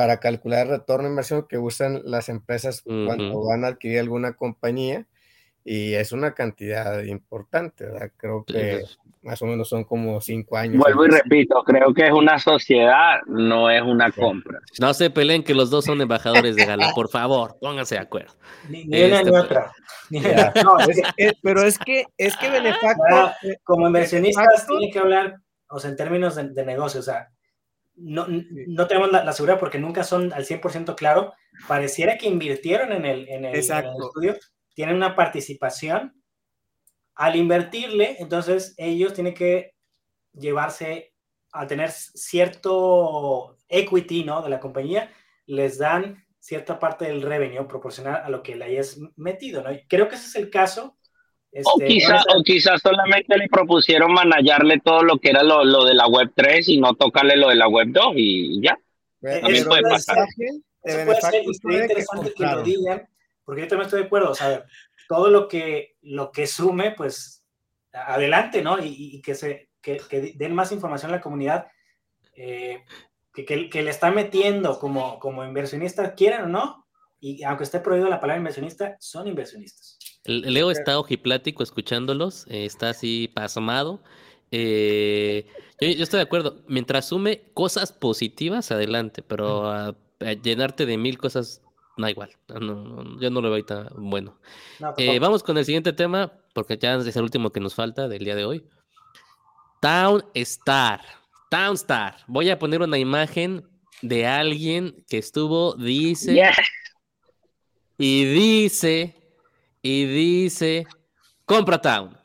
para 0.00 0.16
calcular 0.16 0.66
el 0.66 0.78
retorno 0.78 1.04
de 1.04 1.10
inversión 1.10 1.46
que 1.46 1.58
usan 1.58 2.00
las 2.06 2.30
empresas 2.30 2.80
cuando 2.80 3.44
van 3.44 3.66
a 3.66 3.68
adquirir 3.68 3.98
alguna 3.98 4.32
compañía 4.32 5.06
y 5.62 5.92
es 5.92 6.12
una 6.12 6.32
cantidad 6.32 7.02
importante, 7.02 7.84
¿verdad? 7.84 8.10
Creo 8.16 8.42
que 8.46 8.80
más 9.20 9.42
o 9.42 9.44
menos 9.44 9.68
son 9.68 9.84
como 9.84 10.18
cinco 10.22 10.56
años. 10.56 10.78
Vuelvo 10.78 11.04
y 11.04 11.10
repito, 11.10 11.62
creo 11.64 11.92
que 11.92 12.06
es 12.06 12.12
una 12.14 12.38
sociedad, 12.38 13.20
no 13.26 13.68
es 13.68 13.82
una 13.82 14.10
compra. 14.10 14.60
No 14.80 14.94
se 14.94 15.10
peleen 15.10 15.44
que 15.44 15.52
los 15.52 15.68
dos 15.68 15.84
son 15.84 16.00
embajadores 16.00 16.56
de 16.56 16.64
Gala, 16.64 16.92
por 16.94 17.10
favor, 17.10 17.58
pónganse 17.60 17.96
de 17.96 18.00
acuerdo. 18.00 18.32
Ni, 18.70 18.84
una 19.04 19.22
ni 19.22 19.36
otra. 19.36 19.70
no, 20.64 20.78
pero 21.42 21.62
es 21.62 21.78
que, 21.78 22.06
es 22.16 22.38
que 22.38 22.48
Benefactor, 22.48 23.32
eh, 23.42 23.58
como 23.64 23.86
inversionistas, 23.86 24.66
tiene 24.66 24.90
que 24.90 24.98
hablar, 24.98 25.36
o 25.68 25.78
sea, 25.78 25.90
en 25.90 25.96
términos 25.98 26.36
de, 26.36 26.48
de 26.48 26.64
negocio, 26.64 27.00
o 27.00 27.02
sea, 27.02 27.28
no, 28.00 28.26
no 28.28 28.86
tenemos 28.86 29.12
la, 29.12 29.32
seguridad 29.32 29.60
porque 29.60 29.78
nunca 29.78 30.04
son 30.04 30.32
al 30.32 30.44
100% 30.44 30.94
claro. 30.94 31.34
Pareciera 31.68 32.16
que 32.16 32.26
invirtieron 32.26 32.92
en 32.92 33.04
el, 33.04 33.28
en 33.28 33.44
el, 33.44 33.54
en 33.54 33.54
el 33.54 33.58
estudio, 33.58 34.36
tienen 34.74 34.96
una 34.96 35.14
participación, 35.14 36.20
al 37.14 37.36
invertirle, 37.36 38.16
entonces 38.18 38.74
ellos 38.78 39.12
tienen 39.12 39.34
que 39.34 39.74
llevarse 40.32 41.12
a 41.52 41.66
tener 41.66 41.90
cierto 41.90 43.58
equity, 43.68 44.24
¿no? 44.24 44.40
De 44.40 44.48
la 44.48 44.58
compañía, 44.58 45.12
les 45.46 45.76
dan 45.76 46.24
cierta 46.38 46.78
parte 46.78 47.04
del 47.04 47.20
revenue 47.20 47.66
proporcional 47.66 48.22
a 48.24 48.30
lo 48.30 48.42
que 48.42 48.56
le 48.56 48.64
hayas 48.64 48.98
metido, 49.16 49.62
¿no? 49.62 49.70
Creo 49.88 50.08
que 50.08 50.14
ese 50.14 50.28
es 50.28 50.36
el 50.36 50.48
caso. 50.48 50.96
O, 51.52 51.80
este, 51.80 51.86
quizás 51.86 52.24
o 52.34 52.42
quizás 52.42 52.80
solamente 52.80 53.36
le 53.36 53.48
propusieron 53.48 54.12
manallarle 54.12 54.80
todo 54.80 55.02
lo 55.02 55.18
que 55.18 55.30
era 55.30 55.42
lo, 55.42 55.64
lo, 55.64 55.84
de 55.84 55.94
la 55.94 56.06
web 56.06 56.30
3 56.34 56.68
y 56.68 56.78
no 56.78 56.94
tocarle 56.94 57.36
lo 57.36 57.48
de 57.48 57.56
la 57.56 57.68
web 57.68 57.88
2 57.88 58.12
y 58.16 58.62
ya. 58.62 58.78
También 59.20 59.64
puede 59.64 59.82
pasar. 59.82 60.16
puede 60.82 61.20
ser 61.20 61.44
interesante 61.82 62.32
que 62.34 62.44
lo 62.44 62.62
digan, 62.62 63.08
porque 63.44 63.62
yo 63.62 63.68
también 63.68 63.86
estoy 63.86 64.00
de 64.00 64.06
acuerdo, 64.06 64.30
o 64.30 64.34
sea, 64.34 64.64
todo 65.08 65.28
lo 65.28 65.48
que, 65.48 65.96
lo 66.02 66.30
que 66.30 66.46
sume, 66.46 66.92
pues 66.92 67.44
adelante, 67.92 68.62
¿no? 68.62 68.78
Y, 68.80 69.20
que, 69.20 69.34
se, 69.34 69.70
que, 69.82 70.00
den 70.36 70.54
más 70.54 70.70
información 70.70 71.10
a 71.10 71.16
la 71.16 71.20
comunidad 71.20 71.66
eh, 72.36 72.84
que, 73.34 73.44
que, 73.44 73.82
le 73.82 73.90
está 73.90 74.10
metiendo 74.12 74.78
como, 74.78 75.18
como 75.18 75.44
inversionista, 75.44 76.14
quieran 76.14 76.44
o 76.44 76.48
no, 76.48 76.86
y 77.18 77.42
aunque 77.42 77.64
esté 77.64 77.80
prohibido 77.80 78.08
la 78.08 78.20
palabra 78.20 78.38
inversionista, 78.38 78.96
son 79.00 79.26
inversionistas. 79.26 79.98
Leo 80.24 80.70
está 80.70 80.98
ojiplático 80.98 81.62
escuchándolos, 81.62 82.46
eh, 82.48 82.64
está 82.64 82.90
así 82.90 83.28
pasmado. 83.32 84.02
Eh, 84.50 85.46
yo, 85.80 86.02
estoy 86.02 86.18
de 86.18 86.24
acuerdo, 86.24 86.62
mientras 86.68 87.08
sume 87.08 87.42
cosas 87.54 87.92
positivas, 87.92 88.70
adelante, 88.70 89.22
pero 89.22 89.70
a 89.70 89.94
llenarte 90.42 90.86
de 90.86 90.98
mil 90.98 91.16
cosas 91.18 91.62
no, 92.00 92.08
igual, 92.08 92.30
no, 92.48 93.20
yo 93.20 93.28
no 93.28 93.42
lo 93.42 93.50
veo 93.50 93.62
tan 93.62 93.88
bueno. 93.94 94.38
Eh, 94.96 95.18
vamos 95.18 95.42
con 95.42 95.58
el 95.58 95.66
siguiente 95.66 95.92
tema, 95.92 96.32
porque 96.54 96.78
ya 96.78 96.94
es 96.94 97.14
el 97.14 97.22
último 97.22 97.50
que 97.50 97.60
nos 97.60 97.74
falta 97.74 98.08
del 98.08 98.24
día 98.24 98.34
de 98.34 98.46
hoy. 98.46 98.64
Town 99.82 100.24
Star. 100.32 101.02
Town 101.50 101.74
Star. 101.74 102.16
Voy 102.26 102.48
a 102.48 102.58
poner 102.58 102.80
una 102.80 102.96
imagen 102.96 103.68
de 104.00 104.26
alguien 104.26 105.04
que 105.10 105.18
estuvo, 105.18 105.74
dice, 105.74 106.42
y 107.98 108.24
dice, 108.24 109.14
y 109.82 110.04
dice, 110.06 110.86
compra 111.44 111.80
Town. 111.80 112.16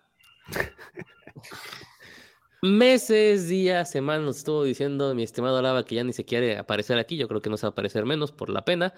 Meses, 2.61 3.47
días, 3.47 3.91
semanas 3.91 4.37
estuvo 4.37 4.63
diciendo 4.63 5.13
mi 5.13 5.23
estimado 5.23 5.61
Lava 5.61 5.85
que 5.85 5.95
ya 5.95 6.03
ni 6.03 6.13
se 6.13 6.25
quiere 6.25 6.57
aparecer 6.57 6.97
aquí. 6.97 7.15
Yo 7.17 7.27
creo 7.27 7.41
que 7.41 7.49
no 7.49 7.57
se 7.57 7.67
va 7.67 7.69
a 7.69 7.71
aparecer 7.71 8.05
menos 8.05 8.31
por 8.31 8.49
la 8.49 8.65
pena 8.65 8.93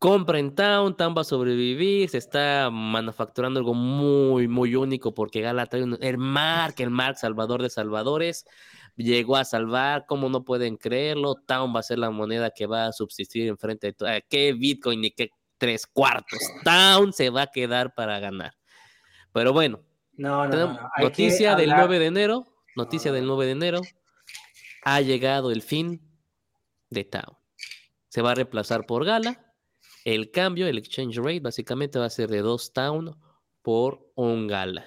compra 0.00 0.38
en 0.38 0.54
Town, 0.54 0.96
Town 0.96 1.14
va 1.14 1.20
a 1.20 1.24
sobrevivir, 1.24 2.08
se 2.08 2.16
está 2.16 2.70
manufacturando 2.72 3.60
algo 3.60 3.74
muy, 3.74 4.48
muy 4.48 4.74
único 4.74 5.12
porque 5.12 5.42
Gala 5.42 5.66
trae 5.66 5.84
el 6.00 6.16
Mark, 6.18 6.76
el 6.78 6.88
Mark 6.88 7.18
Salvador 7.18 7.60
de 7.60 7.68
Salvadores, 7.68 8.46
llegó 8.96 9.36
a 9.36 9.44
salvar, 9.44 10.06
¿cómo 10.08 10.30
no 10.30 10.42
pueden 10.42 10.78
creerlo? 10.78 11.34
Town 11.46 11.74
va 11.76 11.80
a 11.80 11.82
ser 11.82 11.98
la 11.98 12.10
moneda 12.10 12.50
que 12.50 12.66
va 12.66 12.86
a 12.86 12.92
subsistir 12.92 13.46
enfrente 13.48 13.88
de 13.88 13.92
todo. 13.92 14.08
Eh, 14.08 14.24
¿Qué 14.26 14.54
Bitcoin 14.54 15.02
ni 15.02 15.10
qué 15.10 15.32
tres 15.60 15.86
cuartos? 15.86 16.40
Town 16.64 17.12
se 17.12 17.30
va 17.30 17.42
a 17.42 17.46
quedar 17.52 17.94
para 17.94 18.18
ganar. 18.18 18.54
Pero 19.32 19.52
bueno, 19.52 19.84
no, 20.14 20.48
no, 20.48 20.90
noticia 20.98 21.54
del 21.54 21.70
9 21.70 22.00
de 22.00 22.06
enero, 22.06 22.46
noticia 22.74 23.12
del 23.12 23.26
9 23.26 23.46
de 23.46 23.52
enero, 23.52 23.80
ha 24.82 25.00
llegado 25.00 25.52
el 25.52 25.62
fin 25.62 26.02
de 26.88 27.04
Town. 27.04 27.36
Se 28.08 28.22
va 28.22 28.32
a 28.32 28.34
reemplazar 28.34 28.86
por 28.86 29.04
Gala 29.04 29.50
el 30.04 30.30
cambio, 30.30 30.66
el 30.66 30.78
exchange 30.78 31.18
rate, 31.18 31.40
básicamente 31.40 31.98
va 31.98 32.06
a 32.06 32.10
ser 32.10 32.30
de 32.30 32.40
dos 32.40 32.72
town 32.72 33.16
por 33.62 34.10
un 34.14 34.46
gala. 34.46 34.84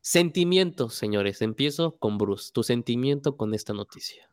Sentimientos, 0.00 0.94
señores. 0.94 1.40
Empiezo 1.42 1.96
con 1.98 2.18
Bruce. 2.18 2.50
Tu 2.52 2.62
sentimiento 2.62 3.36
con 3.36 3.54
esta 3.54 3.72
noticia. 3.72 4.28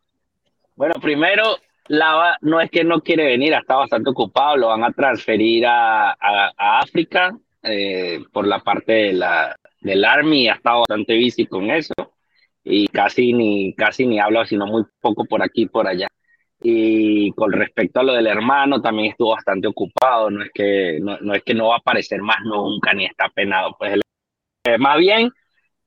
Bueno, 0.76 0.96
primero, 1.02 1.58
Lava 1.90 2.38
no 2.42 2.62
es 2.62 2.70
que 2.70 2.84
no 2.84 3.02
quiere 3.02 3.26
venir, 3.26 3.54
está 3.54 3.76
bastante 3.76 4.12
ocupado, 4.12 4.58
lo 4.58 4.68
van 4.68 4.84
a 4.84 4.92
transferir 4.92 5.66
a, 5.66 6.12
a, 6.12 6.80
África 6.80 7.36
eh, 7.64 8.20
por 8.32 8.48
la 8.48 8.60
parte 8.60 8.92
de 8.92 9.14
la, 9.14 9.56
del 9.82 10.06
Army, 10.06 10.48
ha 10.48 10.54
estado 10.54 10.80
bastante 10.80 11.20
busy 11.20 11.48
con 11.48 11.70
eso 11.72 11.94
y 12.64 12.88
casi 12.90 13.34
ni, 13.34 13.74
casi 13.74 14.06
ni 14.06 14.20
habla, 14.20 14.46
sino 14.46 14.68
muy 14.68 14.84
poco 15.02 15.26
por 15.26 15.42
aquí 15.42 15.64
y 15.64 15.68
por 15.68 15.88
allá. 15.88 16.08
Y 16.62 17.32
con 17.32 17.52
respecto 17.54 18.02
a 18.02 18.04
lo 18.04 18.14
del 18.14 18.28
hermano, 18.28 18.82
también 18.82 19.12
estuvo 19.12 19.32
bastante 19.32 19.68
ocupado, 19.68 20.30
no 20.30 20.44
es 20.44 20.52
que 20.54 21.00
no, 21.02 21.18
no 21.22 21.34
es 21.34 21.44
que 21.44 21.56
no 21.56 21.70
va 21.70 21.76
a 21.76 21.80
aparecer 21.80 22.22
más 22.22 22.38
nunca 22.44 22.94
ni 22.94 23.06
está 23.06 23.30
penado, 23.30 23.76
pues 23.80 24.00
eh, 24.66 24.78
más 24.78 24.98
bien 25.00 25.32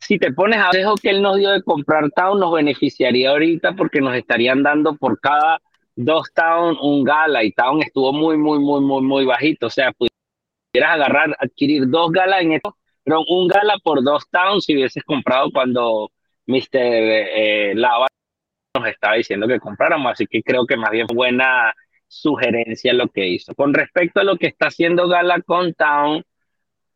si 0.01 0.19
te 0.19 0.33
pones 0.33 0.59
a 0.59 0.71
dejo 0.73 0.97
que 0.97 1.11
él 1.11 1.23
nos 1.23 1.37
dio 1.37 1.51
de 1.51 1.63
comprar 1.63 2.11
Town, 2.11 2.41
nos 2.41 2.53
beneficiaría 2.53 3.31
ahorita 3.31 3.75
porque 3.75 4.01
nos 4.01 4.17
estarían 4.17 4.65
dando 4.65 4.97
por 4.97 5.21
cada 5.21 5.61
dos 5.97 6.33
Town 6.35 6.77
un 6.81 7.05
Gala 7.05 7.45
y 7.45 7.53
Town 7.53 7.83
estuvo 7.83 8.13
muy, 8.13 8.37
muy, 8.37 8.59
muy, 8.59 8.81
muy, 8.81 9.03
muy 9.03 9.25
bajito. 9.25 9.67
O 9.67 9.71
sea, 9.71 9.93
pudieras 9.93 10.95
agarrar, 10.95 11.37
adquirir 11.39 11.89
dos 11.89 12.11
Gala 12.11 12.41
en 12.41 12.53
esto, 12.53 12.77
pero 13.05 13.23
un 13.29 13.49
Gala 13.49 13.79
por 13.83 14.03
dos 14.03 14.29
Town 14.31 14.61
si 14.61 14.75
hubieses 14.75 15.03
comprado 15.05 15.51
cuando 15.53 16.11
Mr. 16.47 16.69
Eh, 16.73 17.73
Lava 17.75 18.07
nos 18.75 18.89
estaba 18.89 19.15
diciendo 19.17 19.47
que 19.47 19.61
compráramos. 19.61 20.13
Así 20.13 20.27
que 20.27 20.43
creo 20.43 20.67
que 20.67 20.77
más 20.77 20.91
bien 20.91 21.07
buena 21.13 21.75
sugerencia 22.09 22.93
lo 22.93 23.09
que 23.09 23.27
hizo. 23.27 23.55
Con 23.55 23.75
respecto 23.75 24.21
a 24.21 24.25
lo 24.25 24.37
que 24.37 24.47
está 24.47 24.67
haciendo 24.69 25.09
Gala 25.09 25.41
con 25.43 25.75
Town, 25.75 26.25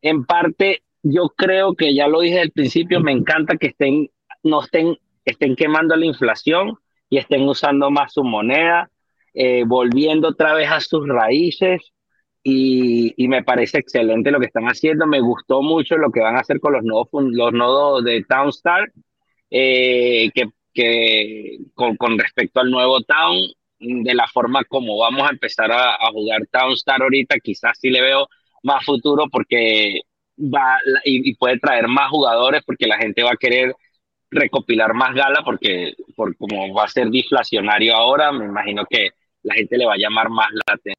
en 0.03 0.25
parte 0.25 0.83
yo 1.03 1.29
creo 1.37 1.75
que 1.75 1.95
ya 1.95 2.09
lo 2.09 2.21
dije 2.21 2.41
al 2.41 2.51
principio, 2.51 3.01
me 3.01 3.13
encanta 3.13 3.57
que 3.57 3.69
estén, 3.69 4.11
no 4.43 4.63
estén, 4.63 4.99
estén 5.25 5.55
quemando 5.55 5.97
la 5.97 6.05
inflación 6.05 6.79
y 7.09 7.19
estén 7.19 7.49
usando 7.49 7.91
más 7.91 8.13
su 8.13 8.25
moneda, 8.25 8.91
eh, 9.35 9.65
volviendo 9.67 10.29
otra 10.29 10.55
vez 10.55 10.71
a 10.71 10.81
sus 10.81 11.09
raíces. 11.09 11.93
Y, 12.43 13.15
me 13.29 13.43
parece 13.43 13.79
excelente 13.79 14.31
lo 14.31 14.39
que 14.39 14.47
están 14.47 14.67
haciendo. 14.67 15.07
Me 15.07 15.21
gustó 15.21 15.63
mucho 15.63 15.97
lo 15.97 16.13
que 16.13 16.21
van 16.21 16.37
a 16.37 16.41
hacer 16.41 16.61
con 16.61 16.75
los 16.75 16.85
nuevos, 16.85 17.09
los 17.13 17.53
nodos 17.53 18.05
de 18.05 18.25
Townstar, 18.29 18.93
eh, 19.51 20.31
que, 20.33 21.59
con, 21.75 22.19
respecto 22.19 22.61
al 22.61 22.71
nuevo 22.71 23.01
Town, 23.03 23.49
de 23.79 24.15
la 24.15 24.27
forma 24.29 24.65
como 24.65 24.97
vamos 24.99 25.29
a 25.29 25.33
empezar 25.33 25.73
a, 25.73 25.95
a 25.97 26.11
jugar 26.13 26.43
Townstar 26.51 27.03
ahorita, 27.03 27.37
quizás 27.41 27.79
sí 27.81 27.91
le 27.91 28.01
veo 28.01 28.29
más 28.63 28.85
futuro 28.85 29.27
porque 29.31 30.03
va 30.39 30.79
y, 31.05 31.35
puede 31.37 31.59
traer 31.59 31.89
más 31.89 32.11
jugadores 32.11 32.63
porque 32.65 32.87
la 32.87 32.99
gente 32.99 33.23
va 33.23 33.31
a 33.33 33.37
querer 33.37 33.75
recopilar 34.37 34.95
más 34.95 35.15
gala 35.15 35.43
porque 35.45 35.95
por 36.15 36.37
como 36.37 36.73
va 36.75 36.85
a 36.85 36.89
ser 36.89 37.09
deflacionario 37.09 37.95
ahora, 37.95 38.33
me 38.33 38.45
imagino 38.45 38.85
que 38.89 39.11
la 39.43 39.55
gente 39.55 39.77
le 39.77 39.87
va 39.87 39.95
a 39.95 39.99
llamar 39.99 40.29
más 40.31 40.49
la 40.53 40.75
atención. 40.75 40.95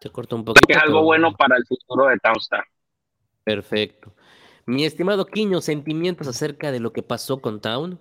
Te 0.00 0.10
corto 0.10 0.36
un 0.36 0.44
poquito. 0.44 0.66
Que 0.66 0.72
es 0.72 0.82
algo 0.82 1.02
bueno 1.02 1.34
para 1.34 1.56
el 1.56 1.66
futuro 1.66 2.06
de 2.06 2.18
Townstar. 2.18 2.64
Perfecto. 3.44 4.14
Mi 4.66 4.84
estimado 4.84 5.26
Quiño, 5.26 5.60
sentimientos 5.60 6.28
acerca 6.28 6.72
de 6.72 6.80
lo 6.80 6.92
que 6.92 7.02
pasó 7.02 7.40
con 7.40 7.60
Town. 7.60 7.98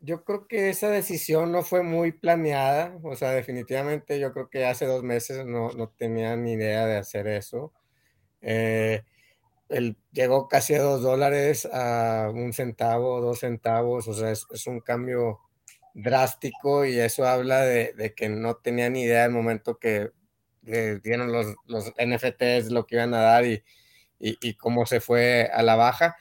Yo 0.00 0.24
creo 0.24 0.46
que 0.46 0.70
esa 0.70 0.88
decisión 0.88 1.52
no 1.52 1.62
fue 1.62 1.82
muy 1.82 2.12
planeada, 2.12 2.96
o 3.02 3.16
sea, 3.16 3.30
definitivamente 3.32 4.18
yo 4.18 4.32
creo 4.32 4.48
que 4.48 4.64
hace 4.64 4.86
dos 4.86 5.02
meses 5.02 5.44
no, 5.44 5.70
no 5.72 5.88
tenía 5.88 6.36
ni 6.36 6.52
idea 6.52 6.86
de 6.86 6.96
hacer 6.96 7.26
eso. 7.26 7.72
Eh, 8.40 9.02
llegó 10.12 10.48
casi 10.48 10.74
a 10.74 10.82
dos 10.82 11.02
dólares 11.02 11.68
a 11.72 12.30
un 12.32 12.52
centavo, 12.52 13.20
dos 13.20 13.40
centavos, 13.40 14.08
o 14.08 14.14
sea, 14.14 14.30
es, 14.30 14.66
un 14.66 14.80
cambio 14.80 15.40
drástico 15.94 16.84
y 16.84 16.98
eso 16.98 17.26
habla 17.26 17.60
de, 17.62 18.14
que 18.16 18.28
no 18.28 18.56
tenía 18.56 18.90
ni 18.90 19.02
idea 19.02 19.22
del 19.22 19.32
momento 19.32 19.78
que 19.78 20.10
dieron 20.62 21.32
los, 21.32 21.54
los, 21.66 21.92
NFTs 21.98 22.70
lo 22.70 22.86
que 22.86 22.96
iban 22.96 23.14
a 23.14 23.20
dar 23.20 23.46
y, 23.46 23.62
y, 24.18 24.54
cómo 24.54 24.86
se 24.86 25.00
fue 25.00 25.50
a 25.52 25.62
la 25.62 25.74
baja. 25.76 26.16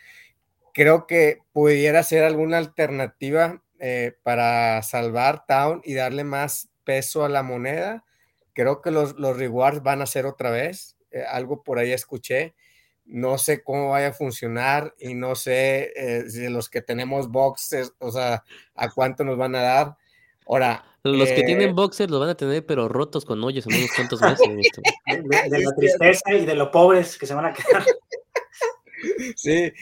Creo 0.74 1.06
que 1.06 1.40
pudiera 1.54 2.02
ser 2.04 2.24
alguna 2.24 2.58
alternativa 2.58 3.62
eh, 3.80 4.16
para 4.24 4.82
salvar 4.84 5.46
Town 5.46 5.82
y 5.84 5.94
darle 5.94 6.24
más 6.24 6.70
peso 6.84 7.26
a 7.26 7.30
la 7.30 7.44
moneda. 7.44 8.06
Creo 8.54 8.82
que 8.82 8.92
los, 8.92 9.16
los 9.18 9.38
rewards 9.38 9.84
van 9.84 10.02
a 10.02 10.06
ser 10.06 10.26
otra 10.26 10.50
vez. 10.50 10.98
Eh, 11.12 11.24
algo 11.28 11.64
por 11.64 11.80
ahí 11.80 11.92
escuché. 11.92 12.56
No 13.12 13.38
sé 13.38 13.62
cómo 13.62 13.90
vaya 13.90 14.08
a 14.08 14.14
funcionar 14.14 14.96
y 14.98 15.16
no 15.16 15.36
sé 15.36 15.92
eh, 15.98 16.30
si 16.30 16.48
los 16.48 16.70
que 16.70 16.82
tenemos 16.82 17.30
boxes, 17.30 17.94
o 18.00 18.10
sea, 18.10 18.46
a 18.74 18.90
cuánto 18.90 19.26
nos 19.26 19.38
van 19.38 19.54
a 19.56 19.62
dar. 19.62 19.98
Ahora. 20.48 20.86
Los 21.04 21.30
que 21.30 21.44
tienen 21.44 21.72
eh, 21.72 21.74
boxers 21.74 22.10
los 22.10 22.22
van 22.22 22.30
a 22.30 22.36
tener, 22.36 22.66
pero 22.66 22.88
rotos 22.88 23.26
con 23.26 23.44
hoyos 23.44 23.68
en 23.68 23.76
unos 23.76 23.92
cuantos 23.94 24.22
meses. 24.22 24.48
De, 25.50 25.60
la 25.60 25.76
tristeza 25.76 26.34
y 26.34 26.46
de 26.46 26.56
lo 26.56 26.72
pobres 26.72 27.18
que 27.18 27.26
se 27.26 27.34
van 27.34 27.46
a 27.46 27.54
quedar. 27.54 27.86
Sí, 29.36 29.74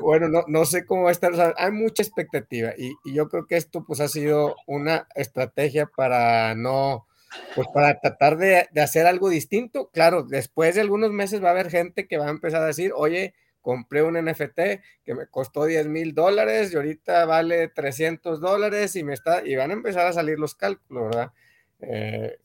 bueno, 0.00 0.28
no, 0.28 0.44
no, 0.46 0.64
sé 0.64 0.86
cómo 0.86 1.02
va 1.02 1.08
a 1.08 1.12
estar. 1.12 1.32
hay 1.56 1.72
mucha 1.72 2.00
expectativa 2.00 2.72
y, 2.78 2.92
y, 3.04 3.12
yo 3.12 3.28
creo 3.28 3.44
que 3.44 3.56
esto 3.56 3.84
pues 3.84 3.98
ha 3.98 4.06
sido 4.06 4.54
una 4.68 5.08
estrategia 5.16 5.86
para 5.86 6.54
no 6.54 7.08
pues 7.54 7.68
para 7.72 7.98
tratar 8.00 8.36
de, 8.36 8.68
hacer 8.80 9.06
algo 9.06 9.28
distinto. 9.28 9.90
Claro, 9.92 10.22
después 10.22 10.74
de 10.74 10.80
algunos 10.80 11.12
meses 11.12 11.42
va 11.42 11.48
a 11.48 11.52
haber 11.52 11.70
gente 11.70 12.06
que 12.06 12.18
va 12.18 12.26
a 12.26 12.30
empezar 12.30 12.62
a 12.62 12.66
decir, 12.66 12.92
oye, 12.94 13.34
compré 13.60 14.02
un 14.02 14.14
NFT 14.14 14.60
que 15.04 15.14
me 15.14 15.26
costó 15.26 15.64
10 15.64 15.88
mil 15.88 16.14
dólares 16.14 16.72
y 16.72 16.76
ahorita 16.76 17.24
vale 17.26 17.68
300 17.68 18.40
dólares 18.40 18.96
y 18.96 19.04
me 19.04 19.14
está, 19.14 19.46
y 19.46 19.56
van 19.56 19.70
a 19.70 19.74
empezar 19.74 20.06
a 20.06 20.12
salir 20.12 20.38
los 20.38 20.54
cálculos, 20.54 21.04
¿verdad? 21.04 21.32
Eh, 21.80 22.38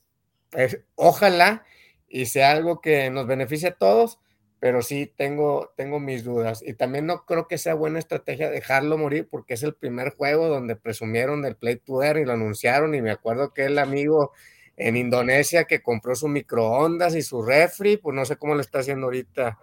ojalá 0.96 1.64
y 2.08 2.28
sea 2.28 2.52
algo 2.52 2.82
que 2.82 3.10
nos 3.10 3.28
beneficie 3.28 3.70
a 3.70 3.76
todos, 3.76 4.20
pero 4.60 4.82
sí 4.82 5.12
tengo, 5.16 5.74
tengo 5.76 6.00
mis 6.00 6.24
dudas. 6.24 6.64
Y 6.66 6.74
también 6.74 7.06
no 7.06 7.26
creo 7.26 7.48
que 7.48 7.58
sea 7.58 7.74
buena 7.74 8.00
estrategia 8.00 8.50
dejarlo 8.50 8.98
morir 8.98 9.28
porque 9.30 9.54
es 9.54 9.64
el 9.64 9.76
primer 9.76 10.12
juego 10.16 10.48
donde 10.48 10.76
presumieron 10.76 11.42
del 11.42 11.56
Play 11.58 11.78
to 11.78 12.02
Earn 12.02 12.22
y 12.22 12.26
lo 12.26 12.34
anunciaron 12.34 12.96
y 12.96 13.02
me 13.02 13.12
acuerdo 13.12 13.54
que 13.54 13.66
el 13.66 13.78
amigo 13.78 14.32
en 14.78 14.96
Indonesia 14.96 15.66
que 15.66 15.82
compró 15.82 16.16
su 16.16 16.28
microondas 16.28 17.16
y 17.16 17.24
su 17.24 17.42
refri, 17.42 17.98
pues 17.98 18.16
no 18.16 18.24
sé 18.26 18.38
cómo 18.38 18.54
lo 18.54 18.62
está 18.62 18.80
haciendo 18.80 19.08
ahorita, 19.08 19.58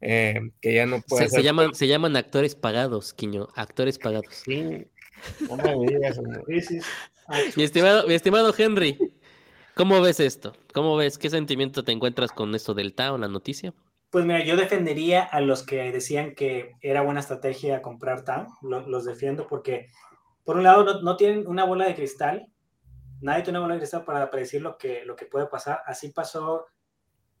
eh, 0.00 0.50
que 0.60 0.74
ya 0.74 0.86
no 0.86 1.00
puede. 1.00 1.28
Se, 1.28 1.36
se, 1.36 1.42
llaman, 1.42 1.74
se 1.74 1.88
llaman 1.88 2.16
actores 2.16 2.54
pagados, 2.54 3.14
Quiño, 3.14 3.48
actores 3.54 3.98
pagados. 3.98 4.26
Sí, 4.44 4.86
no 5.48 5.56
me 5.56 5.86
digas, 5.86 6.20
mi, 7.56 7.62
estimado, 7.62 8.06
mi 8.06 8.14
estimado 8.14 8.54
Henry, 8.56 8.98
¿cómo 9.74 10.02
ves 10.02 10.20
esto? 10.20 10.52
¿Cómo 10.74 10.96
ves? 10.96 11.16
¿Qué 11.16 11.30
sentimiento 11.30 11.82
te 11.82 11.92
encuentras 11.92 12.30
con 12.30 12.54
esto 12.54 12.74
del 12.74 12.94
Tao, 12.94 13.16
la 13.16 13.28
noticia? 13.28 13.72
Pues 14.10 14.24
mira, 14.26 14.44
yo 14.44 14.56
defendería 14.56 15.22
a 15.22 15.40
los 15.40 15.64
que 15.64 15.92
decían 15.92 16.34
que 16.34 16.72
era 16.82 17.02
buena 17.02 17.20
estrategia 17.20 17.80
comprar 17.80 18.22
Tao, 18.24 18.46
los, 18.62 19.04
defiendo 19.06 19.46
porque, 19.46 19.88
por 20.44 20.58
un 20.58 20.62
lado, 20.62 20.84
no, 20.84 21.00
no 21.00 21.16
tienen 21.16 21.46
una 21.46 21.64
bola 21.64 21.86
de 21.86 21.94
cristal, 21.94 22.48
nadie 23.20 23.42
tiene 23.42 23.58
una 23.58 23.74
bola 23.74 24.04
para 24.04 24.30
predecir 24.30 24.62
lo 24.62 24.76
que, 24.76 25.04
lo 25.04 25.16
que 25.16 25.26
puede 25.26 25.46
pasar. 25.46 25.82
Así 25.86 26.10
pasó 26.10 26.66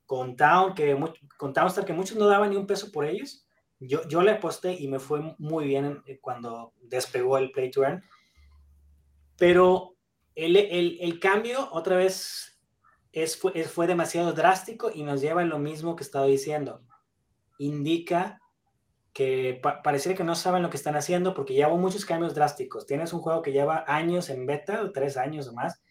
con 0.06 0.36
Town, 0.36 0.74
que 0.74 0.98
con 1.36 1.52
Townstar, 1.52 1.84
que 1.84 1.92
muchos 1.92 2.16
no 2.16 2.26
daban 2.26 2.50
ni 2.50 2.56
un 2.56 2.66
peso 2.66 2.90
por 2.90 3.04
ellos. 3.04 3.46
Yo, 3.80 4.06
yo 4.08 4.22
le 4.22 4.32
aposté 4.32 4.72
y 4.72 4.88
me 4.88 4.98
fue 4.98 5.34
muy 5.38 5.66
bien 5.66 6.02
eh, 6.06 6.18
cuando 6.20 6.72
despegó 6.80 7.38
el 7.38 7.52
Play 7.52 7.70
to 7.70 7.84
Earn. 7.84 8.02
Pero 9.36 9.96
el, 10.34 10.56
el, 10.56 10.98
el 11.00 11.20
cambio, 11.20 11.68
otra 11.72 11.96
vez, 11.96 12.60
es, 13.12 13.36
fue, 13.36 13.64
fue 13.64 13.86
demasiado 13.86 14.32
drástico 14.32 14.90
y 14.92 15.02
nos 15.02 15.20
lleva 15.20 15.42
a 15.42 15.46
lo 15.46 15.58
mismo 15.58 15.96
que 15.96 16.04
estaba 16.04 16.26
diciendo. 16.26 16.82
Indica 17.58 18.40
que 19.18 19.60
pareciera 19.82 20.16
que 20.16 20.22
no 20.22 20.36
saben 20.36 20.62
lo 20.62 20.70
que 20.70 20.76
están 20.76 20.94
haciendo 20.94 21.34
porque 21.34 21.52
ya 21.52 21.66
hubo 21.66 21.76
muchos 21.76 22.06
cambios 22.06 22.36
drásticos. 22.36 22.86
Tienes 22.86 23.12
un 23.12 23.20
juego 23.20 23.42
que 23.42 23.50
lleva 23.50 23.82
años 23.88 24.30
en 24.30 24.46
beta, 24.46 24.92
tres 24.94 25.16
años 25.16 25.48
o 25.48 25.54
más. 25.54 25.82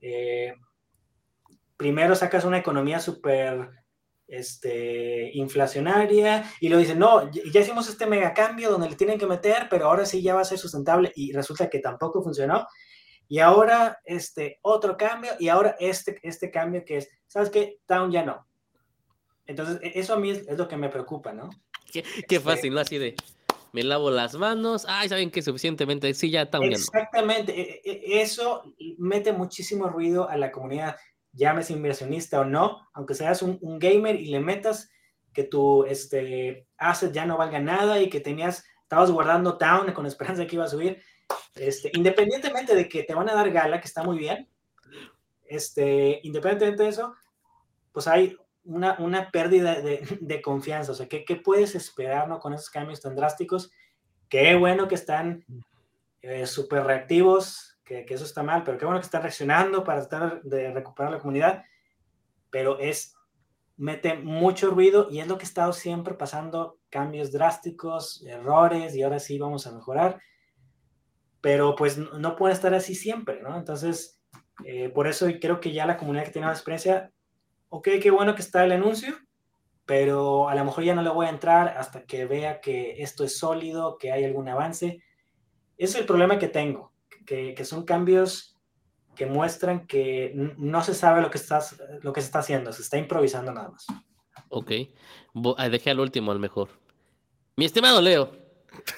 Eh, 0.00 0.54
primero 1.76 2.14
sacas 2.14 2.44
una 2.44 2.58
economía 2.58 3.00
súper 3.00 3.68
este, 4.28 5.28
inflacionaria 5.34 6.44
y 6.60 6.68
lo 6.68 6.78
dicen, 6.78 7.00
no, 7.00 7.28
ya 7.32 7.60
hicimos 7.60 7.88
este 7.88 8.06
mega 8.06 8.32
cambio 8.32 8.70
donde 8.70 8.90
le 8.90 8.94
tienen 8.94 9.18
que 9.18 9.26
meter, 9.26 9.66
pero 9.68 9.86
ahora 9.86 10.06
sí 10.06 10.22
ya 10.22 10.36
va 10.36 10.42
a 10.42 10.44
ser 10.44 10.58
sustentable 10.58 11.10
y 11.16 11.32
resulta 11.32 11.68
que 11.68 11.80
tampoco 11.80 12.22
funcionó. 12.22 12.64
Y 13.26 13.40
ahora 13.40 13.98
este 14.04 14.60
otro 14.62 14.96
cambio 14.96 15.32
y 15.40 15.48
ahora 15.48 15.74
este, 15.80 16.20
este 16.22 16.52
cambio 16.52 16.84
que 16.84 16.98
es, 16.98 17.08
¿sabes 17.26 17.50
qué? 17.50 17.80
Town 17.86 18.12
ya 18.12 18.24
no. 18.24 18.46
Entonces, 19.46 19.80
e, 19.82 19.98
eso 19.98 20.14
a 20.14 20.20
mí 20.20 20.30
es 20.30 20.56
lo 20.56 20.68
que 20.68 20.76
me 20.76 20.90
preocupa, 20.90 21.32
¿no? 21.32 21.50
Qué, 21.92 22.40
fácil, 22.40 22.74
¿no? 22.74 22.80
Así 22.80 22.98
de, 22.98 23.14
me 23.72 23.82
lavo 23.82 24.10
las 24.10 24.34
manos, 24.34 24.86
ay, 24.88 25.08
saben 25.08 25.30
que 25.30 25.42
suficientemente, 25.42 26.12
sí, 26.14 26.30
ya 26.30 26.42
está 26.42 26.58
uniendo. 26.58 26.78
Exactamente, 26.78 27.58
e, 27.58 27.80
e, 27.84 28.22
eso 28.22 28.74
mete 28.98 29.32
muchísimo 29.32 29.88
ruido 29.88 30.28
a 30.28 30.36
la 30.36 30.50
comunidad, 30.50 30.96
llames 31.32 31.70
inversionista 31.70 32.40
o 32.40 32.44
no, 32.44 32.88
aunque 32.94 33.14
seas 33.14 33.42
un, 33.42 33.58
gamer 33.78 34.16
y 34.16 34.26
le 34.26 34.40
metas 34.40 34.90
que 35.32 35.44
tu 35.44 35.84
este, 35.84 36.66
asset 36.76 37.12
ya 37.12 37.26
no 37.26 37.36
valga 37.36 37.60
nada 37.60 38.00
y 38.00 38.08
que 38.08 38.20
tenías, 38.20 38.64
estabas 38.82 39.10
guardando 39.10 39.56
Town 39.56 39.92
con 39.92 40.06
esperanza 40.06 40.42
de 40.42 40.48
que 40.48 40.56
iba 40.56 40.64
a 40.64 40.68
subir, 40.68 41.02
Este, 41.54 41.90
independientemente 41.94 42.74
de 42.74 42.88
que 42.88 43.02
te 43.02 43.14
van 43.14 43.28
a 43.28 43.34
dar 43.34 43.50
gala, 43.50 43.80
que 43.80 43.86
está 43.86 44.02
muy 44.02 44.18
bien, 44.18 44.48
este, 45.46 46.20
independientemente 46.22 46.82
de 46.82 46.88
eso, 46.88 47.14
pues 47.92 48.06
hay 48.06 48.36
una, 48.68 48.96
una 48.98 49.30
pérdida 49.30 49.80
de, 49.80 50.06
de, 50.20 50.42
confianza. 50.42 50.92
O 50.92 50.94
sea, 50.94 51.08
¿qué, 51.08 51.24
¿qué, 51.24 51.36
puedes 51.36 51.74
esperar 51.74 52.28
¿no? 52.28 52.38
con 52.38 52.52
esos 52.52 52.70
cambios 52.70 53.00
tan 53.00 53.16
drásticos? 53.16 53.72
Qué 54.28 54.54
bueno 54.54 54.86
que 54.88 54.94
están 54.94 55.44
eh, 56.20 56.46
súper 56.46 56.84
reactivos, 56.84 57.78
que, 57.84 58.04
eso 58.08 58.24
está 58.24 58.42
mal, 58.42 58.62
pero 58.64 58.76
qué 58.76 58.84
bueno 58.84 59.00
que 59.00 59.06
están 59.06 59.22
reaccionando 59.22 59.82
para 59.84 60.06
tratar 60.06 60.42
de 60.42 60.70
recuperar 60.72 61.12
la 61.12 61.18
comunidad. 61.18 61.64
Pero 62.50 62.78
es, 62.78 63.14
mete 63.76 64.14
mucho 64.14 64.70
ruido 64.70 65.08
y 65.10 65.20
es 65.20 65.26
lo 65.26 65.38
que 65.38 65.44
ha 65.44 65.48
estado 65.48 65.72
siempre 65.72 66.14
pasando, 66.14 66.78
cambios 66.90 67.32
drásticos, 67.32 68.22
errores 68.26 68.94
y 68.94 69.02
ahora 69.02 69.18
sí 69.18 69.38
vamos 69.38 69.66
a 69.66 69.72
mejorar. 69.72 70.20
Pero 71.40 71.74
pues 71.74 71.96
no, 71.96 72.18
no 72.18 72.36
puede 72.36 72.52
estar 72.52 72.74
así 72.74 72.94
siempre, 72.94 73.40
¿no? 73.40 73.56
Entonces, 73.56 74.20
eh, 74.64 74.90
por 74.90 75.06
eso 75.06 75.26
creo 75.40 75.60
que 75.60 75.72
ya 75.72 75.86
la 75.86 75.96
comunidad 75.96 76.24
que 76.24 76.32
tiene 76.32 76.48
la 76.48 76.52
experiencia 76.52 77.12
ok, 77.68 77.88
qué 78.02 78.10
bueno 78.10 78.34
que 78.34 78.42
está 78.42 78.64
el 78.64 78.72
anuncio, 78.72 79.14
pero 79.86 80.48
a 80.48 80.54
lo 80.54 80.64
mejor 80.64 80.84
ya 80.84 80.94
no 80.94 81.02
le 81.02 81.10
voy 81.10 81.26
a 81.26 81.30
entrar 81.30 81.76
hasta 81.78 82.04
que 82.04 82.26
vea 82.26 82.60
que 82.60 83.02
esto 83.02 83.24
es 83.24 83.38
sólido, 83.38 83.96
que 83.98 84.12
hay 84.12 84.24
algún 84.24 84.48
avance. 84.48 85.02
Ese 85.76 85.94
es 85.94 86.00
el 86.00 86.06
problema 86.06 86.38
que 86.38 86.48
tengo, 86.48 86.92
que, 87.24 87.54
que 87.54 87.64
son 87.64 87.84
cambios 87.84 88.58
que 89.18 89.26
muestran 89.26 89.86
que 89.86 90.32
no 90.56 90.82
se 90.84 90.94
sabe 90.94 91.20
lo 91.20 91.30
que, 91.30 91.38
estás, 91.38 91.76
lo 92.02 92.12
que 92.12 92.20
se 92.20 92.26
está 92.26 92.38
haciendo, 92.38 92.72
se 92.72 92.82
está 92.82 92.98
improvisando 92.98 93.52
nada 93.52 93.68
más. 93.68 93.86
Ok, 94.48 94.70
dejé 95.70 95.90
al 95.90 95.98
último 95.98 96.30
al 96.30 96.38
mejor. 96.38 96.68
Mi 97.56 97.64
estimado 97.64 98.00
Leo, 98.00 98.30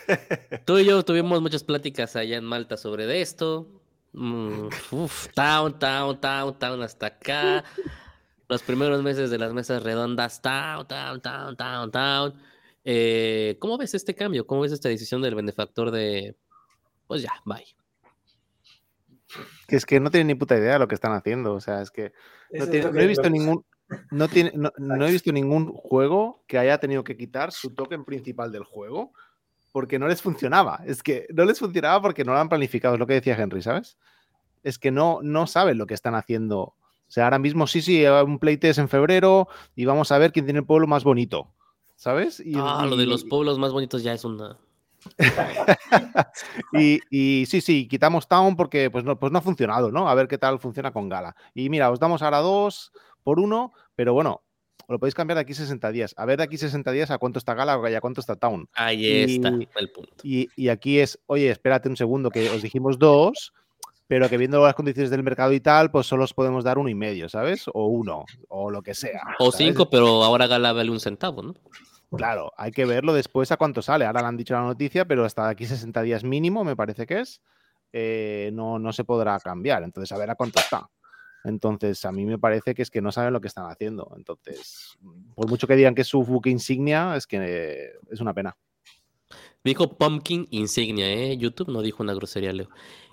tú 0.66 0.78
y 0.78 0.84
yo 0.84 1.02
tuvimos 1.04 1.40
muchas 1.40 1.64
pláticas 1.64 2.16
allá 2.16 2.36
en 2.36 2.44
Malta 2.44 2.76
sobre 2.76 3.22
esto. 3.22 3.66
Mm, 4.12 4.68
uf, 4.90 5.28
town, 5.28 5.78
town, 5.78 6.20
town, 6.20 6.58
town, 6.58 6.82
hasta 6.82 7.06
acá 7.06 7.64
los 8.50 8.62
primeros 8.62 9.00
meses 9.02 9.30
de 9.30 9.38
las 9.38 9.52
mesas 9.52 9.80
redondas, 9.84 10.42
town, 10.42 10.86
town, 10.88 11.22
town, 11.22 11.56
town, 11.56 11.90
town. 11.92 12.34
Eh, 12.84 13.56
¿Cómo 13.60 13.78
ves 13.78 13.94
este 13.94 14.16
cambio? 14.16 14.44
¿Cómo 14.44 14.62
ves 14.62 14.72
esta 14.72 14.88
decisión 14.88 15.22
del 15.22 15.36
benefactor 15.36 15.92
de, 15.92 16.36
pues 17.06 17.22
ya, 17.22 17.32
bye? 17.44 17.64
Que 19.68 19.76
es 19.76 19.86
que 19.86 20.00
no 20.00 20.10
tienen 20.10 20.26
ni 20.26 20.34
puta 20.34 20.58
idea 20.58 20.72
de 20.72 20.78
lo 20.80 20.88
que 20.88 20.96
están 20.96 21.12
haciendo. 21.12 21.54
O 21.54 21.60
sea, 21.60 21.80
es 21.80 21.92
que 21.92 22.12
no, 22.50 22.66
tiene, 22.66 22.90
no 22.90 23.00
he 23.00 23.06
visto 23.06 23.30
ningún. 23.30 23.64
No, 24.10 24.26
tiene, 24.26 24.50
no, 24.56 24.72
no, 24.78 25.06
he 25.06 25.12
visto 25.12 25.30
ningún 25.30 25.72
juego 25.72 26.42
que 26.48 26.58
haya 26.58 26.78
tenido 26.78 27.04
que 27.04 27.16
quitar 27.16 27.52
su 27.52 27.72
token 27.72 28.04
principal 28.04 28.50
del 28.50 28.64
juego 28.64 29.12
porque 29.70 30.00
no 30.00 30.08
les 30.08 30.22
funcionaba. 30.22 30.82
Es 30.86 31.04
que 31.04 31.28
no 31.32 31.44
les 31.44 31.60
funcionaba 31.60 32.02
porque 32.02 32.24
no 32.24 32.32
lo 32.32 32.40
han 32.40 32.48
planificado, 32.48 32.94
es 32.94 33.00
lo 33.00 33.06
que 33.06 33.14
decía 33.14 33.36
Henry, 33.36 33.62
¿sabes? 33.62 33.96
Es 34.64 34.78
que 34.80 34.90
no, 34.90 35.20
no 35.22 35.46
saben 35.46 35.78
lo 35.78 35.86
que 35.86 35.94
están 35.94 36.16
haciendo 36.16 36.74
o 37.10 37.12
sea, 37.12 37.24
ahora 37.24 37.40
mismo 37.40 37.66
sí, 37.66 37.82
sí, 37.82 38.06
un 38.06 38.38
playtest 38.38 38.78
en 38.78 38.88
febrero 38.88 39.48
y 39.74 39.84
vamos 39.84 40.12
a 40.12 40.18
ver 40.18 40.30
quién 40.30 40.44
tiene 40.44 40.60
el 40.60 40.64
pueblo 40.64 40.86
más 40.86 41.02
bonito. 41.02 41.52
¿Sabes? 41.96 42.38
Y, 42.38 42.52
ah, 42.54 42.84
y... 42.86 42.88
lo 42.88 42.96
de 42.96 43.04
los 43.04 43.24
pueblos 43.24 43.58
más 43.58 43.72
bonitos 43.72 44.04
ya 44.04 44.12
es 44.12 44.24
una. 44.24 44.56
y, 46.72 47.00
y, 47.10 47.46
sí, 47.46 47.60
sí, 47.60 47.88
quitamos 47.88 48.28
Town 48.28 48.54
porque 48.54 48.92
pues 48.92 49.02
no, 49.02 49.18
pues 49.18 49.32
no 49.32 49.40
ha 49.40 49.42
funcionado, 49.42 49.90
¿no? 49.90 50.08
A 50.08 50.14
ver 50.14 50.28
qué 50.28 50.38
tal 50.38 50.60
funciona 50.60 50.92
con 50.92 51.08
Gala. 51.08 51.34
Y 51.52 51.68
mira, 51.68 51.90
os 51.90 51.98
damos 51.98 52.22
ahora 52.22 52.38
dos 52.38 52.92
por 53.24 53.40
uno, 53.40 53.72
pero 53.96 54.14
bueno, 54.14 54.44
lo 54.86 55.00
podéis 55.00 55.16
cambiar 55.16 55.34
de 55.34 55.42
aquí 55.42 55.54
60 55.54 55.90
días. 55.90 56.14
A 56.16 56.26
ver 56.26 56.36
de 56.36 56.44
aquí 56.44 56.58
60 56.58 56.92
días 56.92 57.10
a 57.10 57.18
cuánto 57.18 57.40
está 57.40 57.54
Gala 57.54 57.76
o 57.76 57.84
a 57.84 58.00
cuánto 58.00 58.20
está 58.20 58.36
Town. 58.36 58.68
Ahí 58.72 59.04
y, 59.04 59.34
está 59.34 59.48
el 59.48 59.90
punto. 59.90 60.14
Y, 60.22 60.48
y, 60.54 60.68
aquí 60.68 61.00
es, 61.00 61.18
oye, 61.26 61.50
espérate 61.50 61.88
un 61.88 61.96
segundo, 61.96 62.30
que 62.30 62.48
os 62.50 62.62
dijimos 62.62 63.00
dos, 63.00 63.52
pero 64.10 64.28
que 64.28 64.36
viendo 64.36 64.60
las 64.64 64.74
condiciones 64.74 65.08
del 65.08 65.22
mercado 65.22 65.52
y 65.52 65.60
tal, 65.60 65.92
pues 65.92 66.04
solo 66.08 66.24
os 66.24 66.34
podemos 66.34 66.64
dar 66.64 66.78
uno 66.78 66.88
y 66.88 66.96
medio, 66.96 67.28
¿sabes? 67.28 67.66
O 67.72 67.86
uno, 67.86 68.24
o 68.48 68.68
lo 68.68 68.82
que 68.82 68.92
sea. 68.92 69.22
O 69.38 69.52
¿sabes? 69.52 69.68
cinco, 69.68 69.88
pero 69.88 70.24
ahora 70.24 70.48
Gala 70.48 70.72
vale 70.72 70.90
un 70.90 70.98
centavo, 70.98 71.44
¿no? 71.44 71.54
Claro, 72.16 72.50
hay 72.56 72.72
que 72.72 72.86
verlo 72.86 73.14
después 73.14 73.52
a 73.52 73.56
cuánto 73.56 73.82
sale. 73.82 74.04
Ahora 74.04 74.22
le 74.22 74.26
han 74.26 74.36
dicho 74.36 74.54
la 74.54 74.62
noticia, 74.62 75.04
pero 75.04 75.24
hasta 75.24 75.48
aquí 75.48 75.64
60 75.64 76.02
días 76.02 76.24
mínimo, 76.24 76.64
me 76.64 76.74
parece 76.74 77.06
que 77.06 77.20
es, 77.20 77.40
eh, 77.92 78.50
no, 78.52 78.80
no 78.80 78.92
se 78.92 79.04
podrá 79.04 79.38
cambiar. 79.38 79.84
Entonces, 79.84 80.10
a 80.10 80.18
ver 80.18 80.28
a 80.28 80.34
cuánto 80.34 80.58
está. 80.58 80.90
Entonces, 81.44 82.04
a 82.04 82.10
mí 82.10 82.26
me 82.26 82.36
parece 82.36 82.74
que 82.74 82.82
es 82.82 82.90
que 82.90 83.00
no 83.00 83.12
saben 83.12 83.32
lo 83.32 83.40
que 83.40 83.46
están 83.46 83.70
haciendo. 83.70 84.12
Entonces, 84.16 84.98
por 85.36 85.48
mucho 85.48 85.68
que 85.68 85.76
digan 85.76 85.94
que 85.94 86.00
es 86.00 86.08
su 86.08 86.24
buque 86.24 86.50
insignia, 86.50 87.14
es 87.14 87.28
que 87.28 87.92
es 88.10 88.20
una 88.20 88.34
pena. 88.34 88.56
Dijo 89.62 89.96
Pumpkin 89.96 90.48
Insignia, 90.50 91.08
¿eh? 91.08 91.36
YouTube 91.36 91.70
no 91.70 91.80
dijo 91.80 92.02
una 92.02 92.14
grosería, 92.14 92.52
Leo. 92.52 92.70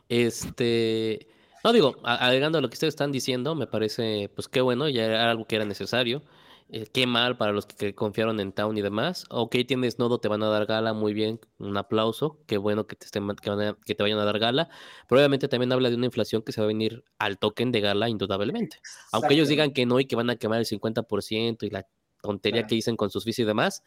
Este, 0.10 1.28
no 1.64 1.74
digo, 1.74 1.98
agregando 2.04 2.58
a 2.58 2.62
lo 2.62 2.70
que 2.70 2.76
ustedes 2.76 2.94
están 2.94 3.12
diciendo, 3.12 3.56
me 3.56 3.68
parece, 3.68 4.32
pues 4.36 4.48
qué 4.48 4.62
bueno, 4.62 4.88
ya 4.90 5.06
era 5.06 5.32
algo 5.32 5.46
que 5.46 5.56
era 5.58 5.66
necesario. 5.66 6.24
Eh, 6.70 6.86
qué 6.92 7.08
mal 7.08 7.38
para 7.38 7.54
los 7.54 7.66
que 7.66 7.96
confiaron 7.96 8.42
en 8.42 8.52
Town 8.52 8.78
y 8.78 8.82
demás. 8.82 9.26
Ok, 9.30 9.56
tienes 9.66 10.00
nodo, 10.00 10.20
te 10.20 10.28
van 10.28 10.44
a 10.44 10.48
dar 10.48 10.66
gala, 10.66 10.94
muy 10.94 11.14
bien, 11.14 11.40
un 11.60 11.78
aplauso, 11.78 12.40
qué 12.46 12.58
bueno 12.58 12.88
que 12.88 12.98
te, 12.98 13.06
estén, 13.06 13.26
que, 13.38 13.50
van 13.50 13.62
a, 13.62 13.78
que 13.86 13.96
te 13.96 14.04
vayan 14.04 14.20
a 14.20 14.26
dar 14.26 14.38
gala. 14.38 14.70
Pero 15.08 15.20
obviamente 15.20 15.48
también 15.48 15.72
habla 15.72 15.90
de 15.90 15.96
una 15.96 16.08
inflación 16.08 16.42
que 16.42 16.52
se 16.52 16.60
va 16.60 16.66
a 16.66 16.68
venir 16.68 17.06
al 17.20 17.38
token 17.38 17.72
de 17.72 17.80
gala, 17.80 18.10
indudablemente. 18.10 18.80
Aunque 19.14 19.34
ellos 19.34 19.48
digan 19.48 19.72
que 19.72 19.86
no 19.86 20.00
y 20.00 20.06
que 20.06 20.18
van 20.18 20.30
a 20.30 20.36
quemar 20.36 20.60
el 20.60 20.66
50% 20.66 21.64
y 21.66 21.70
la 21.70 21.88
tontería 22.22 22.62
claro. 22.62 22.70
que 22.70 22.76
dicen 22.76 22.98
con 22.98 23.12
sus 23.12 23.24
fees 23.24 23.40
y 23.40 23.44
demás, 23.46 23.84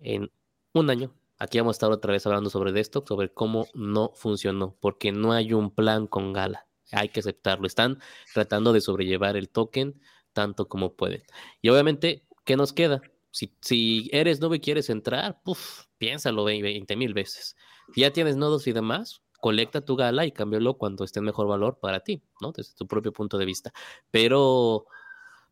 en 0.00 0.30
un 0.72 0.88
año 0.88 1.12
Aquí 1.38 1.58
vamos 1.58 1.74
a 1.74 1.76
estar 1.76 1.90
otra 1.92 2.12
vez 2.12 2.26
hablando 2.26 2.50
sobre 2.50 2.78
esto, 2.80 3.04
sobre 3.06 3.32
cómo 3.32 3.68
no 3.74 4.12
funcionó, 4.14 4.76
porque 4.80 5.12
no 5.12 5.32
hay 5.32 5.52
un 5.52 5.70
plan 5.70 6.06
con 6.06 6.32
Gala. 6.32 6.66
Hay 6.90 7.10
que 7.10 7.20
aceptarlo. 7.20 7.66
Están 7.66 8.00
tratando 8.34 8.72
de 8.72 8.80
sobrellevar 8.80 9.36
el 9.36 9.48
token 9.48 10.00
tanto 10.32 10.68
como 10.68 10.94
pueden. 10.94 11.22
Y 11.62 11.68
obviamente, 11.68 12.26
¿qué 12.44 12.56
nos 12.56 12.72
queda? 12.72 13.02
Si, 13.30 14.08
eres 14.12 14.40
nuevo 14.40 14.54
y 14.54 14.60
quieres 14.60 14.90
entrar, 14.90 15.40
puf, 15.44 15.84
piénsalo 15.98 16.44
20 16.44 16.96
mil 16.96 17.14
veces. 17.14 17.56
Si 17.94 18.00
ya 18.00 18.12
tienes 18.12 18.36
nodos 18.36 18.66
y 18.66 18.72
demás, 18.72 19.22
colecta 19.40 19.84
tu 19.84 19.96
gala 19.96 20.26
y 20.26 20.32
cámbialo 20.32 20.74
cuando 20.74 21.04
esté 21.04 21.20
en 21.20 21.26
mejor 21.26 21.46
valor 21.46 21.78
para 21.78 22.00
ti, 22.00 22.22
¿no? 22.40 22.52
Desde 22.52 22.74
tu 22.74 22.86
propio 22.86 23.12
punto 23.12 23.38
de 23.38 23.44
vista. 23.44 23.72
Pero, 24.10 24.86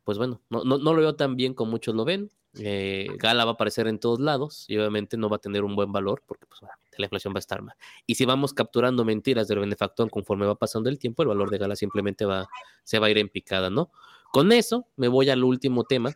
pues 0.04 0.18
bueno, 0.18 0.42
no, 0.50 0.64
no, 0.64 0.78
no 0.78 0.94
lo 0.94 1.00
veo 1.00 1.14
tan 1.14 1.36
bien 1.36 1.54
como 1.54 1.72
muchos 1.72 1.94
lo 1.94 2.04
ven. 2.04 2.30
Eh, 2.58 3.08
Gala 3.18 3.44
va 3.44 3.52
a 3.52 3.54
aparecer 3.54 3.86
en 3.86 3.98
todos 3.98 4.20
lados 4.20 4.64
y 4.68 4.76
obviamente 4.78 5.16
no 5.16 5.28
va 5.28 5.36
a 5.36 5.40
tener 5.40 5.64
un 5.64 5.76
buen 5.76 5.92
valor 5.92 6.22
porque 6.26 6.46
pues, 6.46 6.60
la 6.96 7.04
inflación 7.04 7.34
va 7.34 7.38
a 7.38 7.40
estar 7.40 7.62
mal. 7.62 7.76
Y 8.06 8.14
si 8.14 8.24
vamos 8.24 8.54
capturando 8.54 9.04
mentiras 9.04 9.48
del 9.48 9.58
benefactor 9.60 10.10
conforme 10.10 10.46
va 10.46 10.54
pasando 10.54 10.88
el 10.88 10.98
tiempo, 10.98 11.22
el 11.22 11.28
valor 11.28 11.50
de 11.50 11.58
Gala 11.58 11.76
simplemente 11.76 12.24
va, 12.24 12.48
se 12.84 12.98
va 12.98 13.08
a 13.08 13.10
ir 13.10 13.18
en 13.18 13.28
picada, 13.28 13.70
¿no? 13.70 13.90
Con 14.32 14.52
eso 14.52 14.86
me 14.96 15.08
voy 15.08 15.30
al 15.30 15.44
último 15.44 15.84
tema 15.84 16.14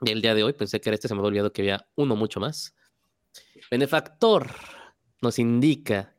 del 0.00 0.22
día 0.22 0.34
de 0.34 0.44
hoy. 0.44 0.52
Pensé 0.52 0.80
que 0.80 0.90
era 0.90 0.94
este, 0.94 1.08
se 1.08 1.14
me 1.14 1.20
había 1.20 1.28
olvidado 1.28 1.52
que 1.52 1.62
había 1.62 1.86
uno 1.94 2.16
mucho 2.16 2.40
más. 2.40 2.74
Benefactor 3.70 4.50
nos 5.20 5.38
indica 5.38 6.14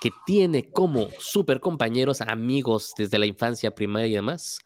que 0.00 0.10
tiene 0.26 0.70
como 0.70 1.08
super 1.18 1.60
compañeros, 1.60 2.20
amigos 2.20 2.92
desde 2.96 3.18
la 3.18 3.26
infancia 3.26 3.74
primaria 3.74 4.06
y 4.08 4.14
demás, 4.14 4.60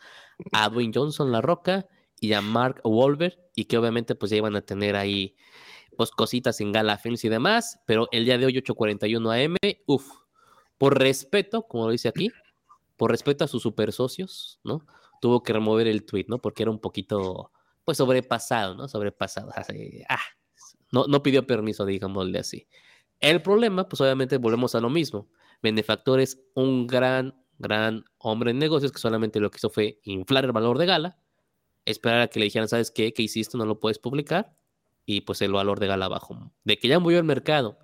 a 0.53 0.69
Dwayne 0.69 0.93
Johnson 0.95 1.33
La 1.33 1.41
Roca 1.41 1.87
y 2.23 2.35
a 2.35 2.41
Mark 2.41 2.81
Wolver 2.85 3.37
y 3.57 3.65
que 3.65 3.77
obviamente 3.77 4.15
pues 4.15 4.31
ya 4.31 4.37
iban 4.37 4.55
a 4.55 4.63
tener 4.63 4.95
ahí 4.95 5.35
pues 5.97 6.13
cositas 6.13 6.61
en 6.61 6.71
Gala 6.71 6.97
Films 6.97 7.25
y 7.25 7.29
demás, 7.29 7.81
pero 7.85 8.09
el 8.13 8.25
día 8.25 8.39
de 8.39 8.47
hoy 8.47 8.55
8.41 8.55 9.45
AM, 9.45 9.57
uff, 9.87 10.09
por 10.79 11.01
respeto, 11.01 11.67
como 11.67 11.87
lo 11.87 11.91
dice 11.91 12.09
aquí, 12.09 12.31
por 12.97 13.11
respeto 13.11 13.45
a 13.45 13.49
sus 13.49 13.61
super 13.61 13.93
socios, 13.93 14.61
¿no? 14.63 14.87
Tuvo 15.21 15.43
que 15.43 15.53
remover 15.53 15.89
el 15.89 16.05
tweet, 16.05 16.27
¿no? 16.29 16.39
Porque 16.39 16.63
era 16.63 16.71
un 16.71 16.79
poquito, 16.79 17.51
pues 17.83 17.99
sobrepasado, 17.99 18.77
¿no? 18.77 18.87
Sobrepasado, 18.87 19.51
así, 19.57 20.05
ah, 20.09 20.23
no, 20.93 21.07
no 21.09 21.25
pidió 21.25 21.45
permiso, 21.45 21.85
digámosle 21.85 22.39
así. 22.39 22.69
El 23.19 23.43
problema, 23.43 23.89
pues 23.89 24.01
obviamente 24.01 24.39
volvemos 24.39 24.77
a 24.77 24.81
lo 24.81 24.91
mismo. 24.91 25.29
Benefactor 25.61 26.21
es 26.21 26.41
un 26.55 26.87
gran, 26.87 27.35
gran 27.59 28.05
hombre 28.19 28.53
en 28.53 28.61
negocios 28.61 28.93
que 28.93 29.01
solamente 29.01 29.41
lo 29.41 29.51
que 29.51 29.57
hizo 29.57 29.71
fue 29.71 29.99
inflar 30.05 30.45
el 30.45 30.53
valor 30.53 30.79
de 30.79 30.87
Gala, 30.87 31.19
esperar 31.85 32.21
a 32.21 32.29
que 32.29 32.39
le 32.39 32.47
dijeran, 32.47 32.69
¿sabes 32.69 32.91
qué? 32.91 33.13
¿Qué 33.13 33.23
hiciste? 33.23 33.59
No 33.59 33.67
lo 33.67 33.81
puedes 33.81 33.99
publicar. 33.99 34.55
Y 35.05 35.23
pues 35.23 35.43
el 35.43 35.53
valor 35.53 35.81
de 35.81 35.89
Gala 35.89 36.09
bajó. 36.09 36.53
De 36.65 36.79
que 36.79 36.89
ya 36.89 36.99
murió 36.99 37.19
el 37.19 37.25
mercado 37.25 37.79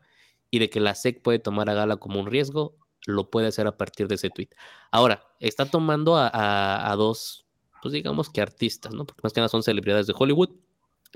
y 0.50 0.60
de 0.60 0.70
que 0.70 0.80
la 0.80 0.94
SEC 0.94 1.22
puede 1.22 1.38
tomar 1.38 1.68
a 1.68 1.74
Gala 1.74 1.96
como 1.96 2.20
un 2.20 2.26
riesgo, 2.26 2.76
lo 3.06 3.30
puede 3.30 3.48
hacer 3.48 3.66
a 3.66 3.76
partir 3.76 4.08
de 4.08 4.16
ese 4.16 4.30
tweet. 4.30 4.48
Ahora, 4.90 5.26
está 5.40 5.66
tomando 5.66 6.16
a, 6.16 6.94
dos, 6.96 7.46
pues 7.82 7.92
digamos 7.92 8.30
que 8.30 8.40
artistas, 8.40 8.92
¿no? 8.92 9.04
Porque 9.06 9.20
más 9.22 9.32
que 9.32 9.40
nada 9.40 9.48
son 9.48 9.62
celebridades 9.62 10.06
de 10.06 10.14
Hollywood, 10.16 10.50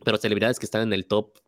pero 0.04 0.16
celebridades 0.16 0.58
que 0.58 0.66
están 0.66 0.82
en 0.82 0.92
el 0.92 1.06
top 1.06 1.38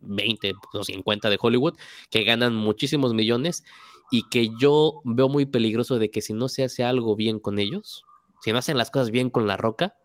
20 0.00 0.54
o 0.74 0.84
50 0.84 1.30
de 1.30 1.38
Hollywood, 1.40 1.76
que 2.10 2.24
ganan 2.24 2.54
muchísimos 2.54 3.14
millones 3.14 3.64
y 4.10 4.28
que 4.28 4.50
yo 4.58 5.00
veo 5.04 5.28
muy 5.28 5.46
peligroso 5.46 5.98
de 5.98 6.10
que 6.10 6.22
si 6.22 6.32
no 6.32 6.48
se 6.48 6.64
hace 6.64 6.84
algo 6.84 7.16
bien 7.16 7.40
con 7.40 7.58
ellos, 7.58 8.04
si 8.40 8.52
no 8.52 8.58
hacen 8.58 8.78
las 8.78 8.90
cosas 8.90 9.10
bien 9.10 9.30
con 9.30 9.46
la 9.46 9.56
roca, 9.56 9.96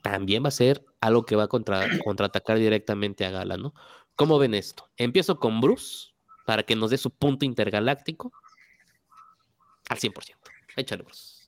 también 0.00 0.44
va 0.44 0.48
a 0.48 0.52
ser 0.52 0.84
algo 1.00 1.24
que 1.24 1.36
va 1.36 1.44
a 1.44 1.48
contra, 1.48 1.86
contraatacar 2.04 2.58
directamente 2.58 3.24
a 3.24 3.30
Gala, 3.30 3.56
¿no? 3.56 3.74
¿Cómo 4.14 4.38
ven 4.38 4.54
esto? 4.54 4.90
Empiezo 4.96 5.38
con 5.38 5.60
Bruce, 5.60 6.12
para 6.44 6.62
que 6.62 6.76
nos 6.76 6.90
dé 6.90 6.98
su 6.98 7.10
punto 7.10 7.44
intergaláctico 7.44 8.32
al 9.88 9.98
100%. 9.98 10.36
Échale, 10.76 11.02
Bruce. 11.02 11.42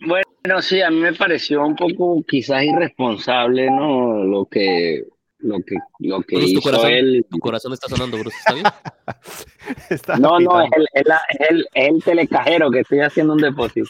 Bueno, 0.00 0.62
sí, 0.62 0.80
a 0.80 0.90
mí 0.90 1.00
me 1.00 1.12
pareció 1.12 1.64
un 1.64 1.74
poco 1.74 2.22
quizás 2.26 2.62
irresponsable, 2.62 3.70
¿no? 3.70 4.22
Lo 4.24 4.46
que 4.46 5.04
lo 5.40 5.56
que, 5.60 5.76
lo 6.00 6.20
que 6.22 6.36
Bruce, 6.36 6.52
tu, 6.52 6.58
hizo 6.58 6.62
corazón, 6.62 6.90
él. 6.92 7.26
tu 7.30 7.38
corazón 7.38 7.72
está 7.72 7.88
sonando, 7.88 8.18
Bruce, 8.18 8.36
¿está 8.38 8.54
bien? 8.54 8.66
Está 9.90 10.16
No, 10.16 10.40
no, 10.40 10.60
es 10.62 10.70
el, 10.76 10.86
es 10.94 11.06
la- 11.06 11.20
es 11.28 11.50
el, 11.50 11.66
es 11.74 11.88
el 11.88 12.02
telecajero 12.02 12.70
que 12.70 12.80
estoy 12.80 13.00
haciendo 13.00 13.34
un 13.34 13.40
depósito. 13.40 13.88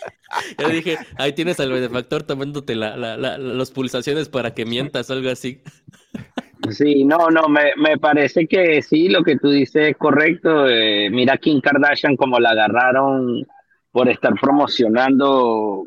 Yo 0.58 0.68
dije, 0.68 0.98
ahí 1.16 1.32
tienes 1.32 1.58
al 1.60 1.70
benefactor 1.72 2.22
tomándote 2.24 2.74
la, 2.74 2.96
la, 2.96 3.16
la, 3.16 3.38
las 3.38 3.70
pulsaciones 3.70 4.28
para 4.28 4.52
que 4.54 4.64
mientas, 4.64 5.10
algo 5.10 5.30
así. 5.30 5.62
Sí, 6.70 7.04
no, 7.04 7.28
no, 7.28 7.46
me, 7.46 7.72
me 7.76 7.98
parece 7.98 8.46
que 8.46 8.80
sí, 8.80 9.10
lo 9.10 9.22
que 9.22 9.36
tú 9.36 9.50
dices 9.50 9.90
es 9.90 9.96
correcto. 9.98 10.66
Eh, 10.66 11.10
mira 11.10 11.36
Kim 11.36 11.60
Kardashian 11.60 12.16
como 12.16 12.40
la 12.40 12.52
agarraron 12.52 13.46
por 13.92 14.08
estar 14.08 14.32
promocionando 14.40 15.86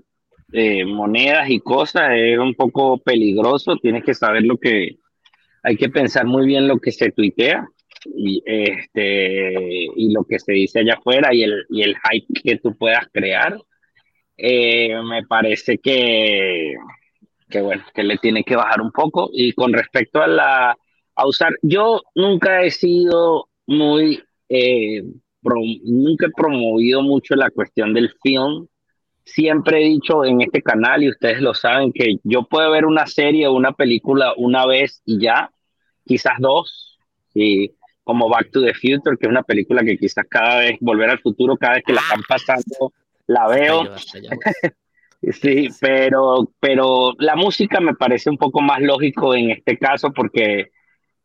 monedas 0.86 1.50
y 1.50 1.60
cosas, 1.60 2.12
es 2.14 2.38
un 2.40 2.54
poco 2.56 2.98
peligroso. 2.98 3.78
Tienes 3.78 4.04
que 4.04 4.14
saber 4.14 4.44
lo 4.44 4.58
que, 4.58 4.98
hay 5.64 5.76
que 5.76 5.90
pensar 5.90 6.26
muy 6.26 6.46
bien 6.46 6.68
lo 6.68 6.80
que 6.80 6.92
se 6.92 7.12
tuitea 7.12 7.68
y, 8.06 8.42
este, 8.46 9.88
y 9.96 10.14
lo 10.14 10.24
que 10.24 10.40
se 10.40 10.54
dice 10.54 10.80
allá 10.80 10.94
afuera 10.94 11.34
y 11.34 11.44
el, 11.44 11.66
y 11.70 11.82
el 11.82 11.96
hype 11.98 12.42
que 12.42 12.58
tú 12.58 12.76
puedas 12.78 13.08
crear. 13.12 13.60
Eh, 14.38 14.96
me 15.04 15.26
parece 15.26 15.80
que, 15.80 16.76
que 17.50 17.62
bueno, 17.62 17.84
que 17.94 18.04
le 18.04 18.18
tiene 18.18 18.44
que 18.44 18.56
bajar 18.56 18.82
un 18.82 18.92
poco. 18.92 19.30
Y 19.34 19.54
con 19.54 19.74
respecto 19.74 20.22
a 20.22 20.28
la 20.28 20.78
a 21.16 21.28
usar, 21.28 21.54
yo 21.64 22.04
nunca 22.16 22.62
he 22.62 22.70
sido 22.70 23.50
muy, 23.66 24.24
eh, 24.50 25.04
nunca 25.84 26.28
he 26.28 26.32
promovido 26.32 27.02
mucho 27.02 27.36
la 27.36 27.50
cuestión 27.50 27.94
del 27.94 28.14
film. 28.22 28.68
Siempre 29.28 29.82
he 29.82 29.90
dicho 29.90 30.24
en 30.24 30.42
este 30.42 30.62
canal, 30.62 31.04
y 31.04 31.10
ustedes 31.10 31.42
lo 31.42 31.54
saben, 31.54 31.92
que 31.92 32.18
yo 32.24 32.44
puedo 32.44 32.72
ver 32.72 32.86
una 32.86 33.06
serie 33.08 33.48
o 33.48 33.54
una 33.54 33.74
película 33.74 34.34
una 34.38 34.66
vez 34.66 35.02
y 35.06 35.20
ya, 35.20 35.52
quizás 36.06 36.36
dos, 36.40 36.98
y 37.34 37.72
como 38.04 38.30
Back 38.30 38.52
to 38.52 38.62
the 38.62 38.74
Future, 38.74 39.18
que 39.18 39.28
es 39.28 39.30
una 39.30 39.44
película 39.44 39.84
que 39.84 39.98
quizás 39.98 40.26
cada 40.30 40.60
vez, 40.60 40.78
volver 40.80 41.10
al 41.10 41.20
futuro, 41.20 41.58
cada 41.58 41.76
vez 41.76 41.84
que 41.86 41.94
la 41.94 42.02
están 42.02 42.22
pasando, 42.28 42.94
la 43.28 43.48
veo. 43.48 43.82
Hasta 43.82 44.18
hasta 44.18 44.20
Bruce. 45.22 45.42
Sí, 45.42 45.68
pero, 45.82 46.50
pero 46.60 47.14
la 47.18 47.36
música 47.36 47.82
me 47.82 47.96
parece 47.96 48.30
un 48.30 48.38
poco 48.38 48.62
más 48.62 48.82
lógico 48.82 49.36
en 49.36 49.52
este 49.52 49.78
caso 49.78 50.14
porque 50.14 50.72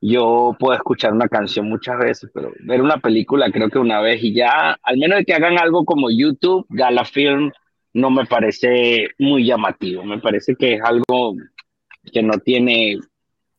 yo 0.01 0.57
puedo 0.59 0.75
escuchar 0.75 1.13
una 1.13 1.29
canción 1.29 1.69
muchas 1.69 1.99
veces, 1.99 2.31
pero 2.35 2.53
ver 2.61 2.83
una 2.83 2.97
película 2.97 3.51
creo 3.53 3.69
que 3.69 3.79
una 3.79 4.01
vez 4.01 4.23
y 4.25 4.35
ya, 4.35 4.77
al 4.83 4.99
menos 4.99 5.19
de 5.19 5.25
que 5.25 5.35
hagan 5.35 5.59
algo 5.59 5.85
como 5.85 6.11
YouTube, 6.11 6.67
Gala 6.71 7.05
Film, 7.05 7.53
no 7.95 8.11
me 8.11 8.25
parece 8.27 9.09
muy 9.19 9.45
llamativo. 9.47 10.05
Me 10.05 10.19
parece 10.19 10.55
que 10.57 10.75
es 10.75 10.81
algo 10.83 11.35
que 12.13 12.23
no 12.23 12.39
tiene 12.39 12.99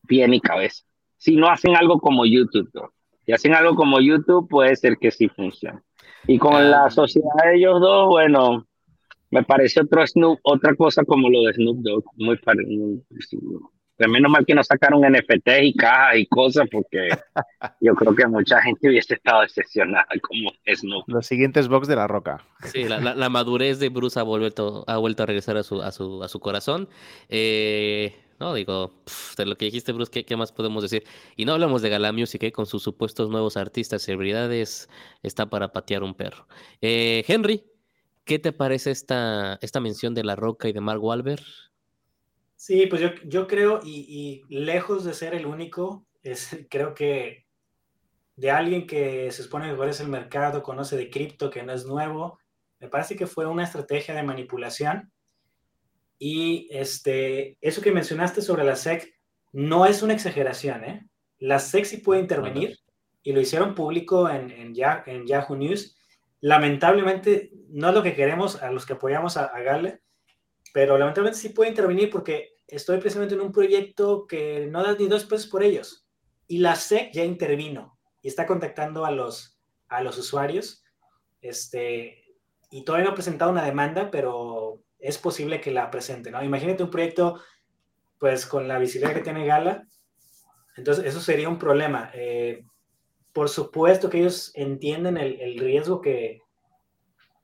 pie 0.08 0.28
ni 0.28 0.40
cabeza. 0.42 0.84
Si 1.18 1.36
no 1.36 1.48
hacen 1.48 1.76
algo 1.76 2.00
como 2.00 2.26
YouTube, 2.26 2.70
¿no? 2.74 2.90
si 3.26 3.32
hacen 3.32 3.54
algo 3.54 3.76
como 3.76 4.02
YouTube, 4.02 4.50
puede 4.50 4.76
ser 4.76 4.98
que 4.98 5.10
sí 5.12 5.30
funcione. 5.30 5.80
Y 6.28 6.38
con 6.38 6.56
Ah. 6.56 6.62
la 6.62 6.90
sociedad 6.90 7.30
de 7.46 7.56
ellos 7.56 7.80
dos, 7.80 8.08
bueno, 8.10 8.66
me 9.32 9.44
parece 9.44 9.80
otro 9.82 10.06
Snoop, 10.06 10.40
otra 10.44 10.76
cosa 10.76 11.06
como 11.06 11.30
lo 11.30 11.44
de 11.44 11.54
Snoop 11.54 11.78
Dogg, 11.80 12.04
muy 12.18 12.38
pare- 12.38 12.66
pero 13.96 14.10
menos 14.12 14.32
mal 14.32 14.46
que 14.46 14.56
no 14.56 14.64
sacaron 14.64 15.02
NFTs 15.02 15.62
y 15.64 15.74
cajas 15.76 16.18
y 16.18 16.26
cosas, 16.28 16.68
porque 16.72 17.10
yo 17.80 17.94
creo 17.96 18.16
que 18.16 18.26
mucha 18.28 18.62
gente 18.62 18.90
hubiese 18.90 19.14
estado 19.16 19.42
decepcionada 19.42 20.08
como 20.22 20.52
Snoop. 20.66 21.04
Los 21.08 21.26
siguientes 21.26 21.68
box 21.68 21.88
de 21.88 21.96
la 21.96 22.08
roca. 22.08 22.44
Sí, 22.66 22.86
la, 22.86 23.00
la- 23.00 23.16
la 23.16 23.30
madurez 23.30 23.80
de 23.80 23.90
Bruce 23.90 24.20
ha 24.20 24.24
vuelto, 24.24 24.84
ha 24.88 24.98
vuelto 24.98 25.24
a 25.24 25.26
regresar 25.28 25.58
a 25.58 25.64
su, 25.64 25.82
a 25.82 25.92
su, 25.92 26.24
a 26.24 26.28
su 26.28 26.40
corazón. 26.40 26.90
Eh, 27.30 28.16
no, 28.40 28.54
digo, 28.54 28.92
pf, 29.06 29.36
de 29.38 29.46
lo 29.46 29.56
que 29.58 29.66
dijiste, 29.66 29.92
Bruce, 29.92 30.12
¿qué, 30.12 30.26
qué 30.26 30.36
más 30.36 30.52
podemos 30.52 30.82
decir? 30.84 31.04
Y 31.36 31.46
no 31.46 31.54
hablamos 31.54 31.82
de 31.82 31.90
Gala 31.90 32.12
Music, 32.12 32.44
¿eh? 32.44 32.52
Con 32.52 32.66
sus 32.66 32.84
supuestos 32.84 33.30
nuevos 33.30 33.58
artistas, 33.58 34.02
celebridades, 34.02 34.90
está 35.22 35.46
para 35.50 35.72
patear 35.72 36.04
un 36.04 36.14
perro. 36.16 36.48
Eh, 36.82 37.24
Henry, 37.28 37.64
¿qué 38.26 38.40
te 38.40 38.52
parece 38.52 38.92
esta, 38.92 39.60
esta 39.62 39.80
mención 39.80 40.14
de 40.14 40.24
La 40.24 40.36
Roca 40.36 40.68
y 40.68 40.74
de 40.74 40.82
Mark 40.82 41.02
Wahlberg? 41.04 41.44
Sí, 42.66 42.88
pues 42.88 43.02
yo, 43.02 43.10
yo 43.26 43.46
creo, 43.46 43.82
y, 43.84 44.46
y 44.50 44.56
lejos 44.56 45.04
de 45.04 45.14
ser 45.14 45.34
el 45.36 45.46
único, 45.46 46.08
es, 46.22 46.66
creo 46.70 46.94
que 46.94 47.46
de 48.38 48.52
alguien 48.52 48.88
que 48.88 49.30
se 49.34 49.44
supone 49.44 49.70
que 49.70 49.76
conoce 49.76 50.04
el 50.04 50.08
mercado, 50.10 50.64
conoce 50.64 50.96
de 50.96 51.10
cripto, 51.10 51.50
que 51.50 51.62
no 51.62 51.74
es 51.74 51.86
nuevo, 51.86 52.40
me 52.80 52.88
parece 52.88 53.18
que 53.18 53.28
fue 53.28 53.48
una 53.48 53.66
estrategia 53.66 54.16
de 54.16 54.24
manipulación. 54.24 55.12
Y 56.18 56.70
este, 56.72 57.58
eso 57.60 57.82
que 57.82 57.92
mencionaste 57.92 58.42
sobre 58.42 58.64
la 58.64 58.74
SEC 58.78 59.14
no 59.52 59.86
es 59.86 60.02
una 60.02 60.14
exageración, 60.14 60.86
¿eh? 60.86 61.06
La 61.40 61.58
SEC 61.60 61.84
sí 61.84 61.98
puede 61.98 62.22
intervenir 62.22 62.80
y 63.24 63.34
lo 63.34 63.42
hicieron 63.42 63.76
público 63.76 64.30
en, 64.30 64.52
en, 64.52 64.74
Ya- 64.74 65.04
en 65.06 65.28
Yahoo 65.28 65.58
News. 65.58 65.98
Lamentablemente 66.40 67.52
no 67.72 67.90
es 67.90 67.94
lo 67.94 68.04
que 68.04 68.16
queremos 68.16 68.62
a 68.64 68.72
los 68.72 68.86
que 68.86 68.94
apoyamos 68.94 69.36
a, 69.36 69.48
a 69.48 69.60
Gale, 69.62 70.02
pero 70.74 70.98
lamentablemente 70.98 71.40
sí 71.40 71.50
puede 71.50 71.70
intervenir 71.70 72.10
porque 72.10 72.53
estoy 72.68 73.00
precisamente 73.00 73.36
en 73.36 73.42
un 73.42 73.52
proyecto 73.52 74.28
que 74.28 74.68
no 74.68 74.84
da 74.84 74.96
ni 74.96 75.08
dos 75.08 75.26
pesos 75.26 75.48
por 75.48 75.64
ellos. 75.64 76.08
Y 76.48 76.60
la 76.60 76.76
SEC 76.76 77.12
ya 77.14 77.24
intervino 77.24 77.98
y 78.22 78.28
está 78.28 78.46
contactando 78.46 79.06
a 79.06 79.12
los, 79.12 79.60
a 79.88 80.02
los 80.02 80.18
usuarios. 80.18 80.84
Este, 81.42 82.38
y 82.70 82.84
todavía 82.84 83.06
no 83.06 83.12
ha 83.12 83.16
presentado 83.16 83.52
una 83.52 83.66
demanda, 83.66 84.12
pero 84.12 84.82
es 85.00 85.18
posible 85.18 85.60
que 85.60 85.72
la 85.72 85.92
presente, 85.92 86.32
¿no? 86.32 86.44
Imagínate 86.44 86.84
un 86.84 86.90
proyecto, 86.90 87.42
pues, 88.20 88.46
con 88.46 88.68
la 88.68 88.80
visibilidad 88.80 89.14
que 89.14 89.24
tiene 89.24 89.46
Gala. 89.46 89.88
Entonces, 90.78 91.06
eso 91.06 91.20
sería 91.20 91.50
un 91.50 91.60
problema. 91.60 92.12
Eh, 92.14 92.66
por 93.34 93.50
supuesto 93.50 94.10
que 94.10 94.20
ellos 94.20 94.52
entienden 94.56 95.18
el, 95.18 95.40
el 95.42 95.58
riesgo 95.60 96.02
que, 96.02 96.43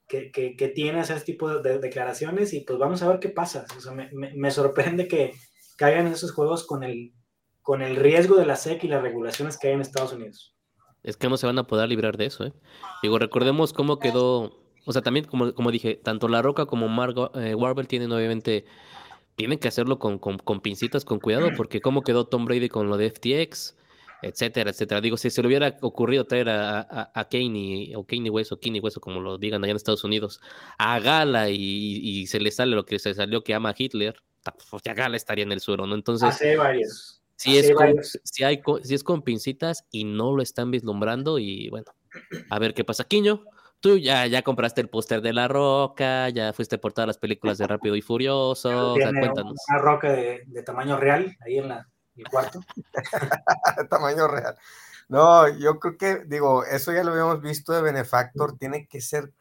que, 0.09 0.31
que, 0.31 0.57
que 0.57 0.67
tiene 0.67 0.99
este 0.99 1.21
tipo 1.21 1.47
de, 1.49 1.61
de 1.61 1.79
declaraciones 1.79 2.51
y 2.53 2.61
pues 2.61 2.77
vamos 2.79 3.01
a 3.01 3.07
ver 3.07 3.19
qué 3.19 3.29
pasa. 3.29 3.65
O 3.77 3.79
sea, 3.79 3.93
me, 3.93 4.09
me, 4.11 4.33
me 4.33 4.51
sorprende 4.51 5.07
que 5.07 5.33
caigan 5.77 6.07
en 6.07 6.13
esos 6.13 6.33
juegos 6.33 6.65
con 6.65 6.83
el, 6.83 7.13
con 7.61 7.81
el 7.83 7.95
riesgo 7.95 8.35
de 8.35 8.47
la 8.47 8.55
SEC 8.55 8.83
y 8.83 8.87
las 8.87 9.03
regulaciones 9.03 9.57
que 9.57 9.67
hay 9.67 9.75
en 9.75 9.81
Estados 9.81 10.11
Unidos. 10.11 10.55
Es 11.03 11.15
que 11.15 11.29
no 11.29 11.37
se 11.37 11.45
van 11.45 11.59
a 11.59 11.67
poder 11.67 11.87
librar 11.87 12.17
de 12.17 12.25
eso, 12.25 12.43
¿eh? 12.43 12.53
Digo, 13.01 13.19
recordemos 13.19 13.71
cómo 13.71 13.99
quedó, 13.99 14.59
o 14.85 14.91
sea, 14.91 15.01
también 15.01 15.25
como, 15.25 15.53
como 15.53 15.71
dije, 15.71 15.95
tanto 15.95 16.27
La 16.27 16.41
Roca 16.41 16.65
como 16.65 16.89
Mark 16.89 17.15
eh, 17.35 17.55
Wahlberg 17.55 17.87
tienen 17.87 18.11
obviamente, 18.11 18.65
tienen 19.35 19.59
que 19.59 19.69
hacerlo 19.69 19.99
con, 19.99 20.19
con, 20.19 20.39
con 20.39 20.59
pincitas, 20.59 21.05
con 21.05 21.19
cuidado, 21.19 21.51
porque 21.55 21.79
cómo 21.79 22.01
quedó 22.01 22.25
Tom 22.25 22.45
Brady 22.45 22.67
con 22.67 22.89
lo 22.89 22.97
de 22.97 23.11
FTX, 23.11 23.77
etcétera, 24.21 24.71
etcétera. 24.71 25.01
Digo, 25.01 25.17
si 25.17 25.29
se 25.29 25.41
le 25.41 25.47
hubiera 25.47 25.77
ocurrido 25.81 26.25
traer 26.25 26.49
a, 26.49 26.79
a, 26.81 27.11
a 27.13 27.29
Kanye, 27.29 27.93
o 27.95 28.05
Kanye 28.05 28.29
West, 28.29 28.51
o 28.51 28.59
Kanye 28.59 28.79
West, 28.79 28.97
o 28.97 29.01
como 29.01 29.19
lo 29.19 29.37
digan 29.37 29.63
allá 29.63 29.71
en 29.71 29.77
Estados 29.77 30.03
Unidos, 30.03 30.41
a 30.77 30.99
Gala 30.99 31.49
y, 31.49 31.55
y 31.57 32.27
se 32.27 32.39
le 32.39 32.51
sale 32.51 32.75
lo 32.75 32.85
que 32.85 32.99
se 32.99 33.13
salió 33.13 33.43
que 33.43 33.53
ama 33.53 33.69
a 33.69 33.75
Hitler, 33.77 34.15
pues 34.69 34.83
ya 34.83 34.93
Gala 34.93 35.17
estaría 35.17 35.43
en 35.43 35.51
el 35.51 35.59
suelo, 35.59 35.85
¿no? 35.85 35.95
Entonces... 35.95 36.29
Hace 36.29 36.57
varios. 36.57 37.15
Si 37.35 37.57
es, 37.57 37.71
con, 37.71 37.95
si, 38.03 38.43
hay, 38.43 38.61
si 38.83 38.93
es 38.93 39.01
con 39.01 39.21
pincitas 39.21 39.85
y 39.91 40.03
no 40.03 40.35
lo 40.35 40.43
están 40.43 40.71
vislumbrando 40.71 41.39
y 41.39 41.69
bueno, 41.69 41.85
a 42.49 42.59
ver 42.59 42.73
qué 42.73 42.83
pasa. 42.83 43.05
Quiño, 43.05 43.45
tú 43.79 43.97
ya, 43.97 44.27
ya 44.27 44.41
compraste 44.41 44.81
el 44.81 44.89
póster 44.89 45.21
de 45.21 45.31
La 45.31 45.47
Roca, 45.47 46.27
ya 46.27 46.51
fuiste 46.51 46.77
por 46.77 46.91
todas 46.91 47.07
las 47.07 47.17
películas 47.17 47.57
de 47.57 47.65
Rápido 47.65 47.95
y 47.95 48.01
Furioso, 48.01 48.93
o 48.93 48.95
sea, 48.97 49.11
cuéntanos. 49.11 49.55
Una 49.69 49.79
roca 49.79 50.11
de, 50.11 50.43
de, 50.47 50.63
tamaño 50.63 50.97
real 50.97 51.33
ahí 51.45 51.59
en 51.59 51.69
la, 51.69 51.87
cuarto. 52.25 52.59
tamaño 53.89 54.27
real. 54.27 54.57
No, 55.09 55.47
yo 55.47 55.79
creo 55.79 55.97
que, 55.97 56.25
digo, 56.25 56.63
eso 56.65 56.93
ya 56.93 57.03
lo 57.03 57.11
habíamos 57.11 57.41
visto 57.41 57.73
de 57.73 57.81
Benefactor, 57.81 58.57
tiene 58.57 58.87
que 58.87 59.01
ser, 59.01 59.33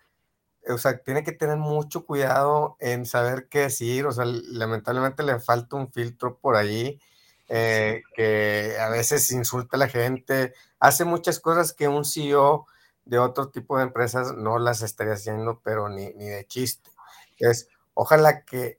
o 0.69 0.79
sea, 0.79 0.99
tiene 0.99 1.25
que 1.25 1.33
tener 1.33 1.59
mucho 1.59 2.07
cuidado 2.07 2.77
en 2.81 3.07
saber 3.07 3.49
qué 3.49 3.61
decir, 3.61 4.07
o 4.07 4.13
sea, 4.13 4.25
lamentablemente 4.27 5.23
le 5.23 5.41
falta 5.41 5.77
un 5.77 5.93
filtro 5.93 6.39
por 6.39 6.57
ahí 6.57 7.01
eh, 7.49 8.03
que 8.15 8.77
a 8.81 8.89
veces 8.91 9.31
insulta 9.31 9.77
a 9.77 9.81
la 9.81 9.89
gente, 9.89 10.55
hace 10.81 11.05
muchas 11.05 11.41
cosas 11.41 11.73
que 11.73 11.89
un 11.89 12.05
CEO 12.05 12.67
de 13.05 13.19
otro 13.19 13.51
tipo 13.51 13.79
de 13.79 13.85
empresas 13.85 14.35
no 14.37 14.59
las 14.59 14.83
estaría 14.83 15.15
haciendo, 15.15 15.61
pero 15.65 15.89
ni, 15.89 16.13
ni 16.15 16.29
de 16.29 16.47
chiste. 16.47 16.91
Es, 17.39 17.69
ojalá 17.95 18.45
que 18.45 18.79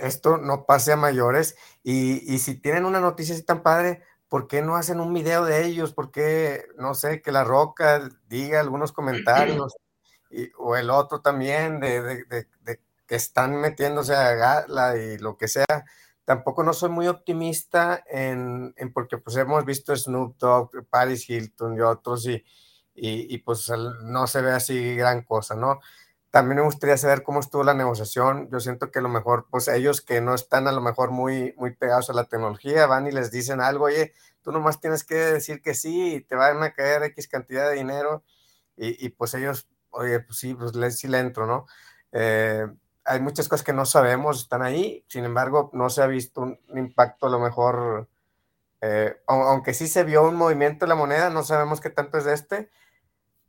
esto 0.00 0.38
no 0.38 0.64
pase 0.64 0.92
a 0.92 0.96
mayores 0.96 1.56
y, 1.82 2.32
y, 2.32 2.38
si 2.38 2.54
tienen 2.54 2.84
una 2.84 3.00
noticia 3.00 3.34
así 3.34 3.42
tan 3.42 3.62
padre, 3.62 4.02
¿por 4.28 4.46
qué 4.46 4.62
no 4.62 4.76
hacen 4.76 5.00
un 5.00 5.12
video 5.12 5.44
de 5.44 5.64
ellos? 5.66 5.92
¿Por 5.92 6.10
qué, 6.10 6.66
no 6.78 6.94
sé, 6.94 7.20
que 7.20 7.32
La 7.32 7.44
Roca 7.44 8.08
diga 8.28 8.60
algunos 8.60 8.92
comentarios? 8.92 9.76
Y, 10.30 10.50
o 10.58 10.76
el 10.76 10.90
otro 10.90 11.20
también, 11.20 11.80
de, 11.80 12.02
de, 12.02 12.24
de, 12.24 12.48
de, 12.60 12.80
que 13.06 13.16
están 13.16 13.56
metiéndose 13.60 14.14
a 14.14 14.34
gala 14.34 14.96
y 14.96 15.18
lo 15.18 15.36
que 15.36 15.48
sea, 15.48 15.84
tampoco 16.24 16.62
no 16.62 16.72
soy 16.72 16.88
muy 16.88 17.08
optimista 17.08 18.02
en, 18.08 18.72
en 18.76 18.92
porque 18.92 19.18
pues 19.18 19.36
hemos 19.36 19.64
visto 19.64 19.94
Snoop 19.94 20.38
Dogg, 20.38 20.86
Paris 20.88 21.28
Hilton 21.28 21.76
y 21.76 21.80
otros 21.80 22.26
y, 22.26 22.42
y, 22.94 23.34
y, 23.34 23.38
pues 23.38 23.70
no 24.02 24.26
se 24.26 24.40
ve 24.40 24.52
así 24.52 24.94
gran 24.94 25.24
cosa, 25.24 25.54
¿no? 25.54 25.80
También 26.32 26.56
me 26.56 26.64
gustaría 26.64 26.96
saber 26.96 27.22
cómo 27.22 27.40
estuvo 27.40 27.62
la 27.62 27.74
negociación. 27.74 28.48
Yo 28.50 28.58
siento 28.58 28.90
que 28.90 29.00
a 29.00 29.02
lo 29.02 29.10
mejor, 29.10 29.48
pues 29.50 29.68
ellos 29.68 30.00
que 30.00 30.22
no 30.22 30.34
están 30.34 30.66
a 30.66 30.72
lo 30.72 30.80
mejor 30.80 31.10
muy, 31.10 31.54
muy 31.58 31.74
pegados 31.76 32.08
a 32.08 32.14
la 32.14 32.24
tecnología, 32.24 32.86
van 32.86 33.06
y 33.06 33.12
les 33.12 33.30
dicen 33.30 33.60
algo, 33.60 33.84
oye, 33.84 34.14
tú 34.40 34.50
nomás 34.50 34.80
tienes 34.80 35.04
que 35.04 35.14
decir 35.14 35.60
que 35.60 35.74
sí 35.74 36.14
y 36.14 36.20
te 36.22 36.34
van 36.34 36.62
a 36.62 36.72
caer 36.72 37.02
X 37.02 37.28
cantidad 37.28 37.68
de 37.68 37.76
dinero 37.76 38.24
y, 38.78 39.04
y 39.04 39.10
pues 39.10 39.34
ellos, 39.34 39.68
oye, 39.90 40.20
pues 40.20 40.38
sí, 40.38 40.54
pues 40.54 40.74
le, 40.74 40.90
sí 40.90 41.06
le 41.06 41.18
entro, 41.18 41.46
¿no? 41.46 41.66
Eh, 42.12 42.66
hay 43.04 43.20
muchas 43.20 43.46
cosas 43.46 43.62
que 43.62 43.74
no 43.74 43.84
sabemos, 43.84 44.40
están 44.40 44.62
ahí, 44.62 45.04
sin 45.08 45.24
embargo, 45.26 45.68
no 45.74 45.90
se 45.90 46.02
ha 46.02 46.06
visto 46.06 46.40
un, 46.40 46.58
impacto 46.74 47.26
a 47.26 47.30
lo 47.30 47.40
mejor, 47.40 48.08
eh, 48.80 49.20
aunque 49.26 49.74
sí 49.74 49.86
se 49.86 50.04
vio 50.04 50.26
un 50.26 50.36
movimiento 50.36 50.86
de 50.86 50.88
la 50.88 50.94
moneda, 50.94 51.28
no 51.28 51.42
sabemos 51.44 51.82
qué 51.82 51.90
tanto 51.90 52.16
es 52.16 52.24
de 52.24 52.32
este, 52.32 52.70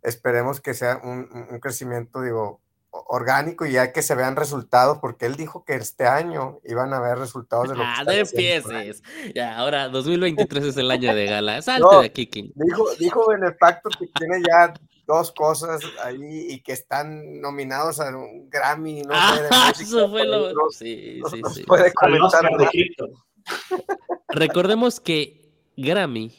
esperemos 0.02 0.60
que 0.60 0.74
sea 0.74 1.00
un, 1.02 1.30
un 1.50 1.60
crecimiento, 1.62 2.22
digo, 2.22 2.63
orgánico 2.94 3.66
y 3.66 3.74
ya 3.74 3.92
que 3.92 4.02
se 4.02 4.14
vean 4.14 4.36
resultados, 4.36 5.00
porque 5.00 5.26
él 5.26 5.36
dijo 5.36 5.66
que 5.66 5.74
este 5.74 6.06
año 6.06 6.60
iban 6.64 6.94
a 6.94 6.98
haber 6.98 7.18
resultados 7.18 7.70
de 7.70 7.76
lo 7.76 7.84
ah, 7.84 7.96
que 8.00 8.06
no 8.06 8.12
empieces. 8.12 9.04
Ya, 9.34 9.58
ahora 9.58 9.90
2023 9.90 10.66
es 10.66 10.78
el 10.78 10.92
año 10.92 11.14
de 11.16 11.26
gala. 11.26 11.62
Salte 11.64 11.82
no, 11.82 12.02
de 12.02 12.08
aquí, 12.08 12.28
King. 12.28 12.52
Dijo, 12.54 12.86
dijo 13.00 13.28
Benefactor 13.30 13.98
que 13.98 14.08
tiene 14.08 14.44
ya 14.48 14.74
dos 15.08 15.32
cosas 15.32 15.82
ahí 16.04 16.48
y 16.50 16.62
que 16.62 16.72
están 16.72 17.42
nominados 17.42 18.00
a 18.00 18.16
un 18.16 18.50
Grammy. 18.50 19.02
No 19.02 19.14
ah, 19.14 19.36
sé, 19.36 19.44
de 19.44 19.50
música, 19.50 19.72
eso 19.84 20.10
fue 20.10 20.26
lo. 20.26 20.54
nos, 20.54 20.76
sí, 20.76 21.20
nos, 21.20 21.32
sí, 21.32 21.42
nos 21.42 21.56
sí. 21.56 21.64
puede 21.64 21.92
comentar. 21.94 22.50
Recordemos 24.30 25.00
que 25.00 25.52
Grammy 25.78 26.32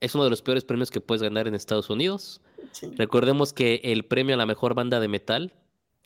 es 0.00 0.14
uno 0.14 0.24
de 0.24 0.30
los 0.30 0.40
peores 0.40 0.64
premios 0.64 0.90
que 0.90 1.02
puedes 1.02 1.22
ganar 1.22 1.46
en 1.46 1.54
Estados 1.54 1.90
Unidos. 1.90 2.40
Sí. 2.72 2.90
Recordemos 2.96 3.52
que 3.52 3.80
el 3.84 4.06
premio 4.06 4.34
a 4.34 4.38
la 4.38 4.46
mejor 4.46 4.74
banda 4.74 4.98
de 4.98 5.08
metal 5.08 5.52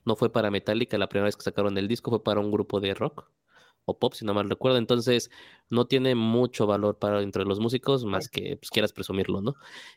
no 0.05 0.17
fue 0.17 0.31
para 0.33 0.51
Metallica 0.51 0.99
la 0.99 1.09
primera 1.09 1.27
vez 1.27 1.37
que 1.37 1.43
sacaron 1.43 1.77
el 1.79 1.89
disco, 1.89 2.11
fue 2.11 2.23
para 2.23 2.41
un 2.41 2.51
grupo 2.51 2.81
de 2.81 2.95
rock 2.95 3.31
o 3.87 3.99
pop, 3.99 4.15
si 4.15 4.25
no 4.25 4.33
mal 4.33 4.49
recuerdo. 4.49 4.79
Entonces, 4.79 5.31
no 5.69 5.87
tiene 5.87 6.15
mucho 6.15 6.67
valor 6.67 6.99
para 6.99 7.21
entre 7.23 7.45
los 7.45 7.61
músicos, 7.61 8.05
más 8.05 8.29
que 8.31 8.57
pues, 8.57 8.71
quieras 8.71 8.93
presumirlo, 8.93 9.43
¿no? 9.43 9.55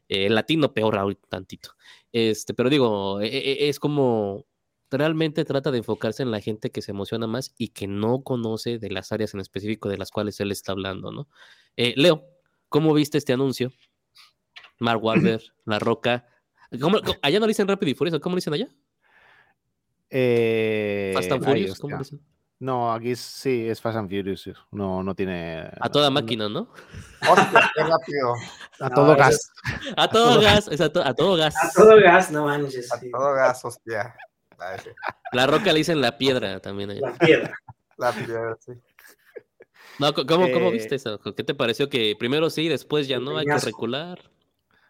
Eh, 0.10 0.30
latino 0.30 0.74
peor 0.74 0.98
ahorita 0.98 1.28
tantito. 1.30 1.72
Este, 2.12 2.54
pero 2.54 2.70
digo, 2.70 3.22
e- 3.22 3.28
e- 3.28 3.70
es 3.70 3.80
como 3.80 4.46
realmente 4.90 5.44
trata 5.46 5.72
de 5.72 5.80
enfocarse 5.80 6.24
en 6.24 6.32
la 6.32 6.40
gente 6.42 6.70
que 6.72 6.82
se 6.82 6.92
emociona 6.92 7.28
más 7.28 7.54
y 7.58 7.70
que 7.70 7.88
no 7.88 8.24
conoce 8.24 8.78
de 8.80 8.90
las 8.90 9.12
áreas 9.12 9.34
en 9.34 9.42
específico 9.42 9.90
de 9.90 9.98
las 9.98 10.12
cuales 10.12 10.40
él 10.40 10.52
está 10.52 10.72
hablando, 10.74 11.12
¿no? 11.12 11.28
Eh, 11.76 11.94
Leo, 11.98 12.26
¿cómo 12.70 12.94
viste 12.94 13.18
este 13.18 13.34
anuncio? 13.34 13.72
Mark 14.80 15.04
Wahlberg, 15.04 15.42
La 15.66 15.80
Roca. 15.80 16.28
¿Cómo- 16.82 17.02
cómo- 17.02 17.20
allá 17.22 17.40
no 17.40 17.48
dicen 17.48 17.68
Rápido 17.68 17.92
y 17.92 17.96
Furioso, 17.96 18.20
¿cómo 18.22 18.36
dicen 18.36 18.54
allá? 18.54 18.70
Eh, 20.10 21.12
Fast 21.14 21.32
and 21.32 21.44
Furious, 21.44 21.80
¿cómo 21.80 21.98
dicen? 21.98 22.22
No, 22.60 22.92
aquí 22.92 23.16
sí, 23.16 23.68
es 23.70 23.80
Fast 23.82 23.98
and 23.98 24.10
Furious. 24.10 24.50
No, 24.72 25.04
no 25.04 25.14
tiene. 25.14 25.70
A 25.80 25.90
toda 25.90 26.10
máquina, 26.10 26.50
¿no? 26.50 26.70
Hostia, 27.30 27.70
qué 27.76 27.84
rápido. 27.84 28.34
A 28.80 28.90
No, 28.90 28.96
todo 28.96 29.16
gas. 29.16 29.52
A 29.96 30.08
todo 30.10 30.42
gas, 30.42 30.68
es 30.68 30.82
a, 30.82 30.92
to- 30.92 31.04
a 31.04 31.14
todo 31.14 31.36
gas. 31.36 31.56
A 31.56 31.72
todo 31.74 32.00
gas, 32.02 32.32
no 32.32 32.46
manches. 32.46 32.92
A 32.92 33.00
sí. 33.00 33.12
todo 33.12 33.34
gas, 33.34 33.64
hostia. 33.66 34.16
La 35.34 35.46
Roca 35.46 35.72
le 35.72 35.80
dicen 35.80 36.02
la 36.02 36.18
piedra 36.18 36.60
también. 36.60 36.92
allá. 36.92 37.02
La 37.02 37.14
piedra. 37.18 37.54
La 37.98 38.12
piedra, 38.14 38.58
sí. 38.60 38.72
No, 40.00 40.14
¿cómo, 40.14 40.52
cómo 40.52 40.70
Eh, 40.70 40.74
viste 40.74 40.96
eso? 40.96 41.20
¿Qué 41.20 41.44
te 41.44 41.56
pareció 41.56 41.90
que 41.90 42.16
primero 42.18 42.50
sí, 42.52 42.68
después 42.68 43.08
ya 43.08 43.20
no? 43.20 43.38
Hay 43.38 43.46
que 43.46 43.58
recular. 43.58 44.32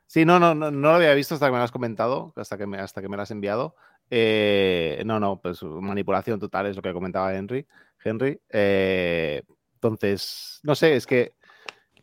Sí, 0.06 0.26
no, 0.26 0.40
no, 0.40 0.54
no, 0.56 0.70
no 0.72 0.90
lo 0.90 0.96
había 0.96 1.14
visto 1.14 1.34
hasta 1.34 1.48
que 1.48 1.52
me 1.54 1.58
lo 1.58 1.64
has 1.64 1.72
comentado, 1.72 2.34
hasta 2.36 2.58
que 2.58 2.66
me, 2.66 2.78
hasta 2.80 3.02
que 3.02 3.10
me 3.10 3.16
lo 3.18 3.24
has 3.24 3.32
enviado. 3.32 3.76
Eh, 4.10 5.02
no, 5.06 5.20
no, 5.20 5.40
pues 5.42 5.62
manipulación 5.64 6.40
total 6.40 6.68
es 6.68 6.76
lo 6.76 6.82
que 6.82 6.94
comentaba 6.94 7.34
Henry. 7.36 7.68
Henry. 8.04 8.40
Eh, 8.50 9.44
entonces, 9.76 10.60
no 10.64 10.76
sé, 10.76 10.96
es 10.96 11.06
que, 11.06 11.36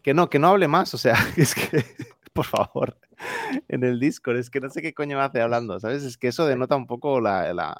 que 0.03 0.15
no, 0.15 0.31
que 0.31 0.39
no 0.39 0.49
hable 0.49 0.69
más, 0.69 0.95
o 0.95 0.99
sea, 0.99 1.17
es 1.37 1.55
que, 1.55 1.85
por 2.33 2.47
favor, 2.47 2.99
en 3.69 3.85
el 3.85 4.01
Discord, 4.01 4.39
es 4.39 4.51
que 4.51 4.61
no 4.61 4.71
sé 4.71 4.83
qué 4.83 4.95
coño 4.95 5.21
hace 5.21 5.41
hablando, 5.41 5.81
¿sabes? 5.81 6.03
Es 6.05 6.19
que 6.19 6.29
eso 6.29 6.47
denota 6.47 6.77
un 6.77 6.87
poco 6.87 7.21
la, 7.21 7.53
la- 7.55 7.77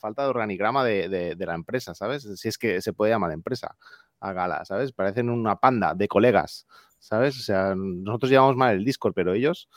falta 0.00 0.22
de 0.24 0.28
organigrama 0.30 0.84
de, 0.84 1.08
de- 1.08 1.34
de 1.36 1.46
la 1.46 1.54
empresa, 1.54 1.94
¿sabes? 1.94 2.24
Si 2.40 2.48
es 2.48 2.58
que 2.58 2.80
se 2.82 2.92
puede 2.92 3.12
llamar 3.12 3.32
empresa 3.32 3.76
a 4.20 4.32
Gala, 4.32 4.64
¿sabes? 4.64 4.92
Parecen 4.92 5.30
una 5.30 5.56
panda 5.56 5.94
de 5.94 6.08
colegas, 6.08 6.66
¿sabes? 6.98 7.38
O 7.38 7.42
sea, 7.42 7.74
nosotros 7.76 8.30
llevamos 8.30 8.56
mal 8.56 8.76
el 8.76 8.84
Discord, 8.84 9.14
pero 9.14 9.34
ellos... 9.34 9.68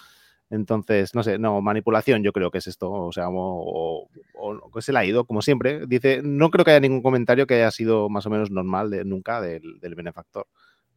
Entonces, 0.51 1.13
no 1.13 1.21
sé, 1.23 1.37
no, 1.37 1.61
manipulación 1.61 2.23
yo 2.23 2.33
creo 2.33 2.49
que 2.51 2.57
es 2.59 2.67
esto, 2.67 2.91
o 2.91 3.11
sea, 3.11 3.29
o, 3.29 4.09
o- 4.33 4.81
se 4.81 4.93
le 4.93 4.99
ha 4.99 5.05
ido, 5.05 5.25
como 5.25 5.41
siempre. 5.43 5.85
Dice, 5.87 6.21
no 6.23 6.49
creo 6.49 6.65
que 6.65 6.71
haya 6.71 6.79
ningún 6.79 7.03
comentario 7.03 7.45
que 7.47 7.55
haya 7.55 7.71
sido 7.71 8.09
más 8.09 8.25
o 8.25 8.29
menos 8.31 8.49
normal 8.51 8.89
de, 8.89 9.05
nunca 9.05 9.41
del, 9.41 9.79
benefactor. 9.95 10.47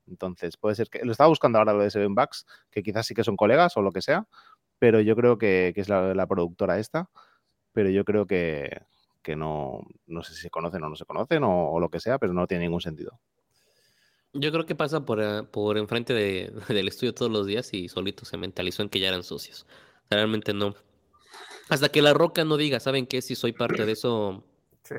Entonces, 0.09 0.57
puede 0.59 0.75
ser 0.77 0.89
que, 0.91 1.05
lo 1.05 1.13
estaba 1.13 1.29
buscando 1.29 1.59
ahora 1.59 1.73
lo 1.75 1.81
de 1.83 1.91
Seven 1.91 2.15
Bucks, 2.15 2.47
que 2.71 2.83
quizás 2.83 3.07
sí 3.07 3.15
que 3.15 3.25
son 3.25 3.37
colegas 3.37 3.77
o 3.77 3.83
lo 3.83 3.93
que 3.93 4.03
sea, 4.03 4.27
pero 4.79 5.01
yo 5.01 5.17
creo 5.17 5.39
que, 5.39 5.73
que 5.75 5.81
es 5.83 5.89
la, 5.89 6.15
la 6.15 6.27
productora 6.27 6.79
esta, 6.79 7.11
pero 7.73 7.91
yo 7.91 8.05
creo 8.05 8.27
que, 8.27 8.83
que 9.23 9.37
no, 9.37 9.83
no 10.07 10.23
sé 10.25 10.35
si 10.35 10.43
se 10.43 10.51
conocen 10.51 10.85
o 10.85 10.89
no 10.91 10.97
se 10.97 11.07
conocen 11.07 11.43
o 11.45 11.81
lo 11.81 11.91
que 11.91 12.01
sea, 12.01 12.19
pero 12.19 12.33
no 12.35 12.47
tiene 12.47 12.65
ningún 12.65 12.81
sentido. 12.83 13.21
Yo 14.35 14.51
creo 14.51 14.65
que 14.65 14.75
pasa 14.75 15.05
por, 15.05 15.21
eh, 15.21 15.43
por 15.43 15.77
enfrente 15.79 16.15
de- 16.15 16.53
del 16.69 16.89
estudio 16.89 17.15
todos 17.15 17.31
los 17.31 17.47
días 17.47 17.73
y 17.75 17.89
solito 17.89 18.25
se 18.25 18.37
mentalizó 18.37 18.83
en 18.83 18.89
que 18.89 19.01
ya 19.01 19.09
eran 19.09 19.23
socios. 19.25 19.67
Realmente 20.11 20.55
no. 20.55 20.75
Hasta 21.69 21.89
que 21.91 22.03
La 22.03 22.13
Roca 22.15 22.45
no 22.45 22.57
diga, 22.57 22.81
¿saben 22.81 23.07
qué? 23.07 23.23
Si 23.23 23.35
soy 23.35 23.53
parte 23.53 23.87
de 23.87 23.93
eso, 23.93 24.45
Sí. 24.85 24.95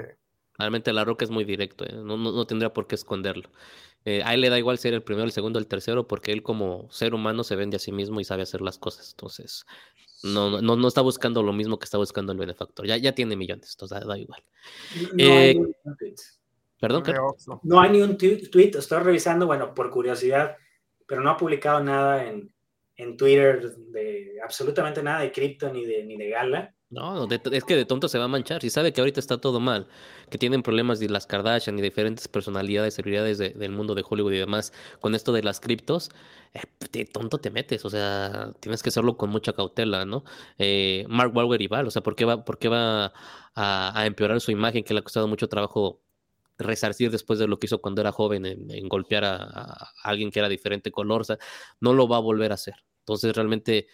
realmente 0.58 0.94
La 0.94 1.04
Roca 1.04 1.26
es 1.26 1.32
muy 1.32 1.44
directo, 1.46 1.86
¿eh? 1.86 1.94
No, 1.94 2.18
no, 2.18 2.32
no 2.32 2.46
tendría 2.46 2.72
por 2.74 2.88
qué 2.88 2.96
esconderlo. 2.96 3.50
Eh, 4.06 4.22
a 4.24 4.34
él 4.34 4.42
le 4.42 4.50
da 4.50 4.60
igual 4.60 4.78
ser 4.78 4.94
el 4.94 5.02
primero, 5.02 5.26
el 5.26 5.32
segundo, 5.32 5.60
el 5.60 5.68
tercero, 5.68 6.08
porque 6.08 6.32
él 6.34 6.44
como 6.44 6.92
ser 6.92 7.14
humano 7.14 7.44
se 7.44 7.56
vende 7.56 7.78
a 7.78 7.80
sí 7.80 7.92
mismo 7.92 8.20
y 8.20 8.26
sabe 8.26 8.44
hacer 8.44 8.62
las 8.62 8.78
cosas. 8.78 9.12
Entonces, 9.12 9.66
no, 10.24 10.62
no, 10.62 10.76
no 10.76 10.88
está 10.88 11.02
buscando 11.02 11.42
lo 11.42 11.54
mismo 11.54 11.80
que 11.80 11.86
está 11.86 11.98
buscando 11.98 12.34
el 12.34 12.38
benefactor. 12.38 12.86
Ya, 12.86 12.98
ya 12.98 13.14
tiene 13.16 13.36
millones, 13.38 13.72
entonces 13.72 14.00
da, 14.00 14.06
da 14.06 14.18
igual. 14.18 14.44
No 14.94 15.10
Eh, 15.18 15.56
hay. 15.56 15.56
Perdón, 16.84 17.04
¿qué? 17.04 17.14
No 17.64 17.80
hay 17.80 17.92
ni 17.92 18.02
un 18.02 18.18
tweet, 18.18 18.50
estoy 18.78 19.00
revisando, 19.00 19.46
bueno, 19.46 19.74
por 19.74 19.90
curiosidad, 19.90 20.58
pero 21.08 21.22
no 21.22 21.30
ha 21.30 21.38
publicado 21.38 21.82
nada 21.82 22.26
en, 22.26 22.52
en 22.98 23.16
Twitter 23.16 23.74
de 23.78 24.34
absolutamente 24.44 25.02
nada 25.02 25.22
de 25.22 25.32
cripto 25.32 25.72
ni 25.72 25.86
de, 25.86 26.04
ni 26.04 26.18
de 26.18 26.30
gala. 26.30 26.76
No, 26.90 27.26
de- 27.26 27.40
es 27.54 27.64
que 27.64 27.78
de 27.78 27.86
tonto 27.86 28.10
se 28.10 28.18
va 28.18 28.26
a 28.26 28.28
manchar. 28.28 28.60
Si 28.62 28.70
sabe 28.70 28.92
que 28.92 29.00
ahorita 29.00 29.22
está 29.22 29.40
todo 29.40 29.62
mal, 29.62 29.88
que 30.30 30.38
tienen 30.38 30.62
problemas 30.62 31.00
de 31.00 31.08
las 31.08 31.26
Kardashian 31.26 31.80
y 31.80 31.82
diferentes 31.82 32.28
personalidades, 32.28 32.96
celebridades 32.96 33.38
de- 33.38 33.52
del 33.52 33.72
mundo 33.72 33.96
de 33.96 34.04
Hollywood 34.06 34.34
y 34.34 34.40
demás, 34.40 34.74
con 35.00 35.16
esto 35.16 35.32
de 35.32 35.42
las 35.42 35.62
criptos, 35.62 36.10
eh, 36.54 36.64
de 36.92 37.06
tonto 37.06 37.38
te 37.38 37.50
metes. 37.50 37.86
O 37.86 37.90
sea, 37.90 38.52
tienes 38.60 38.84
que 38.84 38.90
hacerlo 38.90 39.16
con 39.16 39.30
mucha 39.30 39.54
cautela, 39.54 40.04
¿no? 40.04 40.26
Eh, 40.58 41.06
Mark 41.08 41.32
Wahlberg 41.34 41.62
igual, 41.62 41.88
o 41.88 41.92
sea, 41.92 42.04
¿por 42.04 42.18
qué 42.18 42.26
va, 42.26 42.44
por 42.44 42.58
qué 42.60 42.68
va 42.68 43.06
a, 43.56 44.00
a 44.02 44.06
empeorar 44.06 44.42
su 44.42 44.52
imagen 44.52 44.84
que 44.84 44.94
le 44.94 45.00
ha 45.00 45.04
costado 45.04 45.30
mucho 45.30 45.48
trabajo 45.48 46.02
resarcir 46.58 47.12
después 47.12 47.40
de 47.40 47.48
lo 47.48 47.58
que 47.58 47.68
hizo 47.68 47.82
cuando 47.82 48.02
era 48.02 48.12
joven 48.12 48.46
en, 48.46 48.72
en 48.72 48.88
golpear 48.88 49.26
a, 49.26 49.36
a 49.44 49.92
alguien 50.04 50.32
que 50.32 50.40
era 50.40 50.50
diferente 50.50 50.92
color? 50.92 51.22
O 51.22 51.24
sea, 51.26 51.38
no 51.80 51.94
lo 51.94 52.08
va 52.08 52.18
a 52.18 52.22
volver 52.22 52.52
a 52.52 52.56
hacer. 52.56 52.76
Entonces, 53.00 53.36
realmente 53.36 53.88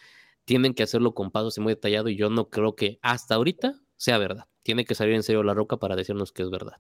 tienen 0.46 0.74
que 0.74 0.82
hacerlo 0.82 1.14
con 1.14 1.30
pasos 1.30 1.58
y 1.58 1.62
muy 1.62 1.74
detallado 1.74 2.10
y 2.10 2.16
yo 2.16 2.30
no 2.32 2.50
creo 2.50 2.76
que 2.76 2.98
hasta 3.04 3.36
ahorita 3.36 3.76
sea 3.98 4.18
verdad. 4.18 4.48
Tiene 4.64 4.84
que 4.84 4.96
salir 4.96 5.14
en 5.14 5.22
serio 5.22 5.44
la 5.44 5.54
roca 5.54 5.78
para 5.78 5.96
decirnos 5.96 6.32
que 6.32 6.42
es 6.42 6.50
verdad. 6.50 6.78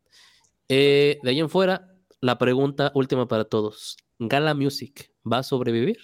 Eh, 0.68 1.19
de 1.22 1.30
ahí 1.30 1.39
en 1.39 1.49
fuera, 1.49 1.93
la 2.19 2.38
pregunta 2.38 2.91
última 2.95 3.27
para 3.27 3.45
todos. 3.45 3.97
¿Gala 4.18 4.53
Music 4.53 5.11
va 5.31 5.39
a 5.39 5.43
sobrevivir? 5.43 5.99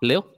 Leo. 0.00 0.32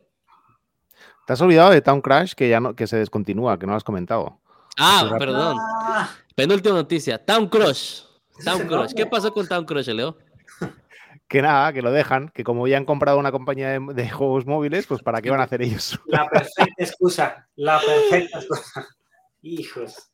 ¿Te 1.27 1.33
has 1.33 1.41
olvidado 1.41 1.71
de 1.71 1.81
Town 1.81 2.01
Crash 2.01 2.33
que 2.35 2.49
ya 2.49 2.59
no, 2.59 2.75
que 2.75 2.87
se 2.87 2.97
descontinúa, 2.97 3.59
que 3.59 3.67
no 3.67 3.73
lo 3.73 3.77
has 3.77 3.85
comentado? 3.85 4.41
Ah, 4.77 5.15
perdón. 5.19 5.57
Ah, 5.61 6.11
Penúltima 6.35 6.75
noticia. 6.75 7.25
Town 7.25 7.49
Crush. 7.49 8.03
Town 8.45 8.67
Crush. 8.67 8.93
¿Qué 8.95 9.07
pasó 9.07 9.33
con 9.33 9.47
Town 9.47 9.65
Crush, 9.65 9.89
Leo? 9.89 10.17
Que 11.29 11.41
nada, 11.41 11.73
que 11.73 11.81
lo 11.81 11.91
dejan, 11.91 12.29
que 12.29 12.45
como 12.45 12.69
ya 12.69 12.77
han 12.77 12.85
comprado 12.85 13.19
una 13.19 13.33
compañía 13.33 13.71
de, 13.71 13.81
de 13.95 14.11
juegos 14.11 14.45
móviles, 14.45 14.87
pues 14.87 15.03
¿para 15.03 15.23
qué 15.23 15.31
van 15.31 15.41
a 15.41 15.45
hacer 15.45 15.63
ellos? 15.63 15.99
la 16.05 16.29
perfecta 16.29 16.75
excusa, 16.77 17.49
la 17.57 17.81
perfecta 17.81 18.39
excusa. 18.39 18.87
Hijos. 19.43 20.11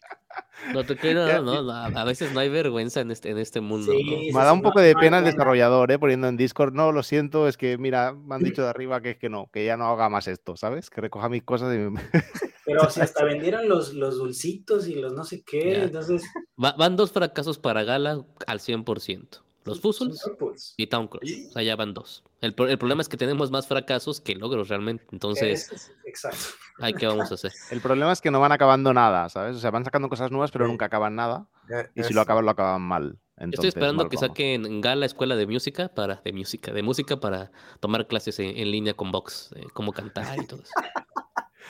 No 0.72 0.84
te 0.84 0.96
queda, 0.96 1.40
no, 1.40 1.62
no, 1.62 1.70
a 1.72 2.04
veces 2.04 2.32
no 2.32 2.40
hay 2.40 2.48
vergüenza 2.48 3.00
en 3.00 3.10
este, 3.10 3.30
en 3.30 3.38
este 3.38 3.60
mundo. 3.60 3.92
Sí, 3.92 4.02
¿no? 4.04 4.10
sí, 4.22 4.32
Me 4.32 4.40
dado 4.40 4.54
un 4.54 4.62
poco 4.62 4.80
de 4.80 4.94
pena 4.96 5.18
el 5.18 5.24
desarrollador, 5.24 5.90
¿eh? 5.92 5.98
poniendo 5.98 6.26
en 6.28 6.36
Discord. 6.36 6.74
No, 6.74 6.92
lo 6.92 7.02
siento, 7.02 7.48
es 7.48 7.56
que, 7.56 7.78
mira, 7.78 8.12
me 8.12 8.34
han 8.34 8.42
dicho 8.42 8.62
de 8.62 8.68
arriba 8.68 9.00
que 9.00 9.10
es 9.12 9.16
que 9.18 9.28
no, 9.30 9.48
que 9.52 9.64
ya 9.64 9.76
no 9.76 9.86
haga 9.86 10.08
más 10.08 10.26
esto, 10.28 10.56
¿sabes? 10.56 10.90
Que 10.90 11.00
recoja 11.00 11.28
mis 11.28 11.42
cosas 11.44 11.74
y 11.74 11.78
me- 11.78 12.00
Pero 12.66 12.90
si 12.90 13.00
hasta 13.00 13.24
vendieron 13.24 13.68
los, 13.68 13.94
los 13.94 14.18
dulcitos 14.18 14.88
y 14.88 14.96
los 14.96 15.12
no 15.14 15.24
sé 15.24 15.42
qué, 15.42 15.70
Ya. 15.72 15.84
entonces 15.84 16.22
Va- 16.62 16.74
van 16.76 16.96
dos 16.96 17.12
fracasos 17.12 17.58
para 17.58 17.84
Gala 17.84 18.24
al 18.46 18.60
100%. 18.60 19.44
Los 19.68 19.80
Fuzzles 19.80 20.20
Pulse. 20.38 20.74
y 20.76 20.86
Town 20.86 21.08
Cross. 21.08 21.30
O 21.48 21.52
sea, 21.52 21.62
ya 21.62 21.76
van 21.76 21.94
dos. 21.94 22.24
El, 22.40 22.54
pro- 22.54 22.66
el 22.68 22.78
problema 22.78 23.02
es 23.02 23.08
que 23.08 23.16
tenemos 23.16 23.50
más 23.50 23.66
fracasos 23.66 24.20
que 24.20 24.34
logros 24.34 24.68
realmente. 24.68 25.04
Entonces, 25.12 25.70
es- 25.72 25.92
exacto. 26.04 26.38
¿hay 26.80 26.94
qué 26.94 27.06
vamos 27.06 27.30
a 27.30 27.34
hacer? 27.34 27.52
El 27.70 27.80
problema 27.80 28.12
es 28.12 28.20
que 28.20 28.30
no 28.30 28.40
van 28.40 28.52
acabando 28.52 28.92
nada, 28.94 29.28
¿sabes? 29.28 29.56
O 29.56 29.58
sea, 29.60 29.70
van 29.70 29.84
sacando 29.84 30.08
cosas 30.08 30.30
nuevas, 30.30 30.50
pero 30.50 30.64
Sí. 30.66 30.70
nunca 30.70 30.86
acaban 30.86 31.14
nada. 31.16 31.46
Y 31.94 32.02
si 32.04 32.14
lo 32.14 32.20
acaban, 32.20 32.44
lo 32.44 32.50
acaban 32.50 32.82
mal. 32.82 33.18
Estoy 33.36 33.68
esperando 33.68 34.02
mal 34.04 34.10
que 34.10 34.16
vamos. 34.16 34.28
saquen 34.30 34.80
Gala 34.80 35.06
Escuela 35.06 35.36
de 35.36 35.46
Música 35.46 35.88
para 35.88 36.16
de 36.24 36.32
música, 36.32 36.72
de 36.72 36.82
música 36.82 37.20
para 37.20 37.52
tomar 37.78 38.08
clases 38.08 38.38
en, 38.40 38.56
en 38.56 38.70
línea 38.72 38.94
con 38.94 39.12
Vox, 39.12 39.50
eh, 39.54 39.64
cómo 39.74 39.92
cantar 39.92 40.36
y 40.42 40.46
todo 40.46 40.60
eso. 40.62 40.72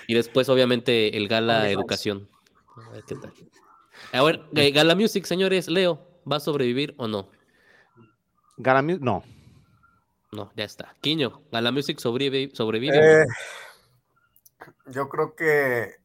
Y 0.07 0.15
después, 0.15 0.49
obviamente, 0.49 1.17
el 1.17 1.29
Gala. 1.29 1.69
Educación. 1.71 2.29
A 2.87 2.91
ver 2.93 3.05
qué 3.07 3.17
tal. 3.17 3.33
A 4.13 4.23
ver, 4.23 4.41
eh, 4.55 4.71
Gala 4.71 4.95
Music, 4.95 5.25
señores, 5.27 5.69
Leo, 5.69 6.01
¿va 6.31 6.37
a 6.37 6.41
sobrevivir 6.41 6.95
o 6.97 7.09
no? 7.09 7.29
Gala 8.59 8.83
Mu- 8.83 8.99
no. 9.01 9.23
No, 10.33 10.53
ya 10.55 10.65
está. 10.65 10.95
Quiño, 11.01 11.43
Gala 11.51 11.73
Music 11.73 11.99
sobrevive, 11.99 12.55
sobrevive. 12.55 12.99
Eh, 12.99 13.25
no? 13.27 14.93
yo 14.93 15.09
creo 15.09 15.35
que 15.35 15.97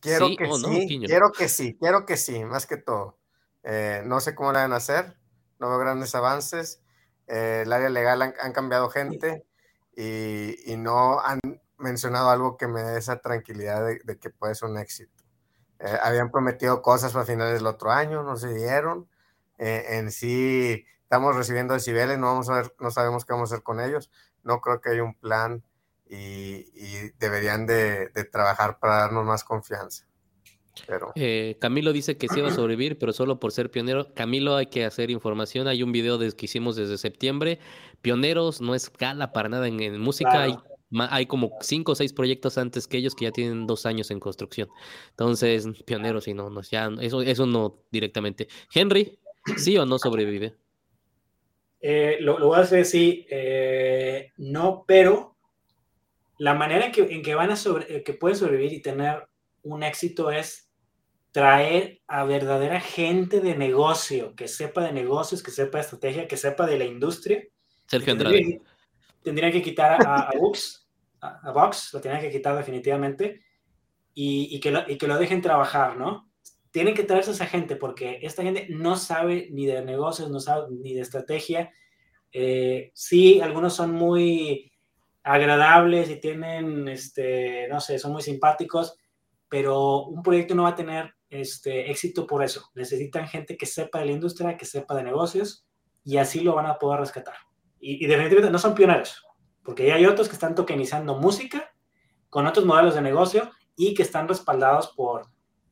quiero 0.00 0.26
¿Sí 0.26 0.36
que 0.36 0.44
o 0.44 0.58
no, 0.58 0.68
sí, 0.68 0.86
Quiño? 0.86 1.06
quiero 1.06 1.32
que 1.32 1.48
sí, 1.48 1.76
quiero 1.78 2.04
que 2.04 2.16
sí, 2.16 2.44
más 2.44 2.66
que 2.66 2.76
todo. 2.76 3.16
Eh, 3.62 4.02
no 4.04 4.20
sé 4.20 4.34
cómo 4.34 4.52
la 4.52 4.60
van 4.60 4.72
a 4.72 4.76
hacer, 4.76 5.16
no 5.58 5.68
veo 5.68 5.78
grandes 5.78 6.14
avances. 6.14 6.82
Eh, 7.26 7.62
el 7.64 7.72
área 7.72 7.88
legal 7.90 8.22
han, 8.22 8.34
han 8.40 8.52
cambiado 8.52 8.90
gente 8.90 9.44
y, 9.96 10.70
y 10.70 10.76
no 10.76 11.20
han 11.20 11.40
mencionado 11.78 12.30
algo 12.30 12.56
que 12.56 12.66
me 12.68 12.82
dé 12.82 12.98
esa 12.98 13.20
tranquilidad 13.20 13.86
de, 13.86 14.00
de 14.04 14.18
que 14.18 14.30
puede 14.30 14.54
ser 14.54 14.68
un 14.68 14.78
éxito. 14.78 15.24
Eh, 15.80 15.96
habían 16.02 16.30
prometido 16.30 16.82
cosas 16.82 17.12
para 17.12 17.24
finales 17.24 17.54
del 17.54 17.66
otro 17.66 17.90
año, 17.90 18.22
no 18.22 18.36
se 18.36 18.52
dieron. 18.52 19.08
Eh, 19.58 19.84
en 19.98 20.10
sí, 20.10 20.84
estamos 21.08 21.34
recibiendo 21.34 21.72
decibeles, 21.72 22.18
no, 22.18 22.26
vamos 22.26 22.50
a 22.50 22.56
ver, 22.56 22.74
no 22.80 22.90
sabemos 22.90 23.24
qué 23.24 23.32
vamos 23.32 23.50
a 23.50 23.54
hacer 23.54 23.64
con 23.64 23.80
ellos. 23.80 24.10
No 24.44 24.60
creo 24.60 24.82
que 24.82 24.90
haya 24.90 25.02
un 25.02 25.14
plan 25.14 25.64
y, 26.06 26.66
y 26.74 27.10
deberían 27.18 27.66
de, 27.66 28.08
de 28.08 28.24
trabajar 28.24 28.78
para 28.78 28.98
darnos 28.98 29.24
más 29.24 29.42
confianza. 29.42 30.04
Pero 30.86 31.12
Eh, 31.16 31.56
Camilo 31.62 31.94
dice 31.94 32.18
que 32.18 32.28
sí 32.28 32.42
va 32.42 32.48
a 32.48 32.52
sobrevivir, 32.52 32.98
pero 32.98 33.14
solo 33.14 33.40
por 33.40 33.52
ser 33.52 33.70
pionero. 33.70 34.12
Camilo, 34.14 34.54
hay 34.54 34.66
que 34.66 34.84
hacer 34.84 35.10
información. 35.10 35.66
Hay 35.66 35.82
un 35.82 35.92
video 35.92 36.18
des- 36.18 36.34
que 36.34 36.44
hicimos 36.44 36.76
desde 36.76 36.98
septiembre. 36.98 37.58
Pioneros 38.02 38.60
no 38.60 38.74
es 38.74 38.92
gala 38.92 39.32
para 39.32 39.48
nada 39.48 39.66
en, 39.66 39.80
en 39.80 39.98
música. 39.98 40.30
Claro. 40.30 40.44
Hay, 40.44 40.58
ma- 40.90 41.08
hay 41.10 41.24
como 41.26 41.56
cinco 41.62 41.92
o 41.92 41.94
seis 41.94 42.12
proyectos 42.12 42.58
antes 42.58 42.86
que 42.86 42.98
ellos 42.98 43.14
que 43.14 43.24
ya 43.24 43.32
tienen 43.32 43.66
dos 43.66 43.86
años 43.86 44.10
en 44.10 44.20
construcción. 44.20 44.68
Entonces, 45.10 45.66
pioneros 45.86 46.28
y 46.28 46.34
no, 46.34 46.48
no, 46.50 46.60
ya, 46.60 46.90
eso, 47.00 47.22
eso 47.22 47.46
no 47.46 47.78
directamente. 47.90 48.46
Henry, 48.72 49.18
¿sí 49.56 49.76
o 49.78 49.86
no 49.86 49.98
sobrevive? 49.98 50.54
Eh, 51.80 52.16
lo, 52.20 52.38
lo 52.38 52.48
voy 52.48 52.58
a 52.58 52.62
hacer 52.62 52.84
sí, 52.84 53.26
eh, 53.30 54.32
no, 54.38 54.84
pero 54.86 55.36
la 56.38 56.54
manera 56.54 56.86
en 56.86 56.92
que, 56.92 57.02
en 57.02 57.22
que 57.22 57.34
van 57.34 57.50
a 57.50 57.56
sobre, 57.56 57.96
eh, 57.96 58.02
que 58.02 58.14
pueden 58.14 58.36
sobrevivir 58.36 58.72
y 58.72 58.82
tener 58.82 59.28
un 59.62 59.82
éxito 59.82 60.30
es 60.30 60.70
traer 61.30 62.00
a 62.08 62.24
verdadera 62.24 62.80
gente 62.80 63.40
de 63.40 63.54
negocio, 63.56 64.34
que 64.34 64.48
sepa 64.48 64.82
de 64.82 64.92
negocios, 64.92 65.42
que 65.42 65.50
sepa 65.50 65.78
de 65.78 65.82
estrategia, 65.84 66.26
que 66.28 66.36
sepa 66.36 66.66
de 66.66 66.78
la 66.78 66.84
industria. 66.84 67.44
Sergio 67.86 68.12
Andrade. 68.12 68.38
que- 68.44 68.60
Tendrían 69.22 69.52
que 69.52 69.62
quitar 69.62 70.00
a, 70.06 70.28
a 70.28 70.30
Vox, 70.38 70.88
a, 71.20 71.48
a 71.48 71.52
Vox, 71.52 71.92
lo 71.92 72.00
tendrían 72.00 72.22
que 72.24 72.36
quitar 72.36 72.56
definitivamente, 72.56 73.42
y, 74.14 74.48
y 74.56 74.60
que 74.60 74.70
lo, 74.70 74.88
y 74.88 74.96
que 74.96 75.06
lo 75.08 75.18
dejen 75.18 75.42
trabajar, 75.42 75.96
¿no? 75.96 76.27
Tienen 76.78 76.94
que 76.94 77.02
traerse 77.02 77.30
a 77.30 77.34
esa 77.34 77.46
gente 77.46 77.74
porque 77.74 78.20
esta 78.22 78.44
gente 78.44 78.68
no 78.70 78.94
sabe 78.94 79.48
ni 79.50 79.66
de 79.66 79.84
negocios, 79.84 80.30
no 80.30 80.38
sabe 80.38 80.68
ni 80.70 80.94
de 80.94 81.00
estrategia. 81.00 81.72
Eh, 82.30 82.92
sí, 82.94 83.40
algunos 83.40 83.74
son 83.74 83.90
muy 83.90 84.70
agradables 85.24 86.08
y 86.08 86.20
tienen, 86.20 86.86
este, 86.86 87.66
no 87.66 87.80
sé, 87.80 87.98
son 87.98 88.12
muy 88.12 88.22
simpáticos, 88.22 88.96
pero 89.48 90.04
un 90.04 90.22
proyecto 90.22 90.54
no 90.54 90.62
va 90.62 90.68
a 90.68 90.76
tener 90.76 91.14
este, 91.30 91.90
éxito 91.90 92.28
por 92.28 92.44
eso. 92.44 92.70
Necesitan 92.76 93.26
gente 93.26 93.56
que 93.56 93.66
sepa 93.66 93.98
de 93.98 94.06
la 94.06 94.12
industria, 94.12 94.56
que 94.56 94.64
sepa 94.64 94.94
de 94.94 95.02
negocios, 95.02 95.66
y 96.04 96.18
así 96.18 96.42
lo 96.42 96.54
van 96.54 96.66
a 96.66 96.78
poder 96.78 97.00
rescatar. 97.00 97.34
Y, 97.80 98.04
y 98.04 98.06
definitivamente 98.06 98.52
no 98.52 98.58
son 98.60 98.76
pioneros, 98.76 99.26
porque 99.64 99.84
ya 99.84 99.96
hay 99.96 100.06
otros 100.06 100.28
que 100.28 100.34
están 100.34 100.54
tokenizando 100.54 101.18
música 101.18 101.74
con 102.30 102.46
otros 102.46 102.64
modelos 102.64 102.94
de 102.94 103.02
negocio 103.02 103.50
y 103.74 103.94
que 103.94 104.04
están 104.04 104.28
respaldados 104.28 104.92
por, 104.94 105.26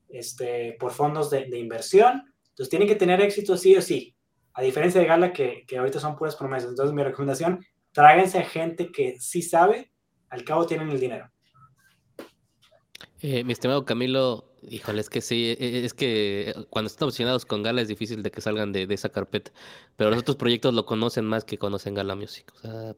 este, 0.09 0.75
por 0.79 0.91
fondos 0.91 1.29
de, 1.29 1.47
inversión. 1.57 2.23
Entonces 2.49 2.69
tienen 2.69 2.87
que 2.87 2.95
tener 2.95 3.21
éxito 3.21 3.57
sí 3.57 3.75
o 3.75 3.81
sí, 3.81 4.15
a 4.53 4.61
diferencia 4.61 4.99
de 4.99 5.07
Gala 5.07 5.33
que, 5.33 5.63
que 5.67 5.77
ahorita 5.77 5.99
son 5.99 6.15
puras 6.15 6.35
promesas. 6.35 6.69
Entonces 6.69 6.93
mi 6.93 7.03
recomendación, 7.03 7.63
tráiganse 7.91 8.39
a 8.39 8.45
gente 8.45 8.91
que 8.91 9.19
sí 9.19 9.41
sabe, 9.41 9.91
al 10.29 10.43
cabo 10.43 10.65
tienen 10.65 10.89
el 10.89 10.99
dinero. 10.99 11.31
Eh, 13.19 13.43
mi 13.43 13.53
estimado 13.53 13.83
Camilo, 13.83 14.53
híjole, 14.61 15.01
es 15.01 15.09
que 15.09 15.21
sí, 15.21 15.47
e- 15.47 15.57
e- 15.59 15.85
es 15.85 15.93
que 15.93 16.53
cuando 16.69 16.87
están 16.87 17.07
obsesionados 17.07 17.45
con 17.45 17.63
Gala 17.63 17.81
es 17.81 17.87
difícil 17.87 18.21
de 18.21 18.29
que 18.29 18.41
salgan 18.41 18.71
de, 18.71 18.85
de 18.85 18.93
esa 18.93 19.09
carpeta, 19.09 19.51
pero 19.95 20.11
los 20.11 20.19
otros 20.19 20.37
proyectos 20.37 20.73
lo 20.75 20.85
conocen 20.85 21.25
más 21.25 21.43
que 21.43 21.57
conocen 21.57 21.95
Gala 21.95 22.15
Music, 22.15 22.51
o 22.55 22.59
sea, 22.59 22.95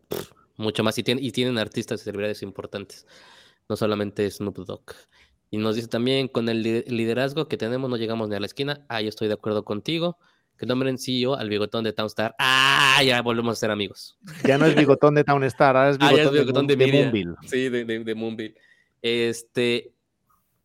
mucho 0.58 0.84
más, 0.84 0.98
y 0.98 1.04
tienen, 1.04 1.24
y 1.24 1.32
tienen 1.32 1.58
artistas 1.58 2.02
y 2.02 2.04
celebridades 2.04 2.42
importantes, 2.42 3.08
no 3.70 3.78
solamente 3.78 4.30
Snoop 4.30 4.58
Dogg. 4.66 4.94
Y 5.52 5.58
nos 5.58 5.76
dice 5.76 5.88
también, 5.88 6.28
con 6.28 6.48
el 6.50 6.62
li- 6.62 6.84
liderazgo 6.88 7.48
que 7.48 7.58
tenemos 7.58 7.90
no 7.90 7.98
llegamos 7.98 8.30
ni 8.30 8.36
a 8.36 8.40
la 8.40 8.46
esquina, 8.46 8.86
ah, 8.90 9.02
yo 9.02 9.10
estoy 9.10 9.28
de 9.28 9.34
acuerdo 9.34 9.64
contigo, 9.66 10.18
que 10.58 10.66
nombren 10.66 10.98
CEO 10.98 11.36
al 11.36 11.50
bigotón 11.50 11.84
de 11.84 11.94
Townstar, 11.94 12.36
ah, 12.38 13.02
ya 13.04 13.22
volvemos 13.22 13.54
a 13.54 13.60
ser 13.60 13.72
amigos. 13.72 14.18
Ya 14.46 14.58
no 14.58 14.66
es 14.66 14.76
bigotón 14.76 15.16
de 15.16 15.24
Townstar, 15.24 15.76
ahora 15.76 15.90
es 15.90 15.98
Ah, 16.00 16.10
bigotón, 16.12 16.36
es 16.36 16.42
bigotón 16.42 16.68
de, 16.68 16.76
de. 16.76 16.88
Moonville. 16.92 17.36
Sí, 17.46 17.70
de, 17.70 17.86
de, 17.86 18.04
de 18.04 18.16
Moonville. 18.16 18.56
Este, 19.02 19.94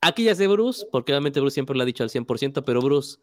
aquí 0.01 0.25
ya 0.25 0.35
sé 0.35 0.47
Bruce, 0.49 0.85
porque 0.93 1.13
obviamente 1.13 1.41
Bruce 1.41 1.55
siempre 1.55 1.77
lo 1.77 1.83
ha 1.83 1.87
dicho 1.87 2.03
al 2.03 2.11
100%, 2.11 2.63
pero 2.65 2.83
Bruce, 2.83 3.19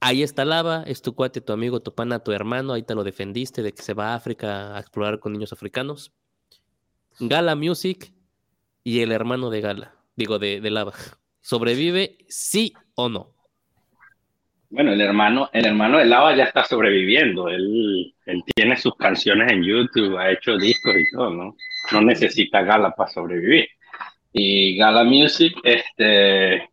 ahí 0.00 0.22
está 0.22 0.44
Lava, 0.44 0.84
es 0.86 1.02
tu 1.02 1.14
cuate, 1.14 1.40
tu 1.40 1.52
amigo, 1.52 1.80
tu 1.80 1.94
pana, 1.94 2.20
tu 2.20 2.30
hermano, 2.32 2.74
ahí 2.74 2.82
te 2.82 2.94
lo 2.94 3.02
defendiste 3.02 3.62
de 3.62 3.72
que 3.72 3.82
se 3.82 3.94
va 3.94 4.12
a 4.12 4.14
África 4.14 4.76
a 4.76 4.80
explorar 4.80 5.18
con 5.18 5.32
niños 5.32 5.52
africanos. 5.52 6.12
Gala 7.18 7.56
Music 7.56 8.12
y 8.84 9.00
el 9.00 9.10
hermano 9.10 9.48
de 9.50 9.60
Gala, 9.62 9.95
digo, 10.16 10.38
de, 10.38 10.60
de 10.60 10.70
Lava. 10.70 10.92
¿Sobrevive 11.40 12.18
sí 12.28 12.72
o 12.96 13.08
no? 13.08 13.36
Bueno, 14.68 14.92
el 14.92 15.00
hermano, 15.00 15.48
el 15.52 15.64
hermano 15.64 15.98
de 15.98 16.06
Lava 16.06 16.34
ya 16.34 16.44
está 16.44 16.64
sobreviviendo. 16.64 17.48
Él, 17.48 18.12
él 18.26 18.42
tiene 18.54 18.76
sus 18.76 18.96
canciones 18.96 19.52
en 19.52 19.62
YouTube, 19.62 20.18
ha 20.18 20.32
hecho 20.32 20.58
discos 20.58 20.94
y 20.96 21.10
todo, 21.12 21.30
¿no? 21.30 21.56
No 21.92 22.00
necesita 22.00 22.62
Gala 22.62 22.90
para 22.90 23.10
sobrevivir. 23.10 23.68
Y 24.32 24.76
Gala 24.76 25.04
Music, 25.04 25.54
este, 25.62 26.68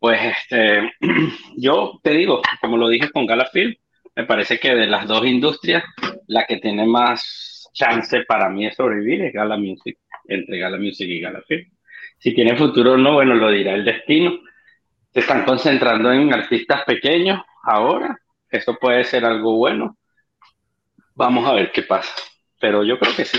pues, 0.00 0.18
este, 0.22 0.92
yo 1.56 2.00
te 2.02 2.12
digo, 2.12 2.40
como 2.60 2.78
lo 2.78 2.88
dije 2.88 3.10
con 3.10 3.26
Gala 3.26 3.46
Film, 3.52 3.74
me 4.14 4.24
parece 4.24 4.58
que 4.58 4.74
de 4.74 4.86
las 4.86 5.06
dos 5.06 5.26
industrias, 5.26 5.84
la 6.26 6.46
que 6.46 6.56
tiene 6.56 6.86
más 6.86 7.68
chance 7.74 8.24
para 8.26 8.48
mí 8.48 8.64
de 8.64 8.72
sobrevivir 8.72 9.22
es 9.22 9.32
Gala 9.34 9.58
Music, 9.58 9.98
entre 10.26 10.58
Gala 10.58 10.78
Music 10.78 11.06
y 11.06 11.20
Gala 11.20 11.42
Film. 11.46 11.70
Si 12.18 12.34
tiene 12.34 12.56
futuro 12.56 12.92
o 12.92 12.96
no, 12.96 13.14
bueno, 13.14 13.34
lo 13.34 13.50
dirá 13.50 13.74
el 13.74 13.84
destino 13.84 14.40
se 15.16 15.20
están 15.20 15.46
concentrando 15.46 16.12
en 16.12 16.30
artistas 16.34 16.84
pequeños 16.84 17.40
ahora. 17.62 18.20
Eso 18.50 18.76
puede 18.78 19.02
ser 19.02 19.24
algo 19.24 19.56
bueno. 19.56 19.96
Vamos 21.14 21.48
a 21.48 21.54
ver 21.54 21.72
qué 21.72 21.82
pasa. 21.82 22.12
Pero 22.60 22.84
yo 22.84 22.98
creo 22.98 23.16
que 23.16 23.24
sí. 23.24 23.38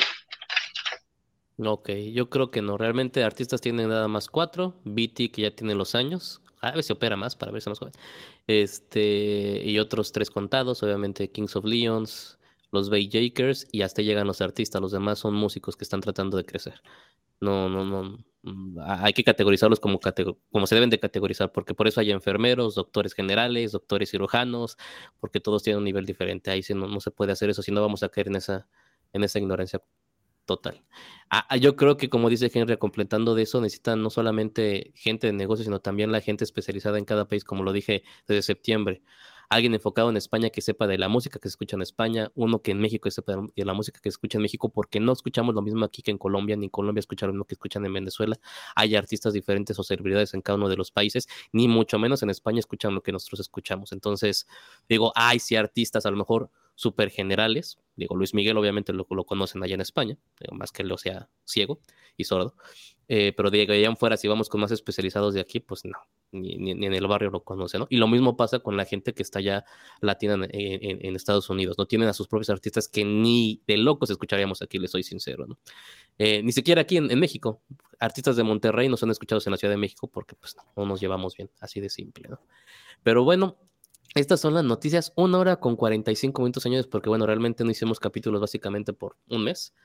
Ok, 1.59 1.91
yo 2.11 2.31
creo 2.31 2.49
que 2.49 2.63
no. 2.63 2.79
Realmente 2.79 3.23
artistas 3.23 3.61
tienen 3.61 3.89
nada 3.89 4.07
más 4.07 4.27
cuatro. 4.27 4.81
BT 4.85 5.29
que 5.31 5.43
ya 5.43 5.51
tiene 5.51 5.75
los 5.75 5.93
años. 5.93 6.41
A 6.61 6.71
ver 6.71 6.81
si 6.81 6.93
opera 6.93 7.15
más 7.15 7.35
para 7.35 7.51
verse 7.51 7.69
más 7.69 7.77
joven. 7.77 7.93
Este, 8.47 9.61
y 9.63 9.77
otros 9.77 10.11
tres 10.11 10.31
contados, 10.31 10.81
obviamente 10.81 11.29
Kings 11.29 11.55
of 11.55 11.65
Leons, 11.65 12.39
los 12.71 12.89
Bay 12.89 13.09
Jakers, 13.11 13.67
y 13.71 13.81
hasta 13.83 14.01
llegan 14.01 14.27
los 14.27 14.41
artistas. 14.41 14.81
Los 14.81 14.91
demás 14.91 15.19
son 15.19 15.33
músicos 15.35 15.75
que 15.77 15.83
están 15.83 16.01
tratando 16.01 16.37
de 16.37 16.45
crecer. 16.45 16.81
No, 17.39 17.69
no, 17.69 17.85
no. 17.85 18.17
mm, 18.43 18.79
Hay 18.81 19.13
que 19.13 19.23
categorizarlos 19.23 19.79
como, 19.79 19.99
catego- 19.99 20.39
como 20.51 20.67
se 20.67 20.75
deben 20.75 20.89
de 20.89 20.99
categorizar, 20.99 21.51
porque 21.51 21.73
por 21.75 21.87
eso 21.87 21.99
hay 22.01 22.11
enfermeros, 22.11 22.75
doctores 22.75 23.13
generales, 23.13 23.71
doctores 23.73 24.09
cirujanos, 24.11 24.77
porque 25.19 25.39
todos 25.39 25.63
tienen 25.63 25.79
un 25.79 25.83
nivel 25.85 26.05
diferente. 26.05 26.51
Ahí 26.51 26.63
sí 26.63 26.73
no, 26.73 26.87
no 26.87 26.99
se 26.99 27.11
puede 27.11 27.31
hacer 27.33 27.49
eso, 27.51 27.61
si 27.61 27.71
no 27.71 27.81
vamos 27.81 28.03
a 28.03 28.09
caer 28.09 28.27
en 28.27 28.37
esa, 28.37 28.67
en 29.13 29.23
esa 29.23 29.39
ignorancia 29.39 29.81
total. 30.45 30.83
Ah, 31.29 31.45
ah, 31.49 31.57
yo 31.57 31.75
creo 31.75 31.97
que, 31.97 32.09
como 32.09 32.29
dice 32.29 32.49
Henry, 32.53 32.77
completando 32.77 33.35
de 33.35 33.43
eso, 33.43 33.59
necesitan 33.61 34.01
no 34.01 34.09
solamente 34.09 34.91
gente 34.95 35.27
de 35.27 35.33
negocios, 35.33 35.65
sino 35.65 35.79
también 35.81 36.11
la 36.11 36.21
gente 36.21 36.43
especializada 36.45 36.97
en 36.97 37.05
cada 37.05 37.27
país, 37.27 37.43
como 37.43 37.63
lo 37.63 37.73
dije 37.73 38.03
desde 38.27 38.41
septiembre. 38.43 39.01
Alguien 39.49 39.73
enfocado 39.73 40.09
en 40.09 40.17
España 40.17 40.49
que 40.49 40.61
sepa 40.61 40.87
de 40.87 40.97
la 40.97 41.07
música 41.07 41.39
que 41.39 41.47
se 41.47 41.53
escucha 41.53 41.75
en 41.75 41.81
España, 41.81 42.31
uno 42.35 42.61
que 42.61 42.71
en 42.71 42.79
México 42.79 43.09
sepa 43.09 43.35
de 43.55 43.65
la 43.65 43.73
música 43.73 43.99
que 44.01 44.09
se 44.09 44.15
escucha 44.15 44.37
en 44.37 44.41
México, 44.41 44.69
porque 44.69 44.99
no 44.99 45.13
escuchamos 45.13 45.55
lo 45.55 45.61
mismo 45.61 45.85
aquí 45.85 46.01
que 46.01 46.11
en 46.11 46.17
Colombia, 46.17 46.55
ni 46.57 46.65
en 46.65 46.69
Colombia 46.69 46.99
escuchan 46.99 47.27
lo 47.27 47.33
mismo 47.33 47.45
que 47.45 47.55
escuchan 47.55 47.85
en 47.85 47.93
Venezuela. 47.93 48.37
Hay 48.75 48.95
artistas 48.95 49.33
diferentes 49.33 49.79
o 49.79 49.83
celebridades 49.83 50.33
en 50.33 50.41
cada 50.41 50.57
uno 50.57 50.69
de 50.69 50.75
los 50.75 50.91
países, 50.91 51.27
ni 51.51 51.67
mucho 51.67 51.97
menos 51.99 52.23
en 52.23 52.29
España 52.29 52.59
escuchan 52.59 52.93
lo 52.93 53.01
que 53.01 53.11
nosotros 53.11 53.39
escuchamos. 53.39 53.91
Entonces, 53.91 54.47
digo, 54.89 55.11
hay 55.15 55.39
sí 55.39 55.55
artistas, 55.55 56.05
a 56.05 56.11
lo 56.11 56.17
mejor 56.17 56.49
súper 56.77 57.09
generales. 57.09 57.79
Digo, 57.95 58.15
Luis 58.15 58.33
Miguel 58.33 58.57
obviamente 58.57 58.93
lo, 58.93 59.05
conocen 59.05 59.63
allá 59.63 59.75
en 59.75 59.81
España, 59.81 60.17
más 60.51 60.71
que 60.71 60.83
lo 60.83 60.97
sea 60.97 61.29
ciego 61.43 61.79
y 62.15 62.23
sordo. 62.23 62.55
Eh, 63.09 63.33
pero 63.35 63.49
de 63.49 63.61
allá 63.61 63.95
fuera, 63.95 64.15
si 64.15 64.27
vamos 64.27 64.47
con 64.47 64.61
más 64.61 64.71
especializados 64.71 65.33
de 65.33 65.41
aquí, 65.41 65.59
pues 65.59 65.83
no, 65.85 65.97
ni, 66.31 66.71
en 66.71 66.93
el 66.93 67.07
barrio 67.07 67.29
lo 67.29 67.43
conocen, 67.43 67.81
¿no? 67.81 67.87
Y 67.89 67.97
lo 67.97 68.07
mismo 68.07 68.35
pasa 68.35 68.59
con 68.59 68.77
la 68.77 68.85
gente 68.85 69.13
que 69.13 69.23
está 69.23 69.39
ya 69.39 69.65
latina 70.01 70.33
en, 70.33 70.43
en, 70.51 71.05
en, 71.05 71.15
Estados 71.15 71.49
Unidos, 71.49 71.77
no 71.77 71.85
tienen 71.85 72.07
a 72.09 72.13
sus 72.13 72.27
propios 72.27 72.49
artistas 72.49 72.87
que 72.87 73.05
ni 73.05 73.61
de 73.67 73.77
locos 73.77 74.09
escucharíamos 74.09 74.61
aquí, 74.61 74.79
les 74.79 74.91
soy 74.91 75.03
sincero, 75.03 75.47
¿no? 75.47 75.57
Eh, 76.17 76.41
ni 76.43 76.51
siquiera 76.51 76.81
aquí 76.81 76.97
en, 76.97 77.19
México, 77.19 77.61
artistas 77.99 78.35
de 78.35 78.43
Monterrey 78.43 78.89
no 78.89 78.97
son 78.97 79.11
escuchados 79.11 79.45
en 79.47 79.51
la 79.51 79.57
Ciudad 79.57 79.73
de 79.73 79.77
México 79.77 80.07
porque 80.07 80.35
pues 80.35 80.55
no 80.75 80.85
nos 80.85 80.99
llevamos 80.99 81.35
bien, 81.37 81.49
así 81.59 81.79
de 81.79 81.89
simple, 81.89 82.27
¿no? 82.29 82.39
Pero 83.03 83.23
bueno, 83.23 83.57
estas 84.15 84.39
son 84.39 84.55
las 84.55 84.63
noticias, 84.63 85.13
una 85.15 85.37
hora 85.37 85.59
con 85.59 85.75
45 85.75 86.41
minutos, 86.41 86.63
señores, 86.63 86.87
porque 86.87 87.09
bueno, 87.09 87.25
realmente 87.25 87.63
no 87.63 87.71
hicimos 87.71 87.99
capítulos 87.99 88.41
básicamente 88.41 88.93
por 88.93 89.17
un 89.29 89.43
mes. 89.43 89.75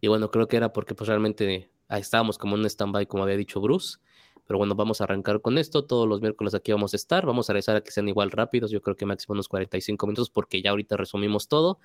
Y 0.00 0.08
bueno, 0.08 0.30
creo 0.30 0.48
que 0.48 0.56
era 0.56 0.72
porque 0.72 0.94
pues 0.94 1.08
realmente 1.08 1.70
estábamos 1.88 2.36
como 2.36 2.56
en 2.56 2.60
un 2.60 2.66
stand-by, 2.66 3.06
como 3.06 3.22
había 3.22 3.36
dicho 3.36 3.60
Bruce. 3.60 3.98
Pero 4.46 4.58
bueno, 4.58 4.74
vamos 4.74 5.00
a 5.00 5.04
arrancar 5.04 5.40
con 5.40 5.58
esto. 5.58 5.84
Todos 5.84 6.08
los 6.08 6.20
miércoles 6.20 6.54
aquí 6.54 6.72
vamos 6.72 6.94
a 6.94 6.96
estar. 6.96 7.26
Vamos 7.26 7.48
a 7.50 7.52
rezar 7.52 7.76
a 7.76 7.80
que 7.82 7.90
sean 7.90 8.08
igual 8.08 8.30
rápidos. 8.30 8.70
Yo 8.70 8.82
creo 8.82 8.96
que 8.96 9.06
máximo 9.06 9.34
unos 9.34 9.48
45 9.48 10.06
minutos 10.06 10.30
porque 10.30 10.62
ya 10.62 10.70
ahorita 10.70 10.96
resumimos 10.96 11.48
todo. 11.48 11.78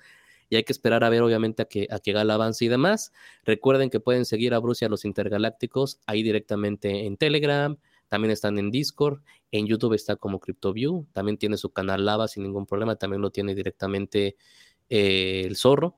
Y 0.50 0.56
hay 0.56 0.64
que 0.64 0.72
esperar 0.72 1.04
a 1.04 1.10
ver, 1.10 1.22
obviamente, 1.22 1.62
a 1.62 1.64
que, 1.66 1.86
a 1.90 1.98
que 1.98 2.12
Gala 2.12 2.34
avance 2.34 2.64
y 2.64 2.68
demás. 2.68 3.12
Recuerden 3.44 3.90
que 3.90 4.00
pueden 4.00 4.24
seguir 4.24 4.54
a 4.54 4.58
Bruce 4.58 4.88
los 4.88 5.04
intergalácticos 5.04 6.00
ahí 6.06 6.22
directamente 6.22 7.06
en 7.06 7.16
Telegram. 7.16 7.76
También 8.08 8.32
están 8.32 8.58
en 8.58 8.70
Discord. 8.70 9.20
En 9.52 9.66
YouTube 9.66 9.94
está 9.94 10.16
como 10.16 10.40
CryptoView. 10.40 11.06
También 11.12 11.36
tiene 11.36 11.58
su 11.58 11.70
canal 11.70 12.04
Lava 12.04 12.28
sin 12.28 12.42
ningún 12.42 12.66
problema. 12.66 12.96
También 12.96 13.20
lo 13.20 13.30
tiene 13.30 13.54
directamente 13.54 14.36
eh, 14.88 15.44
el 15.46 15.56
Zorro. 15.56 15.96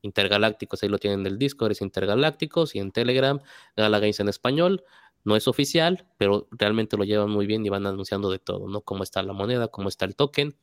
Intergalácticos, 0.00 0.82
ahí 0.82 0.88
lo 0.88 0.98
tienen 0.98 1.22
del 1.22 1.38
Discord, 1.38 1.72
es 1.72 1.82
Intergalácticos. 1.82 2.74
Y 2.74 2.78
en 2.78 2.90
Telegram, 2.90 3.40
Gala 3.76 3.98
Games 4.00 4.18
en 4.20 4.28
español. 4.28 4.84
No 5.24 5.36
es 5.36 5.46
oficial, 5.48 6.06
pero 6.18 6.48
realmente 6.50 6.96
lo 6.96 7.04
llevan 7.04 7.30
muy 7.30 7.46
bien 7.46 7.64
y 7.64 7.68
van 7.68 7.86
anunciando 7.86 8.30
de 8.30 8.38
todo, 8.38 8.68
¿no? 8.68 8.80
Cómo 8.80 9.02
está 9.02 9.22
la 9.22 9.32
moneda, 9.32 9.68
cómo 9.68 9.88
está 9.88 10.04
el 10.04 10.16
token. 10.16 10.56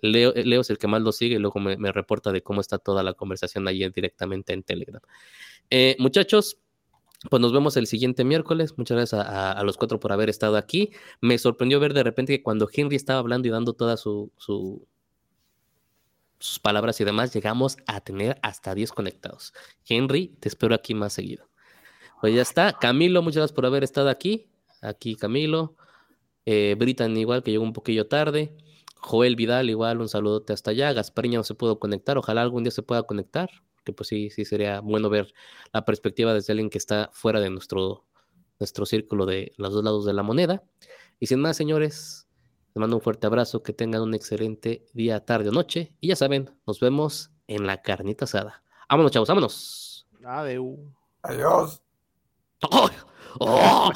Leo, 0.00 0.32
Leo, 0.34 0.60
es 0.60 0.70
el 0.70 0.78
que 0.78 0.86
más 0.86 1.00
lo 1.00 1.12
sigue 1.12 1.36
y 1.36 1.38
luego 1.38 1.60
me, 1.60 1.92
reporta 1.92 2.30
de 2.30 2.42
cómo 2.42 2.60
está 2.60 2.78
toda 2.78 3.02
la 3.02 3.14
conversación 3.14 3.66
allí 3.66 3.88
directamente 3.88 4.52
en 4.52 4.62
Telegram. 4.62 5.00
Eh, 5.70 5.96
muchachos, 5.98 6.58
pues 7.30 7.40
nos 7.40 7.52
vemos 7.52 7.76
el 7.76 7.86
siguiente 7.86 8.24
miércoles. 8.24 8.74
Muchas 8.76 8.96
gracias 8.96 9.26
a, 9.26 9.62
los 9.62 9.78
cuatro 9.78 9.98
por 9.98 10.12
haber 10.12 10.28
estado 10.28 10.56
aquí. 10.56 10.90
Me 11.20 11.38
sorprendió 11.38 11.80
ver 11.80 11.94
de 11.94 12.02
repente 12.02 12.36
que 12.36 12.42
cuando 12.42 12.68
Henry 12.70 12.96
estaba 12.96 13.18
hablando 13.18 13.48
y 13.48 13.50
dando 13.50 13.72
todas 13.72 14.00
su, 14.00 14.30
su, 14.36 14.86
sus 16.38 16.58
palabras 16.58 17.00
y 17.00 17.04
demás, 17.04 17.32
llegamos 17.32 17.78
a 17.86 18.00
tener 18.00 18.38
hasta 18.42 18.74
10 18.74 18.92
conectados. 18.92 19.54
Henry, 19.88 20.28
te 20.40 20.48
espero 20.48 20.74
aquí 20.74 20.92
más 20.94 21.14
seguido. 21.14 21.48
Pues 22.20 22.34
ya 22.34 22.42
está. 22.42 22.72
Camilo, 22.72 23.22
muchas 23.22 23.36
gracias 23.36 23.54
por 23.54 23.66
haber 23.66 23.84
estado 23.84 24.08
aquí. 24.08 24.50
Aquí 24.82 25.16
Camilo. 25.16 25.76
Eh, 26.46 26.76
Britan 26.78 27.16
igual, 27.16 27.42
que 27.42 27.50
llegó 27.50 27.64
un 27.64 27.72
poquillo 27.72 28.06
tarde. 28.06 28.56
Joel 28.96 29.36
Vidal, 29.36 29.68
igual, 29.70 30.00
un 30.00 30.08
saludote 30.08 30.52
hasta 30.52 30.70
allá. 30.70 30.92
Gaspariña 30.92 31.38
no 31.38 31.44
se 31.44 31.54
pudo 31.54 31.78
conectar. 31.78 32.18
Ojalá 32.18 32.42
algún 32.42 32.64
día 32.64 32.70
se 32.70 32.82
pueda 32.82 33.02
conectar 33.02 33.50
que 33.84 33.92
pues 33.92 34.08
sí, 34.08 34.30
sí 34.30 34.44
sería 34.44 34.80
bueno 34.80 35.10
ver 35.10 35.32
la 35.72 35.84
perspectiva 35.84 36.34
desde 36.34 36.52
alguien 36.52 36.70
que 36.70 36.78
está 36.78 37.10
fuera 37.12 37.38
de 37.38 37.50
nuestro, 37.50 38.06
nuestro 38.58 38.86
círculo 38.86 39.26
de 39.26 39.52
los 39.56 39.72
dos 39.72 39.84
lados 39.84 40.04
de 40.04 40.14
la 40.14 40.22
moneda. 40.22 40.64
Y 41.20 41.26
sin 41.26 41.40
más, 41.40 41.56
señores, 41.56 42.26
les 42.74 42.80
mando 42.80 42.96
un 42.96 43.02
fuerte 43.02 43.26
abrazo, 43.26 43.62
que 43.62 43.72
tengan 43.72 44.02
un 44.02 44.14
excelente 44.14 44.86
día, 44.94 45.24
tarde 45.24 45.50
o 45.50 45.52
noche. 45.52 45.94
Y 46.00 46.08
ya 46.08 46.16
saben, 46.16 46.50
nos 46.66 46.80
vemos 46.80 47.30
en 47.46 47.66
la 47.66 47.82
carnita 47.82 48.24
asada. 48.24 48.64
Vámonos, 48.88 49.12
chavos, 49.12 49.28
vámonos. 49.28 50.08
Adeu. 50.24 50.92
Adiós. 51.22 51.83
¡Oh! 52.62 52.90
¡Oh! 53.40 53.92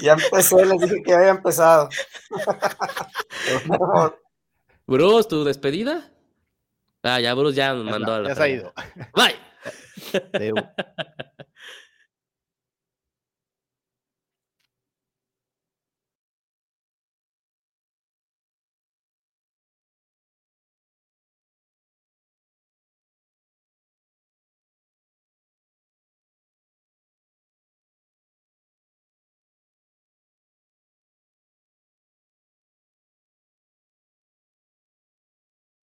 ya 0.00 0.14
empecé, 0.14 0.64
les 0.66 0.80
dije 0.80 1.02
que 1.02 1.14
había 1.14 1.30
empezado. 1.30 1.88
Bruce, 4.86 5.28
¿tu 5.28 5.44
despedida? 5.44 6.10
Ah, 7.02 7.20
ya 7.20 7.34
Bruce 7.34 7.56
ya 7.56 7.74
nos 7.74 7.84
Ya 7.86 7.90
mandó 7.90 8.16
está, 8.16 8.16
a 8.16 8.20
la 8.22 8.28
ya 8.28 8.34
se 8.34 8.42
ha 8.42 8.48
ido. 8.48 8.72
Bye. 9.14 9.36